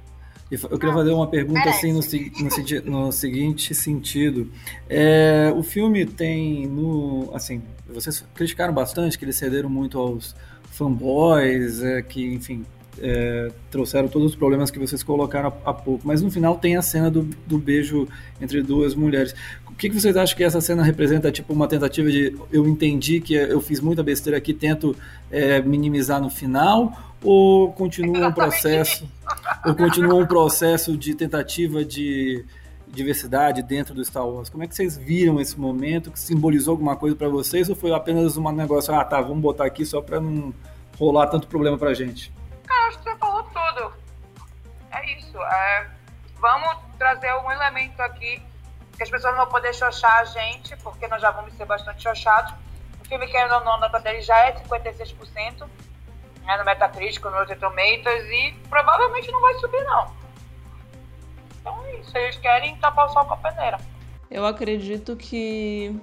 Eu 0.50 0.80
queria 0.80 0.94
fazer 0.94 1.12
uma 1.12 1.28
pergunta 1.28 1.60
merece. 1.60 1.90
assim 1.90 2.82
no, 2.86 2.90
no 2.90 3.06
no 3.06 3.12
seguinte 3.12 3.76
sentido. 3.76 4.50
É, 4.90 5.52
o 5.54 5.62
filme 5.62 6.06
tem 6.06 6.66
no 6.68 7.30
assim, 7.36 7.62
vocês 7.86 8.26
criticaram 8.34 8.74
bastante 8.74 9.18
que 9.18 9.26
eles 9.26 9.36
cederam 9.36 9.70
muito 9.70 10.00
aos 10.00 10.34
fanboys, 10.72 11.84
é, 11.84 12.02
que 12.02 12.34
enfim 12.34 12.66
é, 13.02 13.52
trouxeram 13.72 14.08
todos 14.08 14.32
os 14.32 14.36
problemas 14.36 14.70
que 14.70 14.78
vocês 14.78 15.02
colocaram 15.02 15.52
há, 15.66 15.72
há 15.72 15.74
pouco. 15.74 16.08
Mas 16.08 16.22
no 16.22 16.30
final 16.30 16.56
tem 16.58 16.78
a 16.78 16.82
cena 16.82 17.10
do, 17.10 17.24
do 17.48 17.58
beijo 17.58 18.08
entre 18.40 18.62
duas 18.62 18.94
mulheres. 18.94 19.34
O 19.68 19.74
que, 19.74 19.90
que 19.90 20.00
vocês 20.00 20.16
acham 20.16 20.38
que 20.38 20.44
essa 20.44 20.62
cena 20.62 20.84
representa? 20.84 21.32
Tipo 21.32 21.54
uma 21.54 21.68
tentativa 21.68 22.10
de 22.12 22.38
eu 22.52 22.68
entendi 22.68 23.20
que 23.20 23.34
eu 23.34 23.60
fiz 23.60 23.80
muita 23.82 24.04
besteira 24.04 24.38
aqui, 24.38 24.54
tento 24.54 24.96
é, 25.32 25.62
minimizar 25.62 26.22
no 26.22 26.30
final? 26.30 27.16
Ou 27.24 27.72
continua 27.74 28.28
um 28.28 28.32
processo? 28.32 29.10
ou 29.66 29.76
continua 29.76 30.16
um 30.16 30.26
processo 30.26 30.96
de 30.96 31.16
tentativa 31.16 31.84
de 31.84 32.46
diversidade 32.88 33.64
dentro 33.64 33.96
do 33.96 34.04
Star 34.04 34.28
Wars? 34.28 34.50
Como 34.50 34.64
é 34.64 34.68
que 34.68 34.76
vocês 34.76 34.98
viram 34.98 35.40
esse 35.40 35.60
momento? 35.60 36.12
Que 36.12 36.20
simbolizou 36.20 36.74
alguma 36.74 36.96
coisa 36.96 37.16
para 37.16 37.30
vocês 37.30 37.70
ou 37.70 37.76
foi 37.76 37.92
apenas 37.92 38.38
um 38.38 38.52
negócio, 38.52 38.94
ah, 38.94 39.04
tá, 39.04 39.22
vamos 39.22 39.42
botar 39.42 39.66
aqui 39.66 39.86
só 39.86 40.02
para 40.02 40.20
não 40.20 40.54
rolar 40.98 41.28
tanto 41.28 41.48
problema 41.48 41.78
pra 41.78 41.94
gente? 41.94 42.32
Cara, 42.72 42.88
acho 42.88 42.98
que 43.00 43.04
você 43.04 43.16
falou 43.18 43.44
tudo. 43.44 43.94
É 44.92 45.18
isso. 45.18 45.38
é, 45.38 45.90
vamos 46.40 46.78
trazer 46.98 47.34
um 47.36 47.52
elemento 47.52 48.02
aqui 48.02 48.42
que 48.96 49.04
as 49.04 49.10
pessoas 49.10 49.36
não 49.36 49.44
vão 49.44 49.52
poder 49.52 49.74
xoxar 49.74 50.20
a 50.20 50.26
gente, 50.26 50.76
porque 50.78 51.08
nós 51.08 51.22
já 51.22 51.32
vamos 51.32 51.54
ser 51.56 51.66
bastante 51.66 52.02
xoxados. 52.02 52.54
O 53.02 53.06
filme, 53.06 53.28
querendo 53.28 53.56
ou 53.56 53.64
não, 53.66 53.74
a 53.74 53.78
nota 53.80 54.00
dele 54.00 54.22
já 54.22 54.38
é 54.38 54.54
56%, 54.54 55.68
né, 56.44 56.58
no 56.58 56.64
Metacritic, 56.64 57.24
no 57.24 57.32
Rotten 57.32 57.58
Tomatoes, 57.58 58.24
e 58.30 58.54
provavelmente 58.70 59.30
não 59.32 59.42
vai 59.42 59.54
subir, 59.56 59.84
não. 59.84 60.14
Então 61.60 61.86
é 61.86 61.96
isso. 61.96 62.18
Eles 62.18 62.38
querem 62.38 62.78
tapar 62.78 63.08
o 63.08 63.10
sol 63.10 63.26
com 63.26 63.34
a 63.34 63.38
peneira. 63.38 63.80
Eu 64.30 64.46
acredito 64.46 65.16
que. 65.18 66.00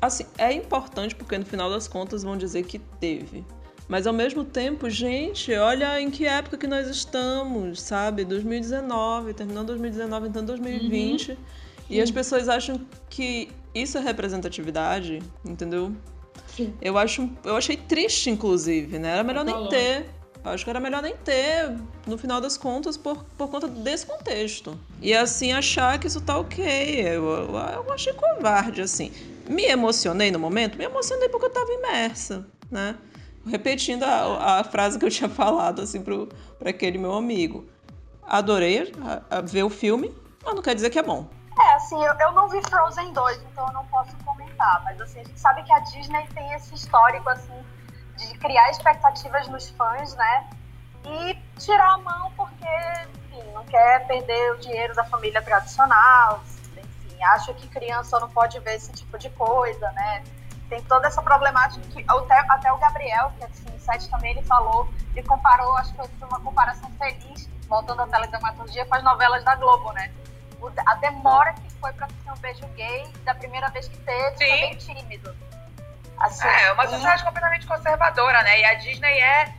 Assim, 0.00 0.26
é 0.38 0.52
importante 0.52 1.14
porque 1.14 1.36
no 1.36 1.44
final 1.44 1.68
das 1.68 1.86
contas 1.86 2.22
vão 2.22 2.36
dizer 2.36 2.64
que 2.64 2.78
teve. 2.78 3.44
Mas 3.86 4.06
ao 4.06 4.12
mesmo 4.12 4.44
tempo, 4.44 4.88
gente, 4.88 5.52
olha 5.54 6.00
em 6.00 6.10
que 6.10 6.26
época 6.26 6.56
que 6.56 6.66
nós 6.66 6.88
estamos, 6.88 7.82
sabe? 7.82 8.24
2019, 8.24 9.34
terminando 9.34 9.66
2019, 9.68 10.28
então 10.28 10.44
2020. 10.44 11.38
E 11.90 12.00
as 12.00 12.10
pessoas 12.10 12.48
acham 12.48 12.80
que 13.10 13.48
isso 13.74 13.98
é 13.98 14.00
representatividade, 14.00 15.22
entendeu? 15.44 15.92
Sim. 16.56 16.72
Eu 16.80 16.96
acho, 16.96 17.28
eu 17.44 17.56
achei 17.56 17.76
triste, 17.76 18.30
inclusive, 18.30 18.98
né? 18.98 19.12
Era 19.12 19.24
melhor 19.24 19.44
nem 19.44 19.54
Falou. 19.54 19.68
ter. 19.68 20.06
Eu 20.42 20.50
acho 20.50 20.64
que 20.64 20.70
era 20.70 20.80
melhor 20.80 21.02
nem 21.02 21.16
ter, 21.16 21.74
no 22.06 22.18
final 22.18 22.38
das 22.38 22.58
contas, 22.58 22.98
por, 22.98 23.24
por 23.36 23.48
conta 23.48 23.66
desse 23.66 24.04
contexto. 24.04 24.78
E 25.00 25.14
assim 25.14 25.52
achar 25.52 25.98
que 25.98 26.06
isso 26.06 26.20
tá 26.20 26.38
ok. 26.38 26.64
Eu, 27.00 27.24
eu, 27.24 27.56
eu 27.56 27.92
achei 27.92 28.12
covarde, 28.12 28.82
assim. 28.82 29.10
Me 29.48 29.64
emocionei 29.64 30.30
no 30.30 30.38
momento? 30.38 30.76
Me 30.76 30.84
emocionei 30.84 31.28
porque 31.30 31.46
eu 31.46 31.50
tava 31.50 31.72
imersa, 31.72 32.46
né? 32.70 32.94
Repetindo 33.46 34.04
a, 34.04 34.60
a 34.60 34.64
frase 34.64 34.98
que 34.98 35.04
eu 35.04 35.10
tinha 35.10 35.28
falado, 35.28 35.82
assim, 35.82 36.02
pro, 36.02 36.26
pra 36.58 36.70
aquele 36.70 36.98
meu 36.98 37.14
amigo. 37.14 37.66
Adorei 38.26 38.92
a- 39.30 39.38
a 39.38 39.40
ver 39.40 39.62
o 39.64 39.70
filme, 39.70 40.14
mas 40.44 40.54
não 40.54 40.62
quer 40.62 40.74
dizer 40.74 40.90
que 40.90 40.98
é 40.98 41.02
bom. 41.02 41.28
É, 41.60 41.74
assim, 41.74 42.02
eu, 42.02 42.12
eu 42.20 42.32
não 42.32 42.48
vi 42.48 42.60
Frozen 42.68 43.12
2, 43.12 43.42
então 43.52 43.66
eu 43.68 43.72
não 43.74 43.84
posso 43.86 44.16
comentar. 44.24 44.82
Mas 44.84 45.00
assim, 45.00 45.20
a 45.20 45.24
gente 45.24 45.38
sabe 45.38 45.62
que 45.62 45.72
a 45.72 45.78
Disney 45.80 46.26
tem 46.34 46.52
esse 46.54 46.74
histórico, 46.74 47.28
assim, 47.28 47.52
de 48.16 48.38
criar 48.38 48.70
expectativas 48.70 49.46
nos 49.48 49.68
fãs, 49.70 50.14
né? 50.16 50.48
E 51.06 51.34
tirar 51.60 51.92
a 51.94 51.98
mão 51.98 52.32
porque, 52.36 52.66
enfim, 53.30 53.50
não 53.52 53.64
quer 53.66 54.06
perder 54.06 54.52
o 54.52 54.58
dinheiro 54.58 54.94
da 54.94 55.04
família 55.04 55.42
tradicional. 55.42 56.42
Enfim, 56.76 57.22
acha 57.24 57.52
que 57.52 57.68
criança 57.68 58.18
não 58.18 58.28
pode 58.30 58.58
ver 58.60 58.76
esse 58.76 58.90
tipo 58.92 59.18
de 59.18 59.28
coisa, 59.30 59.90
né? 59.92 60.24
Tem 60.68 60.82
toda 60.84 61.06
essa 61.08 61.22
problemática 61.22 61.86
que 61.88 62.04
até, 62.08 62.38
até 62.48 62.72
o 62.72 62.78
Gabriel, 62.78 63.32
que 63.38 63.44
assim, 63.44 63.64
no 63.70 63.78
site 63.80 64.08
também 64.08 64.30
ele 64.32 64.42
falou, 64.42 64.88
ele 65.14 65.26
comparou, 65.26 65.76
acho 65.76 65.90
que 65.90 65.96
foi 65.96 66.28
uma 66.28 66.40
comparação 66.40 66.90
feliz, 66.98 67.48
voltando 67.68 68.02
à 68.02 68.06
teledramaturgia, 68.06 68.84
com 68.86 68.94
as 68.94 69.02
novelas 69.02 69.44
da 69.44 69.54
Globo, 69.56 69.92
né? 69.92 70.10
O- 70.60 70.72
a 70.86 70.94
demora 70.94 71.52
que 71.52 71.70
foi 71.74 71.92
pra 71.92 72.06
ter 72.06 72.30
um 72.30 72.36
beijo 72.36 72.66
gay 72.68 73.06
da 73.24 73.34
primeira 73.34 73.68
vez 73.68 73.86
que 73.88 73.98
teve, 73.98 74.36
foi 74.36 74.46
Sim. 74.46 74.60
bem 74.60 74.76
tímido. 74.76 75.36
Assim, 76.18 76.46
É, 76.48 76.72
uma 76.72 76.84
e- 76.84 76.88
sociedade 76.88 77.24
completamente 77.24 77.66
conservadora, 77.66 78.42
né? 78.42 78.60
E 78.60 78.64
a 78.64 78.74
Disney 78.74 79.18
é, 79.20 79.52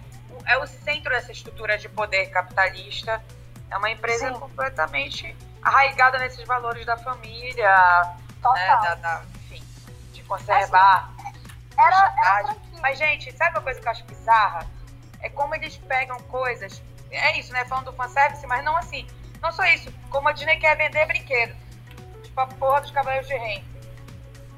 é 0.47 0.57
o 0.57 0.65
centro 0.65 1.11
dessa 1.11 1.31
estrutura 1.31 1.77
de 1.77 1.87
poder 1.87 2.27
capitalista. 2.31 3.21
É 3.69 3.77
uma 3.77 3.89
empresa 3.91 4.29
Sim. 4.29 4.39
completamente 4.39 5.35
arraigada 5.61 6.17
nesses 6.17 6.45
valores 6.47 6.85
da 6.85 6.97
família, 6.97 7.69
né, 8.53 8.67
da, 8.67 8.95
da, 8.95 9.21
enfim, 9.23 9.31
de 9.31 9.34
conservar. 10.25 11.13
Era, 11.77 12.13
era 12.17 12.55
Mas, 12.81 12.97
gente, 12.97 13.31
sabe 13.33 13.51
uma 13.51 13.61
coisa 13.61 13.79
que 13.79 13.87
eu 13.87 13.91
acho 13.91 14.03
bizarra? 14.05 14.65
É 15.21 15.29
como 15.29 15.55
eles 15.55 15.77
pegam 15.77 16.17
coisas. 16.23 16.81
É 17.11 17.37
isso, 17.37 17.51
né? 17.53 17.65
Falando 17.65 17.85
do 17.85 17.93
fanservice, 17.93 18.45
mas 18.47 18.63
não 18.63 18.75
assim. 18.77 19.07
Não 19.41 19.51
só 19.51 19.63
isso, 19.65 19.93
como 20.09 20.27
a 20.27 20.31
Disney 20.31 20.57
quer 20.57 20.75
vender 20.75 21.05
brinquedos. 21.05 21.55
Tipo 22.23 22.41
a 22.41 22.47
porra 22.47 22.81
dos 22.81 22.91
Cavaleiros 22.91 23.27
de 23.27 23.35
Rei. 23.35 23.63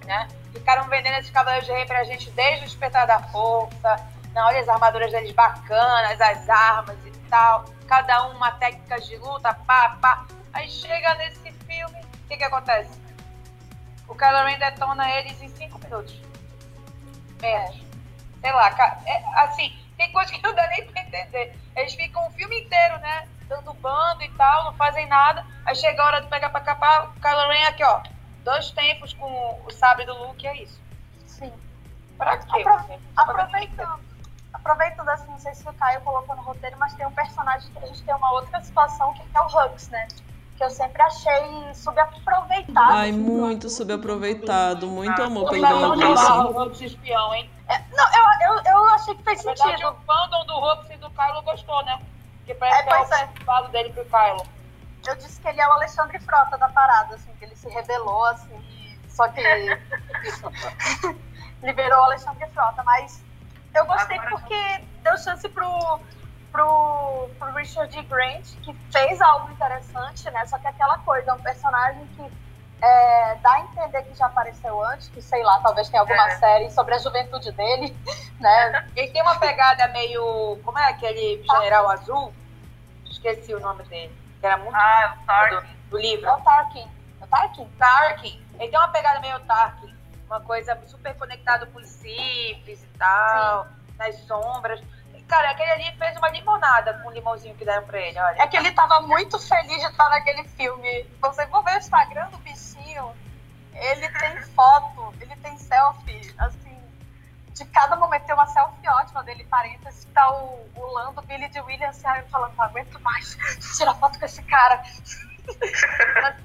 Né? 0.06 0.27
Ficaram 0.53 0.88
vendendo 0.88 1.15
esses 1.15 1.31
Cavaleiros 1.31 1.68
de 1.68 1.73
Rei 1.73 1.85
pra 1.85 2.03
gente 2.03 2.30
desde 2.31 2.64
o 2.64 2.68
Despertar 2.68 3.06
da 3.06 3.19
Força. 3.23 3.95
Não, 4.34 4.45
olha 4.45 4.60
as 4.60 4.69
armaduras 4.69 5.11
deles 5.11 5.31
bacanas, 5.31 6.22
as 6.22 6.49
armas 6.49 6.98
e 7.06 7.11
tal. 7.30 7.65
Cada 7.88 8.27
um 8.27 8.35
uma 8.35 8.52
técnica 8.52 8.99
de 9.02 9.18
luta, 9.18 9.53
pá, 9.53 9.98
pá. 10.02 10.26
Aí 10.53 10.69
chega 10.69 11.15
nesse 11.15 11.52
filme, 11.52 12.02
o 12.02 12.27
que 12.27 12.38
que 12.38 12.44
acontece? 12.44 13.06
O 14.07 14.15
Kylo 14.15 14.45
Ren 14.45 14.57
detona 14.57 15.09
eles 15.11 15.41
em 15.41 15.49
5 15.49 15.79
minutos. 15.79 16.21
Menos. 17.41 17.81
Sei 18.41 18.53
lá, 18.53 18.99
é, 19.05 19.23
assim, 19.41 19.75
tem 19.97 20.11
coisa 20.11 20.31
que 20.31 20.41
não 20.41 20.53
dá 20.53 20.67
nem 20.67 20.85
pra 20.88 21.01
entender. 21.01 21.57
Eles 21.75 21.93
ficam 21.95 22.27
o 22.27 22.31
filme 22.31 22.61
inteiro, 22.61 22.97
né? 22.99 23.27
Dando 23.47 23.73
bando 23.75 24.23
e 24.23 24.29
tal, 24.34 24.65
não 24.65 24.73
fazem 24.73 25.07
nada. 25.07 25.45
Aí 25.65 25.75
chega 25.75 26.01
a 26.01 26.05
hora 26.05 26.21
de 26.21 26.27
pegar 26.27 26.49
pra 26.49 26.61
capar, 26.61 27.09
o 27.09 27.13
Kylo 27.19 27.49
Ren 27.49 27.67
aqui, 27.67 27.84
ó. 27.84 28.01
Dois 28.43 28.71
tempos 28.71 29.13
com 29.13 29.61
o 29.65 29.71
sabre 29.71 30.05
do 30.05 30.13
Luke, 30.13 30.47
é 30.47 30.63
isso. 30.63 30.79
Sim. 31.25 31.51
Pra 32.17 32.38
quê? 32.38 32.63
Apro 32.65 32.99
aproveitando, 33.15 33.99
aproveitando 34.53 35.09
assim, 35.09 35.27
não 35.27 35.39
sei 35.39 35.53
se 35.53 35.67
o 35.67 35.73
Caio 35.73 36.01
colocou 36.01 36.35
no 36.35 36.41
roteiro, 36.41 36.77
mas 36.79 36.93
tem 36.93 37.05
um 37.05 37.11
personagem 37.11 37.71
que 37.71 37.77
a 37.77 37.88
gente 37.88 38.03
tem 38.03 38.15
uma 38.15 38.31
outra 38.31 38.59
situação 38.61 39.13
que 39.13 39.21
é 39.35 39.41
o 39.41 39.45
Hux, 39.45 39.89
né? 39.89 40.07
Que 40.57 40.63
eu 40.63 40.69
sempre 40.71 40.99
achei 41.03 41.73
subaproveitado. 41.75 42.91
Ai, 42.91 43.11
muito 43.11 43.69
subaproveitado, 43.69 44.88
muito 44.88 45.21
amor 45.21 45.51
pelo 45.51 45.67
Douglas. 45.67 46.81
espião, 46.81 47.35
hein? 47.35 47.47
É, 47.69 47.77
não, 47.95 48.05
eu, 48.15 48.23
eu, 48.55 48.63
eu 48.65 48.88
achei 48.88 49.13
que 49.13 49.21
fez 49.23 49.39
sentido. 49.41 49.67
Verdade, 49.67 49.85
o 49.85 49.93
fandom 50.05 50.45
do 50.47 50.57
Hux 50.57 50.89
e 50.89 50.97
do 50.97 51.11
Kylo 51.11 51.43
gostou, 51.43 51.85
né? 51.85 51.99
Que 52.45 52.55
parece 52.55 52.79
é, 52.79 52.84
que 53.27 53.43
é 53.47 53.51
o 53.51 53.53
é. 53.53 53.67
dele 53.69 53.93
pro 53.93 54.03
Kylo. 54.05 54.43
Eu 55.07 55.15
disse 55.15 55.39
que 55.39 55.47
ele 55.47 55.61
é 55.61 55.67
o 55.67 55.71
Alexandre 55.73 56.17
Frota 56.19 56.57
da 56.57 56.69
parada, 56.69 57.13
assim, 57.15 57.31
que 57.38 57.45
ele 57.45 57.55
se 57.55 57.69
rebelou, 57.69 58.25
assim, 58.25 58.59
só 59.07 59.27
que 59.27 59.41
liberou 61.61 61.99
o 61.99 62.05
Alexandre 62.05 62.49
Frota, 62.49 62.84
mas 62.84 63.23
eu 63.75 63.85
gostei 63.85 64.17
Agora, 64.17 64.31
porque 64.31 64.81
deu 65.03 65.15
chance 65.17 65.47
pro 65.49 65.99
pro, 66.57 67.29
pro 67.38 67.53
Richard 67.53 67.95
D. 67.95 68.01
Grant, 68.03 68.45
que 68.63 68.73
fez 68.91 69.21
algo 69.21 69.51
interessante, 69.51 70.29
né? 70.31 70.43
Só 70.47 70.57
que 70.57 70.67
aquela 70.67 70.97
coisa, 70.99 71.29
é 71.29 71.34
um 71.35 71.39
personagem 71.39 72.03
que 72.15 72.31
é, 72.81 73.35
dá 73.35 73.51
a 73.51 73.59
entender 73.61 74.03
que 74.03 74.15
já 74.15 74.25
apareceu 74.25 74.84
antes, 74.85 75.07
que 75.09 75.21
sei 75.21 75.43
lá, 75.43 75.59
talvez 75.59 75.88
tenha 75.89 76.01
alguma 76.01 76.27
é. 76.29 76.38
série 76.38 76.71
sobre 76.71 76.95
a 76.95 76.97
juventude 76.97 77.51
dele, 77.51 77.95
né? 78.41 78.89
Ele 78.95 79.11
tem 79.11 79.21
uma 79.21 79.38
pegada 79.39 79.88
meio. 79.89 80.59
Como 80.63 80.79
é 80.79 80.89
aquele 80.89 81.43
general 81.43 81.89
azul? 81.91 82.34
Esqueci 83.05 83.53
o 83.53 83.59
nome 83.59 83.84
dele. 83.84 84.15
Que 84.39 84.45
era 84.45 84.57
muito. 84.57 84.75
Ah, 84.75 85.15
o 85.21 85.25
Tarkin. 85.25 85.67
Do, 85.67 85.89
do 85.91 85.97
livro. 85.99 86.25
É 86.25 86.34
o 86.34 86.41
Tarkin. 86.41 86.88
É 87.21 87.23
o 87.23 87.27
Tarkin? 87.27 87.69
Tarkin. 87.77 88.45
Ele 88.59 88.69
tem 88.69 88.79
uma 88.79 88.89
pegada 88.89 89.19
meio 89.19 89.39
Tarkin. 89.41 89.95
Uma 90.25 90.41
coisa 90.41 90.77
super 90.88 91.15
conectada 91.15 91.67
com 91.67 91.79
os 91.79 91.88
Siths 91.88 92.84
e 92.84 92.97
tal, 92.97 93.63
Sim. 93.63 93.97
nas 93.97 94.15
sombras. 94.25 94.81
Cara, 95.28 95.52
aquele 95.52 95.72
ali 95.72 95.98
fez 95.98 96.16
uma 96.18 96.30
limonada 96.30 96.94
com 96.95 97.10
o 97.10 97.12
limãozinho 97.12 97.56
que 97.56 97.66
deram 97.66 97.86
pra 97.86 97.99
ele, 97.99 98.18
olha. 98.20 98.41
É 98.41 98.48
que 98.48 98.56
ele 98.56 98.72
tava 98.72 99.02
muito 99.02 99.38
feliz 99.40 99.82
de 99.82 99.86
estar 99.86 100.10
naquele 100.10 100.44
filme. 100.49 101.06
Você 101.22 101.45
for 101.48 101.64
ver 101.64 101.76
o 101.76 101.78
Instagram 101.80 102.30
do 102.30 102.38
bichinho, 102.38 103.14
ele 103.74 104.08
tem 104.10 104.41
foto, 104.54 105.14
ele 105.20 105.36
tem 105.38 105.58
selfie, 105.58 106.34
assim, 106.38 106.78
de 107.54 107.66
cada 107.66 107.95
momento 107.95 108.26
tem 108.26 108.36
uma 108.36 108.48
selfie 108.48 108.88
ótima 108.88 109.24
dele, 109.24 109.44
parênteses, 109.45 110.06
tá 110.14 110.32
o, 110.32 110.70
o 110.76 110.94
Lando, 110.94 111.22
Billy 111.24 111.49
de 111.49 111.60
Williams, 111.60 112.06
aí 112.06 112.24
falando, 112.30 112.56
não 112.56 112.66
aguento 112.66 112.99
mais, 113.02 113.38
tira 113.78 113.94
foto 113.95 114.18
com 114.20 114.26
esse 114.26 114.41
cara. 114.44 114.82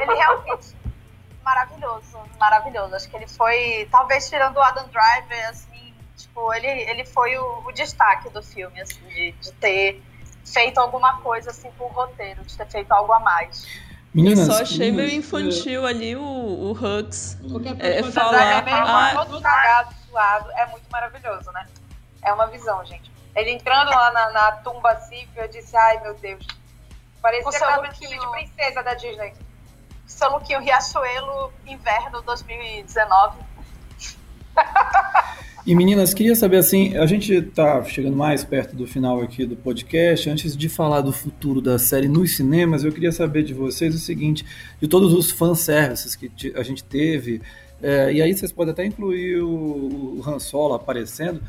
ele 0.00 0.14
realmente 0.14 0.74
maravilhoso, 1.42 2.18
maravilhoso. 2.38 2.94
Acho 2.94 3.08
que 3.08 3.16
ele 3.16 3.28
foi, 3.28 3.88
talvez 3.90 4.28
tirando 4.28 4.56
o 4.56 4.62
Adam 4.62 4.88
Driver, 4.88 5.48
assim, 5.48 5.91
Tipo, 6.22 6.54
ele, 6.54 6.68
ele 6.68 7.04
foi 7.04 7.36
o, 7.36 7.64
o 7.66 7.72
destaque 7.72 8.30
do 8.30 8.40
filme, 8.42 8.80
assim, 8.80 9.04
de, 9.08 9.32
de, 9.32 9.52
ter 9.54 10.00
feito 10.44 10.78
alguma 10.78 11.20
coisa 11.20 11.50
assim 11.50 11.68
com 11.76 11.84
o 11.84 11.88
roteiro, 11.88 12.42
de 12.44 12.56
ter 12.56 12.66
feito 12.70 12.92
algo 12.92 13.12
a 13.12 13.18
mais. 13.18 13.66
Meninas, 14.14 14.46
Só 14.46 14.62
achei 14.62 14.92
meninas, 14.92 15.06
meio 15.06 15.18
infantil 15.18 15.86
é... 15.86 15.90
ali 15.90 16.16
o, 16.16 16.22
o 16.22 16.72
Hux. 16.72 17.38
É, 17.80 17.98
é 17.98 18.02
falar. 18.04 18.44
É 18.44 18.62
meio 18.62 18.76
ah, 18.76 19.12
todo 19.16 19.42
cagado, 19.42 19.94
suado, 20.08 20.50
é 20.52 20.66
muito 20.66 20.84
maravilhoso, 20.92 21.50
né? 21.50 21.66
É 22.22 22.32
uma 22.32 22.46
visão, 22.46 22.84
gente. 22.84 23.10
Ele 23.34 23.50
entrando 23.50 23.90
lá 23.90 24.12
na, 24.12 24.30
na 24.30 24.52
tumba 24.52 24.92
assim, 24.92 25.26
eu 25.34 25.48
disse, 25.48 25.76
ai 25.76 26.00
meu 26.02 26.14
Deus. 26.14 26.46
Parecia 27.20 27.50
o 27.50 27.82
um 27.82 27.94
filme 27.94 28.18
de 28.18 28.30
princesa 28.30 28.82
da 28.82 28.94
Disney. 28.94 29.34
Seu 30.06 30.30
lookinho 30.30 30.60
Riachuelo, 30.60 31.52
inverno 31.66 32.22
2019. 32.22 33.38
E 35.64 35.76
meninas, 35.76 36.12
queria 36.12 36.34
saber 36.34 36.56
assim, 36.56 36.96
a 36.96 37.06
gente 37.06 37.32
está 37.32 37.84
chegando 37.84 38.16
mais 38.16 38.42
perto 38.42 38.74
do 38.74 38.84
final 38.84 39.20
aqui 39.20 39.46
do 39.46 39.54
podcast. 39.54 40.28
Antes 40.28 40.56
de 40.56 40.68
falar 40.68 41.02
do 41.02 41.12
futuro 41.12 41.60
da 41.60 41.78
série 41.78 42.08
nos 42.08 42.36
cinemas, 42.36 42.82
eu 42.82 42.90
queria 42.90 43.12
saber 43.12 43.44
de 43.44 43.54
vocês 43.54 43.94
o 43.94 43.98
seguinte: 43.98 44.44
de 44.80 44.88
todos 44.88 45.12
os 45.12 45.30
fanservices 45.30 46.16
que 46.16 46.52
a 46.56 46.64
gente 46.64 46.82
teve, 46.82 47.40
é, 47.80 48.12
e 48.12 48.20
aí 48.20 48.34
vocês 48.34 48.50
podem 48.50 48.72
até 48.72 48.84
incluir 48.84 49.40
o, 49.40 50.18
o 50.18 50.22
Han 50.26 50.40
Solo 50.40 50.74
aparecendo. 50.74 51.40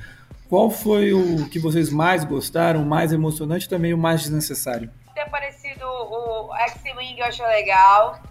Qual 0.47 0.69
foi 0.69 1.11
o 1.11 1.49
que 1.49 1.57
vocês 1.57 1.89
mais 1.89 2.23
gostaram, 2.23 2.83
o 2.83 2.85
mais 2.85 3.11
emocionante 3.11 3.67
também 3.67 3.95
o 3.95 3.97
mais 3.97 4.21
desnecessário? 4.21 4.91
Ter 5.15 5.21
aparecido 5.21 5.87
o 5.87 6.55
X-Wing 6.55 7.19
eu 7.19 7.25
acho 7.25 7.41
legal. 7.41 8.21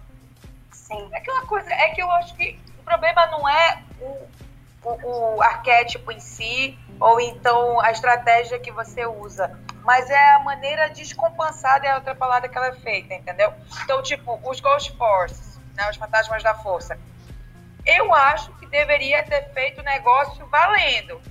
Sim. 0.71 1.09
É 1.11 1.17
aquela 1.17 1.45
coisa, 1.45 1.69
é 1.69 1.89
que 1.89 2.01
eu 2.01 2.09
acho 2.11 2.33
que 2.37 2.57
o 2.79 2.83
problema 2.83 3.25
não 3.27 3.49
é 3.49 3.83
o 4.01 4.32
o, 4.83 5.35
o 5.35 5.41
arquétipo 5.41 6.11
em 6.11 6.19
si, 6.19 6.77
ou 6.99 7.19
então 7.19 7.79
a 7.81 7.91
estratégia 7.91 8.59
que 8.59 8.71
você 8.71 9.05
usa. 9.05 9.59
Mas 9.83 10.09
é 10.09 10.31
a 10.33 10.39
maneira 10.39 10.89
descompassada, 10.89 11.85
é 11.85 11.91
a 11.91 11.95
outra 11.95 12.15
palavra 12.15 12.47
que 12.47 12.57
ela 12.57 12.67
é 12.67 12.73
feita, 12.73 13.13
entendeu? 13.13 13.53
Então, 13.83 14.01
tipo, 14.01 14.39
os 14.43 14.59
Ghost 14.59 14.95
Force, 14.97 15.59
né, 15.75 15.89
os 15.89 15.97
fantasmas 15.97 16.41
da 16.41 16.53
força. 16.55 16.97
Eu 17.85 18.13
acho 18.13 18.51
que 18.53 18.65
deveria 18.67 19.23
ter 19.23 19.51
feito 19.53 19.81
o 19.81 19.83
negócio 19.83 20.45
valendo, 20.47 21.21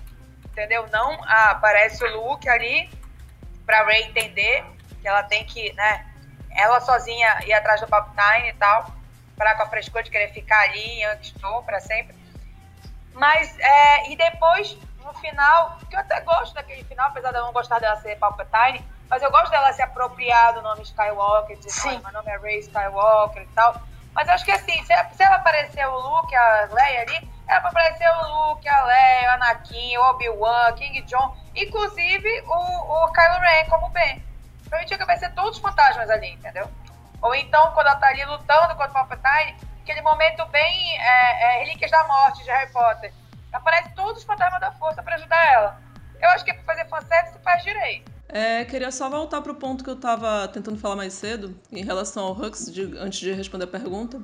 entendeu? 0.44 0.86
Não 0.92 1.18
ah, 1.24 1.52
aparece 1.52 2.04
o 2.04 2.28
Luke 2.28 2.46
ali 2.48 2.90
para 3.64 3.84
Rey 3.86 4.02
entender 4.04 4.64
que 5.00 5.08
ela 5.08 5.22
tem 5.22 5.44
que, 5.44 5.72
né, 5.72 6.06
ela 6.50 6.80
sozinha 6.80 7.40
ir 7.46 7.52
atrás 7.54 7.80
do 7.80 7.86
Palpatine 7.86 8.50
e 8.50 8.52
tal, 8.54 8.92
parar 9.36 9.54
com 9.54 9.62
a 9.62 9.66
frescura 9.66 10.02
de 10.02 10.10
querer 10.10 10.30
ficar 10.32 10.60
ali 10.60 10.78
em 10.78 11.04
Angstou 11.06 11.62
para 11.62 11.80
sempre. 11.80 12.21
Mas, 13.14 13.58
é, 13.58 14.10
e 14.10 14.16
depois, 14.16 14.76
no 15.04 15.12
final, 15.14 15.78
que 15.88 15.94
eu 15.94 16.00
até 16.00 16.20
gosto 16.20 16.54
daquele 16.54 16.84
final, 16.84 17.08
apesar 17.08 17.30
de 17.30 17.38
eu 17.38 17.42
não 17.42 17.52
gostar 17.52 17.78
dela 17.78 17.96
ser 17.96 18.16
Palpatine, 18.16 18.84
mas 19.08 19.22
eu 19.22 19.30
gosto 19.30 19.50
dela 19.50 19.72
se 19.72 19.82
apropriar 19.82 20.54
do 20.54 20.62
nome 20.62 20.82
Skywalker, 20.82 21.58
dizer, 21.58 21.70
Sim. 21.70 22.00
meu 22.02 22.12
nome 22.12 22.30
é 22.30 22.38
Rey 22.38 22.60
Skywalker 22.60 23.42
e 23.42 23.46
tal. 23.48 23.74
Mas 24.14 24.28
acho 24.28 24.44
que 24.44 24.52
assim, 24.52 24.82
se, 24.84 24.94
se 25.14 25.22
ela 25.22 25.36
aparecer 25.36 25.86
o 25.86 25.98
Luke, 25.98 26.34
a 26.34 26.68
Leia 26.72 27.02
ali, 27.02 27.30
era 27.46 27.60
pra 27.60 27.70
aparecer 27.70 28.08
o 28.08 28.50
Luke, 28.50 28.68
a 28.68 28.84
Leia, 28.84 29.30
o 29.30 29.34
Anakin, 29.34 29.96
o 29.96 30.02
Obi-Wan, 30.10 30.72
King 30.74 31.02
John, 31.02 31.36
inclusive 31.54 32.42
o, 32.46 33.04
o 33.04 33.12
Kylo 33.12 33.40
Ren 33.40 33.68
como 33.68 33.88
Ben. 33.90 34.22
Pra 34.68 34.78
mim 34.78 34.86
tinha 34.86 34.96
que 34.96 35.02
aparecer 35.02 35.34
todos 35.34 35.56
os 35.56 35.62
fantasmas 35.62 36.08
ali, 36.08 36.30
entendeu? 36.30 36.66
Ou 37.20 37.34
então, 37.34 37.70
quando 37.72 37.86
ela 37.86 37.96
tá 37.96 38.08
ali 38.08 38.24
lutando 38.24 38.74
contra 38.74 38.90
o 38.90 38.92
Palpatine, 38.92 39.56
aquele 39.82 40.00
momento 40.00 40.46
bem 40.46 40.98
é, 40.98 41.60
é, 41.60 41.64
Relíquias 41.64 41.90
da 41.90 42.06
Morte 42.06 42.42
de 42.42 42.50
Harry 42.50 42.72
Potter. 42.72 43.12
Aparece 43.52 43.90
todos 43.94 44.18
os 44.18 44.24
fantasmas 44.24 44.60
da 44.60 44.72
força 44.72 45.02
para 45.02 45.16
ajudar 45.16 45.52
ela. 45.52 45.82
Eu 46.20 46.28
acho 46.30 46.44
que 46.44 46.52
é 46.52 46.54
pra 46.54 46.74
fazer 46.74 46.88
fanservice 46.88 47.38
faz 47.42 47.62
direito. 47.62 48.10
É, 48.28 48.64
queria 48.64 48.90
só 48.90 49.10
voltar 49.10 49.42
pro 49.42 49.54
ponto 49.54 49.84
que 49.84 49.90
eu 49.90 49.96
tava 49.96 50.48
tentando 50.48 50.78
falar 50.78 50.96
mais 50.96 51.12
cedo, 51.12 51.54
em 51.70 51.84
relação 51.84 52.24
ao 52.24 52.32
Hux, 52.32 52.72
de, 52.72 52.96
antes 52.96 53.18
de 53.18 53.32
responder 53.32 53.64
a 53.64 53.68
pergunta, 53.68 54.22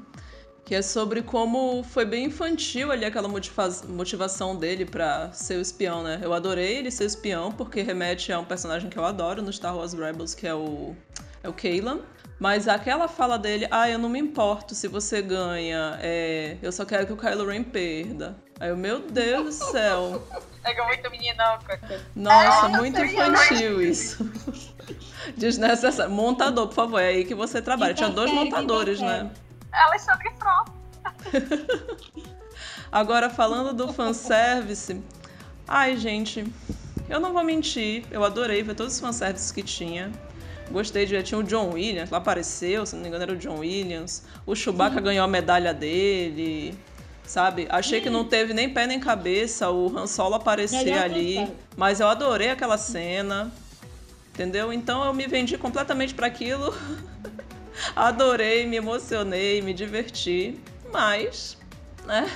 que 0.64 0.74
é 0.74 0.80
sobre 0.80 1.20
como 1.20 1.82
foi 1.82 2.06
bem 2.06 2.26
infantil 2.26 2.90
ali 2.90 3.04
aquela 3.04 3.28
motiva 3.28 3.68
motivação 3.88 4.56
dele 4.56 4.86
para 4.86 5.30
ser 5.32 5.58
o 5.58 5.60
espião, 5.60 6.02
né? 6.02 6.20
Eu 6.22 6.32
adorei 6.32 6.78
ele 6.78 6.90
ser 6.90 7.04
espião, 7.04 7.52
porque 7.52 7.82
remete 7.82 8.32
a 8.32 8.38
um 8.38 8.44
personagem 8.46 8.88
que 8.88 8.98
eu 8.98 9.04
adoro 9.04 9.42
no 9.42 9.52
Star 9.52 9.76
Wars 9.76 9.92
Rebels, 9.92 10.34
que 10.34 10.46
é 10.46 10.54
o, 10.54 10.96
é 11.42 11.48
o 11.48 11.52
Kaylan. 11.52 12.00
Mas 12.38 12.68
aquela 12.68 13.08
fala 13.08 13.36
dele, 13.36 13.66
ah, 13.70 13.88
eu 13.90 13.98
não 13.98 14.08
me 14.08 14.18
importo 14.18 14.74
se 14.74 14.86
você 14.86 15.20
ganha, 15.20 15.98
é, 16.00 16.56
eu 16.62 16.70
só 16.70 16.84
quero 16.84 17.04
que 17.06 17.12
o 17.12 17.16
Kylo 17.16 17.46
Ren 17.46 17.64
perda. 17.64 18.36
Aí 18.60 18.68
eu, 18.70 18.76
meu 18.76 19.00
Deus 19.00 19.58
do 19.58 19.64
céu. 19.72 20.22
É 20.64 20.84
muito 20.84 21.10
meninão. 21.10 21.58
Nossa, 22.14 22.66
é, 22.66 22.68
muito 22.76 23.00
infantil 23.00 23.82
isso. 23.82 24.30
Desnecessário. 25.36 26.12
Montador, 26.12 26.68
por 26.68 26.74
favor, 26.74 27.00
é 27.00 27.08
aí 27.08 27.24
que 27.24 27.34
você 27.34 27.60
trabalha. 27.60 27.94
Tinha 27.94 28.08
dois 28.08 28.30
montadores, 28.32 29.00
né? 29.00 29.30
Alexandre 29.72 30.30
Frota. 30.38 30.72
Agora, 32.90 33.28
falando 33.28 33.72
do 33.74 33.92
fanservice. 33.92 35.02
Ai, 35.66 35.96
gente, 35.96 36.52
eu 37.08 37.20
não 37.20 37.32
vou 37.32 37.44
mentir. 37.44 38.04
Eu 38.10 38.24
adorei 38.24 38.62
ver 38.62 38.74
todos 38.74 38.94
os 38.94 39.00
fanservices 39.00 39.52
que 39.52 39.62
tinha. 39.62 40.10
Gostei 40.70 41.06
de. 41.06 41.22
Tinha 41.22 41.38
o 41.38 41.42
John 41.42 41.72
Williams, 41.72 42.10
lá 42.10 42.18
apareceu, 42.18 42.84
se 42.84 42.94
não 42.94 43.02
me 43.02 43.08
engano 43.08 43.22
era 43.22 43.32
o 43.32 43.36
John 43.36 43.58
Williams. 43.58 44.24
O 44.46 44.54
Chewbacca 44.54 44.96
uhum. 44.96 45.02
ganhou 45.02 45.24
a 45.24 45.28
medalha 45.28 45.72
dele. 45.72 46.74
Sabe? 47.24 47.66
Achei 47.68 48.00
que 48.00 48.08
não 48.08 48.24
teve 48.24 48.54
nem 48.54 48.72
pé 48.72 48.86
nem 48.86 48.98
cabeça 48.98 49.70
o 49.70 49.94
Han 49.96 50.06
Solo 50.06 50.36
aparecer 50.36 50.94
ali. 50.94 51.46
Mas 51.76 52.00
eu 52.00 52.08
adorei 52.08 52.48
aquela 52.48 52.78
cena. 52.78 53.52
Entendeu? 54.32 54.72
Então 54.72 55.04
eu 55.04 55.12
me 55.12 55.26
vendi 55.26 55.58
completamente 55.58 56.14
para 56.14 56.26
aquilo. 56.26 56.74
adorei, 57.94 58.66
me 58.66 58.76
emocionei, 58.76 59.60
me 59.60 59.74
diverti. 59.74 60.58
Mas, 60.90 61.58
né? 62.06 62.30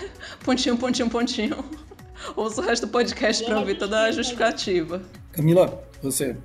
Pontinho, 0.45 0.77
pontinho, 0.77 1.09
pontinho. 1.09 1.65
Ouço 2.37 2.61
o 2.61 2.65
resto 2.65 2.87
do 2.87 2.93
podcast 2.93 3.45
para 3.45 3.59
ouvir 3.59 3.79
toda 3.79 4.03
a 4.03 4.13
justificativa. 4.13 5.03
Camila, 5.33 5.83
você. 6.03 6.37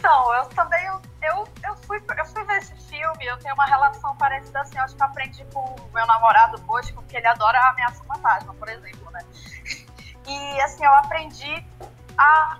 Então, 0.00 0.34
eu 0.34 0.46
também 0.46 0.82
eu, 0.86 1.46
eu, 1.62 1.76
fui, 1.76 2.02
eu 2.16 2.24
fui 2.24 2.42
ver 2.44 2.56
esse 2.56 2.74
filme, 2.88 3.26
eu 3.26 3.36
tenho 3.38 3.52
uma 3.52 3.66
relação 3.66 4.16
parecida 4.16 4.62
assim, 4.62 4.78
acho 4.78 4.96
que 4.96 5.02
aprendi 5.02 5.44
com 5.52 5.60
o 5.60 5.90
meu 5.92 6.06
namorado 6.06 6.58
hoje, 6.66 6.90
porque 6.94 7.18
ele 7.18 7.26
adora 7.26 7.58
a 7.60 7.68
ameaça 7.68 8.02
fantasma, 8.04 8.54
por 8.54 8.66
exemplo, 8.70 9.10
né? 9.10 9.20
E 10.26 10.60
assim, 10.62 10.86
eu 10.86 10.94
aprendi 10.94 11.66
a, 12.16 12.58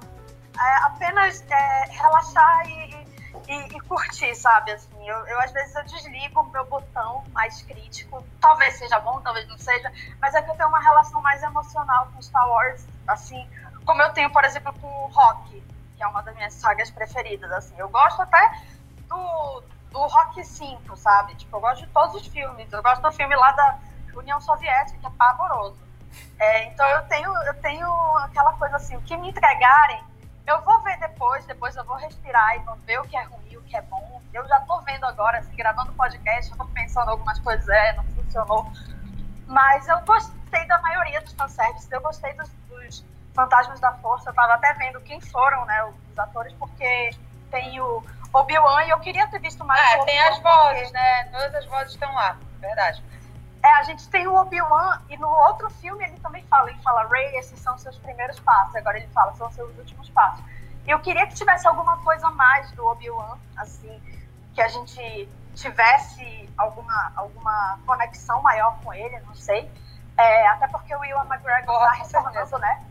a 0.58 0.86
apenas 0.88 1.42
é, 1.48 1.84
relaxar 1.86 2.68
e, 2.68 3.06
e, 3.48 3.74
e, 3.74 3.80
curtir, 3.88 4.34
sabe? 4.34 4.72
Assim, 4.72 5.08
eu, 5.08 5.16
eu, 5.26 5.40
às 5.40 5.50
vezes 5.50 5.74
eu 5.74 5.84
desligo 5.84 6.40
o 6.40 6.50
meu 6.50 6.66
botão 6.66 7.24
mais 7.32 7.62
crítico, 7.62 8.22
talvez 8.38 8.76
seja 8.76 9.00
bom, 9.00 9.18
talvez 9.22 9.48
não 9.48 9.56
seja, 9.56 9.90
mas 10.20 10.34
é 10.34 10.42
que 10.42 10.50
eu 10.50 10.56
tenho 10.56 10.68
uma 10.68 10.80
relação 10.80 11.22
mais 11.22 11.42
emocional 11.42 12.10
com 12.12 12.20
Star 12.20 12.46
Wars, 12.46 12.86
assim, 13.08 13.48
como 13.86 14.02
eu 14.02 14.12
tenho, 14.12 14.30
por 14.30 14.44
exemplo, 14.44 14.74
com 14.78 14.86
o 14.86 15.06
rock 15.06 15.69
que 16.00 16.04
é 16.04 16.06
uma 16.06 16.22
das 16.22 16.34
minhas 16.34 16.54
sagas 16.54 16.90
preferidas, 16.90 17.52
assim. 17.52 17.74
Eu 17.76 17.90
gosto 17.90 18.22
até 18.22 18.58
do, 19.06 19.62
do 19.90 19.98
Rock 19.98 20.42
5, 20.42 20.96
sabe? 20.96 21.34
Tipo, 21.34 21.58
eu 21.58 21.60
gosto 21.60 21.84
de 21.84 21.92
todos 21.92 22.14
os 22.14 22.26
filmes. 22.26 22.72
Eu 22.72 22.82
gosto 22.82 23.02
do 23.02 23.12
filme 23.12 23.36
lá 23.36 23.52
da 23.52 23.78
União 24.14 24.40
Soviética, 24.40 24.98
que 24.98 25.06
é 25.06 25.10
pavoroso. 25.10 25.78
É, 26.38 26.64
então 26.64 26.88
eu 26.88 27.02
tenho, 27.02 27.30
eu 27.42 27.54
tenho 27.60 27.86
aquela 28.16 28.54
coisa 28.54 28.76
assim, 28.76 28.96
o 28.96 29.02
que 29.02 29.14
me 29.18 29.28
entregarem, 29.28 30.02
eu 30.46 30.62
vou 30.62 30.80
ver 30.80 30.98
depois, 30.98 31.44
depois 31.44 31.76
eu 31.76 31.84
vou 31.84 31.96
respirar 31.96 32.56
e 32.56 32.60
vou 32.60 32.74
ver 32.76 32.98
o 32.98 33.02
que 33.02 33.16
é 33.16 33.22
ruim, 33.22 33.58
o 33.58 33.62
que 33.62 33.76
é 33.76 33.82
bom. 33.82 34.22
Eu 34.32 34.48
já 34.48 34.58
tô 34.60 34.80
vendo 34.80 35.04
agora, 35.04 35.38
assim, 35.38 35.54
gravando 35.54 35.92
podcast, 35.92 36.50
eu 36.50 36.56
tô 36.56 36.64
pensando 36.68 37.10
algumas 37.10 37.38
coisas, 37.40 37.68
é, 37.68 37.92
não 37.92 38.04
funcionou. 38.04 38.72
Mas 39.46 39.86
eu 39.86 40.00
gostei 40.00 40.66
da 40.66 40.80
maioria 40.80 41.20
dos 41.20 41.34
fanservices, 41.34 41.92
eu 41.92 42.00
gostei 42.00 42.32
dos, 42.32 42.48
dos 42.70 43.04
Fantasmas 43.34 43.80
da 43.80 43.92
Força, 43.94 44.30
eu 44.30 44.34
tava 44.34 44.54
até 44.54 44.72
vendo 44.74 45.00
quem 45.02 45.20
foram, 45.20 45.64
né, 45.64 45.84
os 45.84 46.18
atores, 46.18 46.52
porque 46.54 47.10
tem 47.50 47.80
o 47.80 48.02
Obi-Wan 48.32 48.84
e 48.84 48.90
eu 48.90 49.00
queria 49.00 49.26
ter 49.28 49.40
visto 49.40 49.64
mais 49.64 49.80
É, 49.92 50.04
tem 50.04 50.20
as 50.20 50.38
vozes, 50.40 50.82
porque... 50.82 50.92
né? 50.92 51.24
Todas 51.24 51.54
as 51.54 51.66
vozes 51.66 51.92
estão 51.92 52.14
lá, 52.14 52.36
verdade. 52.60 53.02
É, 53.62 53.72
a 53.72 53.82
gente 53.82 54.08
tem 54.08 54.26
o 54.26 54.34
Obi-Wan 54.34 55.02
e 55.08 55.16
no 55.16 55.28
outro 55.28 55.68
filme 55.70 56.04
ele 56.04 56.18
também 56.20 56.44
fala, 56.46 56.70
ele 56.70 56.80
fala, 56.80 57.06
Ray, 57.06 57.36
esses 57.36 57.58
são 57.60 57.76
seus 57.76 57.98
primeiros 57.98 58.40
passos. 58.40 58.74
Agora 58.74 58.96
ele 58.96 59.08
fala, 59.08 59.34
são 59.34 59.50
seus 59.52 59.76
últimos 59.76 60.08
passos. 60.10 60.42
E 60.86 60.90
eu 60.90 60.98
queria 61.00 61.26
que 61.26 61.34
tivesse 61.34 61.66
alguma 61.66 61.98
coisa 61.98 62.30
mais 62.30 62.70
do 62.72 62.86
Obi-Wan, 62.86 63.36
assim, 63.56 64.00
que 64.54 64.62
a 64.62 64.68
gente 64.68 65.28
tivesse 65.54 66.48
alguma, 66.56 67.12
alguma 67.16 67.78
conexão 67.84 68.40
maior 68.40 68.78
com 68.82 68.94
ele, 68.94 69.20
não 69.20 69.34
sei. 69.34 69.70
É, 70.16 70.48
até 70.48 70.68
porque 70.68 70.94
o 70.94 71.00
Will 71.00 71.18
McGregor 71.24 71.78
tá 71.78 71.90
retornando, 71.92 72.58
né? 72.58 72.82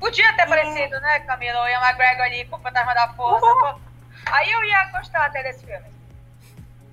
Podia 0.00 0.32
ter 0.34 0.42
aparecido, 0.42 0.98
né, 1.00 1.20
Camila? 1.20 1.62
O 1.62 1.68
Ian 1.68 1.80
McGregor 1.82 2.24
ali 2.24 2.44
com 2.46 2.56
o 2.56 2.60
Fantasma 2.60 2.94
da 2.94 3.08
Força. 3.08 3.46
Uhum. 3.46 3.80
Aí 4.26 4.50
eu 4.50 4.64
ia 4.64 4.84
gostar 4.92 5.26
até 5.26 5.42
desse 5.42 5.64
filme. 5.64 5.88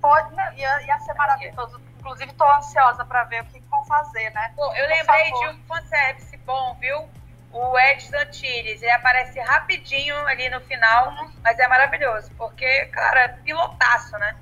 Pode, 0.00 0.34
né? 0.34 0.52
ia, 0.56 0.82
ia 0.82 0.98
ser 1.00 1.14
maravilhoso. 1.14 1.80
Inclusive, 1.98 2.32
tô 2.34 2.44
ansiosa 2.44 3.04
pra 3.06 3.24
ver 3.24 3.42
o 3.42 3.46
que 3.46 3.60
vão 3.60 3.84
fazer, 3.86 4.30
né? 4.30 4.52
Pô, 4.54 4.62
eu 4.74 4.86
Por 4.86 4.96
lembrei 4.96 5.30
favor. 5.30 5.40
de 5.40 5.56
um 5.56 5.64
fanservice 5.64 6.36
bom, 6.38 6.76
viu? 6.78 7.08
O 7.50 7.78
Ed 7.78 8.14
Antilles. 8.14 8.82
Ele 8.82 8.90
aparece 8.92 9.40
rapidinho 9.40 10.14
ali 10.26 10.50
no 10.50 10.60
final, 10.60 11.08
uhum. 11.08 11.32
mas 11.42 11.58
é 11.58 11.66
maravilhoso, 11.66 12.30
porque, 12.36 12.86
cara, 12.86 13.20
é 13.22 13.28
pilotaço, 13.28 14.16
né? 14.18 14.36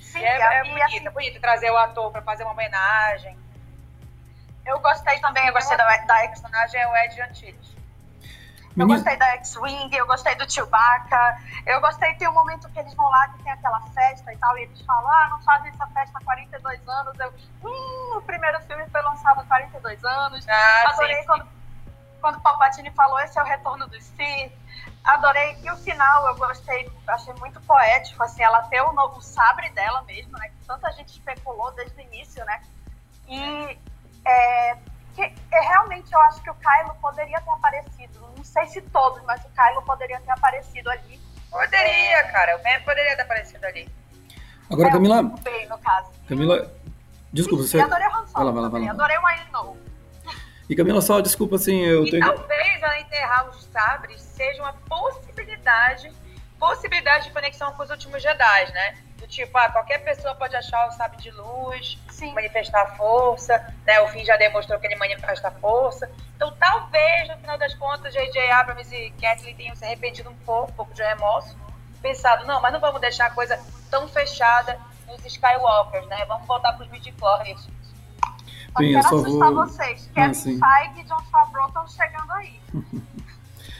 Sim, 0.00 0.24
é, 0.24 0.40
é 0.40 0.64
bonito, 0.64 0.82
assim, 0.82 1.10
bonito 1.10 1.40
trazer 1.40 1.70
o 1.70 1.76
ator 1.76 2.10
pra 2.10 2.22
fazer 2.22 2.44
uma 2.44 2.52
homenagem. 2.52 3.38
Eu 4.66 4.80
gostei 4.80 5.18
também, 5.20 5.46
eu 5.46 5.52
gostei 5.52 5.76
da, 5.76 5.84
da 5.84 6.18
X. 6.24 6.40
personagem 6.40 6.80
é 6.80 6.88
o 6.88 6.96
Ed 6.96 7.22
Antilles. 7.22 7.76
Eu 8.76 8.86
gostei 8.86 9.16
da 9.16 9.26
X-Wing, 9.36 9.96
eu 9.96 10.06
gostei 10.06 10.34
do 10.34 10.50
Chewbacca, 10.52 11.38
eu 11.64 11.80
gostei, 11.80 12.14
tem 12.16 12.28
um 12.28 12.34
momento 12.34 12.68
que 12.68 12.78
eles 12.78 12.92
vão 12.92 13.08
lá, 13.08 13.28
que 13.28 13.42
tem 13.42 13.50
aquela 13.50 13.80
festa 13.80 14.30
e 14.30 14.36
tal, 14.36 14.58
e 14.58 14.64
eles 14.64 14.82
falam, 14.82 15.10
ah, 15.10 15.28
não 15.30 15.40
fazem 15.40 15.70
essa 15.70 15.86
festa 15.86 16.18
há 16.18 16.24
42 16.24 16.86
anos. 16.86 17.18
Eu, 17.18 17.32
hum, 17.64 18.18
o 18.18 18.22
primeiro 18.22 18.60
filme 18.64 18.86
foi 18.90 19.00
lançado 19.00 19.40
há 19.40 19.44
42 19.44 20.04
anos. 20.04 20.46
Ah, 20.46 20.90
Adorei 20.90 21.16
sim, 21.16 21.26
quando, 21.26 21.48
quando 22.20 22.36
o 22.36 22.40
Palpatine 22.42 22.90
falou, 22.90 23.18
esse 23.20 23.38
é 23.38 23.42
o 23.42 23.46
retorno 23.46 23.88
do 23.88 23.98
Sith. 23.98 24.52
Adorei. 25.04 25.58
E 25.62 25.70
o 25.70 25.76
final 25.76 26.26
eu 26.28 26.36
gostei, 26.36 26.92
achei 27.06 27.32
muito 27.34 27.58
poético, 27.62 28.22
assim, 28.22 28.42
ela 28.42 28.60
ter 28.64 28.82
o 28.82 28.92
novo 28.92 29.22
sabre 29.22 29.70
dela 29.70 30.02
mesmo, 30.02 30.36
né, 30.36 30.50
que 30.50 30.66
tanta 30.66 30.92
gente 30.92 31.12
especulou 31.12 31.72
desde 31.72 31.96
o 31.96 32.00
início, 32.02 32.44
né. 32.44 32.60
E 33.26 33.78
é, 34.26 34.76
que, 35.14 35.22
é, 35.22 35.60
realmente 35.60 36.12
eu 36.12 36.20
acho 36.22 36.42
que 36.42 36.50
o 36.50 36.54
Kylo 36.54 36.94
poderia 37.00 37.40
ter 37.40 37.50
aparecido. 37.50 38.20
Não 38.36 38.44
sei 38.44 38.66
se 38.66 38.80
todos, 38.82 39.22
mas 39.24 39.42
o 39.44 39.48
Kylo 39.50 39.82
poderia 39.82 40.20
ter 40.20 40.30
aparecido 40.30 40.90
ali. 40.90 41.20
Poderia, 41.50 42.18
é, 42.18 42.22
cara. 42.24 42.56
O 42.56 42.62
Ben 42.62 42.80
poderia 42.82 43.16
ter 43.16 43.22
aparecido 43.22 43.64
ali. 43.66 43.88
Agora, 44.70 44.88
é, 44.88 44.92
Camila. 44.92 45.22
Bem, 45.22 45.66
no 45.68 45.78
caso. 45.78 46.10
Camila. 46.28 46.70
Desculpa, 47.32 47.64
Sim, 47.64 47.70
você. 47.70 47.80
Adorei 47.80 48.06
o 48.06 48.16
Han 48.16 48.26
Solo. 48.26 48.32
Vai 48.32 48.44
lá, 48.44 48.50
vai 48.52 48.62
lá, 48.62 48.68
vai 48.68 48.80
lá. 48.82 48.90
Adorei 48.90 49.16
o 49.18 49.76
E 50.68 50.76
Camila, 50.76 51.00
só 51.00 51.20
desculpa 51.20 51.56
assim, 51.56 51.80
eu 51.80 52.04
e 52.04 52.10
tenho. 52.10 52.24
Talvez 52.24 52.82
ela 52.82 52.98
enterrar 52.98 53.48
os 53.48 53.64
sabres 53.66 54.20
seja 54.20 54.62
uma 54.62 54.72
possibilidade, 54.72 56.12
possibilidade 56.58 57.24
de 57.24 57.30
conexão 57.30 57.72
com 57.72 57.82
os 57.82 57.90
últimos 57.90 58.22
Jedi, 58.22 58.72
né? 58.72 58.98
Do 59.18 59.26
tipo, 59.26 59.56
ah, 59.56 59.70
qualquer 59.70 59.98
pessoa 59.98 60.34
pode 60.34 60.54
achar 60.54 60.88
o 60.88 60.92
sabre 60.92 61.16
de 61.18 61.30
luz, 61.30 61.98
Sim. 62.10 62.34
manifestar 62.34 62.96
força, 62.96 63.74
né? 63.86 64.00
O 64.00 64.08
fim 64.08 64.24
já 64.24 64.36
demonstrou 64.36 64.78
que 64.78 64.86
ele 64.86 64.96
manifesta 64.96 65.50
força. 65.50 66.10
Então, 66.34 66.52
talvez, 66.58 67.28
no 67.28 67.36
final 67.38 67.56
das 67.58 67.74
contas, 67.74 68.12
J.J. 68.12 68.50
Abrams 68.50 68.94
e 68.94 69.10
Kathleen 69.12 69.56
tenham 69.56 69.76
se 69.76 69.84
arrependido 69.84 70.30
um 70.30 70.36
pouco, 70.36 70.70
um 70.70 70.74
pouco 70.74 70.94
de 70.94 71.02
remorso, 71.02 71.56
pensado, 72.02 72.46
não, 72.46 72.60
mas 72.60 72.72
não 72.72 72.80
vamos 72.80 73.00
deixar 73.00 73.26
a 73.26 73.30
coisa 73.30 73.58
tão 73.90 74.06
fechada 74.08 74.78
nos 75.06 75.24
Skywalkers, 75.24 76.06
né? 76.08 76.24
Vamos 76.26 76.46
voltar 76.46 76.72
para 76.74 76.84
os 76.84 76.90
midi-chlorians. 76.90 77.68
Bem, 78.78 78.92
eu 78.92 79.00
quero 79.00 79.16
assustar 79.16 79.52
vou... 79.52 79.66
vocês. 79.66 80.10
Kevin 80.14 80.60
ah, 80.62 80.84
Feige 80.84 81.00
e 81.00 81.04
John 81.04 81.22
Favreau 81.30 81.68
estão 81.68 81.88
chegando 81.88 82.32
aí. 82.32 82.60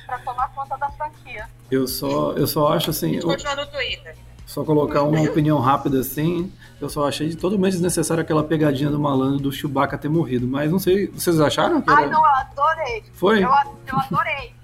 para 0.06 0.18
tomar 0.20 0.48
conta 0.54 0.76
da 0.78 0.88
franquia. 0.90 1.48
Eu 1.70 1.86
só, 1.86 2.32
eu 2.32 2.46
só 2.46 2.72
acho 2.72 2.90
assim. 2.90 3.16
Eu... 3.16 3.26
no 3.26 3.66
Twitter. 3.66 4.16
Só 4.46 4.64
colocar 4.64 5.02
uma 5.02 5.20
opinião 5.22 5.58
rápida 5.58 5.98
assim, 5.98 6.52
eu 6.80 6.88
só 6.88 7.08
achei 7.08 7.34
totalmente 7.34 7.72
desnecessário 7.72 8.22
aquela 8.22 8.44
pegadinha 8.44 8.88
do 8.88 8.98
malandro 8.98 9.40
do 9.40 9.50
Chewbacca 9.52 9.98
ter 9.98 10.08
morrido. 10.08 10.46
Mas 10.46 10.70
não 10.70 10.78
sei, 10.78 11.08
vocês 11.08 11.40
acharam? 11.40 11.82
Que 11.82 11.90
era... 11.90 12.02
Ai, 12.02 12.08
não, 12.08 12.20
eu 12.20 12.24
adorei. 12.24 13.04
Foi? 13.12 13.42
Eu, 13.42 13.50
eu 13.86 13.98
adorei. 13.98 14.54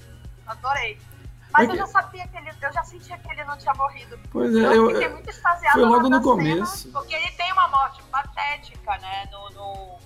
Adorei. 0.47 0.99
Mas 1.53 1.69
é 1.69 1.73
eu 1.73 1.77
já 1.77 1.87
sabia 1.89 2.27
que 2.29 2.37
ele, 2.37 2.51
eu 2.63 2.73
já 2.73 2.85
sentia 2.85 3.19
que 3.19 3.31
ele 3.33 3.45
não 3.45 3.59
tinha 3.59 3.75
morrido. 3.75 4.19
Pois 4.31 4.55
é, 4.55 4.61
eu, 4.61 4.89
eu 4.89 4.91
fiquei 4.91 5.09
muito 5.09 5.29
extasiada. 5.29 5.73
Foi 5.73 5.85
logo 5.85 6.09
no 6.09 6.23
começo. 6.23 6.77
Cena, 6.77 6.93
porque 7.01 7.15
ele 7.15 7.31
tem 7.33 7.53
uma 7.53 7.69
morte 7.69 8.03
patética, 8.05 8.99
né? 8.99 9.29
No, 9.33 9.51
no, 9.51 9.99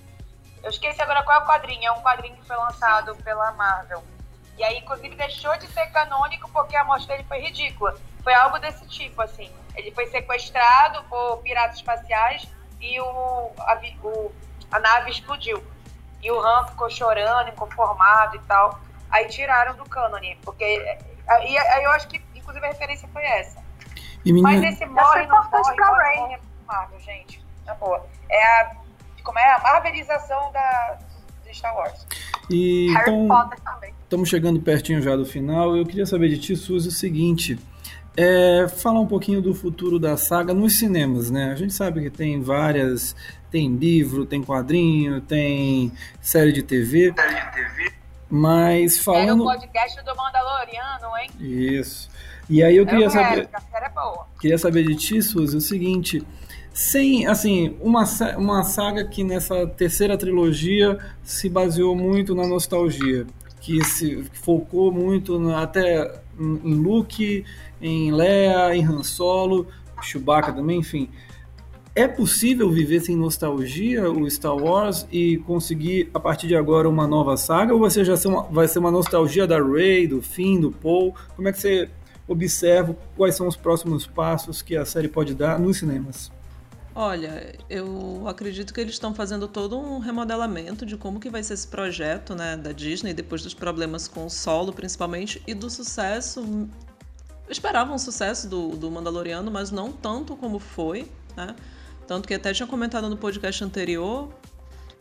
Eu 0.63 0.69
esqueci 0.71 1.01
agora 1.01 1.23
qual 1.23 1.39
é 1.39 1.43
o 1.43 1.47
quadrinho. 1.47 1.85
É 1.85 1.91
um 1.91 2.01
quadrinho 2.01 2.35
que 2.35 2.47
foi 2.47 2.57
lançado 2.57 3.15
pela 3.17 3.51
Marvel. 3.51 4.03
E 4.57 4.63
aí, 4.63 4.79
inclusive, 4.79 5.15
deixou 5.15 5.55
de 5.57 5.67
ser 5.67 5.85
canônico 5.87 6.49
porque 6.51 6.75
a 6.75 6.83
morte 6.83 7.07
dele 7.07 7.23
foi 7.27 7.39
ridícula. 7.39 7.95
Foi 8.23 8.33
algo 8.33 8.57
desse 8.57 8.87
tipo, 8.87 9.21
assim. 9.21 9.51
Ele 9.75 9.91
foi 9.91 10.07
sequestrado 10.07 11.03
por 11.03 11.37
piratas 11.37 11.77
espaciais 11.77 12.47
e 12.81 12.99
o, 12.99 13.51
a, 13.59 13.79
o, 14.03 14.31
a 14.71 14.79
nave 14.79 15.11
explodiu. 15.11 15.63
E 16.21 16.31
o 16.31 16.39
Han 16.39 16.65
ficou 16.67 16.89
chorando, 16.89 17.49
inconformado 17.49 18.35
e 18.35 18.39
tal. 18.39 18.79
Aí 19.11 19.27
tiraram 19.27 19.75
do 19.75 19.85
cânone, 19.85 20.37
porque. 20.43 20.97
Aí, 21.27 21.57
aí 21.57 21.83
eu 21.83 21.91
acho 21.91 22.07
que, 22.07 22.21
inclusive, 22.33 22.65
a 22.65 22.69
referência 22.69 23.07
foi 23.09 23.23
essa. 23.23 23.61
Menina... 24.25 24.49
Mas 24.49 24.63
esse 24.63 24.85
morre 24.85 25.27
não 25.27 25.37
morre, 25.43 25.75
pra 25.75 25.87
morre, 25.87 26.15
morre 26.17 26.39
Marvel, 26.65 26.99
gente. 26.99 27.45
Na 27.65 27.75
boa. 27.75 28.05
É 28.29 28.61
a, 28.61 28.75
como 29.23 29.37
é 29.37 29.53
a 29.53 29.59
marvelização 29.59 30.51
da, 30.51 30.97
de 31.47 31.57
Star 31.57 31.75
Wars. 31.75 32.05
E, 32.49 32.91
Harry 32.93 33.11
então, 33.11 33.27
Potter 33.27 33.59
também. 33.61 33.93
Estamos 34.03 34.29
chegando 34.29 34.59
pertinho 34.59 35.01
já 35.01 35.15
do 35.15 35.25
final. 35.25 35.75
Eu 35.75 35.85
queria 35.85 36.05
saber 36.05 36.29
de 36.29 36.37
ti, 36.37 36.55
Suzy, 36.55 36.87
o 36.87 36.91
seguinte. 36.91 37.59
É, 38.15 38.67
falar 38.67 38.99
um 38.99 39.05
pouquinho 39.05 39.41
do 39.41 39.53
futuro 39.53 39.99
da 39.99 40.17
saga 40.17 40.53
nos 40.53 40.79
cinemas, 40.79 41.29
né? 41.29 41.51
A 41.51 41.55
gente 41.55 41.73
sabe 41.73 42.01
que 42.01 42.09
tem 42.09 42.41
várias, 42.41 43.15
tem 43.51 43.75
livro, 43.75 44.25
tem 44.25 44.43
quadrinho, 44.43 45.21
tem 45.21 45.91
série 46.19 46.51
de 46.51 46.63
TV. 46.63 47.13
Série 47.15 47.35
de 47.35 47.51
TV. 47.51 47.93
Mas 48.29 48.97
falando. 48.97 49.23
Era 49.23 49.35
o 49.35 49.61
podcast 49.61 50.03
do 50.03 50.15
Mandaloriano, 50.15 51.17
hein? 51.17 51.29
Isso. 51.39 52.09
E 52.49 52.63
aí 52.63 52.77
eu 52.77 52.85
queria 52.85 53.05
eu 53.05 53.11
saber. 53.11 53.41
é. 53.43 54.39
Queria 54.39 54.57
saber 54.57 54.83
de 54.85 54.95
ti, 54.95 55.21
Suzy, 55.21 55.57
o 55.57 55.61
seguinte. 55.61 56.25
Sem, 56.77 57.25
assim, 57.25 57.75
uma, 57.81 58.03
uma 58.37 58.63
saga 58.63 59.03
que 59.03 59.23
nessa 59.23 59.65
terceira 59.65 60.15
trilogia 60.15 60.99
se 61.23 61.49
baseou 61.49 61.95
muito 61.95 62.35
na 62.35 62.45
nostalgia, 62.45 63.25
que 63.59 63.83
se 63.83 64.23
focou 64.31 64.91
muito 64.91 65.39
na, 65.39 65.63
até 65.63 66.21
em 66.39 66.75
Luke, 66.75 67.43
em 67.81 68.11
Leia, 68.11 68.75
em 68.75 68.85
Han 68.85 69.01
Solo, 69.01 69.65
Chewbacca 70.03 70.53
também, 70.53 70.81
enfim. 70.81 71.09
É 71.95 72.07
possível 72.07 72.69
viver 72.69 72.99
sem 72.99 73.17
nostalgia 73.17 74.07
o 74.11 74.29
Star 74.29 74.55
Wars 74.55 75.07
e 75.11 75.37
conseguir 75.47 76.11
a 76.13 76.19
partir 76.19 76.45
de 76.45 76.55
agora 76.55 76.87
uma 76.87 77.07
nova 77.07 77.35
saga 77.37 77.73
ou 77.73 77.79
você 77.79 78.05
já 78.05 78.15
ser 78.15 78.27
uma, 78.27 78.43
vai 78.43 78.67
ser 78.67 78.77
uma 78.77 78.91
nostalgia 78.91 79.47
da 79.47 79.59
Rey, 79.59 80.05
do 80.05 80.21
Finn, 80.21 80.61
do 80.61 80.71
Paul? 80.71 81.15
Como 81.35 81.47
é 81.47 81.51
que 81.51 81.59
você 81.59 81.89
observa 82.27 82.95
quais 83.15 83.33
são 83.33 83.47
os 83.47 83.55
próximos 83.55 84.05
passos 84.05 84.61
que 84.61 84.77
a 84.77 84.85
série 84.85 85.07
pode 85.07 85.33
dar 85.33 85.59
nos 85.59 85.77
cinemas? 85.77 86.36
Olha, 86.99 87.53
eu 87.69 88.27
acredito 88.27 88.73
que 88.73 88.81
eles 88.81 88.95
estão 88.95 89.13
fazendo 89.13 89.47
todo 89.47 89.77
um 89.77 89.99
remodelamento 89.99 90.83
de 90.83 90.97
como 90.97 91.19
que 91.19 91.29
vai 91.29 91.43
ser 91.43 91.53
esse 91.53 91.67
projeto, 91.67 92.33
né, 92.33 92.57
da 92.57 92.71
Disney 92.71 93.13
depois 93.13 93.43
dos 93.43 93.53
problemas 93.53 94.07
com 94.07 94.25
o 94.25 94.29
solo, 94.31 94.73
principalmente, 94.73 95.39
e 95.45 95.53
do 95.53 95.69
sucesso. 95.69 96.39
Eu 96.39 97.51
esperava 97.51 97.93
um 97.93 97.99
sucesso 97.99 98.49
do, 98.49 98.69
do 98.69 98.89
Mandaloriano, 98.89 99.51
mas 99.51 99.69
não 99.69 99.91
tanto 99.91 100.35
como 100.35 100.57
foi, 100.57 101.07
né? 101.35 101.55
Tanto 102.07 102.27
que 102.27 102.33
até 102.33 102.51
tinha 102.51 102.65
comentado 102.65 103.07
no 103.07 103.15
podcast 103.15 103.63
anterior, 103.63 104.33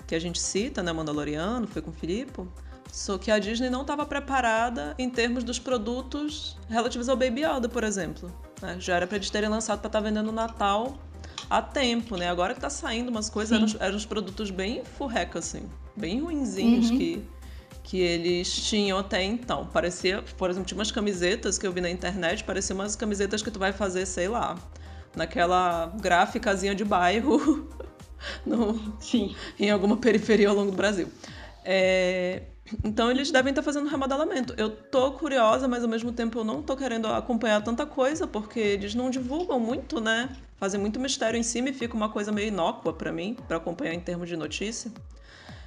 que 0.07 0.15
a 0.15 0.19
gente 0.19 0.39
cita, 0.39 0.83
né, 0.83 0.93
Mandaloriano, 0.93 1.67
foi 1.67 1.81
com 1.81 1.91
o 1.91 1.95
Filipe, 1.95 2.47
só 2.93 3.17
que 3.17 3.31
a 3.31 3.39
Disney 3.39 3.71
não 3.71 3.81
estava 3.81 4.05
preparada 4.05 4.95
em 4.99 5.09
termos 5.09 5.43
dos 5.43 5.59
produtos 5.59 6.59
relativos 6.69 7.09
ao 7.09 7.17
Baby 7.17 7.47
Yoda, 7.47 7.71
por 7.71 7.85
exemplo. 7.85 8.31
Né? 8.61 8.77
Já 8.81 8.97
era 8.97 9.07
para 9.07 9.17
eles 9.17 9.31
terem 9.31 9.49
lançado 9.49 9.81
para 9.81 9.89
estar 9.89 9.99
tá 9.99 10.05
vendendo 10.05 10.27
no 10.27 10.33
Natal 10.33 10.99
há 11.49 11.63
tempo, 11.63 12.17
né? 12.17 12.29
Agora 12.29 12.55
que 12.55 12.61
tá 12.61 12.71
saindo 12.71 13.09
umas 13.11 13.31
coisas, 13.31 13.75
eram, 13.75 13.85
eram, 13.87 13.97
uns 13.97 14.07
produtos 14.07 14.51
bem 14.51 14.83
furreca, 14.85 15.39
assim, 15.39 15.69
bem 15.97 16.21
ruinzinhos 16.21 16.91
uhum. 16.91 16.99
que, 16.99 17.25
que 17.83 18.01
eles 18.01 18.53
tinham 18.53 18.99
até 18.99 19.23
então. 19.23 19.67
Parecia, 19.67 20.23
por 20.37 20.51
exemplo, 20.51 20.67
tinha 20.67 20.79
umas 20.79 20.91
camisetas 20.91 21.59
que 21.59 21.67
eu 21.67 21.73
vi 21.73 21.81
na 21.81 21.91
internet, 21.91 22.45
pareciam 22.45 22.79
umas 22.79 22.97
camisetas 22.97 23.43
que 23.43 23.51
tu 23.51 23.59
vai 23.59 23.73
fazer, 23.73 24.07
sei 24.07 24.29
lá, 24.29 24.57
naquela 25.15 25.93
gráficazinha 26.01 26.75
de 26.75 26.85
bairro 26.85 27.69
no, 28.45 28.95
Sim. 29.01 29.35
em 29.59 29.71
alguma 29.71 29.97
periferia 29.97 30.49
ao 30.49 30.55
longo 30.55 30.71
do 30.71 30.77
Brasil. 30.77 31.09
É, 31.65 32.43
então 32.83 33.11
eles 33.11 33.31
devem 33.31 33.51
estar 33.51 33.63
fazendo 33.63 33.89
remodelamento. 33.89 34.55
Eu 34.57 34.71
tô 34.71 35.13
curiosa, 35.13 35.69
mas 35.69 35.83
ao 35.83 35.89
mesmo 35.89 36.13
tempo 36.13 36.39
eu 36.39 36.45
não 36.45 36.63
tô 36.63 36.77
querendo 36.77 37.07
acompanhar 37.07 37.63
tanta 37.63 37.87
coisa, 37.87 38.27
porque 38.27 38.59
eles 38.59 38.95
não 38.95 39.11
divulgam 39.11 39.59
muito, 39.61 40.01
né? 40.01 40.29
Fazem 40.57 40.81
muito 40.81 40.99
mistério 40.99 41.39
em 41.39 41.43
cima 41.43 41.69
e 41.69 41.73
fica 41.73 41.95
uma 41.95 42.09
coisa 42.09 42.33
meio 42.33 42.49
inócua 42.49 42.93
para 42.93 43.13
mim, 43.13 43.37
para 43.47 43.59
acompanhar 43.59 43.95
em 43.95 44.01
termos 44.01 44.29
de 44.29 44.37
notícia. 44.37 44.91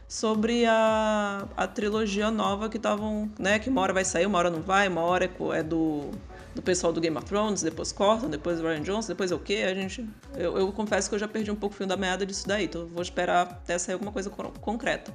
Sobre 0.07 0.65
a, 0.65 1.47
a 1.55 1.67
trilogia 1.67 2.31
nova 2.31 2.67
que 2.67 2.77
estavam, 2.77 3.31
né? 3.37 3.59
Que 3.59 3.69
uma 3.69 3.81
hora 3.81 3.93
vai 3.93 4.03
sair, 4.03 4.25
uma 4.25 4.39
hora 4.39 4.49
não 4.49 4.61
vai, 4.61 4.87
uma 4.87 5.01
hora 5.01 5.25
é, 5.25 5.59
é 5.59 5.63
do, 5.63 6.09
do 6.55 6.61
pessoal 6.63 6.91
do 6.91 6.99
Game 6.99 7.15
of 7.15 7.25
Thrones, 7.25 7.61
depois 7.61 7.91
cortam, 7.91 8.27
depois 8.29 8.59
Ryan 8.59 8.81
Johnson, 8.81 9.07
depois 9.09 9.31
é 9.31 9.35
o 9.35 9.39
quê? 9.39 9.65
A 9.69 9.73
gente. 9.75 10.07
Eu, 10.35 10.57
eu 10.57 10.71
confesso 10.71 11.07
que 11.07 11.15
eu 11.15 11.19
já 11.19 11.27
perdi 11.27 11.51
um 11.51 11.55
pouco 11.55 11.75
o 11.75 11.77
fio 11.77 11.85
da 11.85 11.95
meada 11.95 12.25
disso 12.25 12.47
daí, 12.47 12.65
então 12.65 12.87
vou 12.87 13.03
esperar 13.03 13.43
até 13.43 13.77
sair 13.77 13.93
alguma 13.93 14.11
coisa 14.11 14.29
concreta. 14.29 15.13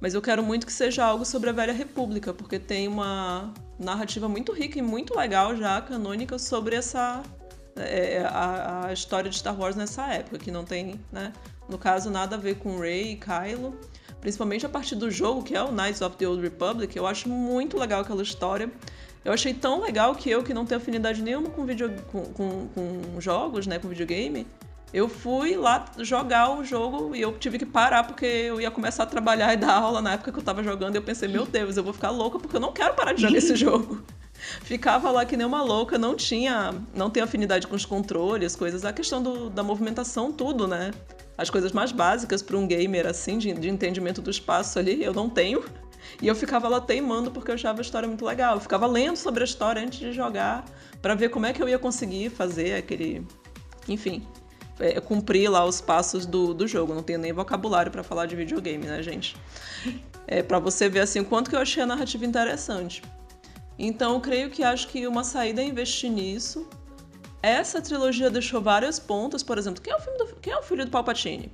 Mas 0.00 0.14
eu 0.14 0.20
quero 0.20 0.42
muito 0.42 0.66
que 0.66 0.72
seja 0.72 1.04
algo 1.04 1.24
sobre 1.24 1.50
a 1.50 1.52
Velha 1.52 1.72
República, 1.72 2.32
porque 2.34 2.58
tem 2.58 2.86
uma 2.86 3.52
narrativa 3.78 4.28
muito 4.28 4.52
rica 4.52 4.78
e 4.78 4.82
muito 4.82 5.16
legal 5.16 5.56
já, 5.56 5.80
canônica, 5.80 6.38
sobre 6.38 6.76
essa. 6.76 7.22
É, 7.78 8.24
a, 8.24 8.86
a, 8.86 8.92
história 8.92 9.28
de 9.28 9.36
Star 9.36 9.58
Wars 9.58 9.76
nessa 9.76 10.06
época, 10.06 10.38
que 10.38 10.50
não 10.50 10.64
tem, 10.64 10.98
né? 11.12 11.32
No 11.68 11.76
caso, 11.76 12.08
nada 12.08 12.36
a 12.36 12.38
ver 12.38 12.56
com 12.56 12.78
Rey 12.78 13.12
e 13.12 13.16
Kylo. 13.16 13.78
Principalmente 14.20 14.64
a 14.64 14.68
partir 14.68 14.94
do 14.96 15.10
jogo, 15.10 15.42
que 15.42 15.54
é 15.54 15.62
o 15.62 15.70
Knights 15.70 16.00
of 16.00 16.16
the 16.16 16.26
Old 16.26 16.42
Republic, 16.42 16.96
eu 16.96 17.06
acho 17.06 17.28
muito 17.28 17.78
legal 17.78 18.00
aquela 18.00 18.22
história. 18.22 18.70
Eu 19.24 19.32
achei 19.32 19.52
tão 19.52 19.80
legal 19.80 20.14
que 20.14 20.30
eu, 20.30 20.42
que 20.42 20.54
não 20.54 20.64
tenho 20.64 20.80
afinidade 20.80 21.20
nenhuma 21.20 21.50
com, 21.50 21.66
video, 21.66 21.90
com, 22.10 22.22
com, 22.32 22.68
com 22.68 23.20
jogos, 23.20 23.66
né, 23.66 23.78
com 23.78 23.88
videogame, 23.88 24.46
eu 24.96 25.10
fui 25.10 25.56
lá 25.56 25.84
jogar 25.98 26.58
o 26.58 26.64
jogo 26.64 27.14
e 27.14 27.20
eu 27.20 27.36
tive 27.36 27.58
que 27.58 27.66
parar 27.66 28.04
porque 28.04 28.24
eu 28.24 28.58
ia 28.58 28.70
começar 28.70 29.02
a 29.02 29.06
trabalhar 29.06 29.52
e 29.52 29.56
dar 29.58 29.74
aula 29.74 30.00
na 30.00 30.14
época 30.14 30.32
que 30.32 30.38
eu 30.38 30.42
tava 30.42 30.62
jogando 30.62 30.94
e 30.94 30.96
eu 30.96 31.02
pensei, 31.02 31.28
meu 31.28 31.44
Deus, 31.44 31.76
eu 31.76 31.84
vou 31.84 31.92
ficar 31.92 32.08
louca 32.08 32.38
porque 32.38 32.56
eu 32.56 32.60
não 32.60 32.72
quero 32.72 32.94
parar 32.94 33.12
de 33.12 33.20
jogar 33.20 33.36
esse 33.36 33.54
jogo. 33.56 34.02
Ficava 34.62 35.10
lá 35.10 35.26
que 35.26 35.36
nem 35.36 35.46
uma 35.46 35.62
louca, 35.62 35.98
não 35.98 36.14
tinha, 36.14 36.74
não 36.94 37.10
tem 37.10 37.22
afinidade 37.22 37.66
com 37.66 37.76
os 37.76 37.84
controles, 37.84 38.56
coisas, 38.56 38.86
a 38.86 38.92
questão 38.92 39.22
do, 39.22 39.50
da 39.50 39.62
movimentação, 39.62 40.32
tudo, 40.32 40.66
né? 40.66 40.92
As 41.36 41.50
coisas 41.50 41.72
mais 41.72 41.92
básicas 41.92 42.40
para 42.40 42.56
um 42.56 42.66
gamer 42.66 43.06
assim, 43.06 43.36
de, 43.36 43.52
de 43.52 43.68
entendimento 43.68 44.22
do 44.22 44.30
espaço 44.30 44.78
ali, 44.78 45.04
eu 45.04 45.12
não 45.12 45.28
tenho. 45.28 45.62
E 46.22 46.26
eu 46.26 46.34
ficava 46.34 46.68
lá 46.68 46.80
teimando 46.80 47.30
porque 47.30 47.50
eu 47.50 47.54
achava 47.54 47.80
a 47.80 47.82
história 47.82 48.08
muito 48.08 48.24
legal. 48.24 48.54
Eu 48.54 48.60
ficava 48.60 48.86
lendo 48.86 49.16
sobre 49.18 49.42
a 49.42 49.44
história 49.44 49.82
antes 49.82 49.98
de 49.98 50.12
jogar 50.14 50.64
para 51.02 51.14
ver 51.14 51.28
como 51.28 51.44
é 51.44 51.52
que 51.52 51.62
eu 51.62 51.68
ia 51.68 51.78
conseguir 51.78 52.30
fazer 52.30 52.76
aquele, 52.76 53.26
enfim, 53.86 54.26
é, 54.78 55.00
cumprir 55.00 55.50
lá 55.50 55.64
os 55.64 55.80
passos 55.80 56.26
do, 56.26 56.52
do 56.52 56.66
jogo. 56.66 56.94
Não 56.94 57.02
tenho 57.02 57.18
nem 57.18 57.32
vocabulário 57.32 57.90
para 57.90 58.02
falar 58.02 58.26
de 58.26 58.36
videogame, 58.36 58.86
né, 58.86 59.02
gente? 59.02 59.36
É 60.26 60.42
para 60.42 60.58
você 60.58 60.88
ver 60.88 61.00
assim 61.00 61.20
o 61.20 61.24
quanto 61.24 61.48
que 61.48 61.56
eu 61.56 61.60
achei 61.60 61.82
a 61.82 61.86
narrativa 61.86 62.24
interessante. 62.24 63.02
Então, 63.78 64.14
eu 64.14 64.20
creio 64.20 64.50
que 64.50 64.62
acho 64.62 64.88
que 64.88 65.06
uma 65.06 65.22
saída 65.22 65.62
é 65.62 65.64
investir 65.64 66.10
nisso. 66.10 66.66
Essa 67.42 67.80
trilogia 67.80 68.30
deixou 68.30 68.60
vários 68.60 68.98
pontos, 68.98 69.42
por 69.42 69.58
exemplo, 69.58 69.80
quem 69.80 69.92
é 69.92 69.96
o, 69.96 70.00
filme 70.00 70.18
do, 70.18 70.26
quem 70.36 70.52
é 70.52 70.58
o 70.58 70.62
filho 70.62 70.84
do 70.84 70.90
Palpatine? 70.90 71.52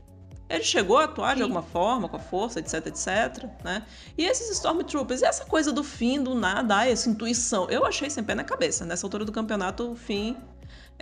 Ele 0.49 0.65
chegou 0.65 0.99
a 0.99 1.05
atuar 1.05 1.31
Sim. 1.31 1.37
de 1.37 1.43
alguma 1.43 1.63
forma, 1.63 2.09
com 2.09 2.17
a 2.17 2.21
força, 2.21 2.61
etc, 2.61 2.87
etc, 2.87 3.49
né? 3.65 3.85
E 4.17 4.25
esses 4.25 4.51
Stormtroopers, 4.51 5.23
e 5.23 5.25
essa 5.25 5.45
coisa 5.45 5.73
do 5.73 5.83
fim, 5.83 6.23
do 6.23 6.35
nada, 6.35 6.87
essa 6.87 7.09
intuição, 7.09 7.69
eu 7.71 7.85
achei 7.85 8.09
sem 8.09 8.23
pé 8.23 8.35
na 8.35 8.45
cabeça. 8.45 8.85
Nessa 8.85 9.07
altura 9.07 9.25
do 9.25 9.33
campeonato, 9.33 9.93
o 9.93 9.97
fim 9.97 10.37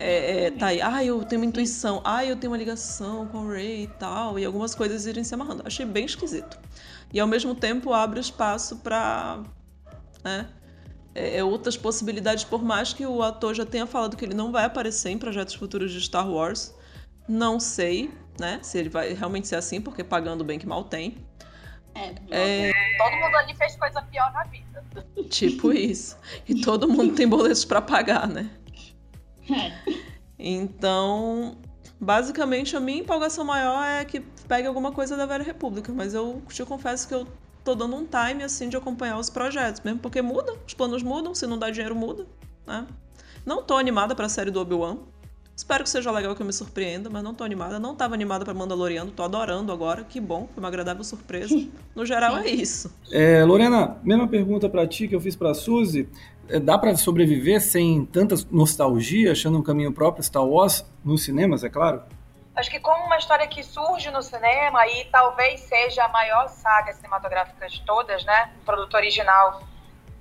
é, 0.00 0.46
é, 0.46 0.50
tá 0.50 0.68
aí, 0.68 0.80
ah, 0.80 1.04
eu 1.04 1.22
tenho 1.24 1.42
uma 1.42 1.46
intuição, 1.46 2.00
ah, 2.04 2.24
eu 2.24 2.34
tenho 2.34 2.50
uma 2.50 2.56
ligação 2.56 3.26
com 3.26 3.40
o 3.40 3.48
Ray 3.50 3.84
e 3.84 3.86
tal, 3.86 4.38
e 4.38 4.44
algumas 4.46 4.74
coisas 4.74 5.04
irem 5.04 5.22
se 5.22 5.34
amarrando. 5.34 5.62
Achei 5.66 5.84
bem 5.84 6.06
esquisito. 6.06 6.58
E 7.12 7.20
ao 7.20 7.26
mesmo 7.26 7.54
tempo 7.54 7.92
abre 7.92 8.18
espaço 8.18 8.76
para 8.76 9.42
né, 10.24 10.48
é, 11.14 11.36
é, 11.36 11.44
outras 11.44 11.76
possibilidades, 11.76 12.44
por 12.44 12.62
mais 12.62 12.94
que 12.94 13.04
o 13.04 13.22
ator 13.22 13.54
já 13.54 13.66
tenha 13.66 13.86
falado 13.86 14.16
que 14.16 14.24
ele 14.24 14.32
não 14.32 14.50
vai 14.50 14.64
aparecer 14.64 15.10
em 15.10 15.18
projetos 15.18 15.54
futuros 15.54 15.92
de 15.92 16.00
Star 16.00 16.28
Wars. 16.28 16.74
Não 17.28 17.60
sei, 17.60 18.10
né, 18.38 18.58
se 18.62 18.78
ele 18.78 18.88
vai 18.88 19.12
realmente 19.12 19.48
ser 19.48 19.56
assim, 19.56 19.82
porque 19.82 20.02
pagando 20.02 20.42
bem 20.42 20.58
que 20.58 20.66
mal 20.66 20.82
tem. 20.82 21.18
É, 21.94 22.14
é... 22.30 22.72
Todo 22.96 23.16
mundo 23.16 23.36
ali 23.36 23.54
fez 23.54 23.76
coisa 23.76 24.00
pior 24.00 24.32
na 24.32 24.44
vida. 24.44 24.82
Tipo 25.28 25.72
isso. 25.72 26.16
E 26.48 26.62
todo 26.62 26.88
mundo 26.88 27.14
tem 27.14 27.28
boletos 27.28 27.66
para 27.66 27.82
pagar, 27.82 28.26
né? 28.26 28.48
Então, 30.42 31.58
basicamente, 32.00 32.74
a 32.74 32.80
minha 32.80 33.00
empolgação 33.00 33.44
maior 33.44 33.84
é 33.84 34.06
que 34.06 34.20
pegue 34.48 34.66
alguma 34.66 34.90
coisa 34.90 35.18
da 35.18 35.26
Velha 35.26 35.44
República, 35.44 35.92
mas 35.92 36.14
eu 36.14 36.40
te 36.48 36.64
confesso 36.64 37.06
que 37.06 37.12
eu 37.12 37.26
tô 37.62 37.74
dando 37.74 37.94
um 37.94 38.06
time, 38.06 38.42
assim, 38.42 38.70
de 38.70 38.76
acompanhar 38.76 39.18
os 39.18 39.28
projetos, 39.28 39.82
mesmo 39.82 40.00
porque 40.00 40.22
muda, 40.22 40.54
os 40.66 40.72
planos 40.72 41.02
mudam, 41.02 41.34
se 41.34 41.46
não 41.46 41.58
dá 41.58 41.68
dinheiro, 41.68 41.94
muda, 41.94 42.26
né? 42.66 42.86
Não 43.44 43.62
tô 43.62 43.76
animada 43.76 44.14
pra 44.14 44.30
série 44.30 44.50
do 44.50 44.60
Obi-Wan, 44.60 44.96
Espero 45.60 45.84
que 45.84 45.90
seja 45.90 46.10
legal 46.10 46.34
que 46.34 46.40
eu 46.40 46.46
me 46.46 46.54
surpreenda, 46.54 47.10
mas 47.10 47.22
não 47.22 47.34
tô 47.34 47.44
animada. 47.44 47.78
Não 47.78 47.94
tava 47.94 48.14
animada 48.14 48.46
para 48.46 48.54
Mandaloriano, 48.54 49.10
tô 49.10 49.22
adorando 49.22 49.70
agora. 49.70 50.02
Que 50.04 50.18
bom, 50.18 50.48
foi 50.54 50.62
uma 50.62 50.68
agradável 50.68 51.04
surpresa. 51.04 51.54
No 51.94 52.06
geral 52.06 52.38
é 52.38 52.48
isso. 52.48 52.90
É, 53.12 53.44
Lorena, 53.44 53.98
mesma 54.02 54.26
pergunta 54.26 54.70
para 54.70 54.86
ti 54.86 55.06
que 55.06 55.14
eu 55.14 55.20
fiz 55.20 55.36
para 55.36 55.52
Suzy. 55.52 56.08
É, 56.50 56.60
dá 56.60 56.76
para 56.78 56.96
sobreviver 56.96 57.60
sem 57.60 58.04
tanta 58.06 58.34
nostalgia, 58.50 59.32
achando 59.32 59.58
um 59.58 59.62
caminho 59.62 59.92
próprio 59.92 60.22
Star 60.22 60.44
Wars 60.44 60.84
nos 61.04 61.24
cinemas, 61.24 61.64
é 61.64 61.70
claro? 61.70 62.02
Acho 62.54 62.70
que 62.70 62.80
como 62.80 63.06
uma 63.06 63.16
história 63.16 63.46
que 63.46 63.62
surge 63.62 64.10
no 64.10 64.22
cinema 64.22 64.86
e 64.86 65.04
talvez 65.06 65.60
seja 65.60 66.04
a 66.04 66.08
maior 66.08 66.48
saga 66.48 66.92
cinematográfica 66.92 67.68
de 67.68 67.80
todas, 67.82 68.24
né? 68.24 68.52
Produto 68.66 68.94
original 68.94 69.62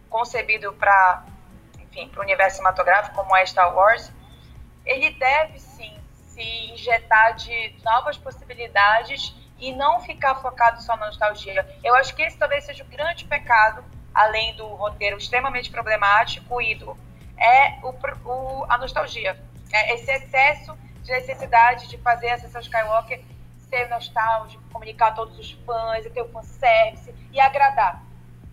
concebido 0.10 0.72
para, 0.74 1.26
enfim, 1.80 2.08
para 2.08 2.22
o 2.22 2.24
universo 2.24 2.58
cinematográfico 2.58 3.16
como 3.16 3.36
é 3.36 3.46
Star 3.46 3.76
Wars 3.76 4.12
ele 4.90 5.12
deve 5.12 5.60
sim 5.60 5.94
se 6.14 6.42
injetar 6.72 7.36
de 7.36 7.76
novas 7.84 8.18
possibilidades 8.18 9.36
e 9.60 9.74
não 9.74 10.00
ficar 10.00 10.36
focado 10.36 10.82
só 10.82 10.96
na 10.96 11.08
nostalgia. 11.08 11.68
Eu 11.84 11.94
acho 11.96 12.16
que 12.16 12.22
esse 12.24 12.38
talvez 12.38 12.64
seja 12.64 12.84
o 12.84 12.88
grande 12.88 13.26
pecado, 13.26 13.84
além 14.14 14.56
do 14.56 14.66
roteiro 14.68 15.18
extremamente 15.18 15.70
problemático 15.70 16.62
e 16.62 16.76
do, 16.76 16.98
é 17.38 17.80
o, 17.84 17.94
o, 18.26 18.66
a 18.70 18.78
nostalgia. 18.78 19.40
É 19.72 19.94
esse 19.94 20.12
excesso 20.12 20.78
de 21.04 21.12
necessidade 21.12 21.88
de 21.88 21.98
fazer 21.98 22.30
a 22.30 22.40
sessão 22.40 22.62
Skywalker 22.62 23.22
ser 23.70 23.88
nostálgico, 23.88 24.64
comunicar 24.72 25.10
a 25.10 25.12
todos 25.12 25.38
os 25.38 25.52
fãs, 25.66 26.06
e 26.06 26.10
ter 26.10 26.22
o 26.22 26.30
fanservice 26.30 27.14
e 27.32 27.40
agradar. 27.40 28.04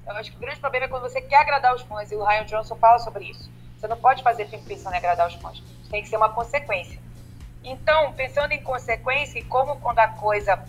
Eu 0.07 0.13
acho 0.13 0.31
que 0.31 0.37
o 0.37 0.41
grande 0.41 0.61
problema 0.61 0.85
é 0.87 0.89
quando 0.89 1.03
você 1.03 1.21
quer 1.21 1.41
agradar 1.41 1.75
os 1.75 1.83
fãs, 1.83 2.13
e 2.13 2.15
o 2.15 2.25
Ryan 2.25 2.45
Johnson 2.45 2.77
fala 2.77 2.99
sobre 2.99 3.25
isso. 3.25 3.51
Você 3.77 3.89
não 3.89 3.97
pode 3.97 4.23
fazer 4.23 4.47
filme 4.47 4.65
pensando 4.65 4.95
em 4.95 4.99
agradar 4.99 5.27
os 5.27 5.35
fãs. 5.35 5.63
Tem 5.91 6.03
que 6.03 6.09
ser 6.09 6.17
uma 6.17 6.29
consequência. 6.29 7.01
Então, 7.65 8.13
pensando 8.13 8.53
em 8.53 8.63
consequência 8.63 9.39
e 9.39 9.45
como 9.45 9.81
quando 9.81 9.99
a 9.99 10.09
coisa 10.09 10.63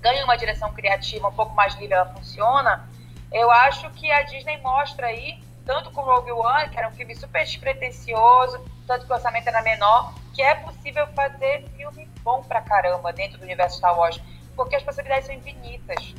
ganha 0.00 0.24
uma 0.24 0.36
direção 0.36 0.72
criativa 0.72 1.28
um 1.28 1.32
pouco 1.32 1.54
mais 1.54 1.74
livre, 1.74 1.94
ela 1.94 2.06
funciona, 2.06 2.88
eu 3.32 3.50
acho 3.50 3.90
que 3.90 4.10
a 4.10 4.22
Disney 4.22 4.58
mostra 4.58 5.06
aí, 5.06 5.42
tanto 5.64 5.90
com 5.90 6.02
Rogue 6.02 6.32
One, 6.32 6.68
que 6.68 6.78
era 6.78 6.88
um 6.88 6.92
filme 6.92 7.14
super 7.14 7.44
despretensioso, 7.44 8.64
tanto 8.86 9.06
que 9.06 9.12
o 9.12 9.14
orçamento 9.14 9.48
era 9.48 9.62
menor, 9.62 10.14
que 10.34 10.42
é 10.42 10.54
possível 10.56 11.06
fazer 11.08 11.68
filme 11.76 12.08
bom 12.22 12.42
pra 12.42 12.60
caramba 12.60 13.12
dentro 13.12 13.38
do 13.38 13.44
universo 13.44 13.78
Star 13.78 13.96
Wars, 13.96 14.20
porque 14.56 14.76
as 14.76 14.82
possibilidades 14.82 15.26
são 15.26 15.34
infinitas. 15.34 16.14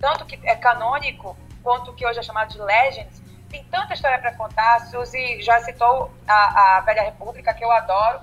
Tanto 0.00 0.24
que 0.24 0.38
é 0.44 0.54
canônico, 0.56 1.36
quanto 1.62 1.92
que 1.94 2.06
hoje 2.06 2.18
é 2.18 2.22
chamado 2.22 2.52
de 2.52 2.60
Legends, 2.60 3.22
tem 3.50 3.64
tanta 3.64 3.94
história 3.94 4.18
para 4.18 4.32
contar. 4.34 4.80
Suzy 4.86 5.40
já 5.42 5.60
citou 5.60 6.10
a, 6.26 6.76
a 6.76 6.80
Velha 6.80 7.02
República, 7.02 7.54
que 7.54 7.64
eu 7.64 7.70
adoro, 7.70 8.20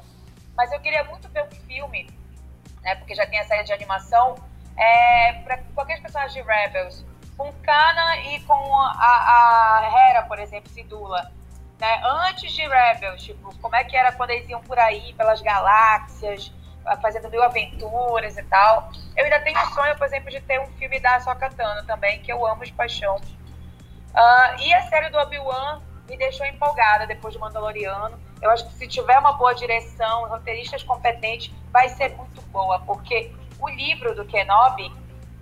mas 0.55 0.71
eu 0.71 0.79
queria 0.79 1.03
muito 1.05 1.27
ver 1.29 1.43
um 1.43 1.51
filme, 1.65 2.09
né, 2.81 2.95
porque 2.95 3.15
já 3.15 3.25
tem 3.25 3.39
a 3.39 3.45
série 3.45 3.63
de 3.63 3.73
animação, 3.73 4.35
é, 4.75 5.33
para 5.43 5.57
qualquer 5.75 6.01
personagem 6.01 6.41
de 6.41 6.47
Rebels, 6.47 7.05
com 7.37 7.51
Kana 7.63 8.17
e 8.17 8.39
com 8.41 8.75
a, 8.75 9.81
a 9.81 9.91
Hera, 9.91 10.23
por 10.23 10.39
exemplo, 10.39 10.69
Sidula. 10.69 11.31
Né? 11.79 12.01
Antes 12.03 12.51
de 12.51 12.67
Rebels, 12.67 13.23
tipo, 13.23 13.55
como 13.59 13.75
é 13.75 13.83
que 13.83 13.95
era 13.95 14.11
quando 14.11 14.31
eles 14.31 14.47
iam 14.49 14.61
por 14.61 14.79
aí, 14.79 15.13
pelas 15.13 15.41
galáxias, 15.41 16.51
fazendo 17.01 17.29
mil 17.29 17.41
aventuras 17.43 18.37
e 18.37 18.43
tal. 18.43 18.91
Eu 19.15 19.23
ainda 19.25 19.39
tenho 19.39 19.59
o 19.59 19.73
sonho, 19.73 19.97
por 19.97 20.05
exemplo, 20.05 20.29
de 20.29 20.41
ter 20.41 20.59
um 20.59 20.67
filme 20.77 20.99
da 20.99 21.19
Sokatano 21.19 21.85
também, 21.85 22.21
que 22.21 22.31
eu 22.31 22.45
amo 22.45 22.63
de 22.63 22.73
paixão. 22.73 23.15
Uh, 23.15 24.61
e 24.61 24.73
a 24.73 24.81
série 24.83 25.09
do 25.09 25.17
Obi-Wan 25.17 25.81
me 26.07 26.17
deixou 26.17 26.45
empolgada 26.45 27.07
depois 27.07 27.33
do 27.33 27.39
Mandaloriano. 27.39 28.19
Eu 28.41 28.51
acho 28.51 28.67
que 28.67 28.73
se 28.73 28.87
tiver 28.87 29.17
uma 29.17 29.33
boa 29.33 29.55
direção, 29.55 30.27
roteiristas 30.27 30.83
competentes, 30.83 31.53
vai 31.71 31.89
ser 31.89 32.09
muito 32.15 32.41
boa, 32.43 32.79
porque 32.79 33.33
o 33.59 33.69
livro 33.69 34.13
do 34.13 34.25
Kenobi 34.25 34.91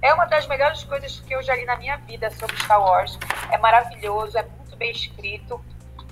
é 0.01 0.13
uma 0.13 0.25
das 0.25 0.47
melhores 0.47 0.83
coisas 0.83 1.19
que 1.19 1.33
eu 1.33 1.43
já 1.43 1.55
li 1.55 1.63
na 1.65 1.75
minha 1.75 1.97
vida 1.97 2.29
sobre 2.31 2.57
Star 2.57 2.81
Wars. 2.81 3.19
É 3.51 3.57
maravilhoso, 3.57 4.37
é 4.37 4.43
muito 4.43 4.75
bem 4.75 4.91
escrito. 4.91 5.63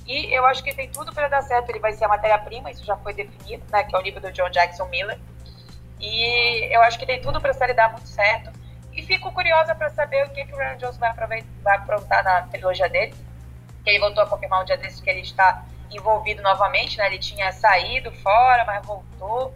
E 0.05 0.33
eu 0.33 0.45
acho 0.45 0.63
que 0.63 0.73
tem 0.73 0.89
tudo 0.89 1.11
para 1.11 1.27
dar 1.27 1.41
certo. 1.41 1.69
Ele 1.69 1.79
vai 1.79 1.93
ser 1.93 2.05
a 2.05 2.07
matéria-prima, 2.07 2.69
isso 2.69 2.85
já 2.85 2.95
foi 2.97 3.13
definido, 3.13 3.63
né? 3.71 3.83
Que 3.83 3.95
é 3.95 3.99
o 3.99 4.01
livro 4.01 4.21
do 4.21 4.31
John 4.31 4.49
Jackson 4.49 4.85
Miller. 4.85 5.19
E 5.99 6.73
eu 6.73 6.81
acho 6.81 6.99
que 6.99 7.05
tem 7.05 7.19
tudo 7.19 7.41
para 7.41 7.53
série 7.53 7.73
dar 7.73 7.91
muito 7.91 8.07
certo. 8.07 8.51
E 8.93 9.01
fico 9.01 9.31
curiosa 9.31 9.73
para 9.73 9.89
saber 9.89 10.25
o 10.25 10.29
que, 10.29 10.45
que 10.45 10.53
o 10.53 10.57
Ryan 10.57 10.77
Johnson 10.77 10.99
vai, 10.99 11.43
vai 11.63 11.77
aprontar 11.77 12.23
na 12.23 12.43
trilogia 12.43 12.89
dele. 12.89 13.15
Que 13.83 13.89
ele 13.89 13.99
voltou 13.99 14.23
a 14.23 14.27
confirmar 14.27 14.61
um 14.61 14.65
dia 14.65 14.77
desses 14.77 15.01
que 15.01 15.09
ele 15.09 15.21
está 15.21 15.65
envolvido 15.91 16.43
novamente, 16.43 16.97
né? 16.97 17.07
Ele 17.07 17.17
tinha 17.17 17.51
saído 17.51 18.11
fora, 18.11 18.65
mas 18.65 18.85
voltou. 18.85 19.53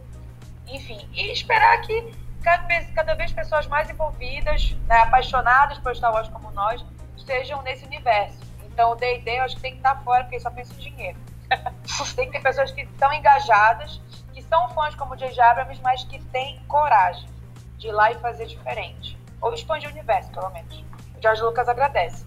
Enfim, 0.67 1.07
e 1.13 1.31
esperar 1.31 1.81
que 1.81 2.22
cada 2.43 2.67
vez, 2.67 2.89
cada 2.91 3.15
vez 3.15 3.31
pessoas 3.31 3.65
mais 3.67 3.89
envolvidas, 3.89 4.71
né, 4.87 4.99
apaixonadas 4.99 5.77
por 5.79 5.95
Star 5.95 6.13
Wars 6.13 6.27
como 6.29 6.51
nós, 6.51 6.85
estejam 7.15 7.61
nesse 7.61 7.85
universo. 7.85 8.37
Então 8.65 8.91
o 8.91 8.95
D&D 8.95 9.39
eu 9.39 9.43
acho 9.43 9.55
que 9.55 9.61
tem 9.61 9.71
que 9.71 9.77
estar 9.77 9.95
fora, 10.03 10.23
porque 10.23 10.39
só 10.39 10.51
pensa 10.51 10.73
em 10.73 10.77
dinheiro. 10.77 11.17
tem 12.15 12.25
que 12.25 12.33
ter 12.33 12.41
pessoas 12.41 12.71
que 12.71 12.81
estão 12.81 13.11
engajadas, 13.13 14.01
que 14.33 14.41
são 14.41 14.69
fãs 14.69 14.95
como 14.95 15.15
J.J. 15.15 15.41
Abrams, 15.41 15.81
mas 15.81 16.03
que 16.03 16.19
têm 16.25 16.59
coragem 16.67 17.29
de 17.77 17.87
ir 17.87 17.91
lá 17.91 18.11
e 18.11 18.15
fazer 18.15 18.45
diferente. 18.45 19.17
Ou 19.41 19.53
expandir 19.53 19.89
o 19.89 19.91
universo, 19.91 20.31
pelo 20.31 20.49
menos. 20.49 20.83
O 21.15 21.21
George 21.21 21.41
Lucas 21.41 21.67
agradece. 21.67 22.25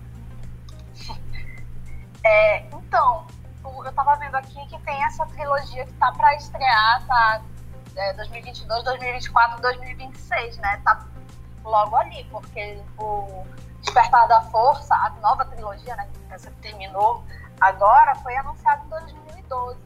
É, 2.28 2.66
então, 2.66 3.24
eu 3.84 3.92
tava 3.92 4.16
vendo 4.16 4.34
aqui 4.34 4.66
que 4.66 4.76
tem 4.80 5.04
essa 5.04 5.24
trilogia 5.26 5.86
que 5.86 5.92
tá 5.92 6.10
para 6.10 6.34
estrear, 6.34 7.06
tá? 7.06 7.40
É, 7.96 8.12
2022, 8.12 8.84
2024, 8.84 9.62
2026, 9.62 10.58
né? 10.58 10.80
Tá 10.84 11.06
logo 11.64 11.96
ali, 11.96 12.24
porque 12.24 12.82
o 12.98 13.44
Despertar 13.80 14.28
da 14.28 14.42
Força, 14.42 14.94
a 14.94 15.10
nova 15.22 15.44
trilogia, 15.46 15.96
né? 15.96 16.08
Essa 16.30 16.50
que 16.50 16.56
terminou 16.60 17.24
agora, 17.60 18.14
foi 18.16 18.36
anunciada 18.36 18.84
em 18.84 18.88
2012. 18.88 19.80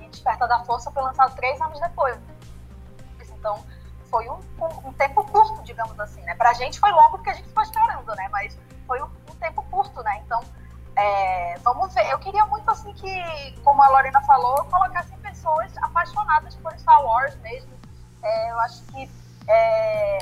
E 0.00 0.08
Despertar 0.08 0.48
da 0.48 0.64
Força 0.64 0.90
foi 0.92 1.02
lançado 1.02 1.34
três 1.34 1.60
anos 1.60 1.80
depois. 1.80 2.16
Então, 3.32 3.64
foi 4.10 4.28
um, 4.28 4.38
um, 4.58 4.88
um 4.88 4.92
tempo 4.92 5.24
curto, 5.24 5.62
digamos 5.62 5.98
assim, 5.98 6.20
né? 6.22 6.34
Pra 6.34 6.52
gente 6.52 6.78
foi 6.78 6.90
longo 6.90 7.18
porque 7.18 7.30
a 7.30 7.34
gente 7.34 7.48
ficou 7.48 7.62
esperando, 7.62 8.14
né? 8.14 8.28
Mas 8.30 8.58
foi 8.86 9.02
um, 9.02 9.06
um 9.06 9.34
tempo 9.40 9.62
curto, 9.64 10.02
né? 10.02 10.22
Então, 10.24 10.40
é, 10.96 11.58
vamos 11.58 11.92
ver. 11.92 12.10
Eu 12.10 12.18
queria 12.18 12.46
muito, 12.46 12.70
assim, 12.70 12.92
que, 12.94 13.60
como 13.62 13.82
a 13.82 13.88
Lorena 13.88 14.20
falou, 14.22 14.64
colocassem 14.64 15.15
pessoas 15.46 15.72
apaixonadas 15.82 16.54
por 16.56 16.76
Star 16.78 17.04
Wars 17.04 17.36
mesmo. 17.36 17.70
É, 18.22 18.50
eu 18.50 18.60
acho 18.60 18.82
que 18.86 19.08
é, 19.48 20.18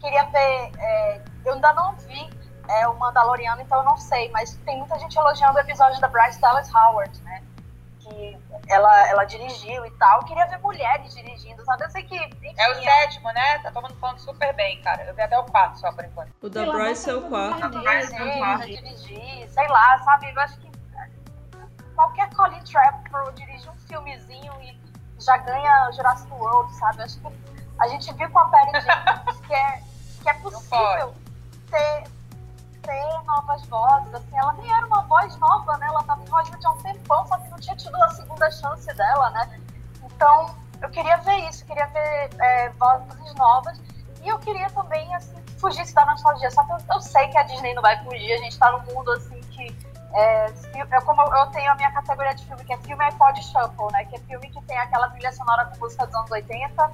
queria 0.00 0.24
ver. 0.24 0.70
É, 0.78 1.22
eu 1.44 1.54
ainda 1.54 1.72
não 1.72 1.94
vi 1.96 2.30
é, 2.68 2.86
o 2.86 2.98
Mandaloriano, 2.98 3.62
então 3.62 3.78
eu 3.78 3.84
não 3.84 3.96
sei, 3.96 4.30
mas 4.30 4.54
tem 4.64 4.76
muita 4.78 4.98
gente 4.98 5.16
elogiando 5.16 5.56
o 5.56 5.60
episódio 5.60 5.98
da 6.00 6.08
Bryce 6.08 6.40
Dallas 6.40 6.72
Howard, 6.74 7.22
né? 7.22 7.42
Que 8.00 8.38
ela, 8.68 9.08
ela 9.08 9.24
dirigiu 9.24 9.86
e 9.86 9.90
tal. 9.92 10.20
Eu 10.20 10.26
queria 10.26 10.46
ver 10.46 10.58
mulheres 10.58 11.14
dirigindo, 11.14 11.64
sabe? 11.64 11.84
Eu 11.84 11.90
sei 11.90 12.02
que. 12.02 12.16
Enfim, 12.16 12.54
é 12.58 12.70
o 12.70 12.74
sétimo, 12.74 13.32
né? 13.32 13.58
Tá 13.60 13.70
todo 13.70 13.82
mundo 13.84 13.98
falando 13.98 14.18
super 14.18 14.54
bem, 14.54 14.82
cara. 14.82 15.04
Eu 15.04 15.14
vi 15.14 15.22
até 15.22 15.38
o 15.38 15.44
quarto 15.44 15.80
só 15.80 15.90
por 15.92 16.04
enquanto. 16.04 16.30
O 16.42 16.50
da 16.50 16.66
Bryce 16.66 17.08
é 17.08 17.14
o 17.14 17.22
quarto. 17.22 17.64
A 17.64 17.68
Bryce 17.68 18.14
é 18.14 18.22
o 18.22 18.38
quarto. 18.38 18.66
dirigir, 18.66 19.48
sei 19.48 19.68
lá, 19.68 19.98
sabe? 20.00 20.30
Eu 20.30 20.40
acho 20.40 20.58
que 20.58 20.67
qualquer 21.98 22.32
Colin 22.32 22.62
Trevorrow 22.62 23.32
dirige 23.32 23.68
um 23.68 23.76
filmezinho 23.88 24.52
e 24.62 24.80
já 25.18 25.36
ganha 25.38 25.90
Jurassic 25.90 26.32
World, 26.32 26.72
sabe? 26.76 27.02
Acho 27.02 27.18
que 27.18 27.26
a 27.80 27.88
gente 27.88 28.12
viu 28.14 28.30
com 28.30 28.38
a 28.38 28.44
Perry 28.50 28.80
Jenkins 28.80 29.40
que 29.44 29.52
é, 29.52 29.82
que 30.22 30.28
é 30.28 30.34
possível 30.34 31.12
ter, 31.68 32.04
ter 32.82 33.22
novas 33.24 33.66
vozes. 33.66 34.14
Assim, 34.14 34.38
ela 34.38 34.52
nem 34.52 34.72
era 34.72 34.86
uma 34.86 35.02
voz 35.02 35.36
nova, 35.38 35.76
né? 35.78 35.88
Ela 35.88 36.00
estava 36.00 36.22
em 36.22 36.28
Hollywood 36.28 36.66
há 36.66 36.70
um 36.70 36.78
tempão, 36.78 37.26
só 37.26 37.36
que 37.36 37.48
não 37.48 37.58
tinha 37.58 37.74
tido 37.74 37.96
a 37.96 38.10
segunda 38.10 38.48
chance 38.48 38.94
dela, 38.94 39.30
né? 39.30 39.60
Então, 40.04 40.54
eu 40.80 40.88
queria 40.90 41.16
ver 41.16 41.48
isso, 41.48 41.66
queria 41.66 41.86
ver 41.86 42.30
é, 42.38 42.68
vozes 42.78 43.34
novas. 43.34 43.80
E 44.22 44.28
eu 44.28 44.38
queria 44.38 44.70
também, 44.70 45.12
assim, 45.16 45.34
que 45.42 45.54
fugisse 45.54 45.92
da 45.94 46.06
nostalgia. 46.06 46.48
Só 46.52 46.62
que 46.62 46.72
eu, 46.74 46.94
eu 46.94 47.00
sei 47.00 47.26
que 47.26 47.38
a 47.38 47.42
Disney 47.42 47.74
não 47.74 47.82
vai 47.82 48.00
fugir, 48.04 48.34
a 48.34 48.38
gente 48.38 48.52
está 48.52 48.70
num 48.70 48.94
mundo, 48.94 49.10
assim. 49.10 49.37
É, 50.14 50.46
é 50.46 51.00
como 51.02 51.22
eu 51.22 51.46
tenho 51.46 51.70
a 51.70 51.74
minha 51.74 51.92
categoria 51.92 52.34
de 52.34 52.44
filme, 52.44 52.64
que 52.64 52.72
é 52.72 52.78
filme 52.78 53.04
iPod 53.04 53.42
Shuffle, 53.42 53.92
né? 53.92 54.04
Que 54.06 54.16
é 54.16 54.18
filme 54.20 54.50
que 54.50 54.62
tem 54.62 54.78
aquela 54.78 55.10
trilha 55.10 55.32
sonora 55.32 55.66
com 55.66 55.78
música 55.78 56.06
dos 56.06 56.14
anos 56.14 56.30
80, 56.30 56.92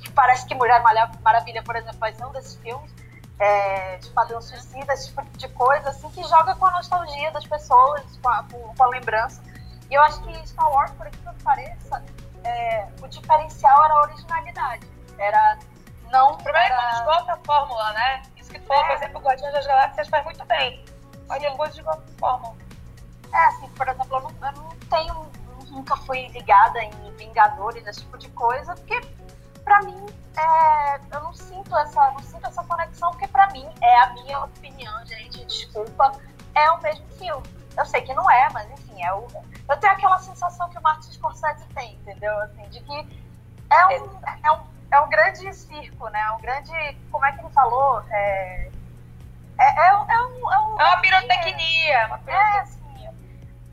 que 0.00 0.10
parece 0.10 0.46
que 0.46 0.54
Mulher 0.54 0.82
Maravilha, 1.22 1.62
por 1.62 1.76
exemplo, 1.76 1.98
vai 1.98 2.12
ser 2.12 2.24
um 2.24 2.32
desses 2.32 2.56
filmes 2.56 2.92
é, 3.38 3.96
de 3.98 4.10
padrão 4.10 4.40
suicida, 4.40 4.92
esse 4.92 5.08
tipo 5.08 5.24
de 5.36 5.48
coisa, 5.50 5.88
assim, 5.90 6.10
que 6.10 6.22
joga 6.24 6.54
com 6.56 6.66
a 6.66 6.70
nostalgia 6.72 7.30
das 7.30 7.46
pessoas, 7.46 8.02
com 8.22 8.28
a, 8.28 8.44
com, 8.76 8.82
a 8.82 8.86
lembrança. 8.88 9.42
E 9.90 9.94
eu 9.94 10.02
acho 10.02 10.20
que 10.22 10.48
Star 10.48 10.70
Wars, 10.70 10.90
por 10.92 11.06
aquilo 11.06 11.32
que 11.34 11.42
pareça, 11.42 12.04
é, 12.44 12.88
o 13.00 13.06
diferencial 13.08 13.84
era 13.84 13.94
a 13.94 14.00
originalidade. 14.02 14.86
Era 15.18 15.58
não. 16.10 16.32
O 16.32 16.36
problema 16.36 16.66
era... 16.66 16.98
é 16.98 17.04
quando 17.04 17.30
a 17.30 17.36
fórmula, 17.38 17.92
né? 17.92 18.22
Isso 18.36 18.50
que 18.50 18.60
for, 18.60 18.76
é. 18.76 18.86
por 18.86 18.96
exemplo, 18.96 19.20
o 19.20 19.22
Guardiões 19.22 19.52
das 19.52 19.66
Galáxias 19.66 20.08
faz 20.08 20.24
muito 20.24 20.44
bem. 20.46 20.84
Depois 21.40 21.74
de 21.74 21.82
volta 21.82 22.02
a 22.02 22.18
fórmula. 22.18 22.54
É, 23.32 23.46
assim, 23.46 23.68
por 23.70 23.86
exemplo, 23.86 24.16
eu 24.16 24.20
não, 24.20 24.30
eu 24.30 24.52
não 24.52 24.68
tenho. 24.88 25.28
Nunca 25.70 25.96
fui 25.96 26.28
ligada 26.28 26.82
em 26.82 26.90
Vingadores, 27.16 27.86
esse 27.86 28.00
tipo 28.00 28.16
de 28.16 28.28
coisa, 28.30 28.74
porque 28.74 29.00
pra 29.68 29.82
mim, 29.82 30.06
é, 30.34 31.00
eu 31.12 31.22
não 31.22 31.34
sinto, 31.34 31.76
essa, 31.76 32.10
não 32.12 32.20
sinto 32.20 32.46
essa 32.46 32.64
conexão, 32.64 33.10
porque 33.10 33.28
pra 33.28 33.48
mim, 33.50 33.68
é 33.82 34.00
a 34.00 34.12
minha 34.14 34.44
opinião, 34.44 35.06
gente, 35.06 35.44
desculpa, 35.44 36.12
é 36.54 36.70
o 36.70 36.80
mesmo 36.80 37.06
filme. 37.18 37.46
Eu 37.76 37.84
sei 37.84 38.00
que 38.00 38.14
não 38.14 38.28
é, 38.30 38.48
mas 38.50 38.70
enfim, 38.70 39.02
é 39.02 39.12
o, 39.12 39.26
eu 39.68 39.76
tenho 39.76 39.92
aquela 39.92 40.18
sensação 40.18 40.68
que 40.70 40.78
o 40.78 40.82
Martin 40.82 41.12
Scorsese 41.12 41.66
tem, 41.74 41.94
entendeu? 41.96 42.36
Assim, 42.40 42.66
de 42.70 42.80
que 42.80 43.20
é 43.70 43.86
um, 43.86 44.20
é 44.42 44.52
um, 44.52 44.60
é 44.90 45.00
um 45.00 45.08
grande 45.10 45.52
circo, 45.54 46.08
né? 46.08 46.20
É 46.20 46.30
um 46.32 46.40
grande, 46.40 46.72
como 47.10 47.26
é 47.26 47.32
que 47.32 47.40
ele 47.40 47.50
falou? 47.50 48.02
É, 48.10 48.70
é, 49.58 49.64
é, 49.64 49.88
é, 49.88 49.96
um, 49.96 50.10
é, 50.10 50.60
um, 50.60 50.80
é 50.80 50.84
uma 50.84 51.00
pirotecnia. 51.00 52.06
Uma 52.06 52.18
pirotecnia. 52.18 52.56
É, 52.56 52.60
assim, 52.60 52.78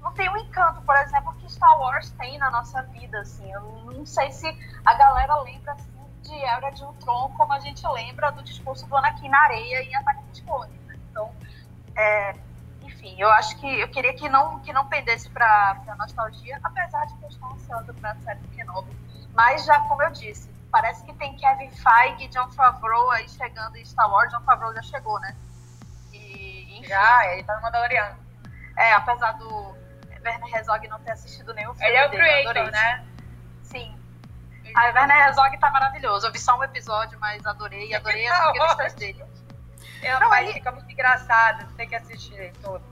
não 0.01 0.11
tem 0.13 0.29
um 0.29 0.37
encanto, 0.37 0.81
por 0.81 0.95
exemplo, 0.97 1.33
que 1.35 1.51
Star 1.51 1.79
Wars 1.79 2.09
tem 2.11 2.37
na 2.37 2.49
nossa 2.49 2.81
vida, 2.83 3.19
assim. 3.19 3.51
Eu 3.51 3.61
não 3.61 4.05
sei 4.05 4.31
se 4.31 4.47
a 4.85 4.93
galera 4.95 5.35
lembra 5.41 5.73
assim, 5.73 5.91
de 6.21 6.43
Era 6.43 6.69
de 6.71 6.83
Ultron, 6.83 7.31
como 7.37 7.53
a 7.53 7.59
gente 7.59 7.87
lembra 7.87 8.31
do 8.31 8.43
discurso 8.43 8.85
do 8.87 8.97
Anakin 8.97 9.29
na 9.29 9.39
areia 9.43 9.83
em 9.83 9.95
Ataque 9.95 10.23
dos 10.23 10.39
Clones. 10.41 10.81
Né? 10.85 10.95
Então, 11.09 11.31
é, 11.95 12.33
enfim, 12.81 13.15
eu 13.19 13.29
acho 13.31 13.57
que 13.59 13.79
eu 13.79 13.87
queria 13.89 14.13
que 14.15 14.27
não, 14.27 14.59
que 14.59 14.73
não 14.73 14.87
pendesse 14.87 15.29
para 15.29 15.95
nostalgia, 15.97 16.59
apesar 16.63 17.05
de 17.05 17.15
que 17.15 17.23
eu 17.23 17.29
estou 17.29 17.51
ansiosa 17.51 17.93
para 17.93 18.11
a 18.11 18.15
série 18.17 18.39
do 18.39 18.47
Kenobi. 18.49 18.95
Mas 19.33 19.65
já, 19.65 19.79
como 19.81 20.01
eu 20.01 20.11
disse, 20.11 20.49
parece 20.71 21.03
que 21.03 21.13
tem 21.13 21.35
Kevin 21.35 21.69
Feige 21.71 22.25
e 22.25 22.27
John 22.29 22.49
Favreau 22.51 23.11
aí 23.11 23.29
chegando 23.29 23.75
em 23.75 23.85
Star 23.85 24.09
Wars. 24.09 24.31
John 24.31 24.41
Favreau 24.41 24.73
já 24.73 24.81
chegou, 24.81 25.19
né? 25.19 25.35
Já, 26.87 27.33
ele 27.33 27.43
tá 27.43 27.55
no 27.55 27.61
Mandaloriano. 27.61 28.17
É, 28.77 28.93
apesar 28.93 29.33
do 29.33 29.75
Werner 30.23 30.55
Herzog 30.55 30.87
não 30.87 30.99
ter 30.99 31.11
assistido 31.11 31.53
nenhum 31.53 31.73
filme 31.73 31.87
Ele 31.87 31.97
é 31.97 32.07
o 32.07 32.09
dele, 32.09 32.23
creator, 32.23 32.71
né? 32.71 33.05
Sim. 33.63 33.97
A 34.75 34.85
Werner 34.87 35.17
Herzog 35.27 35.57
tá 35.57 35.69
maravilhoso. 35.71 36.27
Eu 36.27 36.31
vi 36.31 36.39
só 36.39 36.57
um 36.57 36.63
episódio, 36.63 37.19
mas 37.19 37.45
adorei. 37.45 37.93
Adorei 37.93 38.27
as 38.27 38.49
entrevistas 38.49 38.93
dele. 38.95 39.25
É, 40.01 40.19
não, 40.19 40.33
ele... 40.35 40.53
fica 40.53 40.71
muito 40.71 40.91
engraçado, 40.91 41.65
você 41.65 41.75
tem 41.75 41.87
que 41.87 41.95
assistir 41.95 42.51
todo. 42.61 42.83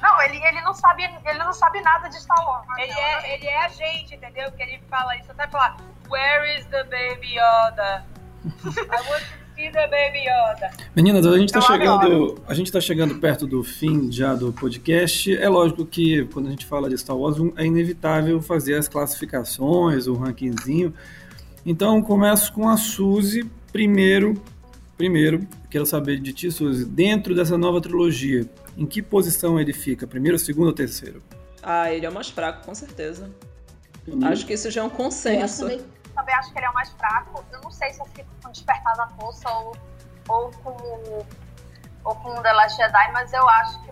Não, 0.00 0.20
ele, 0.22 0.42
ele, 0.44 0.60
não 0.62 0.72
sabe, 0.72 1.04
ele 1.04 1.38
não 1.38 1.52
sabe 1.52 1.80
nada 1.82 2.08
de 2.08 2.20
Star 2.20 2.42
Wars. 2.44 2.66
Ele, 2.78 2.92
é, 2.92 3.34
ele 3.34 3.46
é 3.46 3.64
a 3.64 3.68
gente, 3.68 4.14
entendeu? 4.14 4.50
Que 4.52 4.62
ele 4.62 4.82
fala 4.88 5.16
isso, 5.16 5.30
até 5.30 5.46
falar, 5.46 5.76
Where 6.08 6.58
is 6.58 6.66
the 6.66 6.84
baby 6.84 7.36
Yoda? 7.36 8.04
I 8.44 9.10
want 9.10 9.22
to 9.22 9.39
the 9.70 9.86
baby 9.88 10.20
Yoda. 10.20 10.70
Meninas, 10.94 11.26
a 11.26 11.38
gente 11.38 11.52
tá 11.52 11.60
chegando. 11.60 12.40
A 12.46 12.54
gente 12.54 12.72
tá 12.72 12.80
chegando 12.80 13.16
perto 13.16 13.46
do 13.46 13.62
fim 13.62 14.10
já 14.10 14.34
do 14.34 14.52
podcast. 14.52 15.36
É 15.36 15.48
lógico 15.48 15.84
que 15.84 16.24
quando 16.26 16.46
a 16.46 16.50
gente 16.50 16.66
fala 16.66 16.88
de 16.88 16.96
Star 16.96 17.16
Wars, 17.16 17.36
é 17.56 17.66
inevitável 17.66 18.40
fazer 18.40 18.74
as 18.74 18.88
classificações, 18.88 20.06
o 20.06 20.14
rankingzinho. 20.14 20.94
Então 21.66 22.00
começo 22.02 22.52
com 22.52 22.68
a 22.68 22.76
Suzy 22.76 23.44
primeiro 23.70 24.40
Primeiro, 25.00 25.48
quero 25.70 25.86
saber 25.86 26.20
de 26.20 26.30
ti, 26.30 26.52
Suzy, 26.52 26.84
dentro 26.84 27.34
dessa 27.34 27.56
nova 27.56 27.80
trilogia, 27.80 28.46
em 28.76 28.84
que 28.84 29.00
posição 29.00 29.58
ele 29.58 29.72
fica? 29.72 30.06
Primeiro, 30.06 30.38
segundo 30.38 30.66
ou 30.66 30.74
terceiro? 30.74 31.22
Ah, 31.62 31.90
ele 31.90 32.04
é 32.04 32.10
o 32.10 32.12
mais 32.12 32.28
fraco, 32.28 32.66
com 32.66 32.74
certeza. 32.74 33.30
Uhum. 34.06 34.22
Acho 34.26 34.44
que 34.44 34.52
isso 34.52 34.70
já 34.70 34.82
é 34.82 34.84
um 34.84 34.90
consenso. 34.90 35.62
Também, 35.62 35.80
também, 36.20 36.34
acho 36.34 36.52
que 36.52 36.58
ele 36.58 36.66
é 36.66 36.70
o 36.70 36.74
mais 36.74 36.90
fraco. 36.90 37.44
Eu 37.50 37.60
não 37.62 37.70
sei 37.70 37.92
se 37.92 38.00
eu 38.00 38.06
fico 38.06 38.28
com 38.42 38.50
Despertar 38.50 38.96
da 38.96 39.08
Força 39.08 39.50
ou, 39.50 39.76
ou, 40.28 40.50
com, 40.62 41.26
ou 42.04 42.14
com 42.14 42.42
The 42.42 42.52
Last 42.52 42.76
Jedi, 42.76 43.12
mas 43.12 43.32
eu 43.32 43.48
acho 43.48 43.80
que 43.82 43.90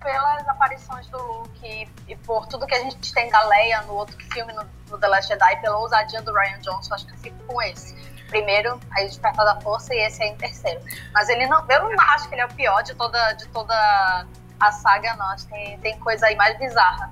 pelas 0.00 0.48
aparições 0.48 1.06
do 1.08 1.18
Luke 1.18 1.60
e, 1.62 1.86
e, 2.08 2.16
por 2.16 2.46
tudo 2.46 2.66
que 2.66 2.74
a 2.74 2.80
gente 2.80 3.12
tem 3.12 3.30
da 3.30 3.42
Leia 3.44 3.82
no 3.82 3.94
outro 3.94 4.16
filme, 4.32 4.50
no, 4.54 4.64
no 4.88 4.98
The 4.98 5.06
Last 5.06 5.28
Jedi, 5.28 5.60
pela 5.60 5.78
ousadia 5.78 6.22
do 6.22 6.32
Ryan 6.32 6.58
Johnson, 6.60 6.94
acho 6.94 7.06
que 7.06 7.12
eu 7.12 7.18
fico 7.18 7.36
com 7.46 7.60
esse 7.60 7.94
primeiro, 8.28 8.80
aí 8.92 9.06
Despertar 9.06 9.44
da 9.44 9.60
Força, 9.60 9.94
e 9.94 9.98
esse 9.98 10.22
é 10.22 10.28
em 10.28 10.36
terceiro. 10.36 10.80
Mas 11.12 11.28
ele 11.28 11.46
não, 11.46 11.62
eu 11.68 11.82
não 11.82 12.00
acho 12.00 12.28
que 12.28 12.34
ele 12.34 12.40
é 12.40 12.46
o 12.46 12.54
pior 12.54 12.82
de 12.82 12.94
toda, 12.94 13.32
de 13.34 13.46
toda 13.48 14.26
a 14.58 14.72
saga, 14.72 15.14
não. 15.16 15.26
Acho 15.26 15.46
que 15.46 15.52
tem, 15.52 15.78
tem 15.80 15.98
coisa 15.98 16.26
aí 16.26 16.36
mais 16.36 16.58
bizarra. 16.58 17.10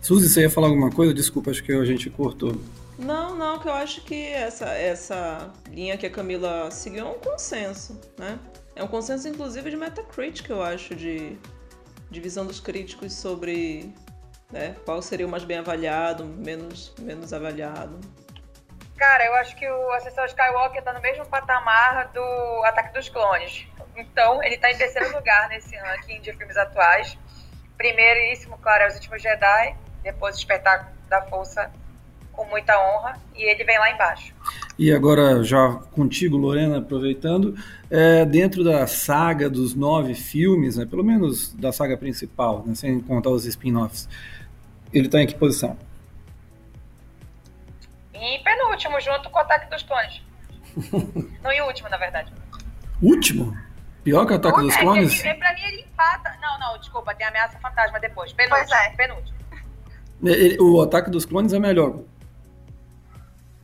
Suzy, 0.00 0.28
você 0.28 0.40
ia 0.40 0.50
falar 0.50 0.66
alguma 0.66 0.90
coisa? 0.90 1.14
Desculpa, 1.14 1.50
acho 1.50 1.62
que 1.62 1.72
a 1.72 1.84
gente 1.84 2.10
cortou. 2.10 2.60
Não, 3.00 3.34
não, 3.34 3.58
que 3.58 3.66
eu 3.66 3.72
acho 3.72 4.02
que 4.02 4.28
essa, 4.28 4.66
essa 4.66 5.50
linha 5.68 5.96
que 5.96 6.06
a 6.06 6.10
Camila 6.10 6.70
seguiu 6.70 7.06
é 7.06 7.10
um 7.10 7.18
consenso, 7.18 7.98
né? 8.18 8.38
É 8.76 8.84
um 8.84 8.88
consenso, 8.88 9.26
inclusive, 9.26 9.70
de 9.70 9.76
Metacritic, 9.76 10.48
eu 10.50 10.62
acho, 10.62 10.94
de 10.94 11.38
divisão 12.10 12.44
dos 12.44 12.60
críticos 12.60 13.14
sobre 13.14 13.94
né, 14.50 14.76
qual 14.84 15.00
seria 15.00 15.26
o 15.26 15.30
mais 15.30 15.44
bem 15.44 15.58
avaliado, 15.58 16.24
menos, 16.24 16.94
menos 16.98 17.32
avaliado. 17.32 17.98
Cara, 18.98 19.24
eu 19.24 19.34
acho 19.36 19.56
que 19.56 19.66
o 19.66 19.92
Ascensão 19.92 20.26
Skywalker 20.26 20.82
tá 20.82 20.92
no 20.92 21.00
mesmo 21.00 21.24
patamar 21.24 22.08
do 22.08 22.62
Ataque 22.66 22.92
dos 22.92 23.08
Clones. 23.08 23.66
Então, 23.96 24.42
ele 24.42 24.58
tá 24.58 24.70
em 24.70 24.76
terceiro 24.76 25.10
lugar 25.16 25.48
nesse 25.48 25.74
ranking 25.74 26.20
de 26.20 26.34
filmes 26.34 26.56
atuais. 26.56 27.16
Primeiríssimo, 27.78 28.58
claro, 28.58 28.84
é 28.84 28.88
Os 28.88 28.94
Últimos 28.96 29.22
Jedi. 29.22 29.74
Depois, 30.02 30.36
Despertar 30.36 30.92
da 31.08 31.22
Força, 31.22 31.72
com 32.40 32.46
muita 32.46 32.74
honra. 32.80 33.18
E 33.36 33.42
ele 33.42 33.62
vem 33.64 33.78
lá 33.78 33.90
embaixo. 33.90 34.34
E 34.78 34.90
agora, 34.90 35.44
já 35.44 35.74
contigo, 35.92 36.38
Lorena, 36.38 36.78
aproveitando, 36.78 37.54
é, 37.90 38.24
dentro 38.24 38.64
da 38.64 38.86
saga 38.86 39.50
dos 39.50 39.74
nove 39.74 40.14
filmes, 40.14 40.76
né, 40.78 40.86
pelo 40.86 41.04
menos 41.04 41.52
da 41.52 41.70
saga 41.70 41.98
principal, 41.98 42.64
né, 42.64 42.74
sem 42.74 42.98
contar 43.00 43.28
os 43.28 43.44
spin-offs, 43.44 44.08
ele 44.90 45.06
está 45.06 45.20
em 45.20 45.26
que 45.26 45.34
posição? 45.34 45.76
E 48.14 48.38
penúltimo, 48.38 48.98
junto 49.00 49.28
com 49.28 49.38
o 49.38 49.42
Ataque 49.42 49.70
dos 49.70 49.82
Clones. 49.82 50.22
Não, 51.42 51.52
e 51.52 51.60
último, 51.60 51.90
na 51.90 51.98
verdade. 51.98 52.32
Último? 53.02 53.56
Pior 54.02 54.24
que 54.24 54.32
o 54.32 54.36
Ataque 54.36 54.62
dos 54.62 54.76
Clones? 54.76 55.22
É, 55.24 55.34
pra 55.34 55.52
mim 55.54 55.62
ele 55.62 55.82
empata. 55.82 56.34
Não, 56.40 56.58
não, 56.58 56.78
desculpa, 56.78 57.14
tem 57.14 57.26
Ameaça 57.26 57.58
Fantasma 57.58 58.00
depois. 58.00 58.32
Penúltimo, 58.32 58.66
pois 58.66 58.80
é. 58.80 58.90
penúltimo. 58.96 59.38
Ele, 60.22 60.58
o 60.58 60.80
Ataque 60.80 61.10
dos 61.10 61.26
Clones 61.26 61.52
é 61.52 61.58
melhor. 61.58 62.00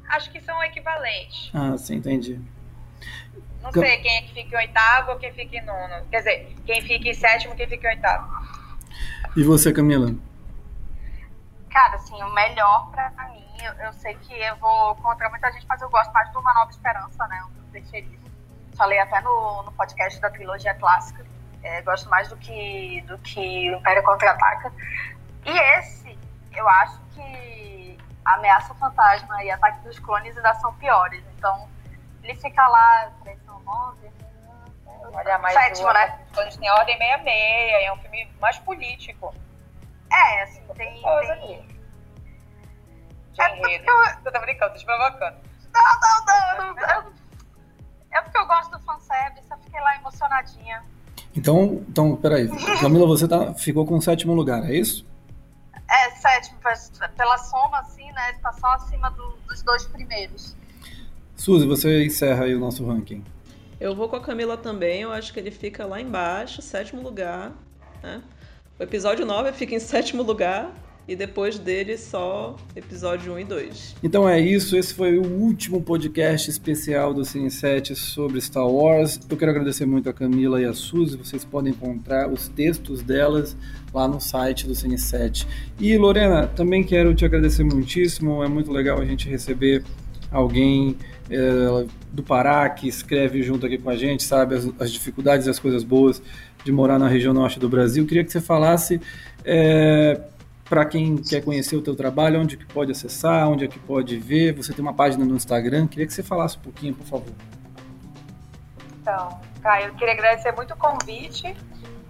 Acho 0.08 0.30
que 0.30 0.40
são 0.40 0.62
equivalentes. 0.64 1.50
Ah, 1.54 1.76
sim, 1.76 1.96
entendi. 1.96 2.40
Não 3.62 3.72
sei 3.72 3.96
quem 3.98 4.16
é 4.16 4.22
que 4.22 4.34
fica 4.34 4.56
em 4.56 4.66
oitavo 4.68 5.12
ou 5.12 5.18
quem 5.18 5.32
fica 5.32 5.56
em 5.56 5.64
nono. 5.64 6.06
Quer 6.10 6.18
dizer, 6.18 6.56
quem 6.64 6.80
fica 6.82 7.08
em 7.08 7.14
sétimo 7.14 7.56
quem 7.56 7.68
fica 7.68 7.88
em 7.88 7.96
oitavo. 7.96 8.30
E 9.36 9.42
você, 9.42 9.72
Camila? 9.72 10.14
Cara, 11.70 11.96
assim, 11.96 12.22
o 12.22 12.32
melhor 12.32 12.90
pra 12.90 13.10
mim 13.32 13.46
eu, 13.64 13.72
eu, 13.86 13.92
sei 13.94 14.14
que 14.14 14.32
eu 14.32 14.56
vou 14.56 14.94
contra 14.96 15.28
muita 15.30 15.50
gente, 15.52 15.66
mas 15.68 15.80
eu 15.82 15.90
gosto 15.90 16.12
mais 16.12 16.30
do 16.30 16.38
Uma 16.38 16.54
Nova 16.54 16.70
Esperança, 16.70 17.26
né? 17.26 17.42
Um 17.44 17.70
preferido. 17.70 18.30
Falei 18.76 18.98
até 18.98 19.20
no, 19.22 19.62
no 19.62 19.72
podcast 19.72 20.20
da 20.20 20.30
trilogia 20.30 20.74
clássica. 20.74 21.24
É, 21.62 21.82
gosto 21.82 22.08
mais 22.08 22.28
do 22.28 22.36
que, 22.36 23.02
do 23.08 23.18
que 23.18 23.70
o 23.70 23.78
Império 23.78 24.02
Contra-Ataca. 24.04 24.72
E 25.44 25.50
esse, 25.78 26.18
eu 26.54 26.68
acho 26.68 27.00
que 27.14 27.75
Ameaça 28.34 28.74
Fantasma 28.74 29.42
e 29.44 29.50
Ataque 29.50 29.80
dos 29.84 29.98
Clones 29.98 30.36
ainda 30.36 30.54
são 30.54 30.74
piores. 30.74 31.24
Então, 31.36 31.68
ele 32.22 32.34
fica 32.34 32.66
lá, 32.66 33.10
3 33.22 33.38
ou 33.48 33.60
9, 33.60 34.10
Olha, 35.14 35.38
mas 35.38 35.54
sétimo, 35.54 35.92
né? 35.92 36.18
Clones 36.32 36.56
tem 36.56 36.70
Ordem 36.70 36.98
66, 36.98 37.84
é 37.84 37.92
um 37.92 37.96
filme 37.98 38.28
mais 38.40 38.58
político. 38.58 39.34
É, 40.12 40.42
assim, 40.42 40.60
tem, 40.76 40.94
tem, 40.94 41.66
é 43.38 43.58
enredo. 43.58 43.84
Eu... 43.86 44.04
Você 44.22 44.30
tá 44.30 44.40
brincando, 44.40 44.72
tô 44.72 44.78
te 44.78 44.84
provocando. 44.84 45.36
Não, 45.72 46.58
não, 46.58 46.74
não. 46.74 46.94
Eu... 46.94 47.12
É 48.12 48.20
porque 48.22 48.38
eu 48.38 48.46
gosto 48.46 48.70
do 48.70 48.80
fanservice, 48.80 49.46
eu 49.50 49.58
fiquei 49.58 49.80
lá 49.80 49.96
emocionadinha. 49.96 50.82
Então, 51.34 51.84
então 51.88 52.16
peraí. 52.16 52.48
Camila, 52.80 53.06
você 53.06 53.28
tá, 53.28 53.52
ficou 53.54 53.84
com 53.84 53.96
o 53.96 54.02
sétimo 54.02 54.34
lugar, 54.34 54.64
é 54.64 54.74
isso? 54.74 55.06
É, 55.88 56.10
sétimo. 56.10 56.58
Pela 57.16 57.38
soma, 57.38 57.78
assim, 57.80 58.10
né? 58.12 58.32
Tá 58.42 58.52
só 58.52 58.66
acima 58.68 59.10
do, 59.10 59.36
dos 59.48 59.62
dois 59.62 59.84
primeiros. 59.86 60.56
Suzy, 61.36 61.66
você 61.66 62.04
encerra 62.04 62.44
aí 62.44 62.54
o 62.54 62.58
nosso 62.58 62.84
ranking. 62.86 63.22
Eu 63.78 63.94
vou 63.94 64.08
com 64.08 64.16
a 64.16 64.20
Camila 64.20 64.56
também, 64.56 65.02
eu 65.02 65.12
acho 65.12 65.32
que 65.32 65.38
ele 65.38 65.50
fica 65.50 65.84
lá 65.84 66.00
embaixo, 66.00 66.62
sétimo 66.62 67.02
lugar. 67.02 67.52
Né? 68.02 68.22
O 68.78 68.82
episódio 68.82 69.26
9 69.26 69.52
fica 69.52 69.74
em 69.74 69.78
sétimo 69.78 70.22
lugar, 70.22 70.72
e 71.08 71.14
depois 71.14 71.58
dele 71.58 71.96
só 71.96 72.56
episódio 72.74 73.34
1 73.34 73.38
e 73.38 73.44
2. 73.44 73.96
Então 74.02 74.28
é 74.28 74.40
isso, 74.40 74.76
esse 74.76 74.92
foi 74.92 75.18
o 75.18 75.24
último 75.24 75.80
podcast 75.80 76.50
especial 76.50 77.14
do 77.14 77.24
Cine 77.24 77.50
7 77.50 77.94
sobre 77.94 78.40
Star 78.40 78.66
Wars. 78.66 79.20
Eu 79.28 79.36
quero 79.36 79.50
agradecer 79.50 79.86
muito 79.86 80.08
a 80.08 80.12
Camila 80.12 80.60
e 80.60 80.64
a 80.64 80.74
Suzy, 80.74 81.16
vocês 81.16 81.44
podem 81.44 81.72
encontrar 81.72 82.28
os 82.30 82.48
textos 82.48 83.02
delas 83.02 83.56
lá 83.94 84.08
no 84.08 84.20
site 84.20 84.66
do 84.66 84.74
Cine 84.74 84.98
7. 84.98 85.46
E 85.78 85.96
Lorena, 85.96 86.46
também 86.46 86.82
quero 86.82 87.14
te 87.14 87.24
agradecer 87.24 87.62
muitíssimo, 87.62 88.42
é 88.42 88.48
muito 88.48 88.72
legal 88.72 89.00
a 89.00 89.04
gente 89.04 89.28
receber 89.28 89.84
alguém 90.30 90.96
é, 91.30 91.86
do 92.12 92.22
Pará 92.22 92.68
que 92.68 92.88
escreve 92.88 93.42
junto 93.42 93.66
aqui 93.66 93.78
com 93.78 93.90
a 93.90 93.96
gente, 93.96 94.22
sabe 94.24 94.54
as, 94.56 94.68
as 94.78 94.92
dificuldades 94.92 95.46
e 95.46 95.50
as 95.50 95.58
coisas 95.58 95.84
boas 95.84 96.20
de 96.64 96.72
morar 96.72 96.98
na 96.98 97.06
região 97.06 97.32
norte 97.32 97.60
do 97.60 97.68
Brasil. 97.68 98.04
Queria 98.06 98.24
que 98.24 98.32
você 98.32 98.40
falasse 98.40 99.00
é, 99.44 100.20
para 100.68 100.84
quem 100.84 101.16
quer 101.16 101.42
conhecer 101.44 101.76
o 101.76 101.82
teu 101.82 101.94
trabalho, 101.94 102.40
onde 102.40 102.56
que 102.56 102.66
pode 102.66 102.90
acessar, 102.90 103.48
onde 103.48 103.64
é 103.64 103.68
que 103.68 103.78
pode 103.78 104.18
ver. 104.18 104.52
Você 104.54 104.72
tem 104.72 104.82
uma 104.82 104.94
página 104.94 105.24
no 105.24 105.36
Instagram, 105.36 105.86
queria 105.86 106.06
que 106.06 106.12
você 106.12 106.22
falasse 106.22 106.56
um 106.58 106.60
pouquinho, 106.60 106.94
por 106.94 107.06
favor. 107.06 107.32
Então, 109.00 109.40
Caio, 109.62 109.88
eu 109.88 109.94
queria 109.94 110.14
agradecer 110.14 110.52
muito 110.52 110.74
o 110.74 110.76
convite, 110.76 111.56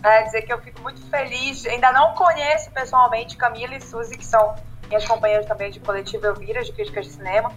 né, 0.03 0.23
dizer 0.23 0.43
que 0.43 0.53
eu 0.53 0.61
fico 0.61 0.81
muito 0.81 1.01
feliz, 1.11 1.67
ainda 1.67 1.93
não 1.93 2.15
conheço 2.15 2.71
pessoalmente 2.71 3.37
Camila 3.37 3.75
e 3.75 3.81
Suzy, 3.81 4.17
que 4.17 4.25
são 4.25 4.55
minhas 4.89 5.05
companheiras 5.05 5.47
também 5.47 5.71
de 5.71 5.81
coletivo 5.81 6.27
Elvira, 6.27 6.63
de 6.63 6.73
críticas 6.73 7.07
de 7.07 7.13
cinema, 7.13 7.53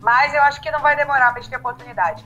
mas 0.00 0.34
eu 0.34 0.42
acho 0.42 0.60
que 0.60 0.70
não 0.70 0.80
vai 0.80 0.94
demorar 0.94 1.30
para 1.30 1.38
a 1.38 1.42
gente 1.42 1.50
ter 1.50 1.56
oportunidade. 1.56 2.24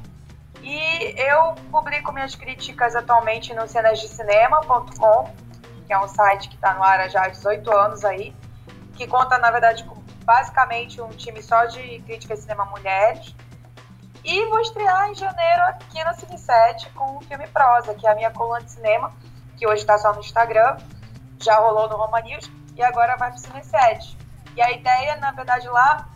E 0.62 1.14
eu 1.16 1.54
publico 1.70 2.12
minhas 2.12 2.34
críticas 2.34 2.96
atualmente 2.96 3.54
no 3.54 3.68
cenasdecinema.com, 3.68 5.30
que 5.88 5.92
é 5.94 5.98
um 5.98 6.06
site 6.06 6.50
que 6.50 6.54
está 6.54 6.74
no 6.74 6.84
ar 6.84 7.08
já 7.08 7.24
há 7.24 7.28
18 7.28 7.72
anos 7.72 8.04
aí, 8.04 8.36
que 8.94 9.06
conta, 9.06 9.38
na 9.38 9.50
verdade, 9.50 9.84
com 9.84 9.96
basicamente 10.22 11.00
um 11.00 11.08
time 11.08 11.42
só 11.42 11.64
de 11.64 12.00
crítica 12.00 12.34
de 12.34 12.42
cinema 12.42 12.66
mulheres. 12.66 13.34
E 14.22 14.44
vou 14.50 14.60
estrear 14.60 15.08
em 15.08 15.14
janeiro 15.14 15.62
aqui 15.62 16.04
na 16.04 16.12
Cine 16.12 16.36
7 16.36 16.90
com 16.90 17.16
o 17.16 17.20
filme 17.22 17.46
Prosa, 17.46 17.94
que 17.94 18.06
é 18.06 18.10
a 18.10 18.14
minha 18.14 18.30
coluna 18.30 18.60
de 18.60 18.70
cinema, 18.70 19.14
que 19.56 19.66
hoje 19.66 19.80
está 19.80 19.96
só 19.96 20.12
no 20.12 20.20
Instagram, 20.20 20.76
já 21.40 21.58
rolou 21.58 21.88
no 21.88 21.96
Roma 21.96 22.20
News 22.20 22.50
e 22.76 22.82
agora 22.82 23.16
vai 23.16 23.30
para 23.30 23.38
o 23.38 23.40
Cine 23.40 23.64
7. 23.64 24.18
E 24.56 24.60
a 24.60 24.70
ideia, 24.70 25.16
na 25.16 25.30
verdade, 25.30 25.66
lá 25.68 26.06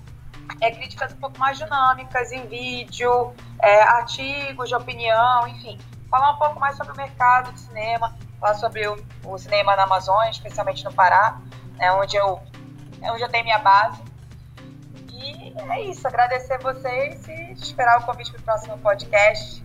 é 0.60 0.70
críticas 0.70 1.14
um 1.14 1.16
pouco 1.16 1.38
mais 1.38 1.56
dinâmicas 1.56 2.30
em 2.30 2.46
vídeo, 2.46 3.32
é, 3.58 3.82
artigos 3.84 4.68
de 4.68 4.74
opinião, 4.74 5.48
enfim. 5.48 5.80
Falar 6.10 6.32
um 6.32 6.36
pouco 6.36 6.60
mais 6.60 6.76
sobre 6.76 6.92
o 6.92 6.96
mercado 6.96 7.50
de 7.52 7.60
cinema, 7.60 8.14
falar 8.42 8.54
sobre 8.56 8.86
o, 8.86 8.98
o 9.24 9.38
cinema 9.38 9.74
na 9.76 9.84
Amazônia, 9.84 10.30
especialmente 10.30 10.84
no 10.84 10.92
Pará, 10.92 11.40
é 11.78 11.90
onde 11.92 12.16
eu, 12.16 12.38
é 13.00 13.10
onde 13.10 13.22
eu 13.22 13.28
tenho 13.28 13.44
minha 13.44 13.58
base 13.58 14.12
é 15.70 15.90
isso. 15.90 16.06
Agradecer 16.06 16.58
vocês 16.58 17.26
e 17.28 17.52
esperar 17.52 18.00
o 18.00 18.04
convite 18.04 18.32
para 18.32 18.40
o 18.40 18.44
próximo 18.44 18.78
podcast. 18.78 19.62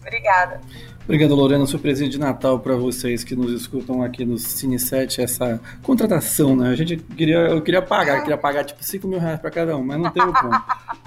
Obrigada. 0.00 0.60
Obrigado, 1.04 1.34
Lorena. 1.34 1.64
Presente 1.78 2.10
de 2.10 2.18
Natal 2.18 2.58
para 2.58 2.74
vocês 2.76 3.24
que 3.24 3.34
nos 3.34 3.52
escutam 3.52 4.02
aqui 4.02 4.24
no 4.24 4.36
Cine 4.38 4.78
7, 4.78 5.20
essa 5.20 5.60
contratação, 5.82 6.56
né? 6.56 6.70
A 6.70 6.76
gente 6.76 6.96
queria, 6.96 7.38
eu 7.38 7.62
queria 7.62 7.82
pagar, 7.82 8.20
queria 8.20 8.36
pagar 8.36 8.64
tipo 8.64 8.82
5 8.82 9.06
mil 9.06 9.18
reais 9.18 9.40
para 9.40 9.50
cada 9.50 9.76
um, 9.76 9.84
mas 9.84 9.98
não 9.98 10.10
teve 10.10 10.32
como. 10.32 10.52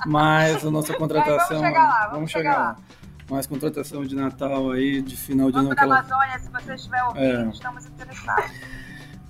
Mas 0.05 0.63
a 0.63 0.69
nossa 0.69 0.93
contratação. 0.93 1.61
vamos 1.61 1.67
chegar 1.67 1.83
lá, 1.83 1.99
vamos, 1.99 2.13
vamos 2.13 2.31
chegar, 2.31 2.57
lá. 2.57 2.63
lá. 2.63 2.77
Mais 3.29 3.47
contratação 3.47 4.05
de 4.05 4.15
Natal 4.15 4.71
aí, 4.71 5.01
de 5.01 5.17
final 5.17 5.51
de 5.51 5.57
ano. 5.57 5.69
Vamos 5.69 5.75
da 5.75 5.83
ela... 5.83 5.99
Amazônia, 5.99 6.39
se 6.39 6.49
você 6.49 6.75
estiver 6.75 7.03
ouvindo, 7.03 7.47
é. 7.47 7.49
estamos 7.49 7.85
interessados. 7.85 8.51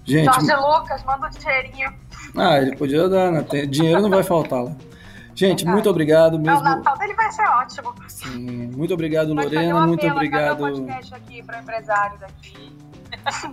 Gente, 0.06 0.26
Jorge 0.26 0.56
Lucas, 0.56 1.04
manda 1.04 1.28
um 1.28 1.30
dinheirinho. 1.32 1.94
Ah, 2.38 2.58
ele 2.58 2.76
podia 2.76 3.10
dar, 3.10 3.32
né? 3.32 3.42
Dinheiro 3.68 4.02
não 4.02 4.10
vai 4.10 4.22
faltar 4.22 4.64
lá. 4.64 4.76
Gente, 5.34 5.66
muito 5.66 5.90
obrigado 5.90 6.40
mesmo. 6.40 6.60
O 6.60 6.64
Natal 6.64 6.98
dele 6.98 7.14
vai 7.14 7.30
ser 7.32 7.44
ótimo. 7.44 7.94
Sim, 8.08 8.72
muito 8.76 8.94
obrigado, 8.94 9.34
Lorena. 9.34 9.86
Muito 9.86 10.08
obrigado. 10.08 10.60
podcast 10.60 11.14
aqui 11.14 11.44
para 11.44 11.60
empresário 11.60 12.18
daqui. 12.20 12.74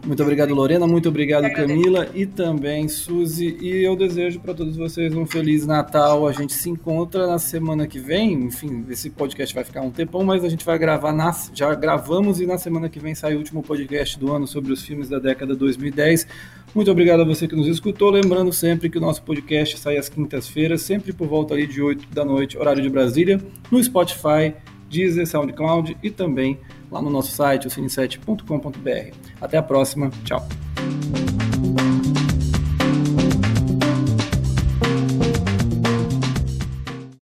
Muito 0.04 0.22
obrigado, 0.22 0.54
Lorena. 0.54 0.86
Muito 0.86 1.08
obrigado, 1.08 1.50
Camila 1.52 2.08
e 2.14 2.26
também 2.26 2.88
Suzy. 2.88 3.56
E 3.60 3.84
eu 3.84 3.96
desejo 3.96 4.40
para 4.40 4.54
todos 4.54 4.76
vocês 4.76 5.14
um 5.14 5.26
feliz 5.26 5.66
Natal. 5.66 6.26
A 6.26 6.32
gente 6.32 6.52
se 6.52 6.68
encontra 6.68 7.26
na 7.26 7.38
semana 7.38 7.86
que 7.86 7.98
vem. 7.98 8.32
Enfim, 8.32 8.84
esse 8.90 9.10
podcast 9.10 9.54
vai 9.54 9.64
ficar 9.64 9.80
um 9.82 9.90
tempão, 9.90 10.24
mas 10.24 10.44
a 10.44 10.48
gente 10.48 10.64
vai 10.64 10.78
gravar. 10.78 11.12
Nas... 11.12 11.50
Já 11.54 11.74
gravamos 11.74 12.40
e 12.40 12.46
na 12.46 12.58
semana 12.58 12.88
que 12.88 12.98
vem 12.98 13.14
sai 13.14 13.34
o 13.34 13.38
último 13.38 13.62
podcast 13.62 14.18
do 14.18 14.32
ano 14.32 14.46
sobre 14.46 14.72
os 14.72 14.82
filmes 14.82 15.08
da 15.08 15.18
década 15.18 15.54
2010. 15.54 16.26
Muito 16.74 16.90
obrigado 16.90 17.20
a 17.20 17.24
você 17.24 17.46
que 17.46 17.54
nos 17.54 17.66
escutou. 17.66 18.10
Lembrando 18.10 18.52
sempre 18.52 18.88
que 18.88 18.98
o 18.98 19.00
nosso 19.00 19.22
podcast 19.22 19.78
sai 19.78 19.96
às 19.96 20.08
quintas-feiras, 20.08 20.82
sempre 20.82 21.12
por 21.12 21.28
volta 21.28 21.54
ali 21.54 21.66
de 21.66 21.82
8 21.82 22.08
da 22.12 22.24
noite, 22.24 22.58
horário 22.58 22.82
de 22.82 22.88
Brasília, 22.88 23.40
no 23.70 23.82
Spotify, 23.82 24.54
Deezer, 24.88 25.26
SoundCloud 25.26 25.96
e 26.02 26.10
também 26.10 26.58
lá 26.92 27.00
no 27.00 27.10
nosso 27.10 27.32
site, 27.32 27.66
o 27.66 27.70
cine7.com.br. 27.70 29.16
Até 29.40 29.56
a 29.56 29.62
próxima. 29.62 30.10
Tchau. 30.24 30.46